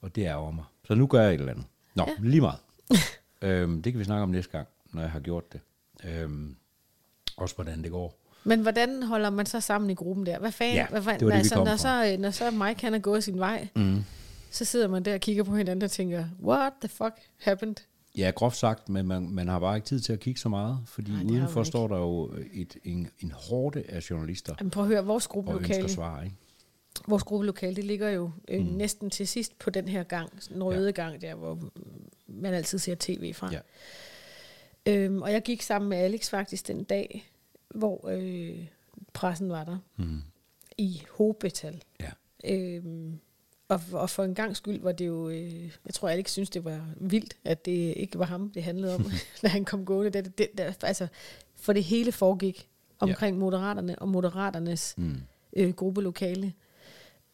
Og 0.00 0.14
det 0.14 0.26
er 0.26 0.34
over 0.34 0.50
mig. 0.50 0.64
Så 0.84 0.94
nu 0.94 1.06
gør 1.06 1.22
jeg 1.22 1.34
et 1.34 1.40
eller 1.40 1.52
andet. 1.52 1.66
Nå, 1.94 2.04
ja. 2.06 2.12
lige 2.18 2.40
meget. 2.40 2.58
øhm, 3.42 3.82
det 3.82 3.92
kan 3.92 4.00
vi 4.00 4.04
snakke 4.04 4.22
om 4.22 4.28
næste 4.28 4.52
gang, 4.52 4.68
når 4.92 5.02
jeg 5.02 5.10
har 5.10 5.20
gjort 5.20 5.52
det. 5.52 5.60
Øhm, 6.04 6.56
også 7.36 7.54
hvordan 7.54 7.82
det 7.82 7.90
går. 7.90 8.20
Men 8.44 8.60
hvordan 8.60 9.02
holder 9.02 9.30
man 9.30 9.46
så 9.46 9.60
sammen 9.60 9.90
i 9.90 9.94
gruppen 9.94 10.26
der? 10.26 10.38
Hvad 10.38 10.52
fanden? 10.52 10.76
Ja, 10.76 10.86
hvad 10.86 11.02
fanden? 11.02 11.20
det 11.20 11.26
var 11.26 11.32
det, 11.32 11.36
vi 11.36 11.38
altså, 11.38 11.54
kom 11.54 11.66
når, 11.66 11.76
fra. 11.76 12.06
så, 12.06 12.16
når 12.18 12.30
så 12.30 12.50
Mike 12.50 12.80
han 12.80 12.94
er 12.94 12.98
gået 12.98 13.24
sin 13.24 13.38
vej, 13.38 13.68
mm. 13.74 14.04
så 14.50 14.64
sidder 14.64 14.88
man 14.88 15.02
der 15.02 15.14
og 15.14 15.20
kigger 15.20 15.44
på 15.44 15.56
hinanden 15.56 15.82
og 15.82 15.90
tænker, 15.90 16.24
what 16.42 16.72
the 16.80 16.88
fuck 16.88 17.14
happened? 17.40 17.76
Ja, 18.16 18.32
groft 18.36 18.56
sagt, 18.56 18.88
men 18.88 19.06
man, 19.06 19.30
man 19.30 19.48
har 19.48 19.58
bare 19.58 19.76
ikke 19.76 19.86
tid 19.86 20.00
til 20.00 20.12
at 20.12 20.20
kigge 20.20 20.40
så 20.40 20.48
meget, 20.48 20.78
fordi 20.86 21.10
Nej, 21.10 21.24
udenfor 21.32 21.62
står 21.62 21.88
der 21.88 21.96
jo 21.98 22.34
et, 22.52 22.76
en, 22.84 23.08
en 23.18 23.30
hårde 23.32 23.82
af 23.88 24.10
journalister 24.10 24.54
Jamen, 24.60 24.70
prøv 24.70 24.84
at 24.84 24.88
høre, 24.88 25.04
vores 25.04 25.26
gruppelokale, 25.26 25.88
svar. 25.88 26.22
Ikke? 26.22 26.36
vores 27.08 27.22
gruppelokale, 27.22 27.76
det 27.76 27.84
ligger 27.84 28.08
jo 28.08 28.30
øh, 28.48 28.60
mm. 28.60 28.66
næsten 28.66 29.10
til 29.10 29.28
sidst 29.28 29.58
på 29.58 29.70
den 29.70 29.88
her 29.88 30.02
gang, 30.02 30.30
den 30.48 30.62
røde 30.64 30.86
ja. 30.86 30.90
gang 30.90 31.20
der, 31.20 31.34
hvor 31.34 31.58
man 32.26 32.54
altid 32.54 32.78
ser 32.78 32.94
tv 33.00 33.34
fra. 33.34 33.50
Ja. 33.52 33.60
Øhm, 34.86 35.22
og 35.22 35.32
jeg 35.32 35.42
gik 35.42 35.62
sammen 35.62 35.88
med 35.88 35.98
Alex 35.98 36.30
faktisk 36.30 36.68
den 36.68 36.84
dag, 36.84 37.30
hvor 37.68 38.08
øh, 38.08 38.66
pressen 39.12 39.48
var 39.50 39.64
der, 39.64 39.78
Mm. 39.96 40.22
i 40.78 41.02
hobetal. 41.10 41.82
ja. 42.00 42.10
Øhm, 42.44 43.18
og, 43.68 43.80
og 43.92 44.10
for 44.10 44.24
en 44.24 44.34
gang 44.34 44.56
skyld 44.56 44.80
var 44.80 44.92
det 44.92 45.06
jo, 45.06 45.28
øh, 45.28 45.64
jeg 45.64 45.94
tror 45.94 46.08
Alex 46.08 46.30
synes 46.30 46.50
det 46.50 46.64
var 46.64 46.88
vildt, 46.96 47.36
at 47.44 47.64
det 47.64 47.94
ikke 47.96 48.18
var 48.18 48.24
ham, 48.24 48.50
det 48.50 48.62
handlede 48.62 48.94
om, 48.94 49.06
da 49.42 49.48
han 49.48 49.64
kom 49.64 49.84
gående. 49.84 50.10
Det, 50.10 50.38
det, 50.38 50.48
det, 50.58 50.76
altså, 50.82 51.06
for 51.54 51.72
det 51.72 51.84
hele 51.84 52.12
foregik 52.12 52.68
omkring 52.98 53.36
ja. 53.36 53.40
moderaterne 53.40 53.98
og 53.98 54.08
moderaternes 54.08 54.94
mm. 54.96 55.22
øh, 55.56 55.74
gruppelokale. 55.74 56.52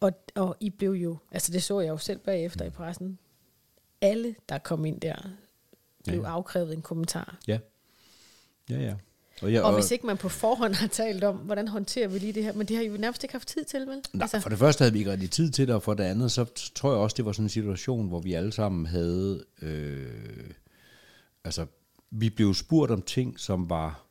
Og, 0.00 0.12
og 0.34 0.56
I 0.60 0.70
blev 0.70 0.90
jo, 0.90 1.16
altså 1.30 1.52
det 1.52 1.62
så 1.62 1.80
jeg 1.80 1.88
jo 1.88 1.96
selv 1.96 2.18
bagefter 2.18 2.64
mm. 2.64 2.68
i 2.68 2.70
pressen, 2.70 3.18
alle 4.00 4.34
der 4.48 4.58
kom 4.58 4.84
ind 4.84 5.00
der, 5.00 5.16
blev 6.04 6.20
ja. 6.20 6.26
afkrævet 6.26 6.72
en 6.72 6.82
kommentar. 6.82 7.38
Ja. 7.48 7.58
Ja, 8.70 8.80
ja. 8.80 8.94
Og, 9.42 9.52
jeg, 9.52 9.62
Og 9.62 9.74
hvis 9.74 9.90
ikke 9.90 10.06
man 10.06 10.16
på 10.16 10.28
forhånd 10.28 10.74
har 10.74 10.86
talt 10.86 11.24
om, 11.24 11.36
hvordan 11.36 11.68
håndterer 11.68 12.08
vi 12.08 12.18
lige 12.18 12.32
det 12.32 12.44
her, 12.44 12.52
men 12.52 12.66
det 12.66 12.76
har 12.76 12.82
I 12.82 12.86
jo 12.86 12.96
nærmest 12.96 13.24
ikke 13.24 13.34
haft 13.34 13.48
tid 13.48 13.64
til, 13.64 13.80
vel? 13.80 14.02
Nej, 14.12 14.22
altså. 14.22 14.40
for 14.40 14.48
det 14.48 14.58
første 14.58 14.82
havde 14.82 14.92
vi 14.92 14.98
ikke 14.98 15.12
rigtig 15.12 15.30
tid 15.30 15.50
til 15.50 15.66
det, 15.66 15.74
og 15.74 15.82
for 15.82 15.94
det 15.94 16.04
andet, 16.04 16.32
så 16.32 16.70
tror 16.74 16.90
jeg 16.90 16.98
også, 16.98 17.14
det 17.16 17.24
var 17.24 17.32
sådan 17.32 17.44
en 17.44 17.48
situation, 17.48 18.08
hvor 18.08 18.20
vi 18.20 18.32
alle 18.32 18.52
sammen 18.52 18.86
havde, 18.86 19.44
øh, 19.62 20.50
altså, 21.44 21.66
vi 22.10 22.30
blev 22.30 22.54
spurgt 22.54 22.90
om 22.90 23.02
ting, 23.02 23.40
som 23.40 23.70
var, 23.70 24.04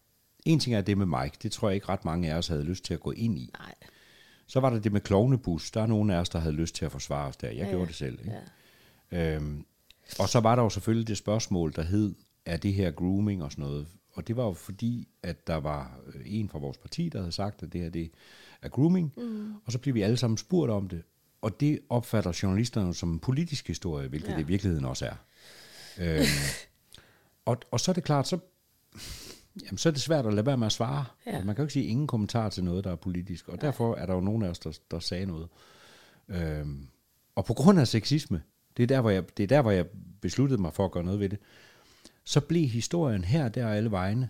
en 0.45 0.59
ting 0.59 0.75
er 0.75 0.81
det 0.81 0.97
med 0.97 1.05
Mike, 1.05 1.37
det 1.43 1.51
tror 1.51 1.69
jeg 1.69 1.75
ikke 1.75 1.89
ret 1.89 2.05
mange 2.05 2.33
af 2.33 2.37
os 2.37 2.47
havde 2.47 2.63
lyst 2.63 2.85
til 2.85 2.93
at 2.93 2.99
gå 2.99 3.11
ind 3.11 3.37
i. 3.39 3.49
Nej. 3.59 3.73
Så 4.47 4.59
var 4.59 4.69
der 4.69 4.79
det 4.79 4.91
med 4.91 5.01
klovnebus, 5.01 5.71
der 5.71 5.81
er 5.81 5.87
nogen 5.87 6.09
af 6.09 6.15
os, 6.15 6.29
der 6.29 6.39
havde 6.39 6.55
lyst 6.55 6.75
til 6.75 6.85
at 6.85 6.91
forsvare 6.91 7.27
os 7.27 7.37
der, 7.37 7.47
jeg 7.47 7.57
Ja, 7.57 7.63
ja, 7.63 7.69
gjorde 7.69 7.83
ja. 7.83 7.87
det 7.87 7.95
selv. 7.95 8.19
Ikke? 8.19 8.33
Ja. 9.11 9.35
Øhm, 9.35 9.65
og 10.19 10.29
så 10.29 10.39
var 10.39 10.55
der 10.55 10.63
jo 10.63 10.69
selvfølgelig 10.69 11.07
det 11.07 11.17
spørgsmål, 11.17 11.73
der 11.75 11.81
hed, 11.81 12.13
er 12.45 12.57
det 12.57 12.73
her 12.73 12.91
grooming 12.91 13.43
og 13.43 13.51
sådan 13.51 13.65
noget? 13.65 13.87
Og 14.13 14.27
det 14.27 14.37
var 14.37 14.45
jo 14.45 14.53
fordi, 14.53 15.07
at 15.23 15.47
der 15.47 15.55
var 15.55 15.99
øh, 16.13 16.21
en 16.25 16.49
fra 16.49 16.59
vores 16.59 16.77
parti, 16.77 17.09
der 17.09 17.19
havde 17.19 17.31
sagt, 17.31 17.63
at 17.63 17.73
det 17.73 17.81
her 17.81 17.89
det 17.89 18.11
er 18.61 18.69
grooming. 18.69 19.13
Mm. 19.17 19.53
Og 19.65 19.71
så 19.71 19.79
blev 19.79 19.95
vi 19.95 20.01
alle 20.01 20.17
sammen 20.17 20.37
spurgt 20.37 20.71
om 20.71 20.87
det. 20.89 21.03
Og 21.41 21.59
det 21.59 21.79
opfatter 21.89 22.39
journalisterne 22.43 22.87
jo 22.87 22.93
som 22.93 23.11
en 23.11 23.19
politisk 23.19 23.67
historie, 23.67 24.07
hvilket 24.07 24.27
Ja. 24.27 24.31
ja. 24.31 24.37
det 24.37 24.43
i 24.43 24.47
virkeligheden 24.47 24.85
også 24.85 25.05
er. 25.05 25.15
Øhm, 25.99 26.25
og, 27.45 27.57
og 27.71 27.79
så 27.79 27.91
er 27.91 27.93
det 27.93 28.03
klart, 28.03 28.27
så, 28.27 28.39
jamen, 29.65 29.77
så 29.77 29.89
er 29.89 29.93
det 29.93 30.01
svært 30.01 30.25
at 30.25 30.33
lade 30.33 30.45
være 30.45 30.57
med 30.57 30.65
at 30.65 30.71
svare. 30.71 31.05
Ja. 31.25 31.43
Man 31.43 31.55
kan 31.55 31.57
jo 31.57 31.63
ikke 31.63 31.73
sige 31.73 31.85
ingen 31.85 32.07
kommentar 32.07 32.49
til 32.49 32.63
noget, 32.63 32.83
der 32.83 32.91
er 32.91 32.95
politisk. 32.95 33.47
Og 33.47 33.61
derfor 33.61 33.95
er 33.95 34.05
der 34.05 34.13
jo 34.13 34.21
nogen 34.21 34.43
af 34.43 34.49
os, 34.49 34.59
der, 34.59 34.79
der 34.91 34.99
sagde 34.99 35.25
noget. 35.25 35.47
Øhm, 36.29 36.87
og 37.35 37.45
på 37.45 37.53
grund 37.53 37.79
af 37.79 37.87
sexisme, 37.87 38.41
det 38.77 38.83
er, 38.83 38.87
der, 38.87 39.01
hvor 39.01 39.09
jeg, 39.09 39.37
det 39.37 39.43
er 39.43 39.47
der, 39.47 39.61
hvor 39.61 39.71
jeg 39.71 39.85
besluttede 40.21 40.61
mig 40.61 40.73
for 40.73 40.85
at 40.85 40.91
gøre 40.91 41.03
noget 41.03 41.19
ved 41.19 41.29
det, 41.29 41.39
så 42.23 42.41
blev 42.41 42.67
historien 42.67 43.23
her 43.23 43.45
og 43.45 43.55
der 43.55 43.65
og 43.65 43.75
alle 43.75 43.91
vegne, 43.91 44.29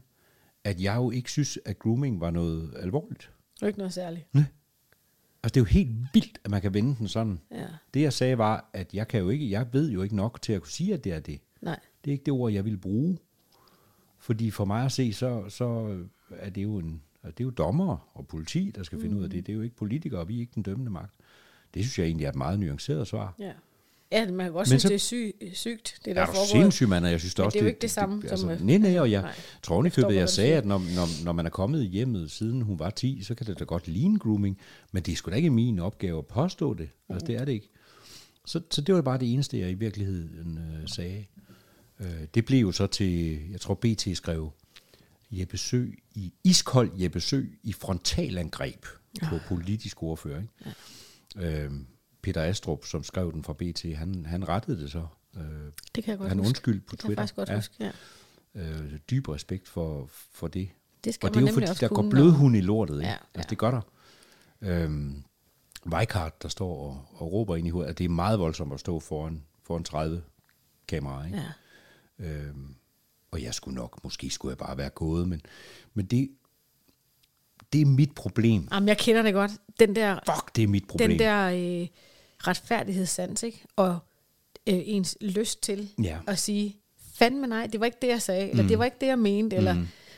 at 0.64 0.82
jeg 0.82 0.96
jo 0.96 1.12
ikke 1.12 1.32
synes, 1.32 1.60
at 1.66 1.80
grooming 1.80 2.22
var 2.22 2.32
noget 2.32 2.74
alvorligt. 2.80 3.32
Det 3.56 3.62
er 3.64 3.68
ikke 3.68 3.80
noget 3.80 3.94
særligt. 3.94 4.34
Nej. 4.34 4.44
Altså, 5.44 5.54
det 5.54 5.58
er 5.58 5.62
jo 5.62 5.66
helt 5.66 5.90
vildt, 6.14 6.40
at 6.44 6.52
man 6.52 6.62
kan 6.62 6.74
vende 6.74 6.96
den 7.00 7.08
sådan. 7.08 7.40
Ja. 7.52 7.66
Det, 7.94 8.02
jeg 8.02 8.14
sagde, 8.14 8.38
var, 8.38 8.70
at 8.74 8.94
jeg, 8.94 9.08
kan 9.08 9.20
jo 9.20 9.30
ikke, 9.30 9.52
jeg 9.52 9.68
ved 9.74 9.92
jo 9.92 10.02
ikke 10.02 10.16
nok 10.16 10.42
til 10.42 10.54
at 10.54 10.62
kunne 10.62 10.72
sige, 10.72 10.94
at 10.94 11.04
det 11.04 11.14
er 11.14 11.20
det. 11.20 11.40
Nej. 11.62 11.80
Det 12.06 12.12
er 12.12 12.14
ikke 12.14 12.24
det 12.26 12.34
ord, 12.34 12.52
jeg 12.52 12.66
vil 12.66 12.78
bruge. 12.78 13.18
Fordi 14.20 14.52
for 14.52 14.66
mig 14.66 14.86
at 14.86 14.92
se, 14.92 15.14
så, 15.14 15.50
så 15.50 15.98
er 16.30 16.50
det 16.50 16.64
jo 16.64 16.78
en, 16.78 17.02
det 17.24 17.40
er 17.40 17.44
jo 17.44 17.50
dommer 17.50 18.10
og 18.14 18.28
politi, 18.28 18.72
der 18.76 18.84
skal 18.84 19.00
finde 19.02 19.14
Mm. 19.14 19.20
ud 19.20 19.24
af 19.24 19.30
det. 19.30 19.46
Det 19.48 19.54
er 19.54 19.56
jo 19.56 19.62
ikke 19.62 19.76
politikere, 19.76 20.20
og 20.20 20.28
vi 20.28 20.36
er 20.36 20.40
ikke 20.40 20.52
den 20.56 20.64
dømmende 20.64 20.92
magt. 20.92 21.14
Det 21.74 21.84
synes 21.84 22.00
jeg 22.00 22.06
egentlig 22.06 22.26
er 22.26 22.30
et 22.30 22.36
meget 22.36 22.60
nuanceret 22.60 23.08
svar. 23.08 23.36
Ja. 23.40 23.54
Ja, 24.12 24.32
man 24.32 24.46
kan 24.46 24.52
godt 24.54 24.70
Men 24.70 24.80
synes, 24.80 24.82
så- 24.82 24.88
det 24.88 24.96
er 24.96 25.00
syg, 25.00 25.36
sygt, 25.54 26.00
det 26.06 26.16
der 26.16 26.22
Er 26.22 26.26
er 26.26 26.26
du 26.26 26.32
foregået. 26.32 26.50
sindssyg, 26.50 26.88
mand, 26.90 27.06
jeg 27.06 27.20
synes 27.20 27.38
Men 27.38 27.46
også, 27.46 27.54
det 27.56 27.60
er 27.60 27.64
jo 27.64 27.68
ikke 27.70 27.82
det 27.82 27.92
samme 27.92 28.22
som, 28.22 28.30
altså, 28.30 28.52
øh, 28.52 28.62
Nej, 28.62 28.78
nej, 28.78 29.00
og 29.00 29.12
jeg 29.12 29.22
nej. 29.22 29.34
tror 29.64 29.84
forstår 29.84 29.90
købet, 30.02 30.16
jeg 30.16 30.30
sagde, 30.30 30.54
at 30.56 30.66
når, 30.66 30.78
når, 30.96 31.24
når 31.24 31.32
man 31.32 31.46
er 31.46 31.50
kommet 31.50 31.88
hjemmet, 31.88 32.32
siden 32.32 32.62
hun 32.62 32.80
var 32.80 32.90
10, 32.90 33.24
så 33.24 33.36
kan 33.36 33.48
det 33.48 33.60
da 33.60 33.64
godt 33.64 33.88
ligne 33.88 34.20
grooming, 34.20 34.58
men 34.92 35.04
det 35.04 35.12
er 35.12 35.16
sgu 35.16 35.32
da 35.32 35.36
ikke 35.36 35.50
min 35.50 35.80
opgave 35.80 36.18
at 36.18 36.26
påstå 36.26 36.74
det. 36.74 36.90
Altså, 37.10 37.28
det 37.28 37.36
er 37.36 37.46
det 37.46 37.52
ikke. 37.52 37.70
Så, 38.46 38.62
så 38.72 38.82
det 38.82 38.96
var 38.96 39.02
bare 39.02 39.18
det 39.20 39.34
eneste, 39.34 39.60
jeg 39.60 39.72
i 39.72 39.74
virkeligheden 39.74 40.58
øh, 40.58 40.88
sagde. 40.90 41.26
Øh, 42.00 42.08
det 42.36 42.46
blev 42.46 42.60
jo 42.62 42.72
så 42.72 42.88
til, 42.88 43.40
jeg 43.52 43.62
tror 43.62 43.74
BT 43.74 44.08
skrev, 44.18 44.52
Jeppe 45.32 45.58
Sø 45.58 45.86
i 46.16 46.34
iskold 46.44 46.92
Jeppe 46.98 47.20
Sø 47.22 47.42
i 47.64 47.74
frontalangreb 47.74 48.86
på 49.30 49.36
politisk 49.48 50.04
ordfører. 50.04 50.42
Ikke? 50.42 50.76
Ja. 51.36 51.64
Øh, 51.64 51.72
Peter 52.22 52.44
Astrup, 52.44 52.86
som 52.86 53.04
skrev 53.04 53.34
den 53.34 53.44
fra 53.44 53.54
BT, 53.54 53.96
han, 53.98 54.26
han 54.26 54.50
rettede 54.50 54.82
det 54.82 54.92
så. 54.92 55.06
Øh, 55.38 55.44
Det 55.96 56.04
kan 56.04 56.12
jeg 56.12 56.18
godt 56.18 56.30
han 56.30 56.38
huske. 56.38 56.48
undskyld 56.48 56.82
på 56.82 56.96
det 56.96 57.00
kan 57.00 57.10
jeg 57.10 57.18
Twitter. 57.18 57.22
faktisk 57.22 57.36
godt 57.36 57.50
Ja. 57.50 57.56
huske, 57.56 57.76
ja. 58.56 58.82
øh, 58.94 58.98
dyb 59.10 59.28
respekt 59.30 59.68
for, 59.70 60.10
for 60.32 60.48
det. 60.48 60.70
Det 61.04 61.14
skal 61.14 61.28
og 61.30 61.34
det 61.36 61.44
er 61.44 61.48
jo 61.48 61.54
fordi, 61.54 61.66
der 61.66 61.88
går 61.88 61.96
kunne, 61.96 62.10
blødhund 62.10 62.56
i 62.56 62.62
lortet. 62.62 62.96
Ikke? 62.96 63.04
Ja, 63.06 63.10
Ja, 63.10 63.14
ja. 63.14 63.40
Altså, 63.40 63.50
det 63.50 63.58
gør 63.58 63.72
der. 63.72 63.82
Øhm, 64.62 65.24
Weikart, 65.86 66.42
der 66.44 66.50
står 66.50 66.78
og, 66.88 67.06
og 67.14 67.32
råber 67.32 67.56
ind 67.56 67.68
i 67.68 67.70
hovedet, 67.70 67.90
at 67.90 67.98
det 67.98 68.06
er 68.06 68.10
meget 68.10 68.40
voldsomt 68.40 68.74
at 68.74 68.80
stå 68.80 69.00
foran, 69.00 69.44
foran 69.64 69.84
30 69.84 70.22
kameraer. 70.88 71.26
Ikke? 71.26 71.42
Ja. 72.20 72.26
Øhm, 72.26 72.76
og 73.32 73.44
jeg 73.44 73.54
skulle 73.54 73.76
nok, 73.76 74.04
måske 74.04 74.30
skulle 74.30 74.50
jeg 74.50 74.58
bare 74.58 74.78
være 74.78 74.90
gået, 74.90 75.30
men, 75.30 75.42
men 75.94 76.06
det, 76.06 76.30
det 77.74 77.82
er 77.82 77.86
mit 77.86 78.16
problem. 78.16 78.68
Jamen, 78.72 78.88
jeg 78.90 78.98
kender 78.98 79.22
det 79.22 79.34
godt. 79.34 79.52
Den 79.80 79.96
der, 79.96 80.20
Fuck, 80.36 80.56
det 80.56 80.64
er 80.64 80.68
mit 80.68 80.88
problem. 80.88 81.10
den 81.10 81.20
der 81.20 81.82
øh, 81.82 81.88
retfærdighedssans, 82.48 83.44
ikke? 83.44 83.64
Og 83.76 83.98
øh, 84.68 84.80
ens 84.86 85.18
lyst 85.22 85.64
til 85.64 85.90
Ja. 86.04 86.18
at 86.28 86.40
sige, 86.40 86.78
fandme 87.16 87.48
nej, 87.48 87.68
det 87.68 87.80
var 87.80 87.86
ikke 87.86 87.98
det, 88.02 88.08
jeg 88.08 88.22
sagde, 88.22 88.50
eller 88.50 88.68
det 88.68 88.80
var 88.80 88.86
ikke 88.86 88.98
det, 89.02 89.08
jeg 89.08 89.20
mente, 89.20 89.56
eller... 89.56 89.74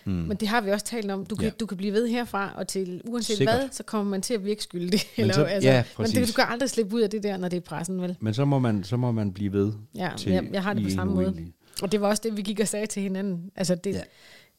Mm. 0.05 0.11
Men 0.13 0.37
det 0.37 0.47
har 0.47 0.61
vi 0.61 0.71
også 0.71 0.85
talt 0.85 1.11
om. 1.11 1.25
Du 1.25 1.35
kan, 1.35 1.45
Ja. 1.45 1.49
du 1.59 1.65
kan 1.65 1.77
blive 1.77 1.93
ved 1.93 2.07
herfra, 2.07 2.53
og 2.55 2.67
til 2.67 3.01
uanset 3.05 3.37
Sikkert. 3.37 3.55
hvad, 3.55 3.69
så 3.71 3.83
kommer 3.83 4.11
man 4.11 4.21
til 4.21 4.33
at 4.33 4.45
virke 4.45 4.63
skyldig. 4.63 4.99
Eller, 5.17 5.33
så- 5.33 5.43
altså, 5.43 5.69
ja, 5.69 5.83
men 5.97 6.07
det, 6.07 6.27
du 6.27 6.33
kan 6.33 6.43
aldrig 6.47 6.69
slippe 6.69 6.95
ud 6.95 7.01
af 7.01 7.09
det 7.09 7.23
der, 7.23 7.37
når 7.37 7.47
det 7.47 7.57
er 7.57 7.61
pressen, 7.61 8.01
vel? 8.01 8.15
Men 8.19 8.33
så 8.33 8.45
må 8.45 8.59
man, 8.59 8.83
så 8.83 8.97
må 8.97 9.11
man 9.11 9.33
blive 9.33 9.53
ved. 9.53 9.73
Ja, 9.95 10.09
til 10.17 10.31
jeg, 10.31 10.49
jeg 10.53 10.63
har 10.63 10.73
det 10.73 10.83
på 10.83 10.89
samme 10.89 11.13
måde. 11.13 11.25
uendelige. 11.25 11.53
Og 11.81 11.91
det 11.91 12.01
var 12.01 12.07
også 12.07 12.21
det, 12.25 12.37
vi 12.37 12.41
gik 12.41 12.59
og 12.59 12.67
sagde 12.67 12.85
til 12.85 13.01
hinanden. 13.03 13.51
Altså, 13.55 13.75
det, 13.75 13.93
Ja. 13.93 14.01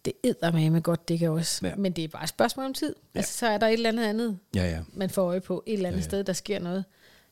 det 0.04 0.12
æder 0.24 0.70
med 0.70 0.82
godt, 0.82 1.08
det 1.08 1.18
kan 1.18 1.30
også. 1.30 1.66
Ja. 1.66 1.74
Men 1.76 1.92
det 1.92 2.04
er 2.04 2.08
bare 2.08 2.22
et 2.22 2.28
spørgsmål 2.28 2.66
om 2.66 2.74
tid. 2.74 2.94
Ja. 3.14 3.18
Altså, 3.18 3.38
så 3.38 3.46
er 3.46 3.58
der 3.58 3.66
et 3.66 3.72
eller 3.72 3.88
andet 3.88 4.04
andet, 4.04 4.38
Ja, 4.54 4.64
ja. 4.70 4.78
man 4.94 5.10
får 5.10 5.22
øje 5.22 5.40
på, 5.40 5.62
et 5.66 5.72
eller 5.74 5.88
andet 5.88 5.98
ja. 5.98 6.02
ja. 6.02 6.08
sted, 6.08 6.24
der 6.24 6.32
sker 6.32 6.58
noget. 6.60 6.84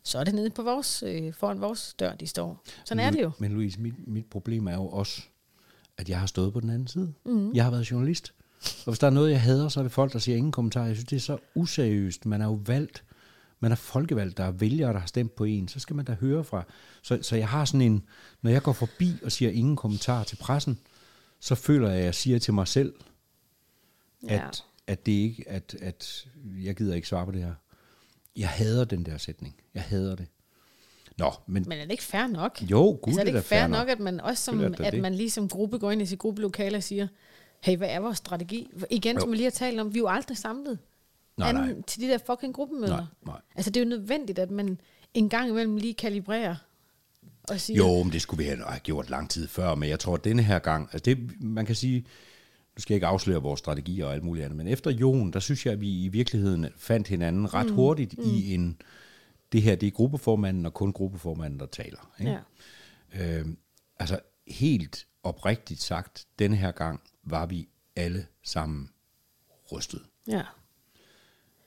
Så 0.05 0.18
er 0.18 0.24
det 0.24 0.34
nede 0.34 0.50
på 0.50 0.62
vores, 0.62 1.03
øh, 1.07 1.34
foran 1.34 1.61
vores 1.61 1.94
dør, 1.98 2.14
de 2.14 2.26
står. 2.26 2.64
Sådan 2.84 3.05
er 3.05 3.11
det 3.11 3.22
jo. 3.22 3.30
Men 3.38 3.53
Louise, 3.53 3.80
mit, 3.80 4.09
mit 4.09 4.26
problem 4.26 4.66
er 4.66 4.74
jo 4.74 4.86
også, 4.88 5.22
at 5.96 6.09
jeg 6.09 6.20
har 6.20 6.26
stået 6.26 6.53
på 6.53 6.61
den 6.61 6.70
anden 6.70 6.88
side. 6.88 7.12
Mm. 7.24 7.53
Jeg 7.53 7.64
har 7.64 7.70
været 7.70 7.90
journalist. 7.90 8.32
Og 8.62 8.92
hvis 8.92 8.98
der 8.98 9.07
er 9.07 9.11
noget, 9.11 9.30
jeg 9.30 9.42
hader, 9.42 9.68
så 9.68 9.80
er 9.80 9.84
det 9.84 9.92
folk, 9.92 10.12
der 10.12 10.18
siger 10.18 10.36
ingen 10.36 10.53
kommentar. 10.53 10.84
Jeg 10.84 10.96
synes, 10.96 11.09
det 11.09 11.16
er 11.16 11.20
så 11.20 11.38
useriøst. 11.55 12.26
Man 12.26 12.40
er 12.40 12.46
jo 12.46 12.61
valgt. 12.66 13.05
Man 13.61 13.72
er 13.72 13.76
folkevalgt. 13.76 14.36
Der 14.36 14.44
er 14.44 14.50
vælgere, 14.50 14.92
der 14.92 14.98
har 14.98 15.07
stemt 15.07 15.34
på 15.34 15.44
en. 15.44 15.68
Så 15.68 15.80
skal 15.80 15.96
man 15.96 16.05
da 16.05 16.12
høre 16.12 16.44
fra. 16.44 16.64
Så, 17.03 17.18
så 17.22 17.36
jeg 17.36 17.48
har 17.48 17.64
sådan 17.64 17.80
en... 17.80 18.03
Når 18.42 18.50
jeg 18.50 18.62
går 18.62 18.72
forbi 18.72 19.12
og 19.24 19.32
siger 19.32 19.50
ingen 19.50 19.76
kommentar 19.76 20.24
til 20.24 20.36
pressen, 20.36 20.78
så 21.40 21.55
føler 21.55 21.88
jeg, 21.88 21.98
at 21.98 22.05
jeg 22.05 22.14
siger 22.14 22.38
til 22.38 22.55
mig 22.55 22.68
selv, 22.68 22.94
at, 24.28 24.30
Ja. 24.40 24.48
at 24.86 25.07
det 25.07 25.12
ikke... 25.12 25.44
At, 25.48 25.76
at 25.80 26.28
jeg 26.62 26.76
gider 26.76 26.94
ikke 26.94 27.09
svare 27.09 27.26
på 27.26 27.32
det 27.32 27.42
her. 27.42 27.55
Jeg 28.37 28.49
hader 28.49 28.85
den 28.85 29.07
der 29.07 29.18
sætning. 29.18 29.55
Jeg 29.74 29.83
hader 29.83 30.16
det. 30.16 30.26
Nå, 31.18 31.33
men, 31.47 31.64
Men 31.68 31.78
er 31.78 31.83
det 31.83 31.91
ikke 31.91 32.03
fair 32.03 32.26
nok? 32.26 32.62
jo, 32.62 32.78
gud, 32.83 32.99
altså, 33.07 33.20
er 33.20 33.24
det 33.24 33.30
ikke 33.30 33.43
fair, 33.43 33.59
fair 33.59 33.66
nok, 33.66 33.89
at 33.89 34.01
man 34.01 34.20
også 34.20 34.43
som, 34.45 34.61
at 34.61 34.93
det. 34.93 35.01
man 35.03 35.14
lige 35.14 35.30
som 35.30 35.49
gruppe 35.49 35.78
går 35.78 35.91
ind 35.91 36.03
i 36.03 36.07
sit 36.07 36.18
gruppelokale 36.18 36.76
og 36.76 36.83
siger, 36.83 37.09
hey, 37.61 37.76
hvad 37.76 37.89
er 37.89 38.01
vores 38.01 38.18
strategi? 38.18 38.70
Igen, 38.91 39.20
som 39.20 39.28
Jo. 39.28 39.30
vi 39.30 39.37
lige 39.37 39.45
har 39.45 39.51
talt 39.51 39.80
om, 39.80 39.95
vi 39.95 39.99
er 39.99 40.03
jo 40.03 40.09
aldrig 40.09 40.37
samlet. 40.37 40.78
Nej, 41.37 41.49
anden 41.49 41.64
nej. 41.64 41.83
til 41.87 42.03
de 42.03 42.09
der 42.09 42.18
fucking 42.26 42.55
gruppemøder. 42.55 42.97
Nej, 42.97 43.05
nej. 43.26 43.41
Altså, 43.55 43.70
det 43.70 43.80
er 43.80 43.85
jo 43.85 43.89
nødvendigt, 43.89 44.39
at 44.39 44.51
man 44.51 44.78
en 45.14 45.28
gang 45.28 45.49
imellem 45.49 45.76
lige 45.76 45.95
kalibrerer 45.95 46.55
og 47.49 47.61
siger, 47.61 47.76
Jo, 47.76 48.03
men 48.03 48.12
det 48.12 48.22
skulle 48.22 48.45
vi 48.45 48.49
have 48.49 48.64
have 48.66 48.80
gjort 48.80 49.11
lang 49.11 49.30
tid 49.30 49.49
før, 49.49 49.74
men 49.74 49.89
jeg 49.89 50.01
tror, 50.01 50.14
at 50.14 50.24
denne 50.24 50.43
her 50.43 50.59
gang, 50.59 50.89
altså 50.93 51.03
det, 51.05 51.43
man 51.43 51.66
kan 51.66 51.74
sige, 51.74 52.07
nu 52.76 52.80
skal 52.80 52.94
jeg 52.94 52.96
ikke 52.96 53.06
afsløre 53.06 53.42
vores 53.42 53.58
strategier 53.58 54.06
og 54.06 54.12
alt 54.12 54.22
muligt 54.22 54.44
andet, 54.44 54.56
men 54.56 54.68
efter 54.68 54.90
Jon, 54.90 55.30
der 55.30 55.40
synes 55.40 55.66
jeg, 55.66 55.72
at 55.72 55.80
vi 55.80 56.04
i 56.04 56.08
virkeligheden 56.08 56.66
fandt 56.76 57.08
hinanden 57.08 57.54
ret 57.54 57.66
mm. 57.66 57.74
hurtigt 57.74 58.18
mm. 58.18 58.24
i 58.24 58.54
en, 58.54 58.80
det 59.52 59.62
her, 59.62 59.74
det 59.74 59.86
er 59.86 59.90
gruppeformanden 59.90 60.66
og 60.66 60.74
kun 60.74 60.92
gruppeformanden, 60.92 61.60
der 61.60 61.66
taler. 61.66 62.12
Ikke? 62.20 62.38
Ja. 63.14 63.38
Øh, 63.38 63.46
altså 63.98 64.20
helt 64.46 65.06
oprigtigt 65.22 65.80
sagt, 65.80 66.26
denne 66.38 66.56
her 66.56 66.72
gang 66.72 67.00
var 67.24 67.46
vi 67.46 67.68
alle 67.96 68.26
sammen 68.42 68.90
rystet. 69.72 70.02
ja. 70.28 70.42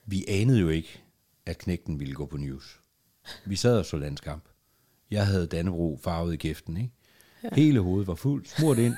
Vi 0.07 0.25
anede 0.27 0.59
jo 0.59 0.69
ikke, 0.69 1.01
at 1.45 1.57
knægten 1.57 1.99
ville 1.99 2.13
gå 2.13 2.25
på 2.25 2.37
news. 2.37 2.79
Vi 3.45 3.55
sad 3.55 3.77
og 3.79 3.85
så 3.85 3.97
landskamp. 3.97 4.43
Jeg 5.11 5.27
havde 5.27 5.47
Dannebro 5.47 5.99
farvet 6.03 6.33
i 6.33 6.37
kæften, 6.37 6.77
ikke? 6.77 6.91
Ja. 7.43 7.49
Hele 7.53 7.79
hovedet 7.79 8.07
var 8.07 8.15
fuldt, 8.15 8.49
smurt 8.49 8.77
ind. 8.77 8.95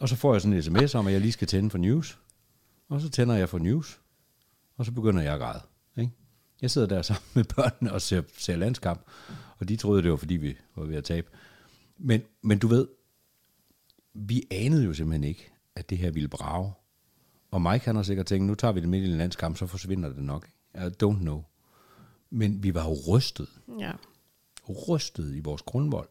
Og 0.00 0.08
så 0.08 0.16
får 0.16 0.34
jeg 0.34 0.40
sådan 0.40 0.56
en 0.56 0.62
sms 0.62 0.94
om, 0.94 1.06
at 1.06 1.12
jeg 1.12 1.20
lige 1.20 1.32
skal 1.32 1.48
tænde 1.48 1.70
for 1.70 1.78
news. 1.78 2.18
Og 2.88 3.00
så 3.00 3.10
tænder 3.10 3.34
jeg 3.34 3.48
for 3.48 3.58
news. 3.58 4.00
Og 4.76 4.84
så 4.84 4.92
begynder 4.92 5.22
jeg 5.22 5.34
at 5.34 5.40
græde. 5.40 5.62
Ikke? 5.96 6.12
Jeg 6.62 6.70
sidder 6.70 6.86
der 6.86 7.02
sammen 7.10 7.24
med 7.34 7.44
børnene 7.44 7.92
og 7.92 8.02
ser, 8.02 8.22
ser 8.38 8.56
landskamp. 8.56 9.02
Og 9.58 9.68
de 9.68 9.76
troede, 9.76 10.02
det 10.02 10.10
var, 10.10 10.16
fordi 10.16 10.36
vi 10.36 10.56
var 10.76 10.84
ved 10.84 10.96
at 10.96 11.04
tabe. 11.04 11.30
Men, 11.98 12.22
men 12.42 12.58
du 12.58 12.68
ved, 12.68 12.88
vi 14.14 14.46
anede 14.50 14.84
jo 14.84 14.94
simpelthen 14.94 15.24
ikke, 15.24 15.52
at 15.74 15.90
det 15.90 15.98
her 15.98 16.10
ville 16.10 16.28
brage. 16.28 16.72
Og 17.50 17.62
Mike 17.62 17.84
han 17.84 17.96
har 17.96 18.02
sikkert 18.02 18.26
tænkt, 18.26 18.46
nu 18.46 18.54
tager 18.54 18.72
vi 18.72 18.80
det 18.80 18.88
midt 18.88 19.04
i 19.04 19.10
en 19.10 19.18
landskamp, 19.18 19.56
så 19.56 19.66
forsvinder 19.66 20.08
det 20.08 20.24
nok. 20.24 20.48
I 20.74 20.88
don't 21.02 21.18
know. 21.18 21.44
Men 22.30 22.62
vi 22.62 22.74
var 22.74 22.88
jo 22.88 22.96
rystet, 23.08 23.48
ja. 23.78 23.92
rystet 24.68 25.34
i 25.36 25.40
vores 25.40 25.62
grundvold 25.62 26.08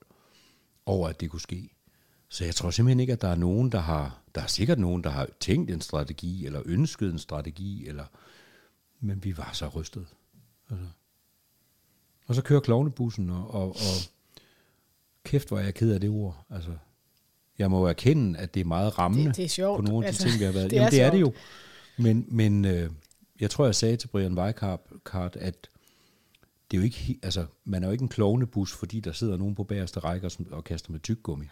over, 0.86 1.10
at 1.10 1.22
det 1.22 1.30
kunne 1.30 1.42
ske. 1.42 1.70
Så 2.30 2.46
jeg 2.46 2.56
tror 2.56 2.72
simpelthen 2.72 3.00
ikke, 3.00 3.14
at 3.14 3.22
der 3.22 3.28
er 3.28 3.36
nogen, 3.36 3.72
der 3.72 3.80
har, 3.80 4.20
der 4.36 4.42
er 4.42 4.48
sikkert 4.48 4.80
nogen, 4.80 5.04
der 5.04 5.10
har 5.10 5.28
tænkt 5.40 5.72
en 5.72 5.82
strategi, 5.82 6.46
eller 6.46 6.62
ønsket 6.66 7.12
en 7.12 7.20
strategi, 7.20 7.88
eller, 7.88 8.06
men 9.00 9.24
vi 9.24 9.38
var 9.38 9.50
så 9.54 9.68
rystet. 9.68 10.06
Altså. 10.70 10.86
Og 12.28 12.36
så 12.36 12.42
kører 12.42 12.60
klovnebussen, 12.60 13.30
og, 13.30 13.54
og, 13.54 13.68
og 13.70 13.76
kæft, 15.24 15.48
hvor 15.48 15.60
er 15.60 15.64
jeg 15.64 15.74
ked 15.74 15.94
af 15.94 16.00
det 16.02 16.10
ord. 16.10 16.46
Altså, 16.50 16.72
jeg 17.58 17.72
må 17.72 17.80
jo 17.80 17.86
erkende, 17.86 18.40
at 18.40 18.54
det 18.54 18.60
er 18.60 18.66
meget 18.66 19.00
rammende 19.00 19.28
Det- 19.28 19.36
det 19.36 19.46
er 19.46 19.50
sjovt. 19.50 19.78
på 19.78 19.82
nogle 19.92 19.98
af 20.08 20.14
de 20.14 20.18
Altså, 20.18 20.28
ting, 20.30 20.40
vi 20.40 20.46
har 20.46 20.52
været. 20.52 20.70
det 20.72 20.78
er 20.78 20.82
Jamen, 20.82 20.92
det 20.92 21.02
er 21.02 21.12
det 21.12 21.22
jo. 21.22 21.34
Men, 21.98 22.26
men 22.28 22.66
øh, 22.66 22.92
jeg 23.40 23.50
tror, 23.50 23.66
jeg 23.66 23.76
sagde 23.76 23.98
til 23.98 24.08
Brian 24.08 24.38
Weikart, 24.40 24.80
at 25.36 25.70
det 26.72 26.78
er 26.78 26.82
jo 26.82 26.84
ikke, 26.84 27.20
altså, 27.24 27.46
man 27.66 27.84
er 27.84 27.88
jo 27.88 27.92
ikke 27.92 28.02
en 28.04 28.10
klovnebus, 28.10 28.74
fordi 28.74 29.00
der 29.00 29.12
sidder 29.12 29.38
nogen 29.38 29.56
på 29.56 29.64
bagerste 29.64 30.00
række 30.00 30.28
og, 30.28 30.32
og 30.52 30.64
kaster 30.64 30.92
med 30.92 31.00
tyggegummi. 31.00 31.46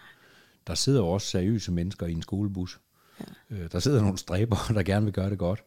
Der 0.67 0.75
sidder 0.75 0.99
jo 0.99 1.07
også 1.07 1.27
seriøse 1.27 1.71
mennesker 1.71 2.05
i 2.05 2.11
en 2.11 2.21
skolebus. 2.21 2.79
Ja. 3.19 3.55
Øh, 3.55 3.71
der 3.71 3.79
sidder 3.79 4.01
nogle 4.01 4.17
stræber, 4.17 4.57
der 4.75 4.83
gerne 4.83 5.05
vil 5.05 5.13
gøre 5.13 5.29
det 5.29 5.37
godt. 5.37 5.63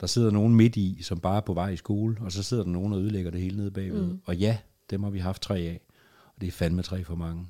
Der 0.00 0.06
sidder 0.06 0.30
nogen 0.30 0.54
midt 0.54 0.76
i, 0.76 1.02
som 1.02 1.20
bare 1.20 1.36
er 1.36 1.40
på 1.40 1.54
vej 1.54 1.68
i 1.68 1.76
skole, 1.76 2.16
og 2.20 2.32
så 2.32 2.42
sidder 2.42 2.62
der 2.62 2.70
nogen 2.70 2.92
og 2.92 3.00
ødelægger 3.00 3.30
det 3.30 3.40
hele 3.40 3.56
nede 3.56 3.70
bagved. 3.70 4.06
Mm. 4.06 4.20
Og 4.24 4.36
ja, 4.36 4.58
dem 4.90 5.02
har 5.02 5.10
vi 5.10 5.18
haft 5.18 5.42
tre 5.42 5.58
af, 5.58 5.80
og 6.26 6.40
det 6.40 6.46
er 6.46 6.52
fandme 6.52 6.82
tre 6.82 7.04
for 7.04 7.14
mange. 7.14 7.46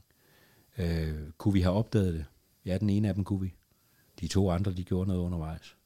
Øh, 0.78 1.14
kunne 1.38 1.54
vi 1.54 1.60
have 1.60 1.74
opdaget 1.74 2.14
det? 2.14 2.24
Ja, 2.64 2.78
den 2.78 2.90
ene 2.90 3.08
af 3.08 3.14
dem 3.14 3.24
kunne 3.24 3.40
vi. 3.40 3.54
De 4.20 4.28
to 4.28 4.50
andre, 4.50 4.72
de 4.72 4.84
gjorde 4.84 5.08
noget 5.08 5.20
undervejs. 5.20 5.76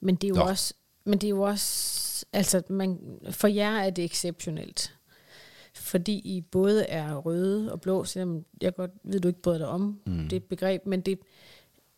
Men 0.00 0.14
det 0.16 0.24
er 0.24 0.28
jo 0.28 0.34
Nå. 0.34 0.40
også, 0.40 0.74
men 1.04 1.18
det 1.18 1.26
er 1.26 1.30
jo 1.30 1.42
også, 1.42 2.26
altså 2.32 2.62
man, 2.68 3.18
for 3.30 3.48
jer 3.48 3.78
er 3.78 3.90
det 3.90 4.04
exceptionelt. 4.04 4.95
Fordi 5.76 6.12
I 6.12 6.40
både 6.40 6.84
er 6.84 7.14
røde 7.16 7.72
og 7.72 7.80
blå, 7.80 8.04
selvom 8.04 8.44
jeg 8.60 8.74
godt 8.74 8.90
ved, 9.04 9.20
du 9.20 9.28
ikke 9.28 9.42
bryder 9.42 9.58
dig 9.58 9.68
om 9.68 10.00
mm. 10.06 10.28
det 10.28 10.44
begreb, 10.44 10.86
men 10.86 11.00
det, 11.00 11.18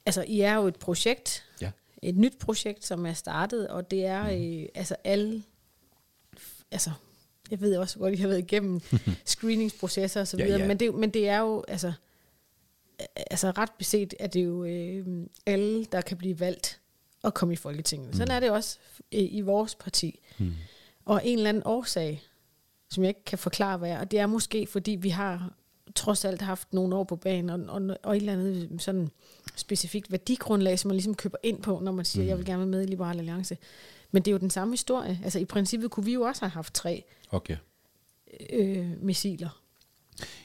altså 0.07 0.25
I 0.29 0.41
er 0.41 0.55
jo 0.55 0.67
et 0.67 0.77
projekt, 0.77 1.45
Ja. 1.61 1.71
et 2.03 2.17
nyt 2.17 2.39
projekt, 2.39 2.85
som 2.85 3.07
er 3.07 3.13
startet, 3.13 3.69
og 3.69 3.91
det 3.91 4.07
er 4.07 4.23
mm. 4.23 4.63
øh, 4.63 4.69
altså 4.75 4.97
alle, 5.05 5.43
altså 6.71 6.91
jeg 7.51 7.61
ved 7.61 7.77
også 7.77 7.99
godt, 7.99 8.15
I 8.15 8.17
har 8.17 8.29
været 8.29 8.39
igennem 8.39 8.81
screeningsprocesser 9.25 10.21
og 10.21 10.29
så 10.29 10.37
Ja, 10.37 10.45
videre, 10.45 10.61
ja. 10.61 10.67
Men, 10.67 10.81
det, 10.81 10.95
men 10.95 11.11
det 11.11 11.29
er 11.29 11.39
jo, 11.39 11.65
altså, 11.69 11.93
altså 13.17 13.51
ret 13.51 13.73
beset, 13.79 14.15
at 14.21 14.35
det 14.35 14.45
jo 14.45 14.65
øh, 14.65 15.07
alle, 15.47 15.85
der 15.85 16.01
kan 16.01 16.17
blive 16.17 16.41
valgt 16.41 16.81
og 17.23 17.35
komme 17.35 17.55
i 17.55 17.57
Folketinget. 17.57 18.17
Sådan 18.17 18.31
er 18.31 18.41
det 18.41 18.51
også 18.51 18.79
i, 19.11 19.19
i 19.19 19.41
vores 19.41 19.75
parti. 19.75 20.21
Mm. 20.39 20.53
Og 21.05 21.21
en 21.25 21.39
eller 21.39 21.49
anden 21.49 21.63
årsag, 21.67 22.23
som 22.91 23.03
jeg 23.05 23.09
ikke 23.09 23.25
kan 23.25 23.39
forklare, 23.39 23.79
hvad 23.79 23.91
er, 23.91 23.99
og 24.01 24.11
det 24.11 24.19
er 24.19 24.27
måske, 24.27 24.67
fordi 24.67 24.91
vi 24.91 25.09
har 25.09 25.53
trods 25.95 26.25
alt 26.25 26.43
haft 26.43 26.75
nogle 26.75 26.95
år 26.97 27.05
på 27.05 27.17
banen, 27.17 27.51
og, 27.51 27.83
og, 27.83 27.97
og 28.03 28.17
et 28.17 28.21
eller 28.21 28.33
andet 28.33 28.71
sådan 28.79 29.09
specifikt 29.57 30.13
værdigrundlag, 30.13 30.79
som 30.79 30.89
man 30.89 30.95
ligesom 30.95 31.15
køber 31.15 31.39
ind 31.43 31.63
på, 31.63 31.81
når 31.83 31.93
man 31.93 32.05
siger, 32.05 32.23
mm. 32.23 32.29
jeg 32.29 32.39
vil 32.39 32.47
gerne 32.47 32.59
være 32.59 32.67
med 32.67 32.83
i 32.83 32.87
Liberal 32.87 33.19
Alliance. 33.19 33.57
Men 34.11 34.23
det 34.23 34.31
er 34.31 34.33
jo 34.33 34.39
den 34.39 34.51
samme 34.51 34.73
historie. 34.73 35.21
Altså 35.25 35.39
i 35.39 35.45
princippet 35.45 35.91
kunne 35.91 36.05
vi 36.05 36.13
jo 36.13 36.23
også 36.23 36.43
have 36.43 36.51
haft 36.51 36.75
tre 36.75 37.05
Okay. 37.31 37.57
øh, 38.53 39.03
missiler. 39.03 39.61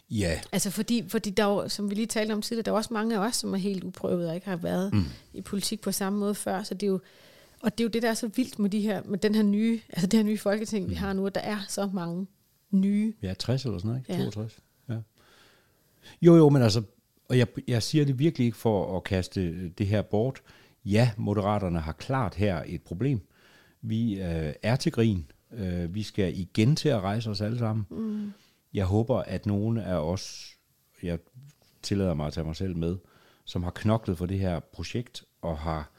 Ja, 0.10 0.42
Altså 0.52 0.70
fordi, 0.72 1.10
fordi 1.10 1.30
der 1.30 1.44
er 1.44 1.48
jo, 1.48 1.70
som 1.70 1.90
vi 1.90 1.96
lige 1.96 2.08
talte 2.08 2.34
om 2.34 2.42
tidligere, 2.42 2.66
der 2.66 2.72
er 2.72 2.76
også 2.76 2.94
mange 2.94 3.16
af 3.16 3.20
os, 3.20 3.36
som 3.36 3.54
er 3.54 3.58
helt 3.58 3.84
uprøvet 3.84 4.30
og 4.30 4.36
ikke 4.36 4.48
har 4.48 4.56
været 4.56 4.94
mm. 4.94 5.04
i 5.34 5.42
politik 5.42 5.82
på 5.82 5.92
samme 5.92 6.20
måde 6.20 6.36
før. 6.36 6.64
Så 6.64 6.74
det 6.74 6.84
er 6.84 6.92
jo, 6.92 7.00
og 7.64 7.78
det 7.78 7.84
er 7.84 7.86
jo 7.86 7.90
det, 7.90 8.02
der 8.02 8.10
er 8.10 8.14
så 8.14 8.28
vildt 8.28 8.60
med, 8.60 8.70
de 8.70 8.82
her, 8.82 9.04
med 9.06 9.18
den 9.18 9.36
her 9.36 9.44
nye, 9.44 9.80
altså 9.90 10.08
det 10.08 10.18
her 10.20 10.24
nye 10.24 10.38
folketing, 10.38 10.86
mm. 10.86 10.90
vi 10.90 10.96
har 10.96 11.14
nu, 11.14 11.28
at 11.28 11.36
der 11.36 11.42
er 11.42 11.60
så 11.68 11.90
mange 11.94 12.28
nye. 12.72 13.14
ja 13.22 13.34
60 13.34 13.66
eller 13.66 13.78
sådan 13.78 13.88
noget, 13.88 14.02
ikke? 14.02 14.14
Ja. 14.14 14.20
62. 14.20 14.60
Ja. 14.90 14.98
Jo, 16.22 16.36
jo, 16.36 16.50
men 16.50 16.62
altså, 16.62 16.84
og 17.30 17.38
jeg, 17.38 17.48
jeg 17.68 17.84
siger 17.84 18.06
det 18.06 18.20
virkelig 18.20 18.46
ikke 18.46 18.58
for 18.58 18.98
at 18.98 19.04
kaste 19.04 19.70
det 19.70 19.88
her 19.88 20.02
bort. 20.02 20.42
Ja, 20.86 21.12
Moderaterne 21.18 21.80
har 21.80 21.92
klart 21.92 22.36
her 22.36 22.64
et 22.66 22.82
problem. 22.82 23.22
Vi 23.82 24.22
øh, 24.22 24.54
er 24.64 24.76
til 24.76 24.92
grin. 24.92 25.32
Øh, 25.52 25.96
vi 25.96 26.04
skal 26.04 26.40
igen 26.40 26.76
til 26.76 26.90
at 26.90 27.02
rejse 27.02 27.30
os 27.30 27.42
alle 27.42 27.60
sammen. 27.60 27.86
Mm. 27.90 28.34
Jeg 28.74 28.86
håber, 28.86 29.18
at 29.18 29.46
nogen 29.46 29.78
af 29.78 29.96
os, 29.96 30.56
jeg 31.04 31.20
tillader 31.82 32.14
mig 32.14 32.28
at 32.28 32.34
tage 32.34 32.46
mig 32.46 32.56
selv 32.56 32.76
med, 32.76 32.98
som 33.46 33.64
har 33.64 33.72
knoklet 33.72 34.18
for 34.18 34.26
det 34.26 34.40
her 34.40 34.60
projekt 34.60 35.24
og 35.42 35.58
har 35.58 35.92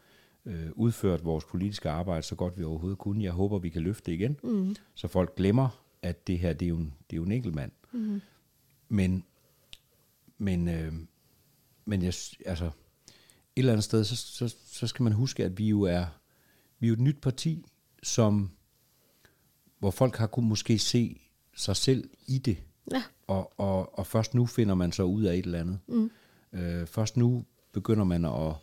øh, 0.46 0.70
udført 0.74 1.24
vores 1.24 1.44
politiske 1.44 1.90
arbejde 1.90 2.22
så 2.22 2.34
godt 2.34 2.58
vi 2.58 2.64
overhovedet 2.64 2.98
kunne. 2.98 3.24
Jeg 3.24 3.32
håber, 3.32 3.58
vi 3.58 3.68
kan 3.68 3.82
løfte 3.82 4.10
det 4.10 4.12
igen, 4.18 4.36
mm. 4.42 4.76
så 4.94 5.08
folk 5.08 5.36
glemmer, 5.36 5.84
at 6.02 6.26
det 6.26 6.38
her 6.38 6.52
det 6.52 6.66
er 6.66 6.68
jo 6.68 6.76
en, 6.76 6.94
det 7.10 7.16
er 7.16 7.16
jo 7.16 7.24
en 7.24 7.32
enkelt 7.32 7.54
mand. 7.54 7.72
Mm. 7.92 8.20
Men, 8.88 9.24
men, 10.38 10.68
øh, 10.68 10.92
men 11.84 12.02
jeg, 12.02 12.14
altså, 12.46 12.64
et 12.64 12.72
eller 13.56 13.72
andet 13.72 13.84
sted, 13.84 14.04
så, 14.04 14.16
så, 14.16 14.56
så 14.66 14.86
skal 14.86 15.02
man 15.02 15.12
huske, 15.12 15.44
at 15.44 15.58
vi 15.58 15.68
jo 15.68 15.82
er, 15.82 16.06
vi 16.78 16.86
er 16.86 16.88
jo 16.88 16.94
et 16.94 17.00
nyt 17.00 17.20
parti, 17.20 17.64
som, 18.02 18.50
hvor 19.78 19.90
folk 19.90 20.16
har 20.16 20.26
kunnet 20.26 20.48
måske 20.48 20.78
se 20.78 21.20
sig 21.54 21.76
selv 21.76 22.10
i 22.26 22.38
det. 22.38 22.56
Ja. 22.92 23.02
Og, 23.26 23.60
og, 23.60 23.98
og 23.98 24.06
først 24.06 24.34
nu 24.34 24.46
finder 24.46 24.74
man 24.74 24.92
så 24.92 25.02
ud 25.02 25.22
af 25.22 25.34
et 25.36 25.44
eller 25.44 25.60
andet. 25.60 25.78
Mm. 25.86 26.10
Øh, 26.52 26.86
først 26.86 27.16
nu 27.16 27.44
begynder 27.72 28.04
man 28.04 28.24
at, 28.24 28.54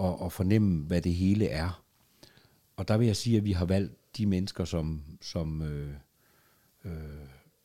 at, 0.00 0.14
at 0.24 0.32
fornemme, 0.32 0.84
hvad 0.86 1.02
det 1.02 1.14
hele 1.14 1.46
er. 1.46 1.84
Og 2.76 2.88
der 2.88 2.96
vil 2.96 3.06
jeg 3.06 3.16
sige, 3.16 3.36
at 3.36 3.44
vi 3.44 3.52
har 3.52 3.64
valgt 3.64 4.16
de 4.16 4.26
mennesker, 4.26 4.64
som, 4.64 5.02
som 5.22 5.62
øh, 5.62 5.94
øh, 6.84 6.92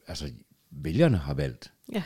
altså 0.08 0.32
vælgerne 0.72 1.18
har 1.18 1.34
valgt. 1.34 1.74
Ja. 1.94 2.04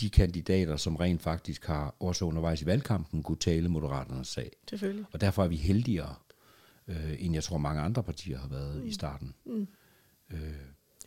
De 0.00 0.10
kandidater, 0.10 0.76
som 0.76 0.96
rent 0.96 1.22
faktisk 1.22 1.66
har 1.66 1.94
også 2.00 2.24
undervejs 2.24 2.62
i 2.62 2.66
valgkampen 2.66 3.22
kunne 3.22 3.38
tale 3.38 3.68
Moderaternes 3.68 4.28
sag. 4.28 4.50
Selvfølgelig. 4.68 5.04
Og 5.12 5.20
derfor 5.20 5.44
er 5.44 5.48
vi 5.48 5.56
heldigere, 5.56 6.14
øh, 6.88 7.14
end 7.24 7.34
jeg 7.34 7.44
tror 7.44 7.58
mange 7.58 7.80
andre 7.82 8.02
partier 8.02 8.38
har 8.38 8.48
været 8.48 8.76
mm. 8.80 8.86
i 8.86 8.92
starten. 8.92 9.34
Mm. 9.46 9.66
Øh, 10.30 10.38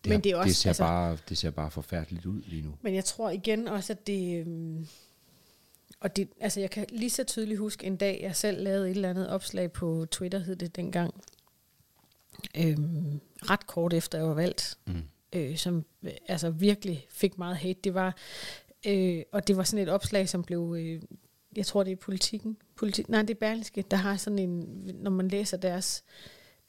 det, 0.04 0.10
Men 0.10 0.22
det 0.22 0.32
er 0.32 0.36
også- 0.36 0.48
det, 0.48 0.56
ser 0.56 0.70
altså- 0.70 0.84
bare, 0.84 1.18
det 1.30 1.38
ser 1.38 1.52
bare 1.52 1.72
forfærdeligt 1.72 2.26
ud 2.26 2.42
lige 2.42 2.62
nu. 2.62 2.76
Men 2.82 2.96
jeg 2.96 3.06
tror 3.06 3.30
igen 3.30 3.68
også, 3.68 3.94
at 3.94 4.08
det... 4.08 4.40
øhm, 4.48 4.88
Og 6.00 6.16
det, 6.16 6.30
altså 6.40 6.60
jeg 6.60 6.70
kan 6.70 6.86
lige 6.90 7.10
så 7.10 7.24
tydeligt 7.24 7.60
huske 7.60 7.88
en 7.88 7.98
dag, 7.98 8.20
jeg 8.22 8.36
selv 8.36 8.64
lavede 8.64 8.90
et 8.90 8.96
eller 8.96 9.10
andet 9.10 9.30
opslag 9.30 9.72
på 9.72 10.06
Twitter, 10.12 10.40
hed 10.40 10.56
det 10.56 10.76
dengang. 10.76 11.24
Øhm, 12.58 13.20
ret 13.50 13.68
kort 13.68 13.94
efter 13.94 14.18
jeg 14.18 14.28
var 14.28 14.34
valgt. 14.34 14.78
Mm. 14.88 15.04
Øh, 15.34 15.58
som 15.58 15.86
øh, 16.04 16.12
altså 16.28 16.50
virkelig 16.50 17.06
fik 17.10 17.38
meget 17.38 17.58
hate. 17.58 17.80
Det 17.84 17.94
var, 17.94 18.16
øh, 18.88 19.24
og 19.32 19.48
det 19.48 19.58
var 19.58 19.64
sådan 19.64 19.84
et 19.84 19.90
opslag, 19.90 20.30
som 20.30 20.44
blev... 20.44 20.76
Øh, 20.80 21.02
jeg 21.56 21.66
tror, 21.66 21.84
det 21.84 21.92
er 21.92 21.96
politikken. 21.96 22.58
Politik, 22.76 23.10
nej, 23.10 23.22
det 23.22 23.30
er 23.30 23.40
Berlingske, 23.40 23.84
der 23.92 23.98
har 23.98 24.18
sådan 24.18 24.40
en... 24.40 24.50
Når 24.96 25.12
man 25.12 25.28
læser 25.28 25.58
deres 25.58 26.04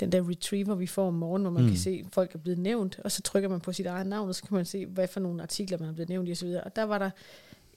den 0.00 0.12
der 0.12 0.30
retriever, 0.30 0.74
vi 0.74 0.86
får 0.86 1.06
om 1.06 1.14
morgenen, 1.14 1.44
hvor 1.44 1.52
man 1.52 1.62
mm. 1.62 1.68
kan 1.68 1.78
se, 1.78 2.02
at 2.06 2.12
folk 2.12 2.34
er 2.34 2.38
blevet 2.38 2.58
nævnt, 2.58 3.00
og 3.04 3.12
så 3.12 3.22
trykker 3.22 3.48
man 3.48 3.60
på 3.60 3.72
sit 3.72 3.86
eget 3.86 4.06
navn, 4.06 4.28
og 4.28 4.34
så 4.34 4.42
kan 4.42 4.54
man 4.54 4.64
se, 4.64 4.86
hvad 4.86 5.08
for 5.08 5.20
nogle 5.20 5.42
artikler, 5.42 5.78
man 5.78 5.88
er 5.88 5.92
blevet 5.92 6.08
nævnt 6.08 6.28
i 6.28 6.32
osv. 6.32 6.48
Og 6.64 6.76
der 6.76 6.82
var 6.82 6.98
der, 6.98 7.10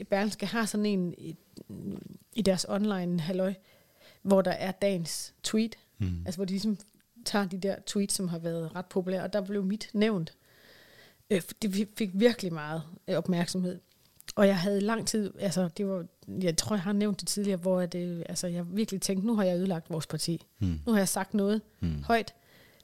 Berlingske 0.09 0.45
har 0.45 0.65
sådan 0.65 0.85
en 0.85 1.13
i, 1.17 1.35
i 2.35 2.41
deres 2.41 2.65
online 2.69 3.19
halløj, 3.19 3.53
hvor 4.21 4.41
der 4.41 4.51
er 4.51 4.71
dagens 4.71 5.33
tweet, 5.43 5.75
mm. 5.97 6.23
altså 6.25 6.37
hvor 6.37 6.45
de 6.45 6.51
ligesom 6.53 6.77
tager 7.25 7.45
de 7.45 7.57
der 7.57 7.75
tweets, 7.85 8.15
som 8.15 8.27
har 8.27 8.39
været 8.39 8.75
ret 8.75 8.85
populære, 8.85 9.23
og 9.23 9.33
der 9.33 9.41
blev 9.41 9.65
mit 9.65 9.89
nævnt. 9.93 10.33
Øh, 11.29 11.41
det 11.61 11.87
fik 11.97 12.09
virkelig 12.13 12.53
meget 12.53 12.81
øh, 13.07 13.15
opmærksomhed. 13.15 13.79
Og 14.35 14.47
jeg 14.47 14.57
havde 14.57 14.81
lang 14.81 15.07
tid, 15.07 15.33
altså 15.39 15.69
det 15.77 15.87
var, 15.87 16.05
jeg 16.27 16.57
tror, 16.57 16.75
jeg 16.75 16.83
har 16.83 16.93
nævnt 16.93 17.19
det 17.19 17.27
tidligere, 17.27 17.57
hvor 17.57 17.79
at, 17.81 17.95
øh, 17.95 18.21
altså, 18.29 18.47
jeg 18.47 18.65
virkelig 18.77 19.01
tænkte, 19.01 19.27
nu 19.27 19.35
har 19.35 19.43
jeg 19.43 19.57
ødelagt 19.57 19.89
vores 19.89 20.07
parti. 20.07 20.45
Mm. 20.59 20.79
Nu 20.85 20.91
har 20.91 20.99
jeg 20.99 21.07
sagt 21.07 21.33
noget 21.33 21.61
mm. 21.79 22.03
højt, 22.03 22.33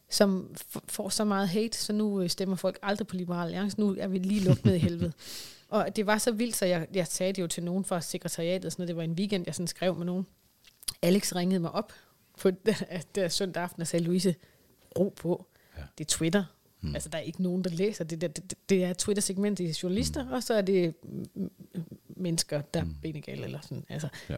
som 0.09 0.49
f- 0.59 0.79
får 0.87 1.09
så 1.09 1.23
meget 1.25 1.49
hate, 1.49 1.77
så 1.77 1.93
nu 1.93 2.21
øh, 2.21 2.29
stemmer 2.29 2.55
folk 2.55 2.79
aldrig 2.81 3.07
på 3.07 3.15
Liberal 3.15 3.45
Alliance. 3.45 3.79
Nu 3.79 3.95
er 3.99 4.07
vi 4.07 4.17
lige 4.17 4.43
lukket 4.43 4.65
ned 4.65 4.75
i 4.75 4.77
helvede. 4.77 5.11
Og 5.69 5.95
det 5.95 6.05
var 6.05 6.17
så 6.17 6.31
vildt, 6.31 6.55
så 6.55 6.65
jeg, 6.65 6.87
jeg 6.93 7.07
sagde 7.07 7.33
det 7.33 7.41
jo 7.41 7.47
til 7.47 7.63
nogen 7.63 7.85
fra 7.85 8.01
sekretariatet, 8.01 8.65
og 8.65 8.71
sådan 8.71 8.81
noget. 8.81 8.87
det 8.87 8.95
var 8.95 9.03
en 9.03 9.11
weekend, 9.11 9.43
jeg 9.45 9.55
sådan 9.55 9.67
skrev 9.67 9.95
med 9.95 10.05
nogen. 10.05 10.27
Alex 11.01 11.35
ringede 11.35 11.59
mig 11.59 11.71
op 11.71 11.93
på 12.39 12.51
der 13.15 13.27
søndag 13.27 13.63
aften 13.63 13.81
og 13.81 13.87
sagde, 13.87 14.05
Louise, 14.05 14.35
ro 14.99 15.13
på. 15.15 15.45
Ja. 15.77 15.81
Det 15.97 16.03
er 16.03 16.07
Twitter. 16.07 16.43
Hmm. 16.79 16.95
Altså, 16.95 17.09
der 17.09 17.17
er 17.17 17.21
ikke 17.21 17.43
nogen, 17.43 17.63
der 17.63 17.69
læser 17.69 18.03
det. 18.03 18.21
Det, 18.21 18.35
det, 18.35 18.53
det 18.69 18.83
er 18.83 18.93
Twitter-segment, 18.93 19.57
det 19.57 19.69
er 19.69 19.79
journalister, 19.83 20.23
hmm. 20.23 20.33
og 20.33 20.43
så 20.43 20.53
er 20.53 20.61
det 20.61 20.95
mm, 21.03 21.51
mennesker, 22.07 22.61
der 22.61 22.81
hmm. 22.81 22.91
er 22.91 22.95
benegale 23.01 23.43
eller 23.43 23.59
sådan. 23.61 23.85
Altså, 23.89 24.07
Ja. 24.29 24.35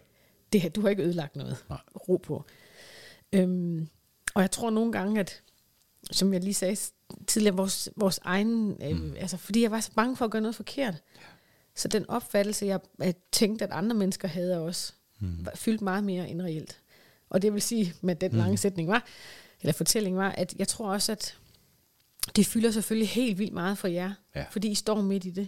det 0.54 0.62
her, 0.62 0.70
du 0.70 0.82
har 0.82 0.90
ikke 0.90 1.04
ødelagt 1.04 1.36
noget. 1.36 1.66
Nej. 1.70 1.80
Ro 2.10 2.18
på. 2.18 2.46
Øhm, 3.34 3.90
og 4.34 4.42
jeg 4.42 4.52
tror 4.52 4.70
nogle 4.70 4.92
gange, 4.92 5.20
at 5.20 5.42
som 6.12 6.34
jeg 6.34 6.44
lige 6.44 6.54
sagde 6.54 6.76
tidligere, 7.28 7.56
vores, 7.56 7.90
vores 7.96 8.20
egen, 8.24 8.78
øh, 8.84 8.96
mm. 8.98 9.16
altså 9.18 9.38
fordi 9.38 9.62
jeg 9.62 9.72
var 9.72 9.80
så 9.80 9.92
bange 9.96 10.16
for 10.18 10.26
at 10.26 10.32
gøre 10.32 10.42
noget 10.42 10.56
forkert. 10.56 10.94
Ja. 11.16 11.22
Så 11.76 11.88
den 11.88 12.10
opfattelse, 12.10 12.66
jeg, 12.66 12.80
jeg 13.00 13.16
tænkte, 13.32 13.66
at 13.66 13.72
andre 13.72 13.96
mennesker 13.96 14.28
havde 14.28 14.56
af 14.56 14.60
os, 14.60 14.96
mm. 15.20 15.46
fyldte 15.56 15.84
meget 15.84 16.04
mere 16.04 16.30
end 16.30 16.42
reelt. 16.42 16.80
Og 17.30 17.42
det 17.42 17.54
vil 17.54 17.62
sige, 17.62 17.94
med 18.02 18.16
den 18.16 18.32
lange 18.32 18.52
mm. 18.52 18.58
sætning 18.58 18.88
var, 18.88 19.06
eller 19.62 19.74
fortælling 19.74 20.18
var, 20.18 20.30
at 20.30 20.54
jeg 20.60 20.68
tror 20.68 20.94
også, 20.94 21.12
at 21.12 21.38
det 22.36 22.46
fylder 22.46 22.72
selvfølgelig 22.72 23.10
helt 23.10 23.40
vildt 23.40 23.54
meget 23.54 23.78
for 23.78 23.88
jer, 23.88 24.14
Ja. 24.36 24.46
fordi 24.52 24.68
I 24.70 24.76
står 24.76 25.02
midt 25.02 25.26
i 25.26 25.30
det. 25.30 25.48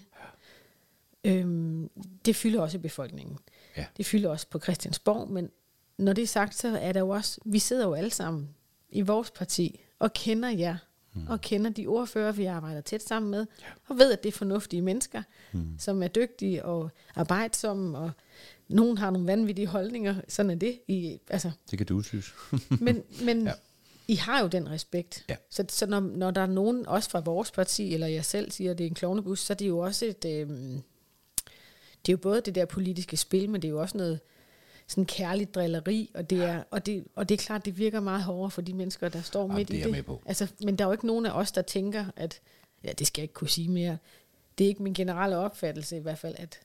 Ja. 1.26 1.31
Øhm, 1.31 1.90
det 2.26 2.35
fylder 2.35 2.61
også 2.61 2.77
i 2.77 2.81
befolkningen. 2.81 3.38
Ja. 3.77 3.85
Det 3.98 4.06
fylder 4.06 4.30
også 4.30 4.48
på 4.49 4.60
Christiansborg, 4.60 5.30
men 5.31 5.49
når 5.98 6.14
det 6.14 6.22
er 6.22 6.27
sagt, 6.27 6.56
så 6.56 6.77
er 6.77 6.91
der 6.91 6.99
jo 6.99 7.10
også, 7.10 7.40
vi 7.45 7.60
sidder 7.60 7.84
jo 7.88 7.94
alle 7.94 8.10
sammen 8.10 8.49
i 8.90 9.02
vores 9.02 9.31
parti 9.31 9.80
og 9.99 10.14
kender 10.14 10.49
jer, 10.49 10.77
mm. 11.14 11.27
og 11.27 11.41
kender 11.41 11.69
de 11.72 11.88
ordfører, 11.88 12.31
vi 12.31 12.45
arbejder 12.45 12.81
tæt 12.81 13.03
sammen 13.03 13.31
med, 13.31 13.45
ja. 13.61 13.65
og 13.88 13.98
ved, 13.98 14.11
at 14.11 14.23
det 14.23 14.30
er 14.30 14.38
fornuftige 14.38 14.81
mennesker, 14.81 15.23
mm. 15.52 15.76
som 15.80 16.03
er 16.03 16.07
dygtige 16.07 16.65
og 16.65 16.91
arbejdsomme, 17.15 17.98
og 17.98 18.11
nogen 18.68 18.98
har 18.98 19.11
nogle 19.11 19.27
vanvittige 19.27 19.68
holdninger, 19.68 20.15
sådan 20.27 20.49
er 20.52 20.56
det. 20.56 20.80
I, 20.88 21.19
altså, 21.30 21.52
Det 21.72 21.77
kan 21.77 21.88
du 21.88 22.02
synes. 22.02 22.34
men 22.85 23.03
men 23.22 23.48
Ja. 23.48 23.53
I 24.07 24.15
har 24.15 24.41
jo 24.41 24.48
den 24.48 24.69
respekt. 24.69 25.26
Ja. 25.30 25.35
Så, 25.49 25.65
så 25.69 25.85
når, 25.85 25.99
når 25.99 26.31
der 26.31 26.41
er 26.41 26.45
nogen, 26.45 26.85
også 26.88 27.10
fra 27.10 27.19
vores 27.19 27.52
parti, 27.52 27.94
eller 27.94 28.07
jeg 28.07 28.26
selv 28.26 28.52
siger, 28.52 28.72
at 28.72 28.77
det 28.77 28.84
er 28.84 28.88
en 28.88 28.95
klovnebus, 28.95 29.40
så 29.40 29.53
er 29.53 29.56
det 29.56 29.68
jo 29.68 29.77
også 29.77 30.06
et... 30.06 30.26
Øh, 30.26 30.49
det 32.06 32.11
er 32.11 32.14
jo 32.14 32.18
både 32.18 32.41
det 32.41 32.56
der 32.56 32.65
politiske 32.65 33.18
spil, 33.18 33.49
men 33.49 33.61
det 33.61 33.68
er 33.68 33.72
jo 33.72 33.81
også 33.81 33.98
noget 33.98 34.19
sådan 34.94 35.06
kærligt 35.06 35.56
drilleri, 35.56 36.11
og 36.14 36.30
det 36.30 36.44
er, 36.44 36.64
og 36.72 36.86
det, 36.86 37.03
og 37.15 37.30
det 37.30 37.36
er 37.40 37.45
klart, 37.45 37.65
det 37.65 37.78
virker 37.78 37.99
meget 37.99 38.24
hårdere 38.24 38.52
for 38.52 38.61
de 38.61 38.74
mennesker, 38.74 39.10
der 39.10 39.22
står 39.22 39.41
Jamen, 39.41 39.56
midt 39.56 39.68
det 39.68 39.78
i 39.78 39.82
det. 39.82 39.91
med 39.91 40.03
på. 40.03 40.22
Altså, 40.26 40.52
men 40.64 40.76
der 40.76 40.84
er 40.84 40.88
jo 40.88 40.91
ikke 40.91 41.07
nogen 41.07 41.26
af 41.26 41.32
os, 41.40 41.52
der 41.52 41.61
tænker, 41.61 42.06
at, 42.15 42.40
ja, 42.84 42.91
det 42.99 43.07
skal 43.07 43.22
jeg 43.22 43.24
ikke 43.24 43.34
kunne 43.34 43.49
sige 43.49 43.70
mere, 43.70 43.98
det 44.57 44.64
er 44.64 44.68
ikke 44.68 44.84
min 44.84 44.94
generelle 44.94 45.38
opfattelse 45.38 45.98
i 45.98 45.99
hvert 45.99 46.18
fald, 46.18 46.36
at, 46.38 46.60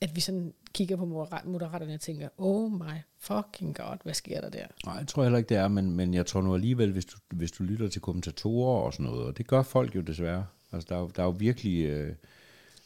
at 0.00 0.16
vi 0.16 0.20
sådan 0.20 0.54
kigger 0.72 0.96
på 0.96 1.04
moderat- 1.04 1.46
moderaterne 1.46 1.94
og 1.94 2.00
tænker, 2.00 2.28
oh 2.38 2.72
my 2.72 2.98
fucking 3.18 3.76
god, 3.76 3.96
hvad 4.04 4.14
sker 4.14 4.40
der 4.40 4.48
der? 4.48 4.66
Nej, 4.86 4.94
jeg 4.94 5.06
tror 5.06 5.22
heller 5.22 5.38
ikke, 5.38 5.48
det 5.48 5.56
er, 5.56 5.68
men, 5.68 5.90
men 5.92 6.14
jeg 6.14 6.26
tror 6.26 6.40
nu 6.40 6.54
alligevel, 6.54 6.92
hvis 6.92 7.04
du, 7.04 7.16
hvis 7.30 7.52
du 7.52 7.62
lytter 7.62 7.88
til 7.88 8.00
kommentatorer 8.00 8.80
og 8.82 8.92
sådan 8.92 9.06
noget, 9.06 9.24
og 9.26 9.38
det 9.38 9.46
gør 9.46 9.62
folk 9.62 9.96
jo 9.96 10.00
desværre. 10.00 10.46
Altså, 10.72 10.86
der 10.88 10.96
er, 10.96 11.00
jo- 11.00 11.10
der 11.16 11.22
er 11.22 11.26
jo 11.26 11.34
virkelig... 11.38 11.84
Øh, 11.84 12.14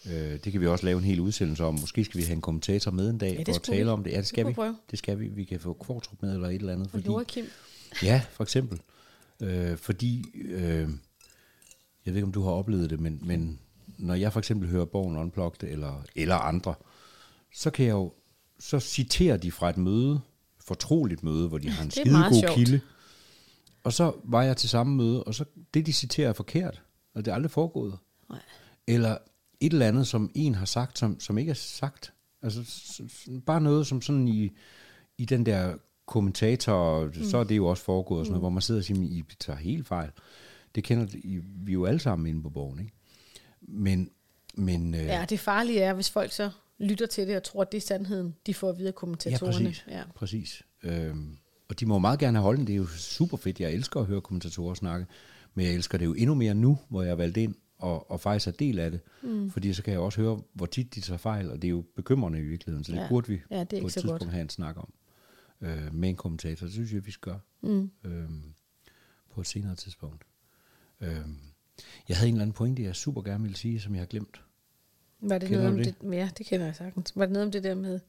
øh, 0.06 0.12
det 0.44 0.52
kan 0.52 0.60
vi 0.60 0.66
også 0.66 0.84
lave 0.84 0.98
en 0.98 1.04
hel 1.04 1.20
udsendelse 1.20 1.64
om. 1.64 1.74
Måske 1.80 2.04
skal 2.04 2.18
vi 2.20 2.24
have 2.24 2.34
en 2.36 2.40
kommentator 2.42 2.90
med 2.90 3.10
en 3.10 3.18
dag 3.18 3.32
Ja, 3.32 3.38
det 3.38 3.46
for 3.46 3.54
at 3.54 3.62
tale 3.62 3.84
vi. 3.84 3.90
om 3.90 4.04
det. 4.04 4.10
Ja, 4.10 4.16
det 4.16 4.26
skal 4.26 4.44
kunne 4.44 4.50
vi. 4.50 4.54
prøve. 4.54 4.76
Det 4.90 4.98
skal 4.98 5.20
vi. 5.20 5.28
Vi 5.28 5.44
kan 5.44 5.60
få 5.60 5.72
Kvartrup 5.72 6.22
med 6.22 6.34
eller 6.34 6.48
et 6.48 6.54
eller 6.54 6.72
andet. 6.72 6.90
Fordi, 6.90 7.04
Joachim, 7.06 7.44
Ja, 8.02 8.22
for 8.30 8.42
eksempel. 8.44 8.80
Øh, 9.42 9.76
fordi, 9.76 10.24
øh, 10.44 10.88
jeg 12.06 12.14
ved 12.14 12.14
ikke, 12.14 12.26
om 12.26 12.32
du 12.32 12.42
har 12.42 12.50
oplevet 12.50 12.90
det, 12.90 13.00
men, 13.00 13.20
men 13.24 13.58
når 13.98 14.14
jeg 14.14 14.32
for 14.32 14.38
eksempel 14.40 14.68
hører 14.68 14.84
Borgen 14.84 15.16
Unplugged 15.16 15.68
eller, 15.68 16.02
eller 16.16 16.34
andre, 16.36 16.74
så 17.54 17.70
kan 17.70 17.84
jeg 17.86 17.92
jo, 17.92 18.12
så 18.60 18.80
citerer 18.80 19.36
de 19.36 19.52
fra 19.52 19.70
et 19.70 19.76
møde, 19.76 20.20
fortroligt 20.60 21.22
møde, 21.22 21.48
hvor 21.48 21.58
de 21.58 21.70
har 21.70 21.82
en 21.82 21.88
Det 21.88 21.94
skidegod 21.94 22.40
sjovt. 22.40 22.54
kilde. 22.54 22.80
Og 23.84 23.92
så 23.92 24.12
var 24.24 24.42
jeg 24.42 24.56
til 24.56 24.68
samme 24.68 24.96
møde, 24.96 25.24
og 25.24 25.34
så 25.34 25.44
det, 25.74 25.86
de 25.86 25.92
citerer, 25.92 26.28
er 26.28 26.32
forkert. 26.32 26.82
Og 27.14 27.24
det 27.24 27.30
er 27.30 27.34
aldrig 27.34 27.50
foregået. 27.50 27.98
Nej. 28.30 28.38
Eller 28.86 29.16
et 29.60 29.72
eller 29.72 29.88
andet, 29.88 30.06
som 30.06 30.30
en 30.34 30.54
har 30.54 30.66
sagt, 30.66 30.98
som, 30.98 31.20
som 31.20 31.38
ikke 31.38 31.50
er 31.50 31.54
sagt. 31.54 32.12
Altså 32.42 32.60
bare 33.46 33.60
noget, 33.60 33.86
som 33.86 34.02
sådan 34.02 34.28
i, 34.28 34.50
i 35.18 35.24
den 35.24 35.46
der 35.46 35.74
kommentator, 36.06 37.04
mm. 37.06 37.24
så 37.24 37.38
er 37.38 37.44
det 37.44 37.56
jo 37.56 37.66
også 37.66 37.82
foregået, 37.84 38.26
sådan 38.26 38.30
noget, 38.32 38.40
Mm. 38.40 38.42
hvor 38.42 38.50
man 38.50 38.62
sidder 38.62 38.80
og 38.80 38.84
siger, 38.84 39.00
I 39.02 39.24
tager 39.40 39.58
helt 39.58 39.86
fejl. 39.86 40.10
Det 40.74 40.84
kender 40.84 41.06
I- 41.14 41.40
vi 41.64 41.72
jo 41.72 41.84
alle 41.84 42.00
sammen 42.00 42.26
inde 42.26 42.42
på 42.42 42.50
borgen, 42.50 42.78
ikke? 42.78 42.92
Men, 43.60 44.10
men 44.54 44.94
øh, 44.94 45.00
Ja, 45.00 45.26
det 45.28 45.40
farlige 45.40 45.80
er, 45.80 45.94
hvis 45.94 46.10
folk 46.10 46.32
så 46.32 46.50
lytter 46.78 47.06
til 47.06 47.28
det 47.28 47.36
og 47.36 47.42
tror, 47.42 47.62
at 47.62 47.72
det 47.72 47.78
er 47.78 47.82
sandheden, 47.82 48.34
de 48.46 48.54
får 48.54 48.70
at 48.70 48.78
vide 48.78 48.88
af 48.88 48.92
ja, 48.92 48.96
kommentatorerne. 48.96 49.52
præcis. 49.66 49.84
Ja. 49.88 50.02
præcis. 50.14 50.62
Øhm, 50.82 51.36
og 51.68 51.80
de 51.80 51.86
må 51.86 51.98
meget 51.98 52.18
gerne 52.18 52.36
have 52.38 52.42
holdning. 52.42 52.66
Det 52.66 52.72
er 52.72 52.76
jo 52.76 52.86
super 52.86 53.36
fedt. 53.36 53.60
Jeg 53.60 53.72
elsker 53.72 54.00
at 54.00 54.06
høre 54.06 54.20
kommentatorer 54.20 54.74
snakke. 54.74 55.06
Men 55.54 55.66
jeg 55.66 55.74
elsker 55.74 55.98
det 55.98 56.04
jo 56.04 56.14
endnu 56.14 56.34
mere 56.34 56.54
nu, 56.54 56.78
hvor 56.88 57.02
jeg 57.02 57.10
er 57.10 57.14
valgt 57.14 57.36
ind 57.36 57.54
og, 57.78 58.10
og 58.10 58.20
faktisk 58.20 58.46
er 58.48 58.52
del 58.52 58.78
af 58.78 58.90
det. 58.90 59.00
Mm. 59.22 59.50
Fordi 59.50 59.72
så 59.72 59.82
kan 59.82 59.92
jeg 59.92 60.00
også 60.00 60.20
høre, 60.20 60.42
hvor 60.52 60.66
tit 60.66 60.94
de 60.94 61.00
tager 61.00 61.18
fejl, 61.18 61.50
og 61.50 61.62
det 61.62 61.68
er 61.68 61.70
jo 61.72 61.84
bekymrende 61.96 62.38
i 62.38 62.42
virkeligheden. 62.42 62.84
Så 62.84 62.92
det 62.92 62.98
Ja. 62.98 63.08
burde 63.08 63.28
vi 63.28 63.40
Ja, 63.50 63.64
det 63.64 63.80
på 63.80 63.86
et 63.86 63.92
tidspunkt 63.92 64.20
godt. 64.20 64.30
have 64.30 64.42
en 64.42 64.48
snak 64.48 64.76
om. 64.76 64.92
Øh, 65.60 65.94
med 65.94 66.08
en 66.08 66.16
kommentator. 66.16 66.66
Det 66.66 66.72
synes 66.74 66.92
jeg, 66.92 67.06
vi 67.06 67.10
skal 67.10 67.32
gøre. 67.32 67.40
Mm. 67.60 67.90
Øhm, 68.04 68.42
på 69.30 69.40
et 69.40 69.46
senere 69.46 69.74
tidspunkt. 69.76 70.24
Øhm, 71.00 71.36
jeg 72.08 72.16
havde 72.16 72.28
en 72.28 72.34
eller 72.34 72.42
anden 72.42 72.54
pointe, 72.54 72.82
jeg 72.82 72.96
super 72.96 73.22
gerne 73.22 73.42
ville 73.42 73.56
sige, 73.56 73.80
som 73.80 73.94
jeg 73.94 74.00
har 74.00 74.06
glemt. 74.06 74.42
Var 75.20 75.38
det 75.38 75.48
Kender 75.48 75.62
noget 75.70 75.78
om 75.88 75.94
du 75.94 76.08
det? 76.10 76.16
Ja, 76.16 76.30
det 76.38 76.46
kender 76.46 76.66
jeg 76.66 76.76
sagtens. 76.76 77.12
Var 77.16 77.24
det 77.24 77.32
noget 77.32 77.46
om 77.46 77.52
det 77.52 77.64
der 77.64 77.74
med 77.74 78.00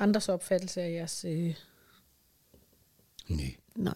andres 0.00 0.28
opfattelse 0.28 0.82
af 0.82 0.92
jeres... 0.92 1.24
Øh, 1.24 1.54
Nej. 3.28 3.54
nej. 3.76 3.94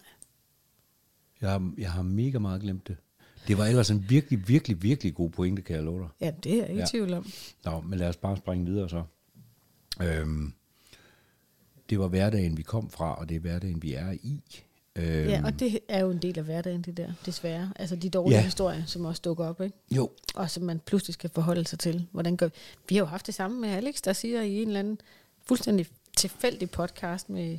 Jeg 1.41 1.51
har, 1.51 1.73
jeg 1.77 1.91
har 1.91 2.01
mega 2.01 2.39
meget 2.39 2.61
glemt 2.61 2.87
det. 2.87 2.97
Det 3.47 3.57
var 3.57 3.65
ellers 3.65 3.89
en 3.89 4.05
virkelig, 4.09 4.47
virkelig, 4.47 4.83
virkelig 4.83 5.13
god 5.15 5.29
pointe, 5.29 5.61
kan 5.61 5.75
jeg 5.75 5.83
love 5.83 5.99
dig. 5.99 6.09
Ja, 6.21 6.31
det 6.43 6.51
er 6.53 6.57
jeg 6.57 6.69
ikke 6.69 6.79
Ja. 6.79 6.85
i 6.85 6.89
tvivl 6.89 7.13
om. 7.13 7.25
Nå, 7.65 7.81
men 7.81 7.99
lad 7.99 8.07
os 8.09 8.17
bare 8.17 8.37
springe 8.37 8.65
videre 8.65 8.89
så. 8.89 9.03
Øhm, 10.01 10.53
det 11.89 11.99
var 11.99 12.07
hverdagen, 12.07 12.57
vi 12.57 12.61
kom 12.63 12.89
fra, 12.89 13.15
og 13.15 13.29
det 13.29 13.35
er 13.35 13.39
hverdagen, 13.39 13.81
vi 13.81 13.93
er 13.93 14.11
i. 14.11 14.41
Øhm, 14.95 15.29
Ja, 15.29 15.41
og 15.45 15.59
det 15.59 15.79
er 15.89 15.99
jo 15.99 16.11
en 16.11 16.17
del 16.17 16.37
af 16.39 16.43
hverdagen, 16.45 16.81
det 16.81 16.97
der, 16.97 17.13
desværre. 17.25 17.73
Altså 17.75 17.95
de 17.95 18.09
dårlige 18.09 18.37
Ja. 18.37 18.43
historier, 18.43 18.85
som 18.85 19.05
også 19.05 19.21
dukker 19.25 19.45
op, 19.45 19.61
ikke? 19.61 19.77
Jo, 19.91 20.09
Og 20.35 20.49
som 20.49 20.63
man 20.63 20.79
pludselig 20.85 21.13
skal 21.13 21.29
forholde 21.29 21.65
sig 21.67 21.79
til. 21.79 22.07
Hvordan 22.11 22.37
gør 22.37 22.45
vi? 22.45 22.51
vi 22.89 22.95
har 22.95 22.99
jo 23.01 23.05
haft 23.05 23.25
det 23.27 23.35
samme 23.35 23.61
med 23.61 23.69
Alex, 23.69 24.01
der 24.01 24.13
siger 24.13 24.41
i 24.41 24.61
en 24.61 24.67
eller 24.67 24.79
anden 24.79 24.97
fuldstændig 25.47 25.85
tilfældig 26.17 26.69
podcast 26.69 27.29
med 27.29 27.57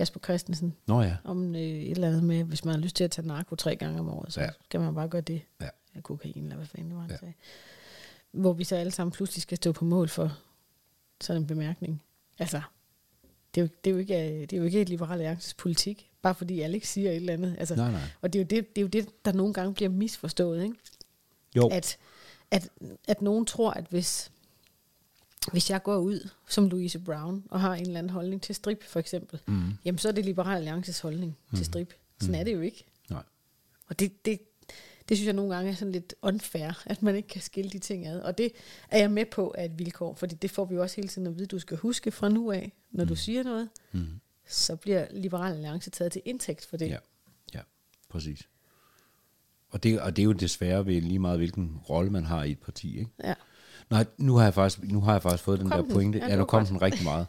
Kasper 0.00 0.20
Christensen, 0.20 0.76
nå 0.86 1.02
ja. 1.02 1.16
om 1.24 1.54
øh, 1.54 1.60
et 1.60 1.90
eller 1.90 2.08
andet 2.08 2.24
med, 2.24 2.44
hvis 2.44 2.64
man 2.64 2.74
har 2.74 2.80
lyst 2.80 2.96
til 2.96 3.04
at 3.04 3.10
tage 3.10 3.28
narko 3.28 3.54
tre 3.54 3.76
gange 3.76 4.00
om 4.00 4.08
året, 4.08 4.32
så 4.32 4.40
Ja. 4.40 4.48
skal 4.64 4.80
man 4.80 4.94
bare 4.94 5.08
gøre 5.08 5.20
det. 5.20 5.42
Ja. 5.60 5.68
Ja, 5.94 6.00
kokain, 6.00 6.42
eller 6.42 6.56
hvad 6.56 6.66
fanden 6.66 6.88
det 6.88 6.94
var, 6.96 7.00
han 7.02 7.10
Ja. 7.10 7.14
ja. 7.14 7.18
sagde. 7.18 7.34
Hvor 8.32 8.52
vi 8.52 8.64
så 8.64 8.76
alle 8.76 8.92
sammen 8.92 9.12
pludselig 9.12 9.42
skal 9.42 9.56
stå 9.56 9.72
på 9.72 9.84
mål 9.84 10.08
for 10.08 10.38
sådan 11.20 11.42
en 11.42 11.46
bemærkning. 11.46 12.02
Altså, 12.38 12.60
det 13.54 13.60
er 13.60 13.64
jo, 13.64 13.68
det 13.84 13.90
er 13.90 13.94
jo, 13.94 13.98
ikke, 13.98 14.28
øh, 14.34 14.40
det 14.40 14.52
er 14.52 14.56
jo 14.56 14.64
ikke 14.64 14.80
et 14.80 14.88
liberal 14.88 15.12
alliances 15.12 15.54
politik, 15.54 16.10
bare 16.22 16.34
fordi 16.34 16.60
Alex 16.60 16.86
siger 16.86 17.10
et 17.10 17.16
eller 17.16 17.32
andet. 17.32 17.56
Altså, 17.58 17.74
Nej, 17.76 17.90
nej. 17.90 18.00
Og 18.22 18.32
det 18.32 18.38
er, 18.38 18.42
jo 18.42 18.46
det, 18.46 18.76
det 18.76 18.80
er 18.80 18.82
jo 18.82 18.88
det, 18.88 19.24
der 19.24 19.32
nogle 19.32 19.52
gange 19.54 19.74
bliver 19.74 19.88
misforstået, 19.90 20.62
ikke? 20.62 20.74
Jo, 21.56 21.68
At, 21.72 21.98
at, 22.50 22.68
at 23.08 23.22
nogen 23.22 23.46
tror, 23.46 23.70
at 23.70 23.84
hvis, 23.90 24.30
hvis 25.52 25.70
jeg 25.70 25.82
går 25.82 25.96
ud 25.98 26.28
som 26.48 26.68
Louise 26.68 26.98
Brown 26.98 27.44
og 27.50 27.60
har 27.60 27.74
en 27.74 27.86
eller 27.86 27.98
anden 27.98 28.10
holdning 28.10 28.42
til 28.42 28.54
strip, 28.54 28.84
for 28.84 29.00
eksempel, 29.00 29.40
Mm. 29.46 29.62
jamen 29.84 29.98
så 29.98 30.08
er 30.08 30.12
det 30.12 30.24
Liberal 30.24 30.56
Alliances 30.56 31.00
holdning 31.00 31.36
mm. 31.50 31.56
til 31.56 31.66
strip. 31.66 31.94
Sådan 32.20 32.34
Mm. 32.34 32.40
er 32.40 32.44
det 32.44 32.54
jo 32.54 32.60
ikke. 32.60 32.84
nej. 33.10 33.22
Og 33.86 33.98
det, 34.00 34.24
det, 34.24 34.40
det 35.08 35.16
synes 35.16 35.26
jeg 35.26 35.34
nogle 35.34 35.54
gange 35.54 35.70
er 35.70 35.74
sådan 35.74 35.92
lidt 35.92 36.14
unfair, 36.22 36.82
at 36.86 37.02
man 37.02 37.16
ikke 37.16 37.28
kan 37.28 37.40
skille 37.42 37.70
de 37.70 37.78
ting 37.78 38.06
ad. 38.06 38.20
Og 38.20 38.38
det 38.38 38.52
er 38.88 38.98
jeg 38.98 39.10
med 39.10 39.26
på 39.26 39.54
af 39.58 39.64
et 39.64 39.78
vilkår, 39.78 40.14
fordi 40.14 40.34
det 40.34 40.50
får 40.50 40.64
vi 40.64 40.74
jo 40.74 40.82
også 40.82 40.96
hele 40.96 41.08
tiden 41.08 41.26
at 41.26 41.36
vide, 41.36 41.46
du 41.46 41.58
skal 41.58 41.76
huske 41.76 42.10
fra 42.10 42.28
nu 42.28 42.50
af, 42.52 42.72
når 42.90 43.04
mm. 43.04 43.08
du 43.08 43.16
siger 43.16 43.42
noget, 43.42 43.68
Mm. 43.92 44.06
så 44.48 44.76
bliver 44.76 45.06
Liberal 45.10 45.52
Alliance 45.52 45.90
taget 45.90 46.12
til 46.12 46.22
indtægt 46.24 46.66
for 46.66 46.76
det. 46.76 46.88
Ja, 46.88 46.98
ja, 47.54 47.60
præcis. 48.08 48.48
Og 49.70 49.82
det, 49.82 50.00
og 50.00 50.16
det 50.16 50.22
er 50.22 50.24
jo 50.24 50.32
desværre 50.32 50.86
ved 50.86 51.00
lige 51.00 51.18
meget, 51.18 51.38
hvilken 51.38 51.78
rolle 51.88 52.10
man 52.10 52.24
har 52.24 52.44
i 52.44 52.50
et 52.50 52.58
parti, 52.58 52.98
ikke? 52.98 53.10
ja. 53.24 53.34
Nej, 53.90 54.06
nu 54.18 54.36
har 54.36 54.44
jeg 54.44 54.54
faktisk, 54.54 54.82
nu 54.82 55.00
har 55.00 55.12
jeg 55.12 55.22
faktisk 55.22 55.44
fået 55.44 55.60
den 55.60 55.70
der 55.70 55.82
den. 55.82 55.92
pointe. 55.92 56.18
Ja, 56.18 56.28
Ja, 56.28 56.36
nu 56.36 56.44
kom 56.44 56.66
den 56.66 56.82
rigtig 56.82 57.04
meget. 57.04 57.26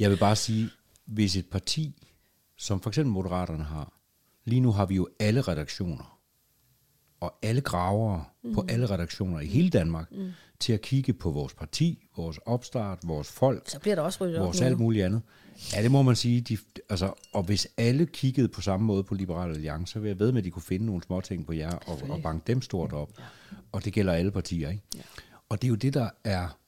Jeg 0.00 0.10
vil 0.10 0.16
bare 0.16 0.36
sige, 0.36 0.70
hvis 1.06 1.36
et 1.36 1.46
parti, 1.46 2.02
som 2.58 2.80
for 2.80 2.90
eksempel 2.90 3.12
Moderaterne 3.12 3.64
har, 3.64 3.92
lige 4.44 4.60
nu 4.60 4.72
har 4.72 4.86
vi 4.86 4.94
jo 4.94 5.08
alle 5.20 5.40
redaktioner, 5.40 6.18
og 7.20 7.38
alle 7.42 7.60
gravere 7.60 8.24
mm. 8.42 8.54
på 8.54 8.64
alle 8.68 8.86
redaktioner 8.90 9.40
i 9.40 9.46
hele 9.46 9.70
Danmark, 9.70 10.12
mm. 10.12 10.30
til 10.60 10.72
at 10.72 10.80
kigge 10.80 11.12
på 11.12 11.30
vores 11.30 11.54
parti, 11.54 12.08
vores 12.16 12.38
opstart, 12.46 12.98
vores 13.04 13.28
folk, 13.28 13.70
Så 13.70 13.80
bliver 13.80 13.94
der 13.94 14.02
også 14.02 14.24
ryddet 14.24 14.40
vores 14.40 14.60
alt 14.60 14.78
muligt 14.78 15.04
andet. 15.04 15.22
Ja, 15.74 15.82
det 15.82 15.90
må 15.90 16.02
man 16.02 16.16
sige. 16.16 16.40
De, 16.40 16.58
altså, 16.90 17.12
og 17.32 17.42
hvis 17.42 17.68
alle 17.76 18.06
kiggede 18.06 18.48
på 18.48 18.60
samme 18.60 18.86
måde 18.86 19.04
på 19.04 19.14
Liberal 19.14 19.50
Alliance, 19.50 19.92
så 19.92 20.00
vil 20.00 20.08
jeg 20.08 20.18
ved 20.18 20.32
med, 20.32 20.38
at 20.38 20.44
de 20.44 20.50
kunne 20.50 20.62
finde 20.62 20.86
nogle 20.86 21.02
små 21.02 21.20
ting 21.20 21.46
på 21.46 21.52
jer 21.52 21.74
og, 21.74 21.98
og 22.08 22.22
banke 22.22 22.44
dem 22.46 22.62
stort 22.62 22.92
op. 22.92 23.10
Ja. 23.18 23.24
Og 23.72 23.84
det 23.84 23.92
gælder 23.92 24.12
alle 24.12 24.30
partier, 24.30 24.70
ikke? 24.70 24.82
Ja. 24.96 25.00
Og 25.48 25.62
det 25.62 25.68
er 25.68 25.70
jo 25.70 25.74
det, 25.74 25.94
der 25.94 26.10
er... 26.24 26.58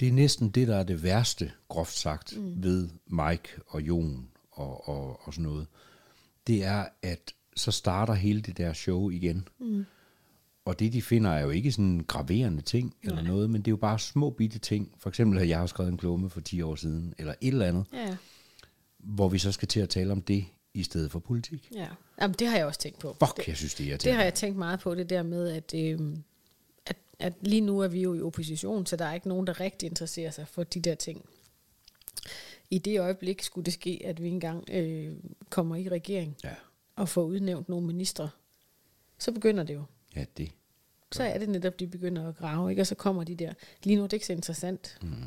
Det 0.00 0.08
er 0.08 0.12
næsten 0.12 0.48
det, 0.50 0.68
der 0.68 0.76
er 0.76 0.82
det 0.82 1.02
værste, 1.02 1.52
groft 1.68 1.94
sagt, 1.94 2.36
mm. 2.36 2.62
ved 2.62 2.88
Mike 3.06 3.48
og 3.66 3.82
Jon 3.82 4.28
og, 4.50 4.88
og, 4.88 5.20
og 5.22 5.34
sådan 5.34 5.50
noget. 5.50 5.66
Det 6.46 6.64
er, 6.64 6.86
at 7.02 7.32
så 7.56 7.70
starter 7.70 8.14
hele 8.14 8.40
det 8.40 8.56
der 8.58 8.72
show 8.72 9.10
igen. 9.10 9.48
Mm. 9.60 9.84
Og 10.64 10.78
det, 10.78 10.92
de 10.92 11.02
finder, 11.02 11.30
er 11.30 11.40
jo 11.40 11.50
ikke 11.50 11.72
sådan 11.72 12.04
graverende 12.08 12.62
ting 12.62 12.96
eller 13.02 13.22
noget, 13.22 13.50
men 13.50 13.60
det 13.60 13.68
er 13.68 13.72
jo 13.72 13.76
bare 13.76 13.98
små 13.98 14.30
bitte 14.30 14.58
ting. 14.58 14.92
For 14.98 15.08
eksempel, 15.08 15.38
at 15.38 15.48
jeg 15.48 15.58
har 15.58 15.66
skrevet 15.66 15.90
en 15.92 15.98
klumme 15.98 16.30
for 16.30 16.40
10 16.40 16.62
år 16.62 16.74
siden, 16.74 17.14
eller 17.18 17.34
et 17.40 17.48
eller 17.48 17.66
andet, 17.66 17.84
Ja, 17.92 18.16
hvor 18.98 19.28
vi 19.28 19.38
så 19.38 19.52
skal 19.52 19.68
til 19.68 19.80
at 19.80 19.88
tale 19.88 20.12
om 20.12 20.22
det 20.22 20.44
i 20.74 20.82
stedet 20.82 21.10
for 21.10 21.18
politik. 21.18 21.68
ja. 21.74 21.88
Jamen, 22.20 22.34
det 22.38 22.48
har 22.48 22.56
jeg 22.56 22.66
også 22.66 22.80
tænkt 22.80 22.98
på. 22.98 23.16
Fuck, 23.20 23.36
det, 23.36 23.48
jeg 23.48 23.56
synes, 23.56 23.74
det 23.74 23.92
er 23.92 23.96
det 23.96 24.12
har 24.12 24.22
jeg 24.22 24.34
tænkt 24.34 24.58
meget 24.58 24.80
på, 24.80 24.94
det 24.94 25.10
der 25.10 25.22
med, 25.22 25.48
at, 25.48 25.74
øh, 25.76 26.16
at, 27.18 27.32
lige 27.40 27.60
nu 27.60 27.80
er 27.80 27.88
vi 27.88 28.00
jo 28.00 28.14
i 28.14 28.20
opposition, 28.22 28.86
så 28.86 28.96
der 28.96 29.04
er 29.04 29.14
ikke 29.14 29.28
nogen, 29.28 29.46
der 29.46 29.60
rigtig 29.60 29.86
interesserer 29.86 30.30
sig 30.30 30.48
for 30.48 30.62
de 30.64 30.80
der 30.80 30.94
ting. 30.94 31.24
I 32.70 32.78
det 32.78 33.00
øjeblik 33.00 33.42
skulle 33.42 33.64
det 33.64 33.72
ske, 33.72 34.02
at 34.04 34.22
vi 34.22 34.28
engang 34.28 34.70
øh, 34.70 35.16
kommer 35.50 35.76
i 35.76 35.88
regering 35.88 36.36
Ja, 36.44 36.54
og 36.96 37.08
får 37.08 37.22
udnævnt 37.22 37.68
nogle 37.68 37.86
ministre, 37.86 38.30
så 39.18 39.32
begynder 39.32 39.62
det 39.64 39.74
jo. 39.74 39.84
ja 40.16 40.24
det. 40.36 40.52
Så 41.12 41.22
er 41.22 41.38
det 41.38 41.48
netop, 41.48 41.80
de 41.80 41.86
begynder 41.86 42.28
at 42.28 42.36
grave, 42.36 42.70
ikke? 42.70 42.82
og 42.82 42.86
så 42.86 42.94
kommer 42.94 43.24
de 43.24 43.34
der. 43.34 43.52
Lige 43.82 43.96
nu 43.96 44.02
er 44.02 44.06
det 44.06 44.12
ikke 44.12 44.26
så 44.26 44.32
interessant 44.32 44.98
mm. 45.02 45.24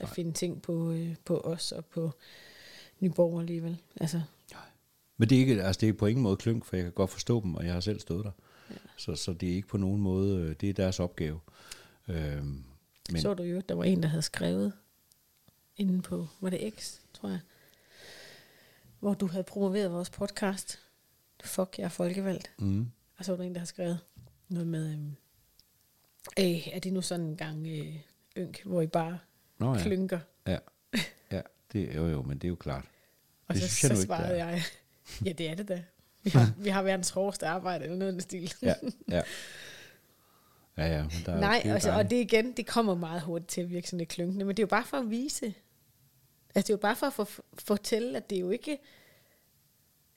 at 0.00 0.08
finde 0.08 0.32
ting 0.32 0.62
på, 0.62 0.90
øh, 0.92 1.14
på 1.24 1.40
os 1.40 1.72
og 1.72 1.84
på 1.84 2.12
Nyborg 3.00 3.40
alligevel. 3.40 3.76
Altså, 4.00 4.22
Men 5.16 5.28
det 5.28 5.36
er, 5.36 5.40
ikke, 5.40 5.62
altså 5.62 5.80
det 5.80 5.88
er 5.88 5.92
på 5.92 6.06
ingen 6.06 6.22
måde 6.22 6.36
klønk, 6.36 6.64
for 6.64 6.76
jeg 6.76 6.84
kan 6.84 6.92
godt 6.92 7.10
forstå 7.10 7.42
dem, 7.42 7.54
og 7.54 7.64
jeg 7.64 7.72
har 7.72 7.80
selv 7.80 8.00
stået 8.00 8.24
der. 8.24 8.30
Ja. 8.70 8.76
Så, 8.96 9.14
så 9.14 9.32
det 9.32 9.50
er 9.50 9.54
ikke 9.54 9.68
på 9.68 9.76
nogen 9.76 10.00
måde, 10.00 10.40
øh, 10.40 10.56
det 10.60 10.70
er 10.70 10.74
deres 10.74 11.00
opgave. 11.00 11.40
Øhm, 12.08 12.64
Men. 13.12 13.20
Så 13.20 13.34
du 13.34 13.42
jo, 13.42 13.60
der 13.68 13.74
var 13.74 13.84
en, 13.84 14.02
der 14.02 14.08
havde 14.08 14.22
skrevet 14.22 14.72
inde 15.76 16.02
på, 16.02 16.26
var 16.40 16.50
det 16.50 16.74
X, 16.78 16.94
tror 17.14 17.28
jeg, 17.28 17.40
hvor 19.00 19.14
du 19.14 19.26
havde 19.26 19.44
promoveret 19.44 19.92
vores 19.92 20.10
podcast. 20.10 20.78
Fuck, 21.44 21.74
jeg 21.78 21.84
er 21.84 21.88
folkevalgt. 21.88 22.52
mm, 22.58 22.90
Og 23.18 23.24
så 23.24 23.32
var 23.32 23.36
der 23.36 23.44
en, 23.44 23.52
der 23.54 23.58
havde 23.58 23.68
skrevet 23.68 23.98
noget 24.48 24.66
med, 24.68 24.92
øhm, 24.92 25.12
øh, 26.38 26.68
er 26.68 26.78
det 26.78 26.92
nu 26.92 27.02
sådan 27.02 27.26
en 27.26 27.36
gang 27.36 27.66
øh, 27.68 27.96
ynk, 28.36 28.62
hvor 28.64 28.82
I 28.82 28.86
bare 28.86 29.18
Nå 29.58 29.74
ja. 29.74 29.82
klynker? 29.82 30.20
ja, 30.46 30.58
ja, 31.32 31.40
det 31.72 31.90
er 31.92 31.96
jo 31.96 32.06
jo, 32.08 32.22
men 32.22 32.38
det 32.38 32.44
er 32.44 32.48
jo 32.48 32.54
klart. 32.56 32.84
Og 33.48 33.54
Det 33.54 33.62
så, 33.62 33.68
synes 33.68 33.82
jeg 33.82 33.88
så 33.96 34.02
ikke, 34.02 34.12
det 34.12 34.18
svarede 34.18 34.38
er. 34.38 34.46
jeg, 34.46 34.62
ja, 35.26 35.32
det 35.32 35.48
er 35.50 35.54
det 35.54 35.68
da. 35.68 35.84
Vi 36.26 36.30
har, 36.38 36.52
vi 36.58 36.68
har 36.68 36.82
verdens 36.82 37.10
hårdeste 37.10 37.46
arbejde, 37.46 37.84
eller 37.84 37.96
noget 37.96 38.12
i 38.12 38.14
den 38.14 38.20
stil. 38.20 38.54
Ja, 38.62 38.74
ja. 39.16 39.22
Ja, 40.76 40.86
ja, 40.86 41.02
men 41.02 41.10
der 41.26 41.32
er 41.32 41.40
Nej, 41.40 41.62
altså, 41.64 41.92
og 41.92 42.10
det 42.10 42.16
igen, 42.16 42.52
det 42.52 42.66
kommer 42.66 42.94
meget 42.94 43.22
hurtigt 43.22 43.50
til 43.50 43.60
at 43.60 43.70
virke 43.70 43.88
sådan 43.88 43.98
lidt 43.98 44.08
klynkende, 44.08 44.44
men 44.44 44.56
det 44.56 44.58
er 44.58 44.62
jo 44.62 44.68
bare 44.68 44.84
for 44.84 44.96
at 44.96 45.10
vise, 45.10 45.46
altså 46.54 46.66
det 46.66 46.70
er 46.70 46.74
jo 46.74 46.76
bare 46.76 46.96
for 46.96 47.06
at 47.06 47.12
for, 47.12 47.28
fortælle, 47.58 48.16
at 48.16 48.30
det 48.30 48.36
er 48.36 48.40
jo 48.40 48.50
ikke, 48.50 48.78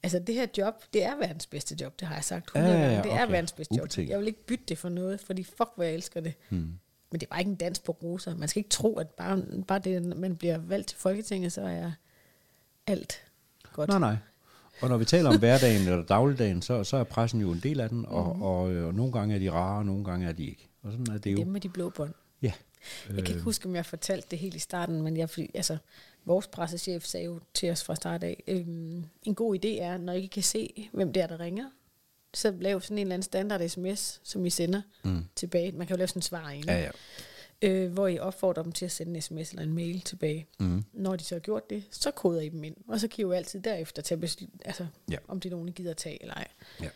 altså 0.04 0.20
det 0.20 0.36
her 0.36 0.48
job, 0.58 0.84
det 0.94 1.04
er 1.04 1.16
verdens 1.16 1.46
bedste 1.46 1.76
job, 1.82 2.00
det 2.00 2.08
har 2.08 2.16
jeg 2.16 2.24
sagt 2.24 2.46
100 2.46 2.74
Ja, 2.74 2.80
ja, 2.80 2.88
ja, 2.88 2.94
gange, 2.94 3.10
det 3.10 3.18
er 3.18 3.24
okay. 3.24 3.32
verdens 3.32 3.52
bedste 3.52 3.76
job. 3.76 3.84
Ubetinget. 3.84 4.10
Jeg 4.10 4.20
vil 4.20 4.28
ikke 4.28 4.46
bytte 4.46 4.64
det 4.68 4.78
for 4.78 4.90
noget, 4.90 5.20
fordi 5.20 5.44
fuck, 5.44 5.70
hvor 5.76 5.84
jeg 5.84 5.94
elsker 5.94 6.22
det. 6.22 6.34
Hmm. 6.50 6.80
Men 7.12 7.20
det 7.20 7.24
er 7.24 7.30
bare 7.30 7.40
ikke 7.40 7.50
en 7.50 7.56
dans 7.56 7.80
på 7.80 7.92
roser. 7.92 8.36
Man 8.36 8.48
skal 8.48 8.60
ikke 8.60 8.70
tro, 8.70 8.98
at 8.98 9.10
bare, 9.10 9.44
bare 9.68 9.80
det, 9.80 10.18
man 10.18 10.36
bliver 10.36 10.58
valgt 10.58 10.88
til 10.88 10.98
Folketinget, 10.98 11.54
så 11.54 11.62
er 11.62 11.92
alt 12.88 13.24
godt. 13.74 13.90
Nej, 13.90 14.00
nej. 14.00 14.16
Og 14.82 14.90
når 14.90 14.98
vi 14.98 15.06
taler 15.06 15.30
om 15.30 15.40
hverdagen 15.40 15.82
eller 15.82 16.04
dagligdagen, 16.06 16.62
så, 16.62 16.84
så 16.84 16.98
er 16.98 17.04
pressen 17.04 17.42
jo 17.42 17.52
en 17.52 17.60
del 17.64 17.80
af 17.80 17.90
den, 17.90 18.06
og, 18.06 18.34
Mhm. 18.36 18.42
og, 18.42 18.72
øh, 18.72 18.88
og 18.88 18.94
nogle 18.94 19.12
gange 19.12 19.36
er 19.36 19.40
de 19.40 19.52
rare, 19.52 19.78
og 19.80 19.86
nogle 19.86 20.04
gange 20.06 20.28
er 20.28 20.32
de 20.32 20.46
ikke. 20.46 20.70
Og 20.84 20.92
sådan 20.92 21.08
er 21.16 21.18
det 21.18 21.32
jo. 21.32 21.38
Dem 21.38 21.48
med 21.48 21.62
de 21.62 21.70
blå 21.70 21.90
bånd. 21.90 22.14
Ja. 22.42 22.52
Jeg 23.10 23.16
kan 23.16 23.28
ikke 23.28 23.42
huske, 23.42 23.66
om 23.66 23.76
jeg 23.76 23.86
fortalte 23.86 24.28
det 24.32 24.40
helt 24.40 24.56
i 24.56 24.60
starten, 24.60 25.02
men 25.02 25.18
jeg, 25.18 25.30
fordi, 25.30 25.52
altså, 25.54 25.78
vores 26.26 26.48
pressechef 26.48 27.04
sagde 27.06 27.26
jo 27.26 27.40
til 27.54 27.72
os 27.72 27.84
fra 27.84 27.96
start 27.96 28.24
af, 28.24 28.44
øhm, 28.48 29.04
en 29.24 29.36
god 29.36 29.56
idé 29.56 29.68
er, 29.82 29.98
når 29.98 30.14
I 30.14 30.16
ikke 30.16 30.34
kan 30.34 30.44
se, 30.44 30.90
hvem 30.94 31.14
det 31.14 31.24
er, 31.24 31.28
der 31.28 31.40
ringer, 31.40 31.66
så 32.34 32.54
lav 32.60 32.82
sådan 32.82 32.98
en 32.98 33.02
eller 33.02 33.14
anden 33.14 33.24
standard 33.24 33.68
sms, 33.70 34.20
som 34.24 34.46
I 34.46 34.50
sender 34.50 34.82
Mm. 35.04 35.24
tilbage. 35.36 35.72
Man 35.72 35.88
kan 35.88 35.96
jo 35.96 35.98
lave 35.98 36.08
sådan 36.08 36.18
en 36.18 36.22
svar 36.24 36.50
ind. 36.50 36.66
Ja, 36.66 36.80
ja. 36.82 36.90
Øh, 37.62 37.92
hvor 37.92 38.08
I 38.08 38.20
opfordrer 38.20 38.64
dem 38.64 38.72
til 38.72 38.86
at 38.86 38.92
sende 38.92 39.16
en 39.16 39.22
sms 39.22 39.50
eller 39.50 39.64
en 39.64 39.74
mail 39.74 40.02
tilbage. 40.02 40.48
Mm. 40.60 40.84
Når 40.94 41.16
de 41.16 41.24
så 41.24 41.36
har 41.36 41.40
gjort 41.40 41.70
det, 41.70 41.84
så 41.92 42.12
koder 42.12 42.42
I 42.42 42.50
dem 42.50 42.64
ind, 42.64 42.76
og 42.88 43.00
så 43.00 43.08
kan 43.08 43.20
I 43.20 43.22
jo 43.22 43.32
altid 43.32 43.60
derefter 43.62 44.02
tage 44.02 44.20
beslut, 44.20 44.50
altså, 44.66 44.88
Ja. 45.12 45.18
om 45.28 45.40
det 45.40 45.50
er 45.50 45.56
nogen, 45.56 45.70
I 45.70 45.72
gider 45.72 45.94
tage 45.94 46.22
eller 46.22 46.34
ej. 46.34 46.48
Ja. 46.82 46.90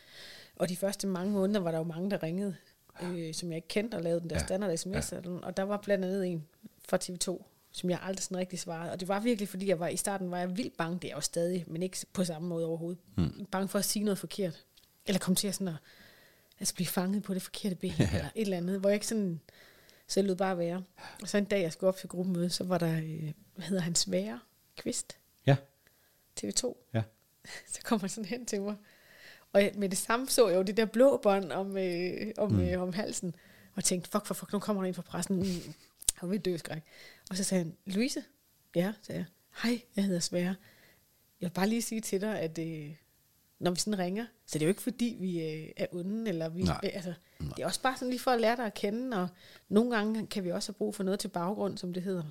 Og 0.56 0.70
de 0.70 0.76
første 0.76 1.08
mange 1.08 1.32
måneder 1.34 1.60
var 1.60 1.72
der 1.72 1.78
jo 1.78 1.84
mange, 1.84 2.10
der 2.12 2.24
ringede, 2.24 2.56
øh, 3.04 3.34
som 3.34 3.50
jeg 3.50 3.56
ikke 3.56 3.68
kendte, 3.68 3.96
og 3.96 4.02
lavede 4.02 4.22
den 4.22 4.30
der 4.30 4.36
Ja. 4.36 4.46
standard 4.46 4.78
sms. 4.78 5.12
Ja. 5.12 5.18
Og 5.42 5.58
der 5.58 5.64
var 5.64 5.78
blandt 5.78 6.06
andet 6.06 6.28
en 6.28 6.46
fra 6.90 6.98
TV2, 7.04 7.44
som 7.72 7.90
jeg 7.90 8.00
aldrig 8.02 8.24
sådan 8.24 8.38
rigtig 8.38 8.60
svarede. 8.60 8.92
Og 8.92 9.00
det 9.00 9.08
var 9.08 9.20
virkelig, 9.20 9.50
fordi 9.50 9.68
jeg 9.68 9.80
var 9.80 9.88
i 9.88 9.98
starten 9.98 10.32
var 10.32 10.38
jeg 10.38 10.58
vildt 10.58 10.78
bange, 10.78 10.96
det 10.96 11.04
er 11.04 11.10
jeg 11.10 11.16
jo 11.16 11.22
stadig, 11.22 11.64
men 11.68 11.84
ikke 11.84 11.98
på 12.14 12.24
samme 12.24 12.48
måde 12.48 12.66
overhovedet. 12.66 13.02
Mm. 13.18 13.46
Bange 13.52 13.68
for 13.68 13.80
at 13.80 13.86
sige 13.86 14.04
noget 14.06 14.18
forkert. 14.18 14.64
Eller 15.06 15.20
komme 15.20 15.36
til 15.36 15.48
at, 15.48 15.54
sådan 15.56 15.68
at 15.68 15.74
altså 16.60 16.76
blive 16.76 16.88
fanget 16.88 17.24
på 17.24 17.34
det 17.34 17.42
forkerte 17.42 17.76
ben, 17.76 17.94
ja. 18.00 18.10
eller 18.14 18.26
et 18.36 18.42
eller 18.42 18.58
andet, 18.58 18.80
hvor 18.80 18.90
jeg 18.90 18.94
ikke 18.96 19.08
sådan, 19.08 19.42
så 20.14 20.20
jeg 20.20 20.28
lød 20.28 20.36
bare 20.36 20.58
være. 20.58 20.84
Og 21.22 21.30
så 21.30 21.38
en 21.38 21.46
dag, 21.46 21.62
jeg 21.62 21.74
skulle 21.74 21.88
op 21.88 21.98
til 21.98 22.10
gruppemøde, 22.10 22.50
så 22.50 22.64
var 22.64 22.78
der, 22.78 22.98
øh, 22.98 23.32
hvad 23.56 23.66
hedder 23.66 23.82
han, 23.82 23.96
Svære 23.96 24.40
Kvist, 24.78 25.18
Ja, 25.46 25.56
TV2. 26.40 26.76
ja. 26.94 27.04
Så 27.74 27.80
kom 27.84 28.00
han 28.00 28.10
sådan 28.10 28.26
hen 28.26 28.46
til 28.46 28.62
mig. 28.62 28.76
Og 29.54 29.62
med 29.76 29.90
det 29.90 29.98
samme 29.98 30.30
så 30.30 30.50
jeg 30.50 30.58
jo 30.58 30.62
det 30.62 30.78
der 30.78 30.86
blå 30.86 31.18
bånd 31.18 31.52
om, 31.52 31.78
øh, 31.78 32.32
om, 32.38 32.52
mm. 32.52 32.60
øh, 32.60 32.82
om 32.82 32.94
halsen. 32.94 33.36
Og 33.76 33.84
tænkte, 33.84 34.10
fuck, 34.10 34.26
fuck, 34.26 34.40
fuck, 34.40 34.54
nu 34.54 34.60
kommer 34.60 34.82
der 34.82 34.88
en 34.88 34.94
fra 34.94 35.02
pressen. 35.02 35.36
Mm. 35.36 35.74
Var 36.22 36.28
ved 36.28 36.40
dø 36.40 36.58
skræk. 36.58 36.82
Og 37.30 37.38
så 37.38 37.44
sagde 37.44 37.64
han, 37.64 37.78
Louise? 37.86 38.24
Ja, 38.76 38.94
sagde 39.02 39.20
jeg. 39.20 39.26
Hej, 39.64 39.82
jeg 39.96 40.04
hedder 40.04 40.20
Svære. 40.20 40.56
Jeg 41.42 41.50
vil 41.50 41.54
bare 41.54 41.68
lige 41.68 41.82
sige 41.82 42.02
til 42.02 42.22
dig, 42.22 42.40
at 42.40 42.60
øh, 42.60 42.96
når 43.60 43.72
vi 43.72 43.80
sådan 43.80 44.00
ringer, 44.00 44.26
så 44.46 44.54
det 44.54 44.62
er 44.62 44.66
jo 44.66 44.70
ikke 44.70 44.82
fordi, 44.82 45.18
vi 45.20 45.42
øh, 45.42 45.70
er 45.78 45.86
onde, 45.92 46.30
eller 46.30 46.50
vi, 46.50 46.64
Nej. 46.64 46.80
altså, 46.94 47.14
det 47.40 47.60
er 47.60 47.66
også 47.66 47.82
bare 47.82 47.96
sådan 47.98 48.10
lige 48.10 48.20
for 48.20 48.32
at 48.32 48.42
lære 48.42 48.56
dig 48.56 48.66
at 48.66 48.74
kende, 48.74 49.18
og 49.18 49.28
nogle 49.70 49.96
gange 49.96 50.28
kan 50.28 50.44
vi 50.44 50.52
også 50.52 50.72
have 50.72 50.78
brug 50.78 50.96
for 50.96 51.04
noget 51.04 51.20
til 51.20 51.28
baggrund, 51.28 51.78
som 51.78 51.94
det 51.94 52.04
hedder. 52.04 52.24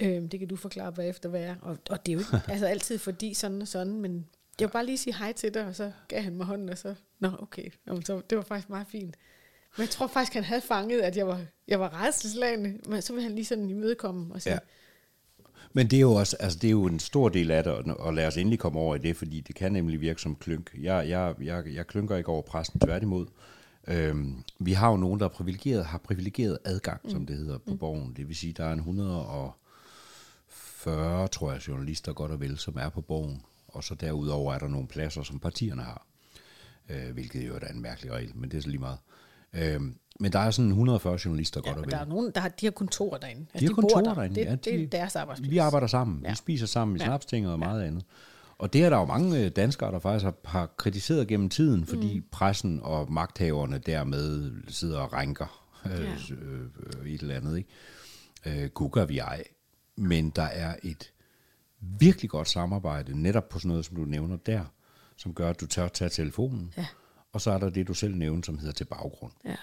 Øhm, 0.00 0.28
det 0.28 0.40
kan 0.40 0.48
du 0.48 0.56
forklare 0.56 0.92
bagefter, 0.92 1.28
hvad 1.28 1.42
er. 1.42 1.54
Og, 1.62 1.78
og 1.90 2.06
det 2.06 2.12
er 2.12 2.14
jo 2.14 2.18
ikke 2.18 2.40
altså 2.52 2.66
altid 2.66 2.98
fordi 2.98 3.34
sådan 3.34 3.62
og 3.62 3.68
sådan, 3.68 4.00
men 4.00 4.28
jeg 4.60 4.68
vil 4.68 4.72
bare 4.72 4.86
lige 4.86 4.98
sige 4.98 5.14
hej 5.14 5.32
til 5.32 5.54
dig, 5.54 5.66
og 5.66 5.76
så 5.76 5.92
gav 6.08 6.22
han 6.22 6.36
mig 6.36 6.46
hånden, 6.46 6.68
og 6.68 6.78
så, 6.78 6.94
nå 7.18 7.30
okay, 7.38 7.70
Jamen, 7.86 8.04
så, 8.04 8.20
det 8.30 8.38
var 8.38 8.44
faktisk 8.44 8.68
meget 8.68 8.86
fint. 8.86 9.16
Men 9.76 9.82
jeg 9.82 9.90
tror 9.90 10.06
faktisk, 10.06 10.34
han 10.34 10.44
havde 10.44 10.60
fanget, 10.60 11.00
at 11.00 11.16
jeg 11.16 11.26
var, 11.26 11.40
jeg 11.68 11.80
var 11.80 11.88
rædselslagende, 11.88 12.78
men 12.88 13.02
så 13.02 13.12
vil 13.12 13.22
han 13.22 13.34
lige 13.34 13.44
sådan 13.44 13.70
imødekomme 13.70 14.34
og 14.34 14.42
sige, 14.42 14.52
Ja. 14.52 14.58
Men 15.72 15.90
det 15.90 15.96
er 15.96 16.00
jo 16.00 16.12
også, 16.12 16.36
altså 16.40 16.58
det 16.58 16.68
er 16.68 16.70
jo 16.70 16.86
en 16.86 16.98
stor 16.98 17.28
del 17.28 17.50
af 17.50 17.64
det, 17.64 17.72
og- 17.72 18.14
lad 18.14 18.26
os 18.26 18.36
endelig 18.36 18.58
komme 18.58 18.78
over 18.78 18.94
i 18.94 18.98
det, 18.98 19.16
fordi 19.16 19.40
det 19.40 19.54
kan 19.54 19.72
nemlig 19.72 20.00
virke 20.00 20.22
som 20.22 20.36
klynk. 20.36 20.70
Jeg, 20.78 21.08
jeg, 21.08 21.34
jeg, 21.42 21.74
jeg 21.74 21.86
klynker 21.86 22.16
ikke 22.16 22.28
over 22.28 22.42
pressen, 22.42 22.80
tværtimod. 22.80 23.26
Øhm, 23.88 24.44
vi 24.58 24.72
har 24.72 24.90
jo 24.90 24.96
nogen, 24.96 25.20
der 25.20 25.26
er 25.26 25.30
privilegeret, 25.30 25.84
har 25.84 25.98
privilegeret 25.98 26.58
adgang, 26.64 27.00
mm. 27.04 27.10
som 27.10 27.26
det 27.26 27.36
hedder, 27.36 27.58
på 27.58 27.70
mm. 27.70 27.78
borgen. 27.78 28.12
Det 28.16 28.28
vil 28.28 28.36
sige, 28.36 28.52
der 28.52 28.64
er 28.64 28.72
en 28.72 28.78
140, 28.78 31.28
tror 31.28 31.52
jeg, 31.52 31.68
journalister 31.68 32.12
godt 32.12 32.32
og 32.32 32.40
vel, 32.40 32.58
som 32.58 32.76
er 32.80 32.88
på 32.88 33.00
borgen. 33.00 33.42
Og 33.68 33.84
så 33.84 33.94
derudover 33.94 34.54
er 34.54 34.58
der 34.58 34.68
nogle 34.68 34.86
pladser, 34.86 35.22
som 35.22 35.38
partierne 35.38 35.82
har. 35.82 36.06
Øh, 36.88 37.10
hvilket 37.12 37.48
jo 37.48 37.54
er 37.54 37.68
en 37.68 37.82
mærkelig 37.82 38.12
regel, 38.12 38.32
men 38.34 38.50
det 38.50 38.56
er 38.56 38.62
så 38.62 38.68
lige 38.68 38.80
meget. 38.80 38.98
Øhm, 39.54 39.96
men 40.20 40.32
der 40.32 40.38
er 40.38 40.50
sådan 40.50 40.68
140 40.68 41.18
journalister 41.24 41.60
ja, 41.64 41.70
godt 41.70 41.78
og 41.78 41.84
vel. 41.84 41.90
der 41.90 41.98
er 41.98 42.04
nogen, 42.04 42.32
der 42.34 42.40
har, 42.40 42.48
de 42.48 42.66
har 42.66 42.70
kontorer 42.70 43.18
derinde. 43.18 43.40
Altså, 43.54 43.58
De 43.60 43.66
har 43.66 43.74
bor 43.74 43.80
kontorer 43.82 44.02
der. 44.04 44.14
derinde. 44.14 44.34
Det, 44.40 44.44
ja, 44.46 44.54
det 44.54 44.82
er 44.82 44.86
deres 44.86 45.16
arbejdsplads. 45.16 45.50
Vi 45.50 45.58
arbejder 45.58 45.86
sammen. 45.86 46.20
Ja. 46.24 46.30
Vi 46.30 46.36
spiser 46.36 46.66
sammen 46.66 46.96
i 46.96 47.00
Ja. 47.00 47.04
snapstinget 47.04 47.52
og 47.52 47.58
meget 47.58 47.82
andet. 47.82 48.04
Og 48.58 48.72
det 48.72 48.84
er 48.84 48.90
der 48.90 48.98
jo 48.98 49.04
mange 49.04 49.44
øh, 49.44 49.50
danskere, 49.50 49.92
der 49.92 49.98
faktisk 49.98 50.24
har, 50.24 50.34
har 50.44 50.66
kritiseret 50.76 51.28
gennem 51.28 51.48
tiden, 51.48 51.86
fordi 51.86 52.18
mm. 52.18 52.24
pressen 52.30 52.80
og 52.82 53.12
magthaverne 53.12 53.78
dermed 53.78 54.52
sidder 54.68 55.00
og 55.00 55.12
rænker 55.12 55.66
øh, 55.86 55.90
Ja. 55.92 56.34
øh, 56.34 56.60
øh, 57.04 57.10
et 57.12 57.20
eller 57.20 57.34
andet. 57.36 57.56
Ikke? 57.56 58.62
Øh, 58.64 58.70
Google 58.70 59.08
vi 59.08 59.18
ej. 59.18 59.44
Men 59.96 60.30
der 60.30 60.42
er 60.42 60.76
et 60.82 61.12
virkelig 61.80 62.30
godt 62.30 62.48
samarbejde, 62.48 63.22
netop 63.22 63.48
på 63.48 63.58
sådan 63.58 63.68
noget, 63.68 63.84
som 63.84 63.96
du 63.96 64.04
nævner 64.04 64.36
der, 64.36 64.64
som 65.16 65.34
gør, 65.34 65.50
at 65.50 65.60
du 65.60 65.66
tør 65.66 65.88
tage 65.88 66.08
telefonen. 66.08 66.72
Ja. 66.76 66.86
Og 67.32 67.40
så 67.40 67.50
er 67.50 67.58
der 67.58 67.70
det, 67.70 67.88
du 67.88 67.94
selv 67.94 68.14
nævner, 68.16 68.42
som 68.42 68.58
hedder 68.58 68.72
til 68.72 68.84
baggrund 68.84 69.32
Ja. 69.44 69.56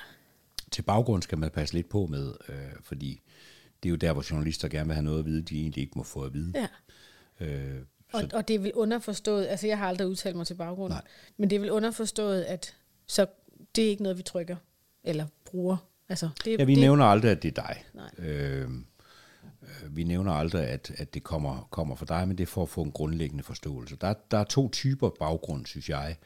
til 0.71 0.81
baggrund 0.81 1.21
skal 1.23 1.37
man 1.37 1.49
passe 1.51 1.73
lidt 1.75 1.89
på 1.89 2.05
med, 2.05 2.33
øh, 2.49 2.55
fordi 2.81 3.21
det 3.83 3.89
er 3.89 3.91
jo 3.91 3.95
der, 3.95 4.13
hvor 4.13 4.25
journalister 4.31 4.67
gerne 4.67 4.85
vil 4.87 4.93
have 4.95 5.03
noget 5.05 5.19
at 5.19 5.25
vide, 5.25 5.41
de 5.41 5.61
egentlig 5.61 5.81
ikke 5.81 5.93
må 5.95 6.03
få 6.03 6.21
at 6.21 6.33
vide. 6.33 6.53
ja. 6.55 6.67
Øh, 7.45 7.81
Og, 8.13 8.23
og 8.33 8.47
det 8.47 8.53
er 8.55 8.59
vel 8.59 8.73
underforstået, 8.73 9.47
altså 9.47 9.67
jeg 9.67 9.77
har 9.77 9.87
aldrig 9.87 10.07
udtalt 10.07 10.35
mig 10.35 10.47
til 10.47 10.53
baggrund, 10.55 10.93
Nej. 10.93 11.01
men 11.37 11.49
det 11.49 11.55
er 11.55 11.59
vel 11.59 11.71
underforstået, 11.71 12.41
at 12.43 12.75
så 13.07 13.25
det 13.75 13.83
er 13.85 13.89
ikke 13.89 14.03
noget, 14.03 14.17
vi 14.17 14.23
trykker 14.23 14.55
eller 15.03 15.25
bruger. 15.45 15.77
Altså, 16.09 16.29
det, 16.45 16.59
ja, 16.59 16.63
vi 16.63 16.73
det, 16.73 16.81
nævner 16.81 17.05
aldrig, 17.05 17.31
at 17.31 17.43
det 17.43 17.57
er 17.57 17.61
dig. 17.61 17.83
Nej. 17.93 18.09
Øh, 18.29 18.69
øh, 19.61 19.95
vi 19.95 20.03
nævner 20.03 20.31
aldrig, 20.31 20.67
at, 20.67 20.91
at 20.97 21.13
det 21.13 21.23
kommer, 21.23 21.67
kommer 21.71 21.95
fra 21.95 22.05
dig, 22.05 22.27
men 22.27 22.37
det 22.37 22.43
er 22.43 22.47
for 22.47 22.63
at 22.63 22.69
få 22.69 22.81
en 22.81 22.91
grundlæggende 22.91 23.43
forståelse. 23.43 23.95
Der, 23.95 24.13
der 24.31 24.37
er 24.37 24.43
to 24.43 24.69
typer 24.69 25.09
baggrund, 25.09 25.65
synes 25.65 25.89
jeg. 25.89 26.17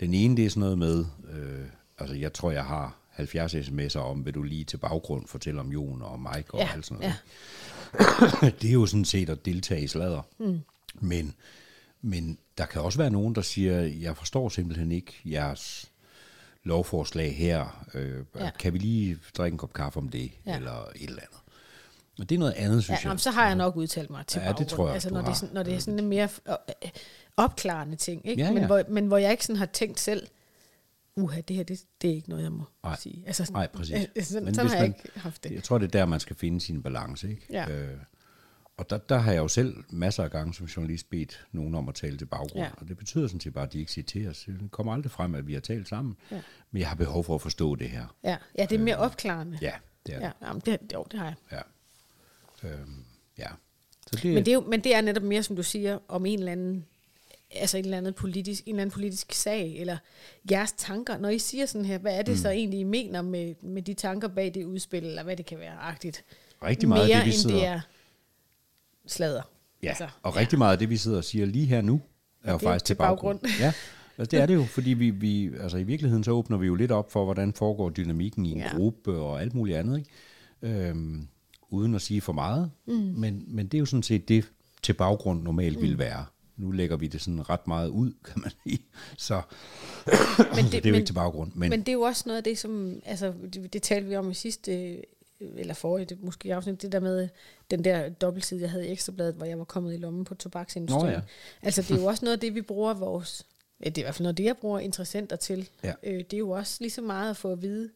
Den 0.00 0.14
ene, 0.14 0.36
det 0.36 0.44
er 0.46 0.50
sådan 0.50 0.60
noget 0.60 0.78
med, 0.78 1.04
øh, 1.32 1.66
altså 1.98 2.16
jeg 2.16 2.32
tror, 2.32 2.50
jeg 2.50 2.64
har 2.64 2.96
70 3.10 3.54
sms'er 3.54 3.98
om, 3.98 4.26
vil 4.26 4.34
du 4.34 4.42
lige 4.42 4.64
til 4.64 4.76
baggrund 4.76 5.26
fortælle 5.26 5.60
om 5.60 5.68
Jon 5.72 6.02
og 6.02 6.20
Mike 6.20 6.54
og 6.54 6.60
Ja, 6.60 6.68
alt 6.74 6.86
sådan 6.86 7.00
noget. 7.02 7.14
ja. 8.42 8.50
det 8.62 8.68
er 8.68 8.72
jo 8.74 8.86
sådan 8.86 9.04
set 9.04 9.30
at 9.30 9.44
deltage 9.44 9.82
i 9.82 9.86
sladder. 9.86 10.22
Mm. 10.38 10.60
Men, 10.94 11.34
men 12.02 12.38
der 12.58 12.66
kan 12.66 12.82
også 12.82 12.98
være 12.98 13.10
nogen, 13.10 13.34
der 13.34 13.42
siger, 13.42 13.80
jeg 13.80 14.16
forstår 14.16 14.48
simpelthen 14.48 14.92
ikke 14.92 15.12
jeres 15.24 15.90
lovforslag 16.64 17.36
her. 17.36 17.86
Øh, 17.94 18.24
ja. 18.38 18.50
Kan 18.58 18.72
vi 18.72 18.78
lige 18.78 19.18
drikke 19.36 19.54
en 19.54 19.58
kop 19.58 19.72
kaffe 19.72 19.98
om 19.98 20.08
det? 20.08 20.30
Ja. 20.46 20.56
Eller 20.56 20.72
et 20.96 21.02
eller 21.08 21.22
andet. 21.22 21.39
Og 22.18 22.28
det 22.28 22.34
er 22.34 22.38
noget 22.38 22.52
andet, 22.52 22.76
Ja, 22.76 22.80
synes 22.82 23.04
jamen, 23.04 23.12
jeg. 23.14 23.20
så 23.20 23.30
har 23.30 23.46
jeg 23.46 23.56
nok 23.56 23.76
udtalt 23.76 24.10
mig 24.10 24.26
til 24.26 24.42
Ja, 24.44 24.52
det 24.52 24.66
tror 24.68 24.86
jeg, 24.86 24.94
altså, 24.94 25.10
når, 25.10 25.20
det 25.20 25.28
er 25.28 25.32
sådan, 25.34 25.54
når 25.54 25.62
det 25.62 25.74
er 25.74 25.78
sådan 25.78 25.98
en 25.98 26.08
mere 26.08 26.28
øh, 26.48 26.54
øh, 26.84 26.90
opklarende 27.36 27.96
ting. 27.96 28.26
Ikke? 28.28 28.42
Ja, 28.42 28.48
ja. 28.48 28.54
Men, 28.54 28.64
hvor, 28.66 28.82
men 28.88 29.06
hvor 29.06 29.18
jeg 29.18 29.30
ikke 29.30 29.44
sådan 29.44 29.56
har 29.58 29.66
tænkt 29.66 30.00
selv, 30.00 30.26
uha, 31.16 31.40
det 31.40 31.56
her, 31.56 31.62
det, 31.62 31.80
det 32.02 32.10
er 32.10 32.14
ikke 32.14 32.28
noget, 32.30 32.42
jeg 32.42 32.52
må 32.52 32.64
Nej. 32.84 32.96
sige. 32.96 33.22
Altså, 33.26 33.44
sådan- 33.44 33.52
Nej, 33.58 33.66
præcis. 33.66 34.06
Øh, 34.16 34.22
sådan, 34.24 34.44
Men 34.44 34.54
sådan 34.54 34.70
har 34.70 34.76
jeg 34.76 34.82
man- 34.88 34.94
ikke 35.06 35.20
haft 35.20 35.44
det. 35.44 35.52
Jeg 35.52 35.62
tror, 35.62 35.78
det 35.78 35.86
er 35.86 35.90
der, 35.90 36.06
man 36.06 36.20
skal 36.20 36.36
finde 36.36 36.60
sin 36.60 36.82
balance. 36.82 37.30
Ikke? 37.30 37.46
Ja. 37.50 37.70
Øh, 37.70 37.98
og 38.76 38.90
der, 38.90 38.98
der 38.98 39.18
har 39.18 39.32
jeg 39.32 39.38
jo 39.38 39.48
selv 39.48 39.76
masser 39.90 40.24
af 40.24 40.30
gange 40.30 40.54
som 40.54 40.66
journalist 40.66 41.10
bedt 41.10 41.46
nogen 41.52 41.74
om 41.74 41.88
at 41.88 41.94
tale 41.94 42.16
til 42.18 42.26
baggrund. 42.26 42.52
Ja. 42.64 42.68
Og 42.76 42.88
det 42.88 42.96
betyder 42.98 43.26
sådan 43.26 43.40
set 43.40 43.54
bare, 43.54 43.64
at 43.64 43.72
de 43.72 43.78
ikke 43.80 44.28
os. 44.30 44.44
Det 44.60 44.70
kommer 44.70 44.92
aldrig 44.92 45.10
frem, 45.10 45.34
at 45.34 45.46
vi 45.46 45.52
har 45.54 45.60
talt 45.60 45.88
sammen. 45.88 46.16
Ja. 46.30 46.40
Men 46.70 46.80
jeg 46.80 46.88
har 46.88 46.96
behov 46.96 47.24
for 47.24 47.34
at 47.34 47.40
forstå 47.42 47.74
det 47.74 47.90
her. 47.90 48.16
Ja, 48.24 48.36
ja 48.58 48.66
det 48.66 48.80
er 48.80 48.82
mere 48.84 48.96
opklarende. 48.96 49.58
Ja, 49.62 49.72
det 50.06 50.14
er 50.14 50.18
det. 50.18 50.26
ja 50.26 50.46
jamen, 50.46 50.62
det, 50.66 50.78
jo, 50.94 51.04
det 51.10 51.18
har 51.18 51.26
jeg. 51.26 51.34
Ja. 51.52 51.60
Øhm, 52.64 53.04
ja. 53.38 53.46
Så 54.06 54.16
det, 54.22 54.34
Men 54.34 54.44
det, 54.44 54.48
er 54.48 54.54
jo, 54.54 54.60
men 54.60 54.84
det 54.84 54.94
er 54.94 55.00
netop 55.00 55.22
mere, 55.22 55.42
som 55.42 55.56
du 55.56 55.62
siger, 55.62 55.98
om 56.08 56.26
en 56.26 56.38
eller 56.38 56.52
anden 56.52 56.86
altså 57.54 57.78
en 57.78 57.84
eller 57.84 57.96
anden 57.98 58.12
politisk, 58.14 58.62
en 58.66 58.70
eller 58.74 58.82
anden 58.82 58.92
politisk 58.92 59.32
sag, 59.32 59.76
eller 59.76 59.96
jeres 60.50 60.72
tanker. 60.72 61.18
Når 61.18 61.28
I 61.28 61.38
siger 61.38 61.66
sådan 61.66 61.84
her, 61.84 61.98
hvad 61.98 62.18
er 62.18 62.22
det 62.22 62.32
mm. 62.32 62.38
så 62.40 62.50
egentlig, 62.50 62.80
I 62.80 62.84
mener 62.84 63.22
med, 63.22 63.54
med 63.62 63.82
de 63.82 63.94
tanker 63.94 64.28
bag 64.28 64.54
det 64.54 64.64
udspil, 64.64 65.04
eller 65.04 65.22
hvad 65.22 65.36
det 65.36 65.46
kan 65.46 65.58
være, 65.58 65.72
agtigt? 65.80 66.24
Rigtig 66.62 66.88
meget 66.88 67.02
af 67.02 67.08
Mere 67.08 67.16
det, 67.18 67.24
vi 67.24 67.30
end 67.30 67.38
sidder- 67.38 67.56
det 67.56 67.66
er 67.66 67.80
sladder. 69.06 69.42
Ja, 69.82 69.88
Altså, 69.88 70.08
og 70.22 70.36
rigtig 70.36 70.58
meget 70.58 70.72
af 70.72 70.78
det, 70.78 70.90
vi 70.90 70.96
sidder 70.96 71.16
og 71.18 71.24
siger 71.24 71.46
lige 71.46 71.66
her 71.66 71.80
nu, 71.82 72.00
er 72.44 72.50
jo 72.52 72.58
Det 72.58 72.62
faktisk 72.62 72.84
til 72.84 72.94
til 72.94 72.98
baggrund. 72.98 73.38
baggrund. 73.38 73.60
Ja, 73.60 73.72
altså 74.18 74.30
det 74.30 74.42
er 74.42 74.46
det 74.46 74.54
jo, 74.54 74.64
fordi 74.64 74.90
vi, 74.90 75.10
vi, 75.10 75.50
altså 75.60 75.78
i 75.78 75.82
virkeligheden 75.82 76.24
så 76.24 76.30
åbner 76.30 76.56
vi 76.56 76.66
jo 76.66 76.74
lidt 76.74 76.90
op 76.92 77.12
for, 77.12 77.24
hvordan 77.24 77.52
foregår 77.52 77.90
dynamikken 77.90 78.46
i 78.46 78.50
en 78.52 78.58
Ja. 78.58 78.76
gruppe 78.76 79.18
og 79.18 79.40
alt 79.40 79.54
muligt 79.54 79.78
andet, 79.78 79.98
ikke? 79.98 80.10
Øhm, 80.88 81.28
uden 81.70 81.94
at 81.94 82.02
sige 82.02 82.20
for 82.20 82.32
meget, 82.32 82.70
mm. 82.86 82.94
men, 82.94 83.44
men 83.48 83.66
det 83.66 83.74
er 83.74 83.80
jo 83.80 83.86
sådan 83.86 84.02
set 84.02 84.28
det, 84.28 84.44
til 84.82 84.92
baggrund 84.92 85.42
normalt 85.42 85.76
mm. 85.76 85.82
vil 85.82 85.98
være. 85.98 86.24
Nu 86.56 86.70
lægger 86.70 86.96
vi 86.96 87.06
det 87.06 87.20
sådan 87.20 87.50
ret 87.50 87.66
meget 87.66 87.88
ud, 87.88 88.12
kan 88.24 88.40
man 88.40 88.50
sige. 88.62 88.80
Så, 89.18 89.42
Men 90.56 90.64
det, 90.64 90.72
det 90.72 90.86
er 90.86 90.90
jo 90.90 90.94
ikke 90.94 91.06
til 91.06 91.12
baggrund. 91.12 91.50
Men, 91.52 91.60
Men, 91.60 91.70
men 91.70 91.80
det 91.80 91.88
er 91.88 91.92
jo 91.92 92.00
også 92.00 92.22
noget 92.26 92.36
af 92.36 92.44
det, 92.44 92.58
som, 92.58 93.00
altså, 93.04 93.32
det, 93.54 93.72
det 93.72 93.82
talte 93.82 94.08
vi 94.08 94.16
om 94.16 94.30
i 94.30 94.34
sidste, 94.34 94.92
øh, 94.92 95.02
eller 95.40 95.74
forrige, 95.74 96.06
det, 96.06 96.22
måske 96.22 96.54
afsnit, 96.54 96.82
det 96.82 96.92
der 96.92 97.00
med 97.00 97.28
den 97.70 97.84
der 97.84 98.08
dobbeltside, 98.08 98.60
jeg 98.60 98.70
havde 98.70 98.88
i 98.88 98.92
Ekstrabladet, 98.92 99.34
hvor 99.34 99.46
jeg 99.46 99.58
var 99.58 99.64
kommet 99.64 99.94
i 99.94 99.96
lommen 99.96 100.24
på 100.24 100.34
tobaksindustrien. 100.34 101.06
Nå 101.06 101.10
ja. 101.10 101.20
Altså, 101.62 101.82
det 101.82 101.90
er 101.90 102.00
jo 102.00 102.04
også 102.04 102.24
noget 102.24 102.36
af 102.36 102.40
det, 102.40 102.54
vi 102.54 102.62
bruger 102.62 102.94
vores, 102.94 103.46
ja, 103.84 103.88
det 103.88 103.98
er 103.98 104.02
i 104.02 104.04
hvert 104.04 104.14
fald 104.14 104.24
noget, 104.24 104.38
det 104.38 104.44
jeg 104.44 104.56
bruger 104.56 104.78
interessenter 104.78 105.36
til. 105.36 105.68
Ja. 105.84 105.92
Øh, 106.02 106.18
det 106.18 106.32
er 106.32 106.38
jo 106.38 106.50
også 106.50 106.76
lige 106.80 106.90
så 106.90 107.02
meget 107.02 107.30
at 107.30 107.36
få 107.36 107.52
at 107.52 107.62
vide, 107.62 107.90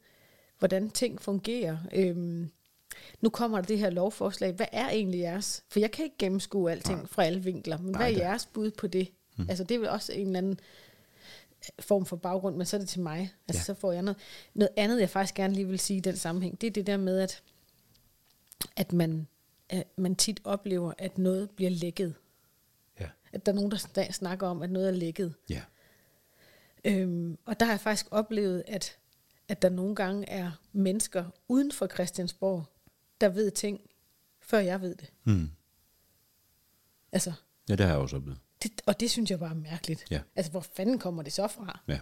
hvordan 0.59 0.91
ting 0.91 1.23
fungerer. 1.23 1.77
Øhm, 1.95 2.51
nu 3.21 3.29
kommer 3.31 3.59
der 3.61 3.67
det 3.67 3.79
her 3.79 3.91
lovforslag. 3.91 4.53
Hvad 4.53 4.67
er 4.73 4.89
egentlig 4.89 5.21
jeres? 5.21 5.65
For 5.69 5.81
jeg 5.81 5.91
kan 5.91 6.05
ikke 6.05 6.17
gennemskue 6.19 6.71
alting 6.71 6.99
Nej. 6.99 7.07
fra 7.07 7.25
alle 7.25 7.43
vinkler, 7.43 7.79
men 7.79 7.93
Nej, 7.93 7.99
hvad 7.99 8.11
er 8.11 8.15
det- 8.15 8.21
jeres 8.21 8.47
bud 8.47 8.71
på 8.71 8.87
det? 8.87 9.09
Hmm. 9.37 9.47
Altså, 9.49 9.65
det 9.65 9.75
er 9.75 9.79
vel 9.79 9.89
også 9.89 10.13
en 10.13 10.27
eller 10.27 10.39
anden 10.39 10.61
form 11.81 12.07
for 12.07 12.17
baggrund, 12.17 12.57
men 12.57 12.67
så 12.67 12.77
er 12.77 12.79
det 12.81 12.89
til 12.89 13.01
mig. 13.01 13.33
Altså, 13.49 13.61
Ja. 13.61 13.65
så 13.65 13.75
får 13.81 13.93
jeg 13.93 14.03
noget. 14.03 14.17
Noget 14.55 14.69
andet, 14.77 15.01
jeg 15.01 15.11
faktisk 15.11 15.35
gerne 15.35 15.55
lige 15.55 15.69
vil 15.69 15.79
sige 15.79 15.97
i 15.97 16.01
den 16.01 16.17
sammenhæng, 16.17 16.61
det 16.61 16.67
er 16.67 16.71
det 16.71 16.87
der 16.87 16.97
med, 16.97 17.19
at, 17.21 17.43
at 18.77 18.93
man, 18.93 19.27
at 19.69 19.87
man 19.97 20.17
tit 20.17 20.41
oplever, 20.45 20.93
at 20.99 21.19
noget 21.19 21.51
bliver 21.51 21.71
lækket. 21.71 22.15
ja, 23.01 23.09
At 23.33 23.47
der 23.47 23.53
er 23.53 23.57
nogen, 23.57 23.71
der 23.71 23.77
sna- 23.77 24.13
snakker 24.13 24.47
om, 24.47 24.63
at 24.63 24.71
noget 24.71 24.89
er 24.89 24.93
lækket. 24.93 25.35
ja, 25.51 25.63
Øhm, 26.85 27.39
og 27.45 27.61
der 27.61 27.67
har 27.67 27.73
jeg 27.73 27.81
faktisk 27.81 28.07
oplevet, 28.11 28.63
at, 28.67 28.97
at 29.49 29.63
der 29.63 29.69
nogle 29.69 29.95
gange 29.95 30.29
er 30.29 30.51
mennesker 30.73 31.25
uden 31.49 31.73
for 31.73 31.87
Christiansborg, 31.87 32.65
der 33.25 33.35
ved 33.35 33.51
ting, 33.51 33.81
før 34.41 34.59
jeg 34.59 34.81
ved 34.81 34.95
det. 34.95 35.13
Mm. 35.25 35.51
Altså, 37.13 37.33
Ja, 37.69 37.75
det 37.77 37.87
har 37.87 37.93
jeg 37.93 38.03
også 38.03 38.17
oplevet. 38.17 38.39
det, 38.63 38.71
og 38.87 39.01
det 39.01 39.11
synes 39.11 39.31
jeg 39.31 39.39
bare 39.39 39.51
er 39.51 39.55
mærkeligt. 39.55 40.05
Ja. 40.11 40.21
Altså, 40.37 40.51
hvor 40.51 40.61
fanden 40.77 40.99
kommer 40.99 41.23
det 41.23 41.33
så 41.33 41.49
fra? 41.49 41.81
Ja. 41.89 41.99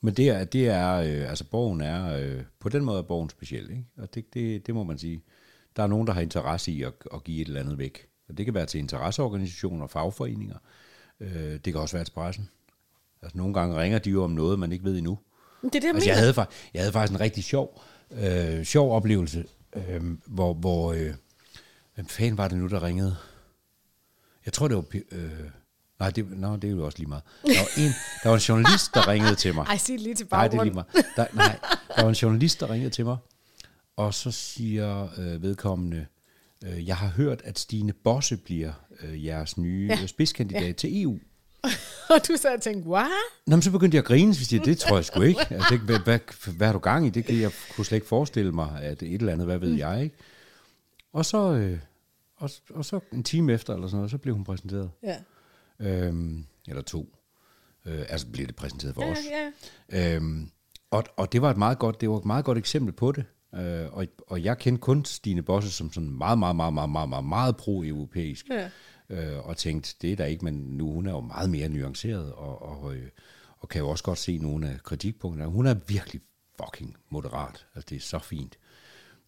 Men 0.00 0.14
det 0.14 0.28
er, 0.28 0.44
det 0.44 0.68
er 0.68 0.94
øh, 0.94 1.28
altså 1.30 1.44
borgen 1.44 1.80
er, 1.80 2.18
øh, 2.18 2.42
på 2.60 2.68
den 2.68 2.84
måde 2.84 2.98
er 2.98 3.02
borgen 3.02 3.30
speciel, 3.30 3.70
ikke? 3.70 3.84
Og 3.96 4.14
det, 4.14 4.34
det, 4.34 4.66
det 4.66 4.74
må 4.74 4.84
man 4.84 4.98
sige. 4.98 5.22
Der 5.76 5.82
er 5.82 5.86
nogen, 5.86 6.06
der 6.06 6.12
har 6.12 6.20
interesse 6.20 6.72
i 6.72 6.82
at, 6.82 6.92
at 7.14 7.24
give 7.24 7.40
et 7.42 7.46
eller 7.48 7.60
andet 7.60 7.78
væk. 7.78 8.08
Og 8.28 8.36
det 8.38 8.44
kan 8.44 8.54
være 8.54 8.66
til 8.66 8.78
interesseorganisationer 8.78 9.82
og 9.82 9.90
fagforeninger. 9.90 10.56
Øh, 11.20 11.32
det 11.52 11.62
kan 11.64 11.76
også 11.76 11.96
være 11.96 12.04
til 12.04 12.12
pressen. 12.12 12.48
Altså 13.22 13.38
nogle 13.38 13.54
gange 13.54 13.80
ringer 13.80 13.98
de 13.98 14.10
jo 14.10 14.24
om 14.24 14.30
noget, 14.30 14.58
man 14.58 14.72
ikke 14.72 14.84
ved 14.84 14.96
endnu. 14.98 15.18
Det 15.62 15.66
er 15.66 15.70
det, 15.70 15.82
jeg 15.84 15.94
Altså, 15.94 16.08
jeg, 16.08 16.16
mener. 16.16 16.20
havde, 16.20 16.32
fa- 16.48 16.70
jeg 16.74 16.82
havde 16.82 16.92
faktisk 16.92 17.12
en 17.14 17.20
rigtig 17.20 17.44
sjov, 17.44 17.82
øh, 18.10 18.64
sjov 18.64 18.96
oplevelse, 18.96 19.44
øh, 19.76 20.02
hvor, 20.26 20.54
hvor 20.54 20.92
øh, 20.92 21.14
hvem 21.94 22.06
fanden 22.06 22.38
var 22.38 22.48
det 22.48 22.58
nu, 22.58 22.66
der 22.66 22.82
ringede? 22.82 23.16
Jeg 24.44 24.52
tror, 24.52 24.68
det 24.68 24.76
var... 24.76 24.84
Øh, 25.12 25.30
nej, 26.00 26.10
det, 26.10 26.30
no, 26.30 26.56
det 26.56 26.64
er 26.64 26.70
jo 26.70 26.84
også 26.84 26.98
lige 26.98 27.08
meget. 27.08 27.22
Der 27.42 27.58
var 27.58 27.82
en, 27.84 27.92
der 28.22 28.28
var 28.28 28.36
en 28.36 28.40
journalist, 28.40 28.94
der 28.94 29.08
ringede 29.08 29.34
til 29.34 29.54
mig. 29.54 29.66
Ej, 29.68 29.76
sig 29.76 29.98
lige 29.98 30.14
til 30.14 30.26
Nej, 30.30 30.48
det 30.48 30.58
er 30.58 30.64
lige 30.64 30.74
meget. 30.74 30.86
Der, 31.16 31.26
nej, 31.32 31.58
der 31.96 32.02
var 32.02 32.08
en 32.08 32.14
journalist, 32.14 32.60
der 32.60 32.70
ringede 32.70 32.90
til 32.90 33.04
mig, 33.04 33.16
og 33.96 34.14
så 34.14 34.30
siger 34.30 35.08
øh, 35.18 35.42
vedkommende, 35.42 36.06
øh, 36.64 36.86
jeg 36.86 36.96
har 36.96 37.08
hørt, 37.08 37.42
at 37.44 37.58
Stine 37.58 37.92
Bosse 37.92 38.36
bliver 38.36 38.72
øh, 39.00 39.24
jeres 39.24 39.58
nye 39.58 39.88
ja. 39.90 40.06
spidskandidat 40.06 40.66
ja. 40.66 40.72
til 40.72 41.02
EU. 41.02 41.18
og 42.14 42.28
du 42.28 42.36
sad 42.36 42.54
og 42.56 42.60
tænkte, 42.62 42.88
what? 42.88 43.06
Nå, 43.46 43.56
men 43.56 43.62
så 43.62 43.70
begyndte 43.70 43.94
jeg 43.94 44.02
at 44.02 44.06
grine, 44.08 44.34
så 44.34 44.48
jeg, 44.56 44.64
det 44.64 44.78
tror 44.78 44.96
jeg 44.96 45.04
sgu 45.04 45.20
ikke. 45.20 45.40
Altså, 45.50 45.66
det, 45.70 45.80
hvad, 45.80 45.98
hvad, 45.98 46.18
hvad 46.56 46.66
har 46.66 46.72
du 46.72 46.78
gang 46.78 47.06
i? 47.06 47.10
Det 47.10 47.24
kan 47.24 47.40
jeg 47.40 47.50
kunne 47.76 47.84
slet 47.84 47.96
ikke 47.96 48.06
forestille 48.08 48.52
mig, 48.52 48.78
at 48.82 49.02
et 49.02 49.14
eller 49.14 49.32
andet, 49.32 49.46
hvad 49.46 49.58
ved 49.58 49.74
jeg, 49.74 50.02
ikke? 50.02 50.16
Og 51.12 51.24
så, 51.24 51.52
øh, 51.52 51.78
og, 52.36 52.50
og 52.74 52.84
så 52.84 53.00
en 53.12 53.22
time 53.24 53.52
efter, 53.52 53.74
eller 53.74 53.86
sådan 53.86 53.96
noget, 53.96 54.10
så 54.10 54.18
blev 54.18 54.34
hun 54.34 54.44
præsenteret. 54.44 54.90
Ja. 55.02 55.16
Øhm, 55.80 56.46
eller 56.68 56.82
to. 56.82 57.14
Øh, 57.86 58.00
altså 58.08 58.26
blev 58.32 58.46
det 58.46 58.56
præsenteret 58.56 58.94
for 58.94 59.02
Ja, 59.02 59.10
os. 59.12 59.18
ja. 59.92 60.14
Øhm, 60.16 60.50
og, 60.90 61.04
og 61.16 61.32
det 61.32 61.42
var 61.42 61.50
et 61.50 61.56
meget 61.56 61.78
godt, 61.78 62.00
det 62.00 62.10
var 62.10 62.16
et 62.18 62.24
meget 62.24 62.44
godt 62.44 62.58
eksempel 62.58 62.92
på 62.92 63.12
det. 63.12 63.24
Øh, 63.54 63.86
og, 63.92 64.06
og 64.26 64.44
jeg 64.44 64.58
kendte 64.58 64.80
kun 64.80 65.04
Stine 65.04 65.42
Bosse 65.42 65.70
som 65.70 65.92
sådan 65.92 66.10
meget, 66.10 66.38
meget, 66.38 66.56
meget, 66.56 66.72
meget, 66.74 66.90
meget, 66.90 67.08
meget, 67.08 67.24
meget 67.24 67.56
pro-europæisk. 67.56 68.46
Ja. 68.50 68.68
Øh, 69.10 69.38
og 69.48 69.56
tænkte, 69.56 69.94
det 70.02 70.12
er 70.12 70.16
der 70.16 70.24
ikke, 70.24 70.44
men 70.44 70.54
nu 70.54 70.92
hun 70.92 71.06
er 71.06 71.10
jo 71.12 71.20
meget 71.20 71.50
mere 71.50 71.68
nuanceret, 71.68 72.32
og, 72.32 72.62
og, 72.62 72.94
øh, 72.94 73.08
og 73.58 73.68
kan 73.68 73.78
jo 73.80 73.88
også 73.88 74.04
godt 74.04 74.18
se 74.18 74.38
nogle 74.38 74.68
af 74.68 74.82
kritikpunkterne. 74.82 75.50
Hun 75.50 75.66
er 75.66 75.74
virkelig 75.86 76.20
fucking 76.64 76.96
moderat. 77.10 77.66
Altså, 77.74 77.86
det 77.90 77.96
er 77.96 78.00
så 78.00 78.18
fint. 78.18 78.58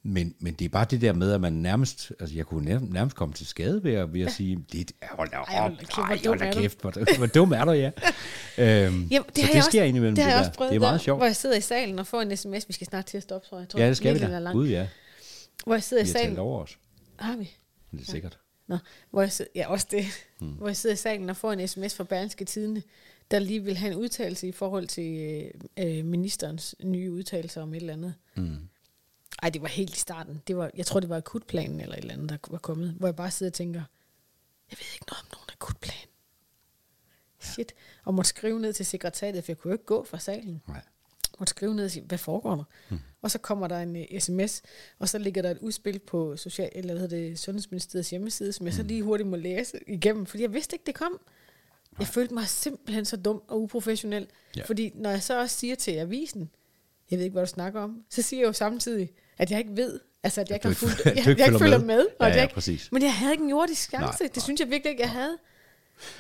Men, 0.03 0.35
men 0.39 0.55
det 0.55 0.65
er 0.65 0.69
bare 0.69 0.85
det 0.91 1.01
der 1.01 1.13
med, 1.13 1.33
at 1.33 1.41
man 1.41 1.53
nærmest, 1.53 2.13
altså 2.21 2.37
jeg 2.37 2.47
kunne 2.47 2.65
nærmest, 2.65 2.93
nærmest 2.93 3.17
komme 3.17 3.35
til 3.35 3.47
skade 3.47 3.85
ved 3.85 3.95
at, 3.95 4.13
ved 4.13 4.21
at 4.21 4.33
sige, 4.33 4.65
det 4.73 4.93
er, 5.01 5.07
hold 5.11 5.31
da 5.31 5.37
op, 5.37 5.47
Ej, 5.49 5.61
hold 5.61 5.77
da 5.77 5.85
kæft, 5.85 6.25
hvor 6.25 6.89
er 6.89 6.95
du." 6.95 7.05
kæft, 7.05 7.17
hvor, 7.17 7.27
dum 7.27 7.53
er 7.53 7.65
du, 7.65 7.71
ja. 7.71 7.87
øhm, 8.59 9.03
Jamen, 9.05 9.09
så 9.11 9.11
har 9.13 9.25
det 9.25 9.29
sker 9.35 9.59
også, 9.59 9.83
indimellem. 9.83 10.15
det 10.15 10.25
har 10.25 10.31
jeg 10.31 10.41
også 10.41 10.53
prøvet 10.53 10.71
det 10.71 10.77
er 10.77 10.81
meget 10.81 10.93
der, 10.93 10.99
sjovt. 10.99 11.19
Hvor 11.19 11.27
jeg 11.27 11.37
sidder 11.37 11.57
i 11.57 11.61
salen 11.61 11.99
og 11.99 12.07
får 12.07 12.21
en 12.23 12.37
sms. 12.37 12.69
Vi 12.69 12.73
skal 12.73 12.87
snart 12.87 13.07
til 13.07 13.17
at 13.17 13.23
stoppe, 13.23 13.49
tror 13.49 13.57
jeg. 13.59 13.63
jeg 13.63 13.69
tror, 13.69 13.81
Ja, 13.81 13.89
det 13.89 13.97
skal 13.97 14.15
vi 14.15 14.19
da. 14.21 14.53
Gud, 14.53 14.69
ja. 14.69 14.89
Hvor 15.65 15.75
jeg 15.75 15.83
sidder 15.83 16.03
i 16.03 16.07
Vi 16.07 16.09
har 16.11 16.13
salen. 16.13 16.29
talt 16.31 16.39
over 16.39 16.63
os. 16.63 16.79
Har 17.19 17.37
vi? 17.37 17.51
Det 17.93 18.01
er 18.01 18.05
sikkert. 18.05 18.39
Nå, 18.71 18.79
hvor 19.11 19.23
jeg 19.23 19.33
sidder, 19.33 19.51
ja, 19.55 19.69
også 19.69 19.87
det. 19.91 20.05
Mm. 20.41 20.53
Hvor 20.53 20.67
jeg 20.67 20.77
sidder 20.77 20.95
i 20.95 20.97
salen 20.97 21.31
og 21.31 21.37
får 21.37 21.53
en 21.53 21.69
sms 21.69 21.95
fra 21.95 22.05
Berlingske 22.05 22.45
Tidene, 22.45 22.83
der 23.31 23.39
lige 23.39 23.65
vil 23.65 23.77
have 23.77 23.93
en 23.93 23.99
udtalelse 23.99 24.49
i 24.49 24.53
forhold 24.53 24.87
til 24.87 25.21
øh, 25.77 25.99
øh, 25.99 26.05
ministerens 26.05 26.75
nye 26.83 27.13
udtalelser 27.13 27.63
om 27.63 27.75
et 27.75 27.77
eller 27.77 27.93
andet. 27.93 28.15
Mm. 28.37 28.69
Ej, 29.43 29.51
det 29.51 29.63
var 29.63 29.69
helt 29.69 29.97
i 29.97 29.99
starten. 29.99 30.43
Det 30.47 30.57
var, 30.57 30.71
jeg 30.77 30.87
tror, 30.87 31.01
det 31.01 31.09
var 31.09 31.17
akutplanen 31.17 31.81
eller 31.81 31.95
et 31.95 32.01
eller 32.01 32.15
andet, 32.15 32.31
der 32.31 32.37
var 32.51 32.59
kommet. 32.59 32.91
Hvor 32.91 33.09
jeg 33.09 33.17
bare 33.17 33.31
sidder 33.31 33.51
og 33.51 33.55
tænker, 33.55 33.83
jeg 34.71 34.79
ved 34.79 34.95
ikke 34.95 35.07
noget 35.09 35.23
om 35.23 35.29
nogen 35.33 35.49
akutplan. 35.53 36.09
Shit. 37.41 37.75
Og 38.05 38.15
måtte 38.15 38.29
skrive 38.29 38.61
ned 38.61 38.73
til 38.73 38.87
sekretariatet, 38.87 39.45
for 39.45 39.53
jeg 39.53 39.59
kunne 39.59 39.71
jo 39.71 39.75
ikke 39.75 39.85
gå 39.85 40.05
fra 40.05 40.19
salen. 40.19 40.63
Nej. 40.69 40.83
Måtte 41.41 41.51
skrive 41.51 41.75
ned 41.75 41.85
og 41.85 41.91
sige, 41.91 42.05
hvad 42.07 42.19
foregår 42.19 42.55
der? 42.55 42.65
Hmm. 42.89 42.99
Og 43.23 43.31
så 43.31 43.39
kommer 43.39 43.69
der 43.69 43.79
en 43.79 43.97
uh, 43.97 44.19
sms, 44.19 44.63
og 44.99 45.09
så 45.09 45.19
ligger 45.19 45.43
der 45.43 45.51
et 45.51 45.59
udspil 45.59 45.99
på 45.99 46.37
social, 46.37 46.71
eller 46.75 46.93
hvad 46.95 47.01
hedder 47.01 47.17
det, 47.17 47.39
Sundhedsministeriets 47.39 48.11
hjemmeside, 48.11 48.53
som 48.53 48.67
jeg 48.67 48.75
så 48.75 48.83
lige 48.83 49.03
hurtigt 49.03 49.29
må 49.29 49.37
læse 49.37 49.79
igennem, 49.87 50.27
fordi 50.27 50.43
jeg 50.43 50.53
vidste 50.55 50.75
ikke, 50.75 50.87
det 50.87 50.95
kom. 50.95 51.21
Jeg 51.99 52.07
følte 52.07 52.35
mig 52.35 52.49
simpelthen 52.49 53.05
så 53.05 53.17
dum 53.17 53.43
og 53.49 53.63
uprofessionel. 53.63 54.27
Ja. 54.57 54.63
Fordi 54.63 54.93
når 54.95 55.11
jeg 55.11 55.23
så 55.23 55.41
også 55.41 55.59
siger 55.59 55.75
til 55.75 55.91
avisen, 55.93 56.51
jeg 57.11 57.19
ved 57.19 57.25
ikke, 57.25 57.33
hvad 57.33 57.43
du 57.43 57.51
snakker 57.51 57.81
om, 57.81 58.05
så 58.11 58.23
siger 58.23 58.41
jeg 58.41 58.47
jo 58.47 58.53
samtidig, 58.53 59.11
at 59.39 59.51
jeg 59.51 59.59
ikke 59.59 59.77
ved, 59.77 60.01
altså 60.23 60.41
at 60.41 60.51
jeg 60.51 60.55
At 60.55 60.59
ikke 60.59 60.69
har 60.69 60.75
fulgt, 60.75 61.07
jeg, 61.27 61.39
jeg 61.39 61.47
ikke 61.47 61.59
følger 61.59 61.79
med. 61.79 61.87
med. 61.87 62.07
og 62.07 62.13
Ja, 62.21 62.27
at 62.27 62.31
jeg 62.31 62.37
ja, 62.37 62.43
ikke, 62.43 62.55
præcis. 62.55 62.93
Men 62.93 63.03
jeg 63.03 63.15
havde 63.15 63.33
ikke 63.33 63.45
en 63.45 63.51
jordisk 63.51 63.89
chance. 63.89 64.07
Nej, 64.07 64.29
det 64.29 64.37
nej. 64.37 64.43
synes 64.43 64.61
jeg 64.61 64.71
virkelig 64.71 64.91
ikke, 64.91 65.03
jeg 65.03 65.11
havde. 65.11 65.39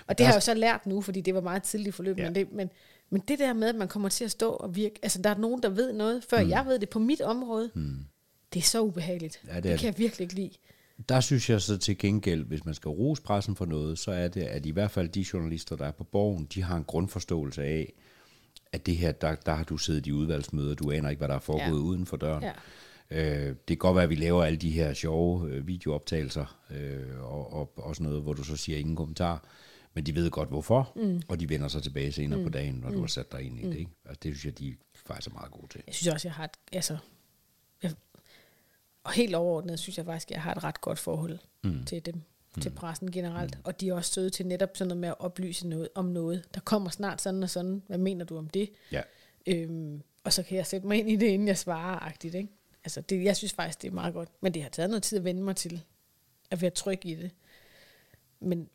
Og 0.06 0.18
det 0.18 0.26
har 0.26 0.32
jeg 0.32 0.36
jo 0.36 0.44
så 0.44 0.54
lært 0.54 0.86
nu, 0.86 1.00
fordi 1.00 1.20
det 1.20 1.34
var 1.34 1.40
meget 1.40 1.62
tidligt 1.62 1.96
forløb. 1.96 2.18
Ja. 2.18 2.24
Men, 2.24 2.34
det, 2.34 2.52
men, 2.52 2.70
men 3.10 3.22
det 3.28 3.38
der 3.38 3.52
med, 3.52 3.68
at 3.68 3.74
man 3.74 3.88
kommer 3.88 4.08
til 4.08 4.24
at 4.24 4.30
stå 4.30 4.50
og 4.50 4.76
virke... 4.76 4.98
Altså, 5.02 5.22
der 5.22 5.30
er 5.30 5.38
nogen, 5.38 5.62
der 5.62 5.68
ved 5.68 5.92
noget, 5.92 6.24
før 6.30 6.42
mm. 6.42 6.50
jeg 6.50 6.66
ved 6.66 6.78
det 6.78 6.88
på 6.88 6.98
mit 6.98 7.20
område. 7.20 7.70
Mm. 7.74 7.96
Det 8.52 8.60
er 8.60 8.64
så 8.64 8.80
ubehageligt. 8.80 9.40
Ja, 9.46 9.56
det 9.56 9.62
det, 9.62 9.72
det. 9.72 9.80
kan 9.80 9.86
jeg 9.86 9.98
virkelig 9.98 10.24
ikke 10.24 10.34
lide. 10.34 10.50
Der 11.08 11.20
synes 11.20 11.50
jeg 11.50 11.60
så 11.60 11.78
til 11.78 11.98
gengæld, 11.98 12.44
hvis 12.44 12.64
man 12.64 12.74
skal 12.74 12.88
rose 12.88 13.22
pressen 13.22 13.56
for 13.56 13.64
noget, 13.64 13.98
så 13.98 14.12
er 14.12 14.28
det, 14.28 14.42
at 14.42 14.66
i 14.66 14.70
hvert 14.70 14.90
fald 14.90 15.08
de 15.08 15.26
journalister, 15.32 15.76
der 15.76 15.86
er 15.86 15.90
på 15.90 16.04
borgen, 16.04 16.44
de 16.54 16.62
har 16.62 16.76
en 16.76 16.84
grundforståelse 16.84 17.62
af, 17.62 17.92
at 18.72 18.86
det 18.86 18.96
her, 18.96 19.12
der, 19.12 19.34
der 19.34 19.54
har 19.54 19.64
du 19.64 19.76
siddet 19.76 20.06
i 20.06 20.12
udvalgsmøder, 20.12 20.74
du 20.74 20.90
aner 20.90 21.10
ikke, 21.10 21.20
hvad 21.20 21.28
der 21.28 21.34
er 21.34 21.38
foregået 21.38 21.78
ja. 21.78 21.84
uden 21.84 22.06
for 22.06 22.16
døren. 22.16 22.42
Ja. 22.42 22.52
Øh, 23.10 23.46
det 23.46 23.66
kan 23.66 23.76
godt 23.76 23.94
være, 23.94 24.04
at 24.04 24.10
vi 24.10 24.14
laver 24.14 24.44
alle 24.44 24.58
de 24.58 24.70
her 24.70 24.94
sjove 24.94 25.50
øh, 25.50 25.66
videooptagelser 25.66 26.58
øh, 26.70 27.22
og, 27.22 27.52
og, 27.52 27.72
og 27.76 27.96
sådan 27.96 28.08
noget, 28.08 28.22
hvor 28.22 28.32
du 28.32 28.44
så 28.44 28.56
siger 28.56 28.78
ingen 28.78 28.96
kommentar. 28.96 29.44
Men 29.94 30.06
de 30.06 30.14
ved 30.14 30.30
godt 30.30 30.48
hvorfor, 30.48 30.92
mm. 30.96 31.22
og 31.28 31.40
de 31.40 31.48
vender 31.48 31.68
sig 31.68 31.82
tilbage 31.82 32.12
senere 32.12 32.38
mm. 32.38 32.44
på 32.44 32.50
dagen, 32.50 32.74
når 32.74 32.88
mm. 32.88 32.94
du 32.94 33.00
har 33.00 33.06
sat 33.06 33.32
dig 33.32 33.42
ind 33.42 33.60
i 33.60 33.62
det. 33.62 33.76
Ikke? 33.76 33.90
Altså, 34.04 34.20
det 34.22 34.32
synes 34.32 34.44
jeg, 34.44 34.58
de 34.58 34.76
faktisk 34.94 35.30
er 35.30 35.34
meget 35.34 35.52
gode 35.52 35.66
til. 35.72 35.82
Jeg 35.86 35.94
synes 35.94 36.14
også, 36.14 36.28
jeg 36.28 36.34
har 36.34 36.44
et... 36.44 36.50
Altså, 36.72 36.98
jeg, 37.82 37.92
og 39.04 39.12
helt 39.12 39.34
overordnet 39.34 39.78
synes 39.78 39.98
jeg 39.98 40.04
faktisk, 40.04 40.30
jeg 40.30 40.42
har 40.42 40.54
et 40.54 40.64
ret 40.64 40.80
godt 40.80 40.98
forhold 40.98 41.38
mm. 41.64 41.84
til 41.84 42.06
dem, 42.06 42.14
mm. 42.14 42.62
til 42.62 42.70
pressen 42.70 43.10
generelt. 43.10 43.54
Mm. 43.54 43.62
Og 43.64 43.80
de 43.80 43.88
er 43.88 43.94
også 43.94 44.12
søde 44.12 44.30
til 44.30 44.46
netop 44.46 44.76
sådan 44.76 44.88
noget 44.88 45.00
med 45.00 45.08
at 45.08 45.20
oplyse 45.20 45.68
noget 45.68 45.88
om 45.94 46.04
noget. 46.04 46.44
Der 46.54 46.60
kommer 46.60 46.90
snart 46.90 47.20
sådan 47.20 47.42
og 47.42 47.50
sådan. 47.50 47.82
Hvad 47.86 47.98
mener 47.98 48.24
du 48.24 48.38
om 48.38 48.48
det? 48.48 48.70
Ja. 48.92 49.02
Øhm, 49.46 50.02
og 50.24 50.32
så 50.32 50.42
kan 50.42 50.56
jeg 50.56 50.66
sætte 50.66 50.86
mig 50.86 50.98
ind 50.98 51.10
i 51.10 51.16
det, 51.16 51.26
inden 51.26 51.48
jeg 51.48 51.58
svarer 51.58 51.98
agtigt, 51.98 52.34
ikke? 52.34 52.48
Altså, 52.84 53.00
det, 53.00 53.24
jeg 53.24 53.36
synes 53.36 53.52
faktisk, 53.52 53.82
det 53.82 53.88
er 53.88 53.92
meget 53.92 54.14
godt. 54.14 54.28
Men 54.40 54.54
det 54.54 54.62
har 54.62 54.70
taget 54.70 54.90
noget 54.90 55.02
tid 55.02 55.18
at 55.18 55.24
vende 55.24 55.42
mig 55.42 55.56
til 55.56 55.82
at 56.50 56.62
være 56.62 56.70
tryg 56.70 57.06
i 57.06 57.14
det. 57.14 57.30
Men 58.40 58.68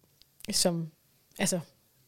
som, 0.51 0.91
altså, 1.39 1.59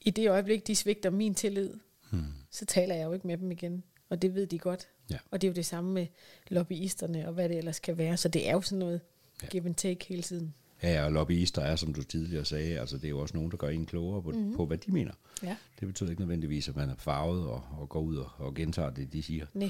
i 0.01 0.09
det 0.09 0.29
øjeblik, 0.29 0.67
de 0.67 0.75
svigter 0.75 1.09
min 1.09 1.35
tillid, 1.35 1.69
hmm. 2.11 2.23
så 2.51 2.65
taler 2.65 2.95
jeg 2.95 3.05
jo 3.05 3.13
ikke 3.13 3.27
med 3.27 3.37
dem 3.37 3.51
igen. 3.51 3.83
Og 4.09 4.21
det 4.21 4.35
ved 4.35 4.47
de 4.47 4.59
godt. 4.59 4.87
Ja. 5.11 5.17
Og 5.31 5.41
det 5.41 5.47
er 5.47 5.51
jo 5.51 5.55
det 5.55 5.65
samme 5.65 5.93
med 5.93 6.07
lobbyisterne 6.49 7.27
og 7.27 7.33
hvad 7.33 7.49
det 7.49 7.57
ellers 7.57 7.79
kan 7.79 7.97
være. 7.97 8.17
Så 8.17 8.27
det 8.29 8.47
er 8.49 8.51
jo 8.51 8.61
sådan 8.61 8.79
noget 8.79 9.01
Ja. 9.43 9.47
give 9.47 9.65
and 9.65 9.75
take 9.75 10.05
hele 10.09 10.21
tiden. 10.21 10.53
Ja, 10.83 11.05
og 11.05 11.11
lobbyister 11.11 11.61
er, 11.61 11.75
som 11.75 11.93
du 11.93 12.03
tidligere 12.03 12.45
sagde, 12.45 12.79
altså 12.79 12.97
det 12.97 13.05
er 13.05 13.09
jo 13.09 13.19
også 13.19 13.37
nogen, 13.37 13.51
der 13.51 13.57
gør 13.57 13.67
en 13.67 13.85
klogere 13.85 14.21
på, 14.21 14.31
mm-hmm. 14.31 14.55
på 14.55 14.65
hvad 14.65 14.77
de 14.77 14.91
mener. 14.91 15.11
Ja. 15.43 15.55
Det 15.79 15.87
betyder 15.87 16.09
ikke 16.09 16.21
nødvendigvis, 16.21 16.69
at 16.69 16.75
man 16.75 16.89
er 16.89 16.95
farvet 16.97 17.47
og, 17.47 17.63
og 17.79 17.89
går 17.89 17.99
ud 17.99 18.17
og, 18.17 18.29
og 18.37 18.53
gentager 18.53 18.89
det, 18.89 19.13
de 19.13 19.23
siger. 19.23 19.45
Nej. 19.53 19.69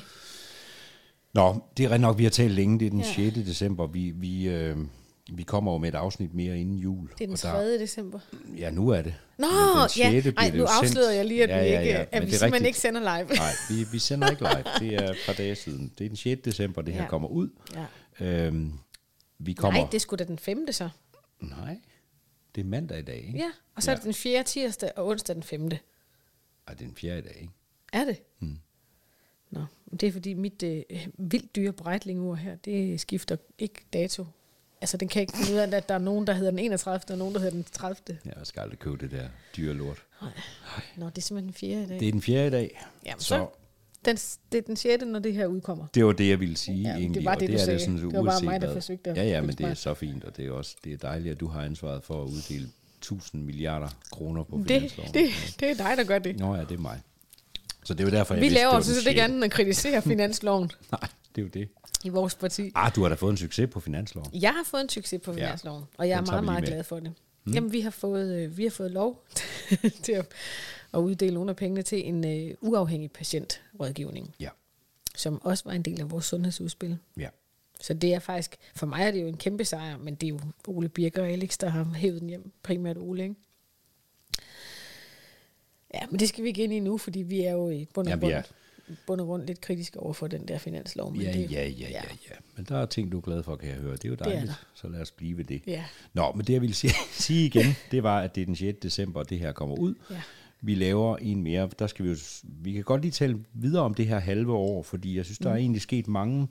Nå, 1.33 1.63
det 1.77 1.85
er 1.85 1.89
rent 1.89 2.01
nok, 2.01 2.17
vi 2.17 2.23
har 2.23 2.29
talt 2.29 2.53
længe. 2.53 2.79
Det 2.79 2.85
er 2.85 2.89
den 2.89 2.99
Ja. 2.99 3.13
6. 3.13 3.35
december. 3.35 3.87
Vi, 3.87 4.09
vi, 4.15 4.47
øh, 4.49 4.77
vi 5.33 5.43
kommer 5.43 5.71
jo 5.71 5.77
med 5.77 5.89
et 5.89 5.95
afsnit 5.95 6.33
mere 6.33 6.59
inden 6.59 6.77
jul. 6.77 7.07
Det 7.09 7.21
er 7.21 7.25
den 7.25 7.33
og 7.33 7.41
der- 7.41 7.51
3. 7.51 7.79
december. 7.79 8.19
Ja, 8.57 8.71
nu 8.71 8.89
er 8.89 9.01
det. 9.01 9.15
Nå, 9.37 9.47
ja. 9.97 10.21
Ej, 10.37 10.51
nu 10.53 10.63
afslører 10.63 10.85
sendt. 11.05 11.15
jeg 11.15 11.25
lige, 11.25 11.43
at, 11.43 11.49
Ja, 11.49 11.61
vi, 11.63 11.69
ja, 11.69 11.79
ikke, 11.79 11.91
ja, 11.93 12.01
at 12.01 12.07
men 12.13 12.21
vi 12.21 12.31
simpelthen 12.31 12.53
rigtigt. 12.53 12.67
ikke 12.67 12.79
sender 12.79 13.01
live. 13.01 13.27
Nej, 13.35 13.51
vi, 13.69 13.85
vi 13.91 13.99
sender 13.99 14.29
ikke 14.29 14.41
live. 14.41 14.63
Det 14.79 14.95
er 15.03 15.09
et 15.11 15.17
par 15.25 15.33
dage 15.33 15.55
siden. 15.55 15.91
Det 15.97 16.05
er 16.05 16.09
den 16.09 16.17
6. 16.17 16.41
december, 16.41 16.81
det 16.81 16.93
her 16.93 17.01
Ja. 17.01 17.07
kommer 17.09 17.27
ud. 17.27 17.49
Ja. 18.19 18.45
Øhm, 18.47 18.73
vi 19.39 19.53
kommer... 19.53 19.79
Nej, 19.81 19.89
det 19.91 20.01
sgu 20.01 20.15
da 20.15 20.23
den 20.23 20.39
5. 20.39 20.67
så. 20.71 20.89
Nej, 21.39 21.77
det 22.55 22.61
er 22.61 22.65
mandag 22.65 22.99
i 22.99 23.01
dag, 23.01 23.15
ikke? 23.27 23.37
Ja, 23.39 23.51
og 23.75 23.83
så 23.83 23.91
ja. 23.91 23.95
er 23.95 23.97
det 23.99 24.05
den 24.05 24.13
4. 24.13 24.43
tirsdag 24.43 24.91
og 24.95 25.07
onsdag 25.07 25.35
den 25.35 25.43
5. 25.43 25.61
Ej, 25.63 25.69
det 25.69 25.79
er 26.67 26.75
den 26.75 26.95
fjerde 26.95 27.19
i 27.19 27.21
dag, 27.21 27.35
ikke? 27.41 27.53
Er 27.93 28.05
det? 28.05 28.17
Mm. 28.39 28.57
Nå, 29.51 29.65
det 29.91 30.03
er 30.07 30.11
fordi 30.11 30.33
mit 30.33 30.63
øh, 30.63 30.83
vildt 31.17 31.55
dyre 31.55 31.73
Breitling-ur 31.73 32.35
her, 32.35 32.55
det 32.55 32.99
skifter 33.01 33.35
ikke 33.59 33.85
dato. 33.93 34.25
Altså, 34.81 34.97
den 34.97 35.07
kan 35.07 35.21
ikke 35.21 35.37
finde 35.37 35.53
ud 35.53 35.57
af, 35.57 35.77
at 35.77 35.89
der 35.89 35.95
er 35.95 35.99
nogen, 35.99 36.27
der 36.27 36.33
hedder 36.33 36.51
den 36.51 36.59
31. 36.59 37.01
og 37.09 37.17
nogen, 37.17 37.33
der 37.33 37.39
hedder 37.39 37.53
den 37.55 37.65
30. 37.71 37.95
Jeg 38.25 38.33
skal 38.43 38.59
aldrig 38.59 38.79
købe 38.79 38.97
det 38.97 39.11
der 39.11 39.27
dyre 39.57 39.73
lort. 39.73 39.97
Nå, 40.97 41.05
det 41.09 41.17
er 41.17 41.21
simpelthen 41.21 41.47
den 41.47 41.53
4. 41.53 41.83
i 41.83 41.85
dag. 41.85 41.99
Det 41.99 42.07
er 42.07 42.11
den 42.11 42.21
fjerde 42.21 42.47
i 42.47 42.49
dag. 42.49 42.83
Jamen, 43.05 43.19
så 43.19 43.27
så, 43.27 43.47
den, 44.05 44.15
det 44.51 44.57
er 44.57 44.61
den 44.61 44.75
6. 44.75 45.03
når 45.05 45.19
det 45.19 45.33
her 45.33 45.45
udkommer. 45.47 45.85
det 45.93 46.05
var 46.05 46.11
det, 46.11 46.29
jeg 46.29 46.39
ville 46.39 46.57
sige 46.57 46.81
Ja, 46.81 46.89
det 46.89 46.97
egentlig. 46.97 47.25
var 47.25 47.33
og 47.35 47.39
det, 47.39 47.49
du 47.49 47.53
er 47.53 47.57
sagde. 47.57 47.79
sådan, 47.79 47.95
Det 47.97 48.13
var 48.17 48.23
bare 48.23 48.41
mig, 48.41 48.61
der 48.61 48.73
forsøgte 48.73 49.09
at 49.09 49.17
Ja, 49.17 49.23
ja, 49.23 49.41
men 49.41 49.49
det 49.55 49.65
er 49.65 49.73
så 49.73 49.93
fint, 49.93 50.23
og 50.23 50.37
det 50.37 50.47
er 50.47 50.51
også 50.51 50.75
det 50.83 50.93
er 50.93 50.97
dejligt, 50.97 51.31
at 51.33 51.39
du 51.39 51.47
har 51.47 51.61
ansvaret 51.61 52.03
for 52.03 52.23
at 52.23 52.27
uddele 52.27 52.69
1000 52.97 53.43
milliarder 53.43 53.87
kroner 54.11 54.43
på 54.43 54.57
Det, 54.57 54.67
finansloven. 54.67 55.13
det, 55.13 55.29
det 55.59 55.69
er 55.69 55.75
dig, 55.75 55.93
der 55.97 56.03
gør 56.03 56.19
det. 56.19 56.39
Nå 56.39 56.55
ja, 56.55 56.61
det 56.61 56.71
er 56.71 56.77
mig. 56.77 57.01
Så 57.83 57.93
det 57.93 57.99
er 57.99 58.03
jo 58.05 58.11
derfor, 58.11 58.33
jeg 58.33 58.41
Vi 58.41 58.45
vidste, 58.45 58.59
laver 58.59 58.65
det 58.69 58.71
var 58.71 58.75
altså 58.77 58.91
den 58.91 58.99
så 58.99 59.03
det 59.03 59.09
ikke 59.09 59.21
andet 59.23 59.35
end 59.35 59.43
at 59.45 59.51
kritisere 59.51 60.01
finansloven. 60.11 60.71
Nej, 60.91 60.99
det 61.37 61.55
er 61.57 61.61
jo 61.61 61.65
det. 61.65 61.69
i 62.05 62.09
vores 62.09 62.35
parti. 62.35 62.71
Ah, 62.75 62.95
du 62.95 63.01
har 63.01 63.09
da 63.09 63.15
fået 63.15 63.31
en 63.31 63.37
succes 63.37 63.69
på 63.71 63.79
finansloven. 63.79 64.29
Jeg 64.41 64.51
har 64.53 64.63
fået 64.63 64.81
en 64.81 64.89
succes 64.89 65.21
på 65.21 65.33
finansloven, 65.33 65.83
og 65.97 66.09
jeg 66.09 66.17
er 66.17 66.21
meget, 66.25 66.41
vi 66.41 66.45
meget 66.45 66.61
med. 66.61 66.67
glad 66.67 66.83
for 66.83 66.99
det. 66.99 67.13
Mm. 67.45 67.53
Jamen, 67.53 67.71
vi 67.71 67.81
har 67.81 67.89
fået, 67.89 68.35
øh, 68.35 68.57
vi 68.57 68.63
har 68.63 68.69
fået 68.69 68.91
lov 68.91 69.25
til 70.03 70.11
at, 70.11 70.25
at 70.93 70.99
uddele 70.99 71.33
nogle 71.33 71.49
af 71.49 71.55
pengene 71.55 71.81
til 71.81 72.07
en 72.07 72.25
øh, 72.49 72.55
uafhængig 72.61 73.11
patientrådgivning, 73.11 74.35
Ja, 74.39 74.49
som 75.15 75.41
også 75.41 75.63
var 75.65 75.71
en 75.71 75.81
del 75.81 76.01
af 76.01 76.11
vores 76.11 76.25
sundhedsudspil. 76.25 76.97
ja. 77.17 77.29
Så 77.81 77.93
det 77.93 78.13
er 78.13 78.19
faktisk, 78.19 78.55
for 78.75 78.85
mig 78.85 79.01
er 79.03 79.11
det 79.11 79.21
jo 79.21 79.27
en 79.27 79.37
kæmpe 79.37 79.65
sejr, 79.65 79.97
men 79.97 80.15
det 80.15 80.27
er 80.27 80.29
jo 80.29 80.39
Ole 80.67 80.89
Birker 80.89 81.21
og 81.21 81.29
Alex, 81.29 81.57
der 81.57 81.69
har 81.69 81.83
hævet 81.95 82.21
den 82.21 82.29
hjem, 82.29 82.51
primært 82.63 82.97
Ole, 82.97 83.23
ikke? 83.23 83.35
Ja, 85.93 85.99
men 86.11 86.19
det 86.19 86.29
skal 86.29 86.43
vi 86.43 86.47
ikke 86.49 86.63
ind 86.63 86.73
i 86.73 86.79
nu, 86.79 86.97
fordi 86.97 87.19
vi 87.21 87.41
er 87.41 87.51
jo 87.51 87.69
i 87.69 87.85
bund 87.93 88.07
og, 88.07 88.11
Ja, 88.11 88.15
vi 88.15 88.21
grund, 88.21 88.33
er. 88.33 88.41
Bund 89.07 89.21
og 89.21 89.27
grund 89.27 89.43
lidt 89.43 89.61
kritiske 89.61 89.99
over 89.99 90.13
for 90.13 90.27
den 90.27 90.47
der 90.47 90.57
finanslov. 90.57 91.11
Men 91.11 91.21
Ja, 91.21 91.31
det, 91.31 91.51
ja, 91.51 91.67
ja, 91.67 91.89
ja, 91.89 92.01
ja. 92.29 92.35
Men 92.55 92.65
der 92.69 92.77
er 92.77 92.85
ting, 92.85 93.11
du 93.11 93.17
er 93.17 93.21
glad 93.21 93.43
for, 93.43 93.55
kan 93.55 93.69
jeg 93.69 93.77
høre. 93.77 93.93
Det 93.93 94.05
er 94.05 94.09
jo 94.09 94.13
er 94.19 94.23
dejligt. 94.23 94.47
der. 94.47 94.53
så 94.73 94.87
lad 94.87 95.01
os 95.01 95.11
blive 95.11 95.37
ved 95.37 95.43
det. 95.43 95.61
Ja. 95.67 95.83
Nå, 96.13 96.31
men 96.35 96.45
det 96.45 96.53
jeg 96.53 96.61
ville 96.61 96.75
sige, 96.75 96.93
sige 97.11 97.45
igen, 97.45 97.65
det 97.91 98.03
var, 98.03 98.19
at 98.19 98.35
det 98.35 98.41
er 98.41 98.45
den 98.45 98.55
6. 98.55 98.77
december, 98.83 99.23
det 99.23 99.39
her 99.39 99.51
kommer 99.51 99.75
ud. 99.75 99.95
Ja. 100.11 100.21
Vi 100.61 100.75
laver 100.75 101.17
en 101.17 101.43
mere. 101.43 101.69
Der 101.79 101.87
skal 101.87 102.05
vi 102.05 102.09
jo, 102.09 102.15
vi 102.43 102.71
kan 102.73 102.83
godt 102.83 103.01
lige 103.01 103.11
tale 103.11 103.39
videre 103.53 103.83
om 103.83 103.93
det 103.93 104.07
her 104.07 104.19
halve 104.19 104.53
år, 104.53 104.83
fordi 104.83 105.17
jeg 105.17 105.25
synes, 105.25 105.37
der 105.37 105.49
er 105.49 105.55
egentlig 105.55 105.81
sket 105.81 106.07
mange 106.07 106.47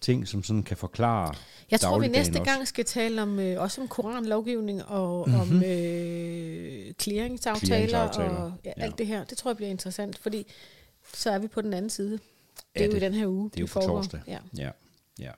ting, 0.00 0.28
som 0.28 0.42
sådan 0.42 0.62
kan 0.62 0.76
forklare 0.76 1.28
Mm. 1.28 1.70
Jeg 1.70 1.80
tror, 1.80 1.98
vi 1.98 2.08
næste 2.08 2.40
også. 2.40 2.52
gang 2.52 2.68
skal 2.68 2.84
tale 2.84 3.22
om 3.22 3.38
øh, 3.38 3.62
også 3.62 3.80
om 3.80 3.88
koranlovgivning 3.88 4.84
og 4.84 5.28
mm-hmm. 5.28 5.40
om 5.40 5.62
øh, 5.64 6.92
clearingsaftaler, 7.00 7.88
Clearingsaftaler, 7.88 8.28
og 8.28 8.52
ja, 8.64 8.72
ja. 8.76 8.82
alt 8.82 8.98
det 8.98 9.06
her. 9.06 9.24
Det 9.24 9.38
tror 9.38 9.50
jeg 9.50 9.56
bliver 9.56 9.70
interessant, 9.70 10.18
fordi 10.18 10.46
så 11.14 11.30
er 11.30 11.38
vi 11.38 11.48
på 11.48 11.60
den 11.60 11.72
anden 11.74 11.90
side. 11.90 12.12
Det 12.12 12.20
Ja, 12.76 12.80
er 12.80 12.86
jo 12.86 12.90
det- 12.92 12.96
i 12.96 13.00
den 13.04 13.14
her 13.14 13.26
uge. 13.26 13.50
Det 13.50 13.56
er 13.56 13.60
jo 13.60 13.66
på 13.72 13.80
torsdag. 13.86 14.20
Ja, 14.26 14.38
ja, 14.56 14.70
ja. 15.18 15.30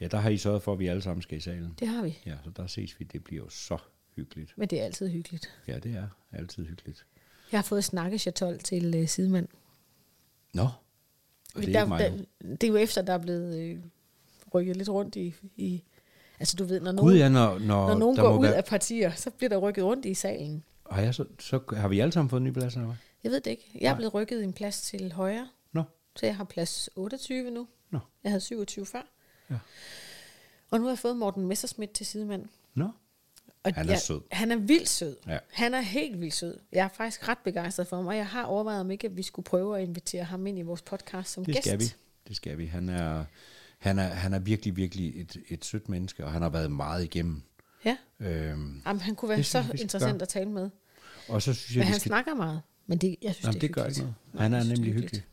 Ja, 0.00 0.08
der 0.08 0.18
har 0.18 0.30
I 0.30 0.36
sørget 0.38 0.62
for, 0.62 0.72
at 0.72 0.78
vi 0.78 0.86
alle 0.86 1.02
sammen 1.02 1.22
skal 1.22 1.38
i 1.38 1.40
salen. 1.40 1.74
det 1.80 1.88
har 1.88 2.02
vi. 2.02 2.18
Ja, 2.26 2.34
så 2.44 2.50
der 2.56 2.66
ses 2.66 3.00
vi. 3.00 3.04
Det 3.04 3.24
bliver 3.24 3.42
jo 3.44 3.48
så 3.48 3.78
hyggeligt. 4.16 4.52
Men 4.56 4.68
det 4.68 4.80
er 4.80 4.84
altid 4.84 5.08
hyggeligt. 5.08 5.50
Ja, 5.68 5.78
det 5.78 5.94
er 5.96 6.06
altid 6.32 6.64
hyggeligt. 6.66 7.06
Jeg 7.52 7.58
har 7.58 7.62
fået 7.62 7.84
snakkechatol 7.84 8.58
til 8.58 8.94
øh, 8.94 9.08
sidemand. 9.08 9.48
Nå, 10.54 10.62
og 11.54 11.62
det 11.62 11.76
er 11.76 11.84
der, 11.86 11.98
der, 11.98 12.10
det 12.42 12.64
er 12.64 12.68
jo 12.68 12.76
efter, 12.76 13.02
der 13.02 13.12
er 13.12 13.18
blevet 13.18 13.56
øh, 13.58 13.78
rykket 14.54 14.76
lidt 14.76 14.88
rundt 14.88 15.16
i... 15.16 15.34
i 15.56 15.82
altså 16.40 16.56
du 16.56 16.64
ved, 16.64 16.80
når 16.80 16.90
Gud 16.92 16.96
nogen, 16.96 17.16
ja, 17.18 17.28
når, 17.28 17.58
når, 17.58 17.88
når 17.88 17.98
nogen 17.98 18.16
går 18.16 18.38
ud 18.38 18.42
være, 18.46 18.56
af 18.56 18.64
partier, 18.64 19.12
så 19.14 19.30
bliver 19.30 19.48
der 19.48 19.56
rykket 19.56 19.84
rundt 19.84 20.04
i 20.06 20.14
salen. 20.14 20.64
Har, 20.90 21.02
jeg 21.02 21.14
så, 21.14 21.24
så 21.40 21.60
har 21.76 21.88
vi 21.88 22.00
alle 22.00 22.12
sammen 22.12 22.30
fået 22.30 22.40
en 22.40 22.44
ny 22.44 22.50
plads, 22.52 22.74
eller 22.74 22.86
hvad? 22.86 22.96
Jeg 23.26 23.32
ved 23.32 23.40
det 23.40 23.50
ikke. 23.50 23.70
Jeg 23.74 23.80
er 23.86 23.90
Nej. 23.90 23.96
blevet 23.96 24.14
rykket 24.14 24.44
en 24.44 24.52
plads 24.52 24.80
til 24.82 25.12
højre, 25.12 25.48
Nå, 25.72 25.82
så 26.16 26.26
jeg 26.26 26.36
har 26.36 26.44
plads 26.44 26.90
28 26.96 27.50
nu. 27.50 27.68
nå, 27.90 27.98
Jeg 28.24 28.30
havde 28.32 28.40
27 28.40 28.86
før. 28.86 29.02
Ja. 29.50 29.54
Og 30.70 30.78
nu 30.78 30.84
har 30.84 30.90
jeg 30.92 30.98
fået 30.98 31.16
Morten 31.16 31.46
Messerschmidt 31.46 31.92
til 31.92 32.06
sidemand. 32.06 32.44
nå. 32.74 32.88
Og 33.64 33.74
Han 33.74 33.86
er 33.88 33.92
jeg, 33.92 34.00
sød. 34.00 34.20
Han 34.32 34.52
er 34.52 34.56
vildt 34.56 34.88
sød. 34.88 35.16
Ja. 35.26 35.38
Han 35.52 35.74
er 35.74 35.80
helt 35.80 36.20
vildt 36.20 36.34
sød. 36.34 36.58
Jeg 36.72 36.84
er 36.84 36.88
faktisk 36.96 37.28
ret 37.28 37.38
begejstret 37.44 37.86
for 37.88 37.96
ham, 37.96 38.06
og 38.06 38.16
jeg 38.16 38.26
har 38.28 38.44
overvejet, 38.44 38.80
om 38.80 38.90
ikke 38.90 39.06
at 39.06 39.16
vi 39.16 39.22
skulle 39.22 39.44
prøve 39.44 39.78
at 39.78 39.88
invitere 39.88 40.24
ham 40.24 40.46
ind 40.46 40.58
i 40.58 40.62
vores 40.62 40.82
podcast 40.82 41.32
som 41.32 41.44
Det 41.44 41.54
gæst. 41.54 41.66
skal 41.66 41.78
vi. 41.80 41.84
Det 42.28 42.36
skal 42.36 42.58
vi. 42.58 42.66
Han 42.66 42.88
er, 42.88 43.24
han 43.78 43.98
er, 43.98 44.02
han 44.08 44.34
er 44.34 44.38
virkelig, 44.38 44.76
virkelig 44.76 45.20
et, 45.20 45.36
et 45.48 45.64
sødt 45.64 45.88
menneske, 45.88 46.24
og 46.24 46.32
han 46.32 46.42
har 46.42 46.48
været 46.48 46.72
meget 46.72 47.04
igennem. 47.04 47.42
Ja. 47.84 47.96
Øhm, 48.20 48.82
Jamen, 48.86 49.00
han 49.00 49.14
kunne 49.14 49.28
være 49.28 49.38
Det 49.38 49.46
så 49.46 49.50
synes 49.62 49.66
skal 49.68 49.80
interessant 49.80 50.22
at 50.22 50.28
tale 50.28 50.50
med. 50.50 50.70
og 51.28 51.42
så 51.42 51.54
synes 51.54 51.76
jeg, 51.76 51.80
Men 51.80 51.86
han 51.86 52.00
skal... 52.00 52.08
snakker 52.10 52.34
meget. 52.34 52.62
Men 52.86 52.98
det, 52.98 53.16
jeg 53.22 53.34
synes, 53.34 53.44
Jamen, 53.44 53.54
det, 53.54 53.60
det 53.62 53.68
er 53.68 53.72
gør 53.72 53.82
hyggeligt. 53.82 53.98
ikke 53.98 54.16
noget. 54.32 54.42
Han 54.42 54.54
er 54.54 54.60
synes, 54.64 54.78
nemlig 54.78 54.94
det 54.94 55.02
hyggelig. 55.02 55.24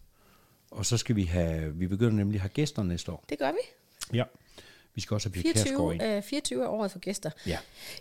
Og 0.72 0.86
så 0.86 0.98
skal 0.98 1.16
vi 1.16 1.24
have... 1.24 1.76
Vi 1.76 1.88
begynder 1.88 2.12
nemlig 2.14 2.36
at 2.38 2.42
have 2.42 2.50
gæster 2.50 2.84
næste 2.84 3.12
år. 3.12 3.26
Det 3.30 3.40
gør 3.40 3.52
vi. 3.52 3.58
Ja. 4.18 4.24
Vi 4.96 5.02
skal 5.02 5.16
også 5.16 5.30
have 5.30 5.34
Pia 5.34 5.42
Kjærsgaard 5.52 5.68
24, 5.68 5.94
ind. 5.94 6.04
øh, 6.04 6.24
24 6.24 6.64
er 6.64 6.68
året 6.68 6.92
for 6.92 7.00
gæster. 7.00 7.30
Ja. 7.48 7.58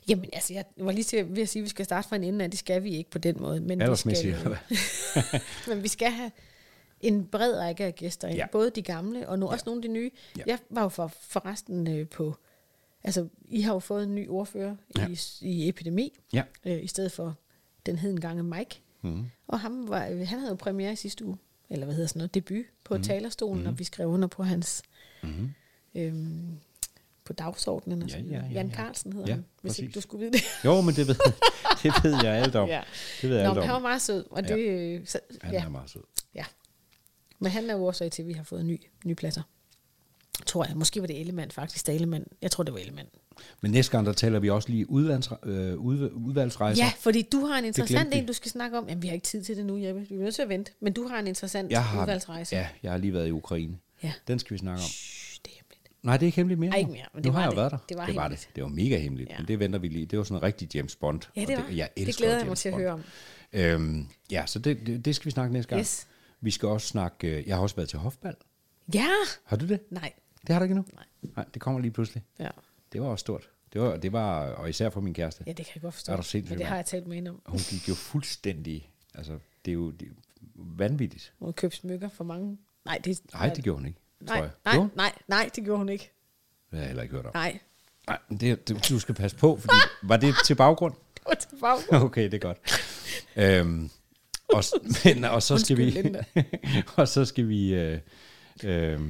Jamen, 0.08 0.24
altså, 0.32 0.54
jeg 0.54 0.64
var 0.76 0.92
lige 0.92 1.04
til 1.04 1.36
ved 1.36 1.42
at 1.42 1.48
sige, 1.48 1.60
at 1.60 1.64
vi 1.64 1.68
skal 1.68 1.84
starte 1.84 2.08
fra 2.08 2.16
en 2.16 2.24
ende 2.24 2.44
af. 2.44 2.50
Det 2.50 2.58
skal 2.58 2.82
vi 2.82 2.90
ikke 2.96 3.10
på 3.10 3.18
den 3.18 3.36
måde. 3.40 3.60
Men 3.60 3.78
vi 3.78 3.82
Aldersmæssigt, 3.82 4.36
skal? 4.40 4.56
Men 5.74 5.82
vi 5.82 5.88
skal 5.88 6.10
have 6.10 6.30
en 7.00 7.26
bred 7.26 7.58
række 7.58 7.84
af 7.84 7.94
gæster 7.94 8.28
ind. 8.28 8.36
Ja. 8.36 8.42
Ja. 8.42 8.46
Både 8.52 8.70
de 8.70 8.82
gamle, 8.82 9.28
og 9.28 9.38
nu 9.38 9.46
også 9.46 9.62
nogle 9.66 9.78
af 9.78 9.82
de 9.82 9.88
nye. 9.88 10.10
Ja. 10.36 10.42
Ja. 10.46 10.50
Jeg 10.50 10.58
var 10.70 10.82
jo 10.82 10.88
for, 10.88 11.12
forresten 11.20 11.88
øh, 11.88 12.08
på... 12.08 12.36
Altså, 13.04 13.28
I 13.48 13.60
har 13.60 13.72
jo 13.72 13.78
fået 13.78 14.04
en 14.04 14.14
ny 14.14 14.28
ordfører 14.28 14.76
Ja. 14.98 15.02
ja. 15.02 15.08
i, 15.08 15.18
i 15.40 15.68
epidemi, 15.68 16.18
Ja. 16.32 16.42
øh, 16.64 16.82
i 16.84 16.86
stedet 16.86 17.12
for 17.12 17.36
den 17.86 17.96
hed 17.98 18.10
engang 18.10 18.44
Mike. 18.44 18.80
Mm. 19.02 19.24
Og 19.46 19.60
ham 19.60 19.88
var, 19.88 19.98
han 20.00 20.26
havde 20.38 20.48
jo 20.48 20.54
premiere 20.56 20.92
i 20.92 20.96
sidste 20.96 21.24
uge, 21.24 21.36
eller 21.70 21.84
hvad 21.86 21.94
hedder 21.94 22.08
sådan 22.08 22.18
noget, 22.20 22.34
debut 22.34 22.64
på 22.84 22.96
mm. 22.96 23.02
talerstolen, 23.02 23.62
mm. 23.62 23.68
og 23.68 23.78
vi 23.78 23.84
skrev 23.84 24.08
under 24.08 24.28
på 24.28 24.42
hans... 24.42 24.82
Mm. 25.22 25.50
Øhm, 25.94 26.58
på 27.24 27.32
dagsordenen 27.32 28.02
og 28.02 28.08
Ja, 28.08 28.18
ja, 28.18 28.24
ja, 28.36 28.46
Jan 28.52 28.68
ja. 28.68 28.74
Carlsen 28.74 29.12
hedder 29.12 29.26
Ja, 29.28 29.34
han, 29.34 29.44
hvis 29.62 29.78
ikke 29.78 29.92
du 29.92 30.00
skulle 30.00 30.20
vide 30.24 30.32
det. 30.32 30.42
Jo, 30.64 30.80
men 30.80 30.94
det 30.94 31.08
ved, 31.08 31.14
det 31.82 31.92
ved 32.04 32.14
jeg 32.24 32.34
alt 32.34 32.54
om. 32.56 32.68
ja. 32.68 32.82
Det 33.22 33.30
ved 33.30 33.36
jeg 33.36 33.44
Nå, 33.44 33.50
alt 33.50 33.56
men 33.58 33.62
han 33.64 33.70
var 33.70 33.76
om. 33.76 33.82
meget 33.82 34.02
sød, 34.02 34.24
og 34.30 34.42
Ja. 34.48 34.54
det... 34.54 34.60
øh, 34.60 35.06
Så, 35.06 35.20
Han 35.42 35.52
ja. 35.54 35.64
er 35.64 35.68
meget 35.68 35.90
sød. 35.90 36.02
Ja. 36.34 36.44
Men 37.38 37.52
han 37.52 37.70
er 37.70 37.74
jo 37.74 37.86
årsag 37.86 38.10
til, 38.12 38.22
at 38.22 38.28
vi 38.28 38.32
har 38.32 38.42
fået 38.42 38.66
ny, 38.66 38.80
nye 39.04 39.14
pladser. 39.14 39.42
Tror 40.46 40.64
jeg. 40.64 40.76
Måske 40.76 41.00
var 41.00 41.06
det 41.06 41.20
Ellemann 41.20 41.50
faktisk. 41.50 41.86
Det 41.86 41.94
Ellemann. 41.94 42.24
Jeg 42.42 42.50
tror, 42.50 42.64
det 42.64 42.74
var 42.74 42.80
Ellemann. 42.80 43.08
Men 43.60 43.70
næste 43.70 43.92
gang, 43.92 44.06
der 44.06 44.12
taler 44.12 44.38
vi 44.38 44.50
også 44.50 44.68
lige 44.68 44.90
udlands, 44.90 45.28
øh, 45.44 45.74
ud, 45.78 46.10
udvalgsrejser. 46.14 46.84
Ja, 46.84 46.92
fordi 46.98 47.22
du 47.32 47.44
har 47.46 47.58
en 47.58 47.64
interessant 47.64 48.14
en, 48.14 48.26
du 48.26 48.32
skal 48.32 48.50
snakke 48.50 48.78
om. 48.78 48.88
Jamen, 48.88 49.02
vi 49.02 49.06
har 49.08 49.14
ikke 49.14 49.24
tid 49.24 49.42
til 49.44 49.56
det 49.56 49.66
nu, 49.66 49.76
Jeppe. 49.78 50.06
Vi 50.08 50.14
er 50.14 50.18
nødt 50.18 50.34
til 50.34 50.42
at 50.42 50.48
vente. 50.48 50.72
Men 50.80 50.92
du 50.92 51.06
har 51.08 51.18
en 51.18 51.26
interessant 51.26 51.70
jeg 51.70 51.84
har, 51.84 52.02
udvalgsrejse. 52.02 52.56
Ja, 52.56 52.68
jeg 52.82 52.90
har 52.90 52.98
lige 52.98 53.12
været 53.12 53.28
i 53.28 53.30
Ukraine. 53.30 53.76
ja. 54.02 54.12
Den 54.28 54.38
skal 54.38 54.54
vi 54.54 54.58
snakke 54.58 54.82
om. 54.82 54.88
Shh, 54.88 55.38
det 55.44 55.50
er 55.50 55.54
hemmeligt. 55.56 55.88
Nej, 56.04 56.16
det 56.16 56.22
er 56.22 56.26
ikke 56.26 56.36
hemmeligt 56.36 56.60
mere. 56.60 56.70
Ej, 56.70 56.76
nu. 56.76 56.80
ikke 56.80 56.92
mere, 56.92 57.06
men 57.14 57.22
nu 57.22 57.24
det 57.24 57.32
har 57.34 57.40
jeg 57.40 57.46
jo 57.46 57.50
det. 57.50 57.56
været 57.56 57.70
der. 57.72 57.78
Det 57.88 57.96
var 57.96 58.06
det 58.06 58.14
var 58.16 58.22
hemmeligt. 58.22 58.46
det. 58.48 58.56
Det 58.56 58.62
var 58.64 58.68
mega 58.70 58.98
hemmeligt. 58.98 59.30
Ja. 59.30 59.38
Men 59.38 59.48
det 59.48 59.58
venter 59.58 59.78
vi 59.78 59.88
lige. 59.88 60.06
Det 60.06 60.18
var 60.18 60.24
sådan 60.24 60.42
rigtig 60.42 60.74
James 60.76 60.96
Bond. 60.96 61.20
Ja, 61.36 61.42
og 61.42 61.48
det 61.48 61.56
var. 61.56 61.64
jeg 61.70 61.88
det 61.96 62.02
elsker 62.08 62.24
glæder 62.24 62.38
jeg 62.38 62.46
mig 62.46 62.56
til 62.56 62.68
at 62.68 62.74
høre 62.74 62.92
om. 62.92 63.02
Øhm, 63.52 64.06
ja, 64.30 64.42
så 64.46 64.58
det, 64.58 64.78
det, 64.86 65.04
det 65.04 65.16
skal 65.16 65.26
vi 65.26 65.30
snakke 65.30 65.52
næste 65.52 65.68
gang. 65.68 65.80
Yes. 65.80 66.06
Vi 66.40 66.50
skal 66.50 66.68
også 66.68 66.86
snakke... 66.86 67.28
øh, 67.28 67.48
Jeg 67.48 67.56
har 67.56 67.62
også 67.62 67.76
været 67.76 67.88
til 67.88 67.98
hofbal. 67.98 68.34
Ja! 68.94 69.06
Har 69.44 69.56
du 69.56 69.66
det? 69.68 69.80
Nej. 69.90 70.12
Det 70.46 70.52
har 70.52 70.58
du 70.58 70.64
ikke 70.64 70.72
endnu? 70.72 70.84
Nej. 70.94 71.04
Nej, 71.36 71.44
det 71.54 71.62
kommer 71.62 71.80
lige 71.80 71.90
pludselig. 71.92 72.22
Ja. 72.38 72.48
Det 72.92 73.00
var 73.00 73.06
også 73.06 73.22
stort. 73.22 73.48
Det 73.72 73.80
var, 73.80 73.96
det 73.96 74.12
var 74.12 74.46
og 74.46 74.70
især 74.70 74.90
for 74.90 75.00
min 75.00 75.14
kæreste. 75.14 75.44
ja, 75.46 75.52
det 75.52 75.66
kan 75.66 75.72
jeg 75.74 75.82
godt 75.82 75.94
forstå. 75.94 76.12
Er 76.12 76.16
du 76.16 76.22
Men 76.34 76.58
det 76.58 76.66
har 76.66 76.76
jeg 76.76 76.86
talt 76.86 77.06
med 77.06 77.14
hende 77.16 77.30
om. 77.30 77.42
Hun 77.46 77.58
gik 77.70 77.88
jo 77.88 77.94
fuldstændig... 77.94 78.92
Altså, 79.14 79.38
det 79.64 79.70
er 79.70 79.74
jo 79.74 79.90
det 79.90 80.08
er 80.08 80.12
vanvittigt. 80.56 81.32
Hun 81.38 81.46
har 81.46 81.52
købt 81.52 81.74
smykker 81.74 82.08
for 82.08 82.24
mange. 82.24 82.58
Nej, 82.84 82.98
det, 83.04 83.20
Nej, 83.34 83.48
det 83.54 83.64
gjorde 83.64 83.78
hun 83.78 83.86
ikke, 83.86 83.98
tror 84.28 84.34
nej, 84.34 84.42
jeg. 84.42 84.50
nej, 84.64 84.74
Jo, 84.74 84.88
nej, 84.96 85.12
nej, 85.28 85.50
det 85.56 85.64
gjorde 85.64 85.78
hun 85.78 85.88
ikke. 85.88 86.10
det 86.70 86.78
har 86.78 86.78
jeg 86.78 86.86
heller 86.86 87.02
ikke 87.02 87.14
hørt 87.14 87.26
om. 87.26 87.30
Nej, 87.34 87.58
Nej, 88.06 88.18
det, 88.30 88.68
det, 88.68 88.86
du 88.88 88.98
skal 88.98 89.14
passe 89.14 89.36
på, 89.36 89.56
fordi 89.56 89.74
var 90.08 90.16
det 90.16 90.34
til 90.44 90.54
baggrund? 90.54 90.94
det 91.14 91.22
var 91.26 91.34
til 91.34 91.56
baggrund. 91.60 92.02
Okay, 92.06 92.24
det 92.24 92.34
er 92.34 92.38
godt. 92.38 92.58
øhm, 93.36 93.90
og, 94.48 94.64
men, 95.04 95.24
og 95.24 95.42
så 95.42 95.58
skal 95.58 95.76
vi... 95.78 96.14
Og 96.96 97.08
så 97.08 97.24
skal 97.24 97.48
vi... 97.48 97.74
Øh, 97.74 98.00
øh, 98.64 99.00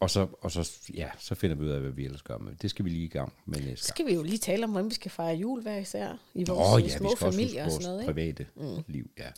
og 0.00 0.10
så, 0.10 0.26
og 0.40 0.50
så, 0.50 0.70
ja, 0.94 1.08
så 1.18 1.34
finder 1.34 1.56
vi 1.56 1.64
ud 1.64 1.68
af, 1.70 1.80
hvad 1.80 1.90
vi 1.90 2.04
ellers 2.04 2.22
gør. 2.22 2.38
Men 2.38 2.56
det 2.62 2.70
skal 2.70 2.84
vi 2.84 2.90
lige 2.90 3.04
i 3.04 3.08
gang 3.08 3.32
med 3.46 3.54
næste 3.60 3.68
gang. 3.68 3.78
skal 3.96 4.06
vi 4.06 4.14
jo 4.14 4.22
lige 4.22 4.38
tale 4.38 4.64
om, 4.64 4.70
hvordan 4.70 4.90
vi 4.90 4.94
skal 4.94 5.10
fejre 5.10 5.34
jul 5.36 5.62
hver 5.62 5.76
især 5.76 6.18
i 6.34 6.44
vores 6.44 6.84
øh, 6.84 6.90
ja, 6.90 6.96
små 6.98 7.08
vi 7.10 7.16
skal 7.16 7.32
familier 7.32 7.64
og 7.64 7.70
sådan 7.70 7.86
noget. 7.86 8.00
Ikke? 8.02 8.12
private 8.12 8.46
mm. 8.56 8.82
liv. 8.86 9.10
Ja. 9.18 9.28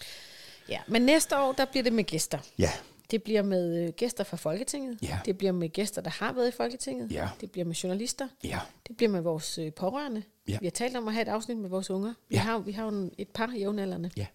Ja, 0.69 0.79
men 0.89 1.03
næste 1.03 1.39
år, 1.39 1.53
der 1.53 1.65
bliver 1.65 1.83
det 1.85 1.93
med 1.93 2.05
gæster. 2.05 2.39
ja, 2.59 2.71
Det 3.11 3.23
bliver 3.23 3.43
med 3.43 3.85
øh, 3.87 3.93
gæster 3.93 4.25
fra 4.25 4.37
Folketinget. 4.37 4.99
Ja. 5.03 5.19
Det 5.25 5.39
bliver 5.39 5.53
med 5.53 5.69
gæster, 5.69 6.03
der 6.03 6.11
har 6.11 6.33
været 6.33 6.49
i 6.49 6.53
Folketinget. 6.57 7.13
Ja. 7.13 7.29
Det 7.41 7.51
bliver 7.51 7.65
med 7.65 7.75
journalister. 7.75 8.29
ja, 8.45 8.59
Det 8.89 8.97
bliver 8.97 9.11
med 9.11 9.21
vores 9.21 9.59
øh, 9.59 9.73
pårørende. 9.73 10.23
Ja. 10.49 10.59
Vi 10.61 10.67
har 10.67 10.71
talt 10.71 10.97
om 10.97 11.09
at 11.09 11.15
have 11.15 11.23
et 11.23 11.29
afsnit 11.29 11.57
med 11.59 11.69
vores 11.71 11.91
unger. 11.91 12.15
Vi 12.29 12.37
Ja. 12.37 12.41
har, 12.43 12.59
vi 12.59 12.73
har 12.73 12.85
jo 12.93 13.11
et 13.19 13.29
par 13.29 13.53
jævnaldrende. 13.59 14.11
ja. 14.17 14.27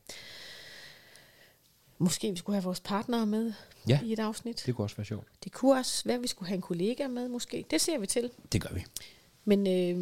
Måske 2.04 2.32
vi 2.32 2.38
skulle 2.38 2.56
have 2.56 2.64
vores 2.64 2.80
partnere 2.80 3.26
med 3.26 3.54
Ja. 3.90 4.00
i 4.04 4.14
et 4.14 4.20
afsnit. 4.20 4.64
Det 4.66 4.76
kunne 4.76 4.86
også 4.86 4.96
være 4.96 5.06
sjovt. 5.06 5.28
Det 5.44 5.52
kunne 5.52 5.78
også 5.78 6.04
være, 6.06 6.16
at 6.16 6.22
vi 6.24 6.28
skulle 6.28 6.48
have 6.48 6.56
en 6.56 6.62
kollega 6.62 7.08
med 7.08 7.28
måske. 7.30 7.66
Det 7.72 7.82
ser 7.82 8.00
vi 8.00 8.06
til. 8.06 8.30
Det 8.52 8.62
gør 8.62 8.70
vi. 8.76 8.84
Men 9.46 9.60
øh, 9.68 9.98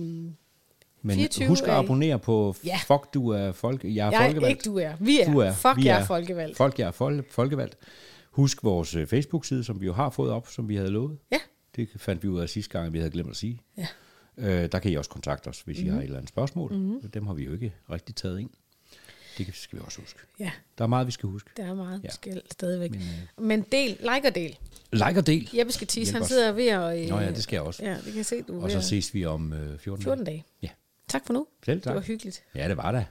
Men 1.02 1.16
24 1.16 1.48
husk 1.48 1.64
at 1.64 1.70
er 1.70 1.74
I- 1.74 1.84
abonnere 1.84 2.20
på 2.20 2.56
Ja. 2.66 2.80
Fuck, 2.88 3.14
du 3.14 3.30
er, 3.30 3.52
folk, 3.52 3.84
jeg 3.84 3.90
er 3.90 3.94
jeg 3.94 4.08
er 4.08 4.20
folkevalgt. 4.26 4.50
ikke 4.50 4.64
du 4.70 4.78
er. 4.78 4.94
Vi 5.00 5.20
er. 5.22 5.32
Du 5.32 5.38
er. 5.40 5.54
Fuck, 5.54 5.78
Vi 5.78 5.86
jeg 5.86 6.00
er. 6.02 6.06
folkevalgt. 6.06 6.58
Folk, 6.58 6.80
jeg 6.80 6.88
er 6.88 6.92
fol- 6.92 7.32
folkevalgt. 7.32 7.78
Husk 8.32 8.64
vores 8.64 8.96
øh, 8.96 9.08
Facebook-side, 9.08 9.64
som 9.64 9.82
vi 9.82 9.86
jo 9.86 9.94
har 9.94 10.10
fået 10.10 10.32
op, 10.32 10.48
som 10.48 10.70
vi 10.70 10.76
havde 10.76 10.90
lovet. 10.90 11.18
Ja. 11.32 11.38
Det 11.76 11.90
fandt 11.98 12.24
vi 12.24 12.28
ud 12.28 12.40
af 12.40 12.50
sidste 12.50 12.72
gang, 12.72 12.88
at 12.88 12.94
vi 12.94 12.98
havde 12.98 13.12
glemt 13.12 13.30
at 13.30 13.36
sige. 13.36 13.60
Ja. 13.78 13.88
Øh, 14.38 14.72
der 14.72 14.80
kan 14.80 14.92
I 14.92 14.96
også 14.96 15.10
kontakte 15.10 15.48
os, 15.48 15.62
hvis 15.62 15.78
mm. 15.78 15.84
I 15.84 15.86
Mhm. 15.86 15.94
har 15.94 16.00
et 16.02 16.04
eller 16.06 16.18
andet 16.18 16.30
spørgsmål. 16.30 16.74
Mm. 16.74 17.10
Dem 17.10 17.28
har 17.28 17.34
vi 17.34 17.44
jo 17.44 17.54
ikke 17.54 17.74
rigtig 17.92 18.16
taget 18.16 18.40
ind. 18.40 18.50
Det 19.46 19.56
skal 19.56 19.80
vi 19.80 19.84
også 19.86 20.00
huske. 20.02 20.20
Ja, 20.40 20.52
Der 20.78 20.84
er 20.84 20.88
meget, 20.88 21.08
vi 21.08 21.12
skal 21.12 21.30
huske. 21.30 21.50
der 21.58 21.64
er 21.66 21.74
meget 21.74 21.98
Ja. 22.04 22.08
ja. 22.08 22.10
skal 22.12 22.42
stadigvæk. 22.52 22.92
Men, 22.92 23.00
Men, 23.38 23.48
Men 23.48 23.62
del, 23.72 23.90
like 24.02 24.28
og 24.28 24.36
del. 24.36 24.58
Like 24.94 25.20
og 25.20 25.28
del. 25.28 25.50
Jeppe 25.54 25.74
skal 25.74 25.88
tisse, 25.88 26.14
han 26.14 26.26
sidder 26.26 26.52
ved 26.52 26.68
at... 26.68 27.04
Øh, 27.04 27.10
Nå 27.10 27.20
ja, 27.20 27.30
det 27.30 27.44
skal 27.44 27.56
jeg 27.56 27.64
også. 27.64 27.84
Ja, 27.86 27.96
det 27.96 28.04
kan 28.04 28.16
jeg 28.18 28.26
se, 28.26 28.42
du 28.42 28.62
Og 28.62 28.72
så 28.72 28.82
ses 28.82 29.14
vi 29.14 29.26
om 29.26 29.54
øh, 29.54 29.80
14, 29.80 30.04
14 30.04 30.26
dage. 30.26 30.36
dage. 30.38 30.46
Ja. 30.62 30.70
Tak 31.08 31.26
for 31.26 31.34
nu. 31.34 31.48
Selv 31.66 31.76
Det 31.76 31.84
tak. 31.84 31.96
var 31.96 32.02
hyggeligt. 32.02 32.44
Ja, 32.56 32.68
det 32.68 32.78
var 32.78 32.92
det. 32.92 33.06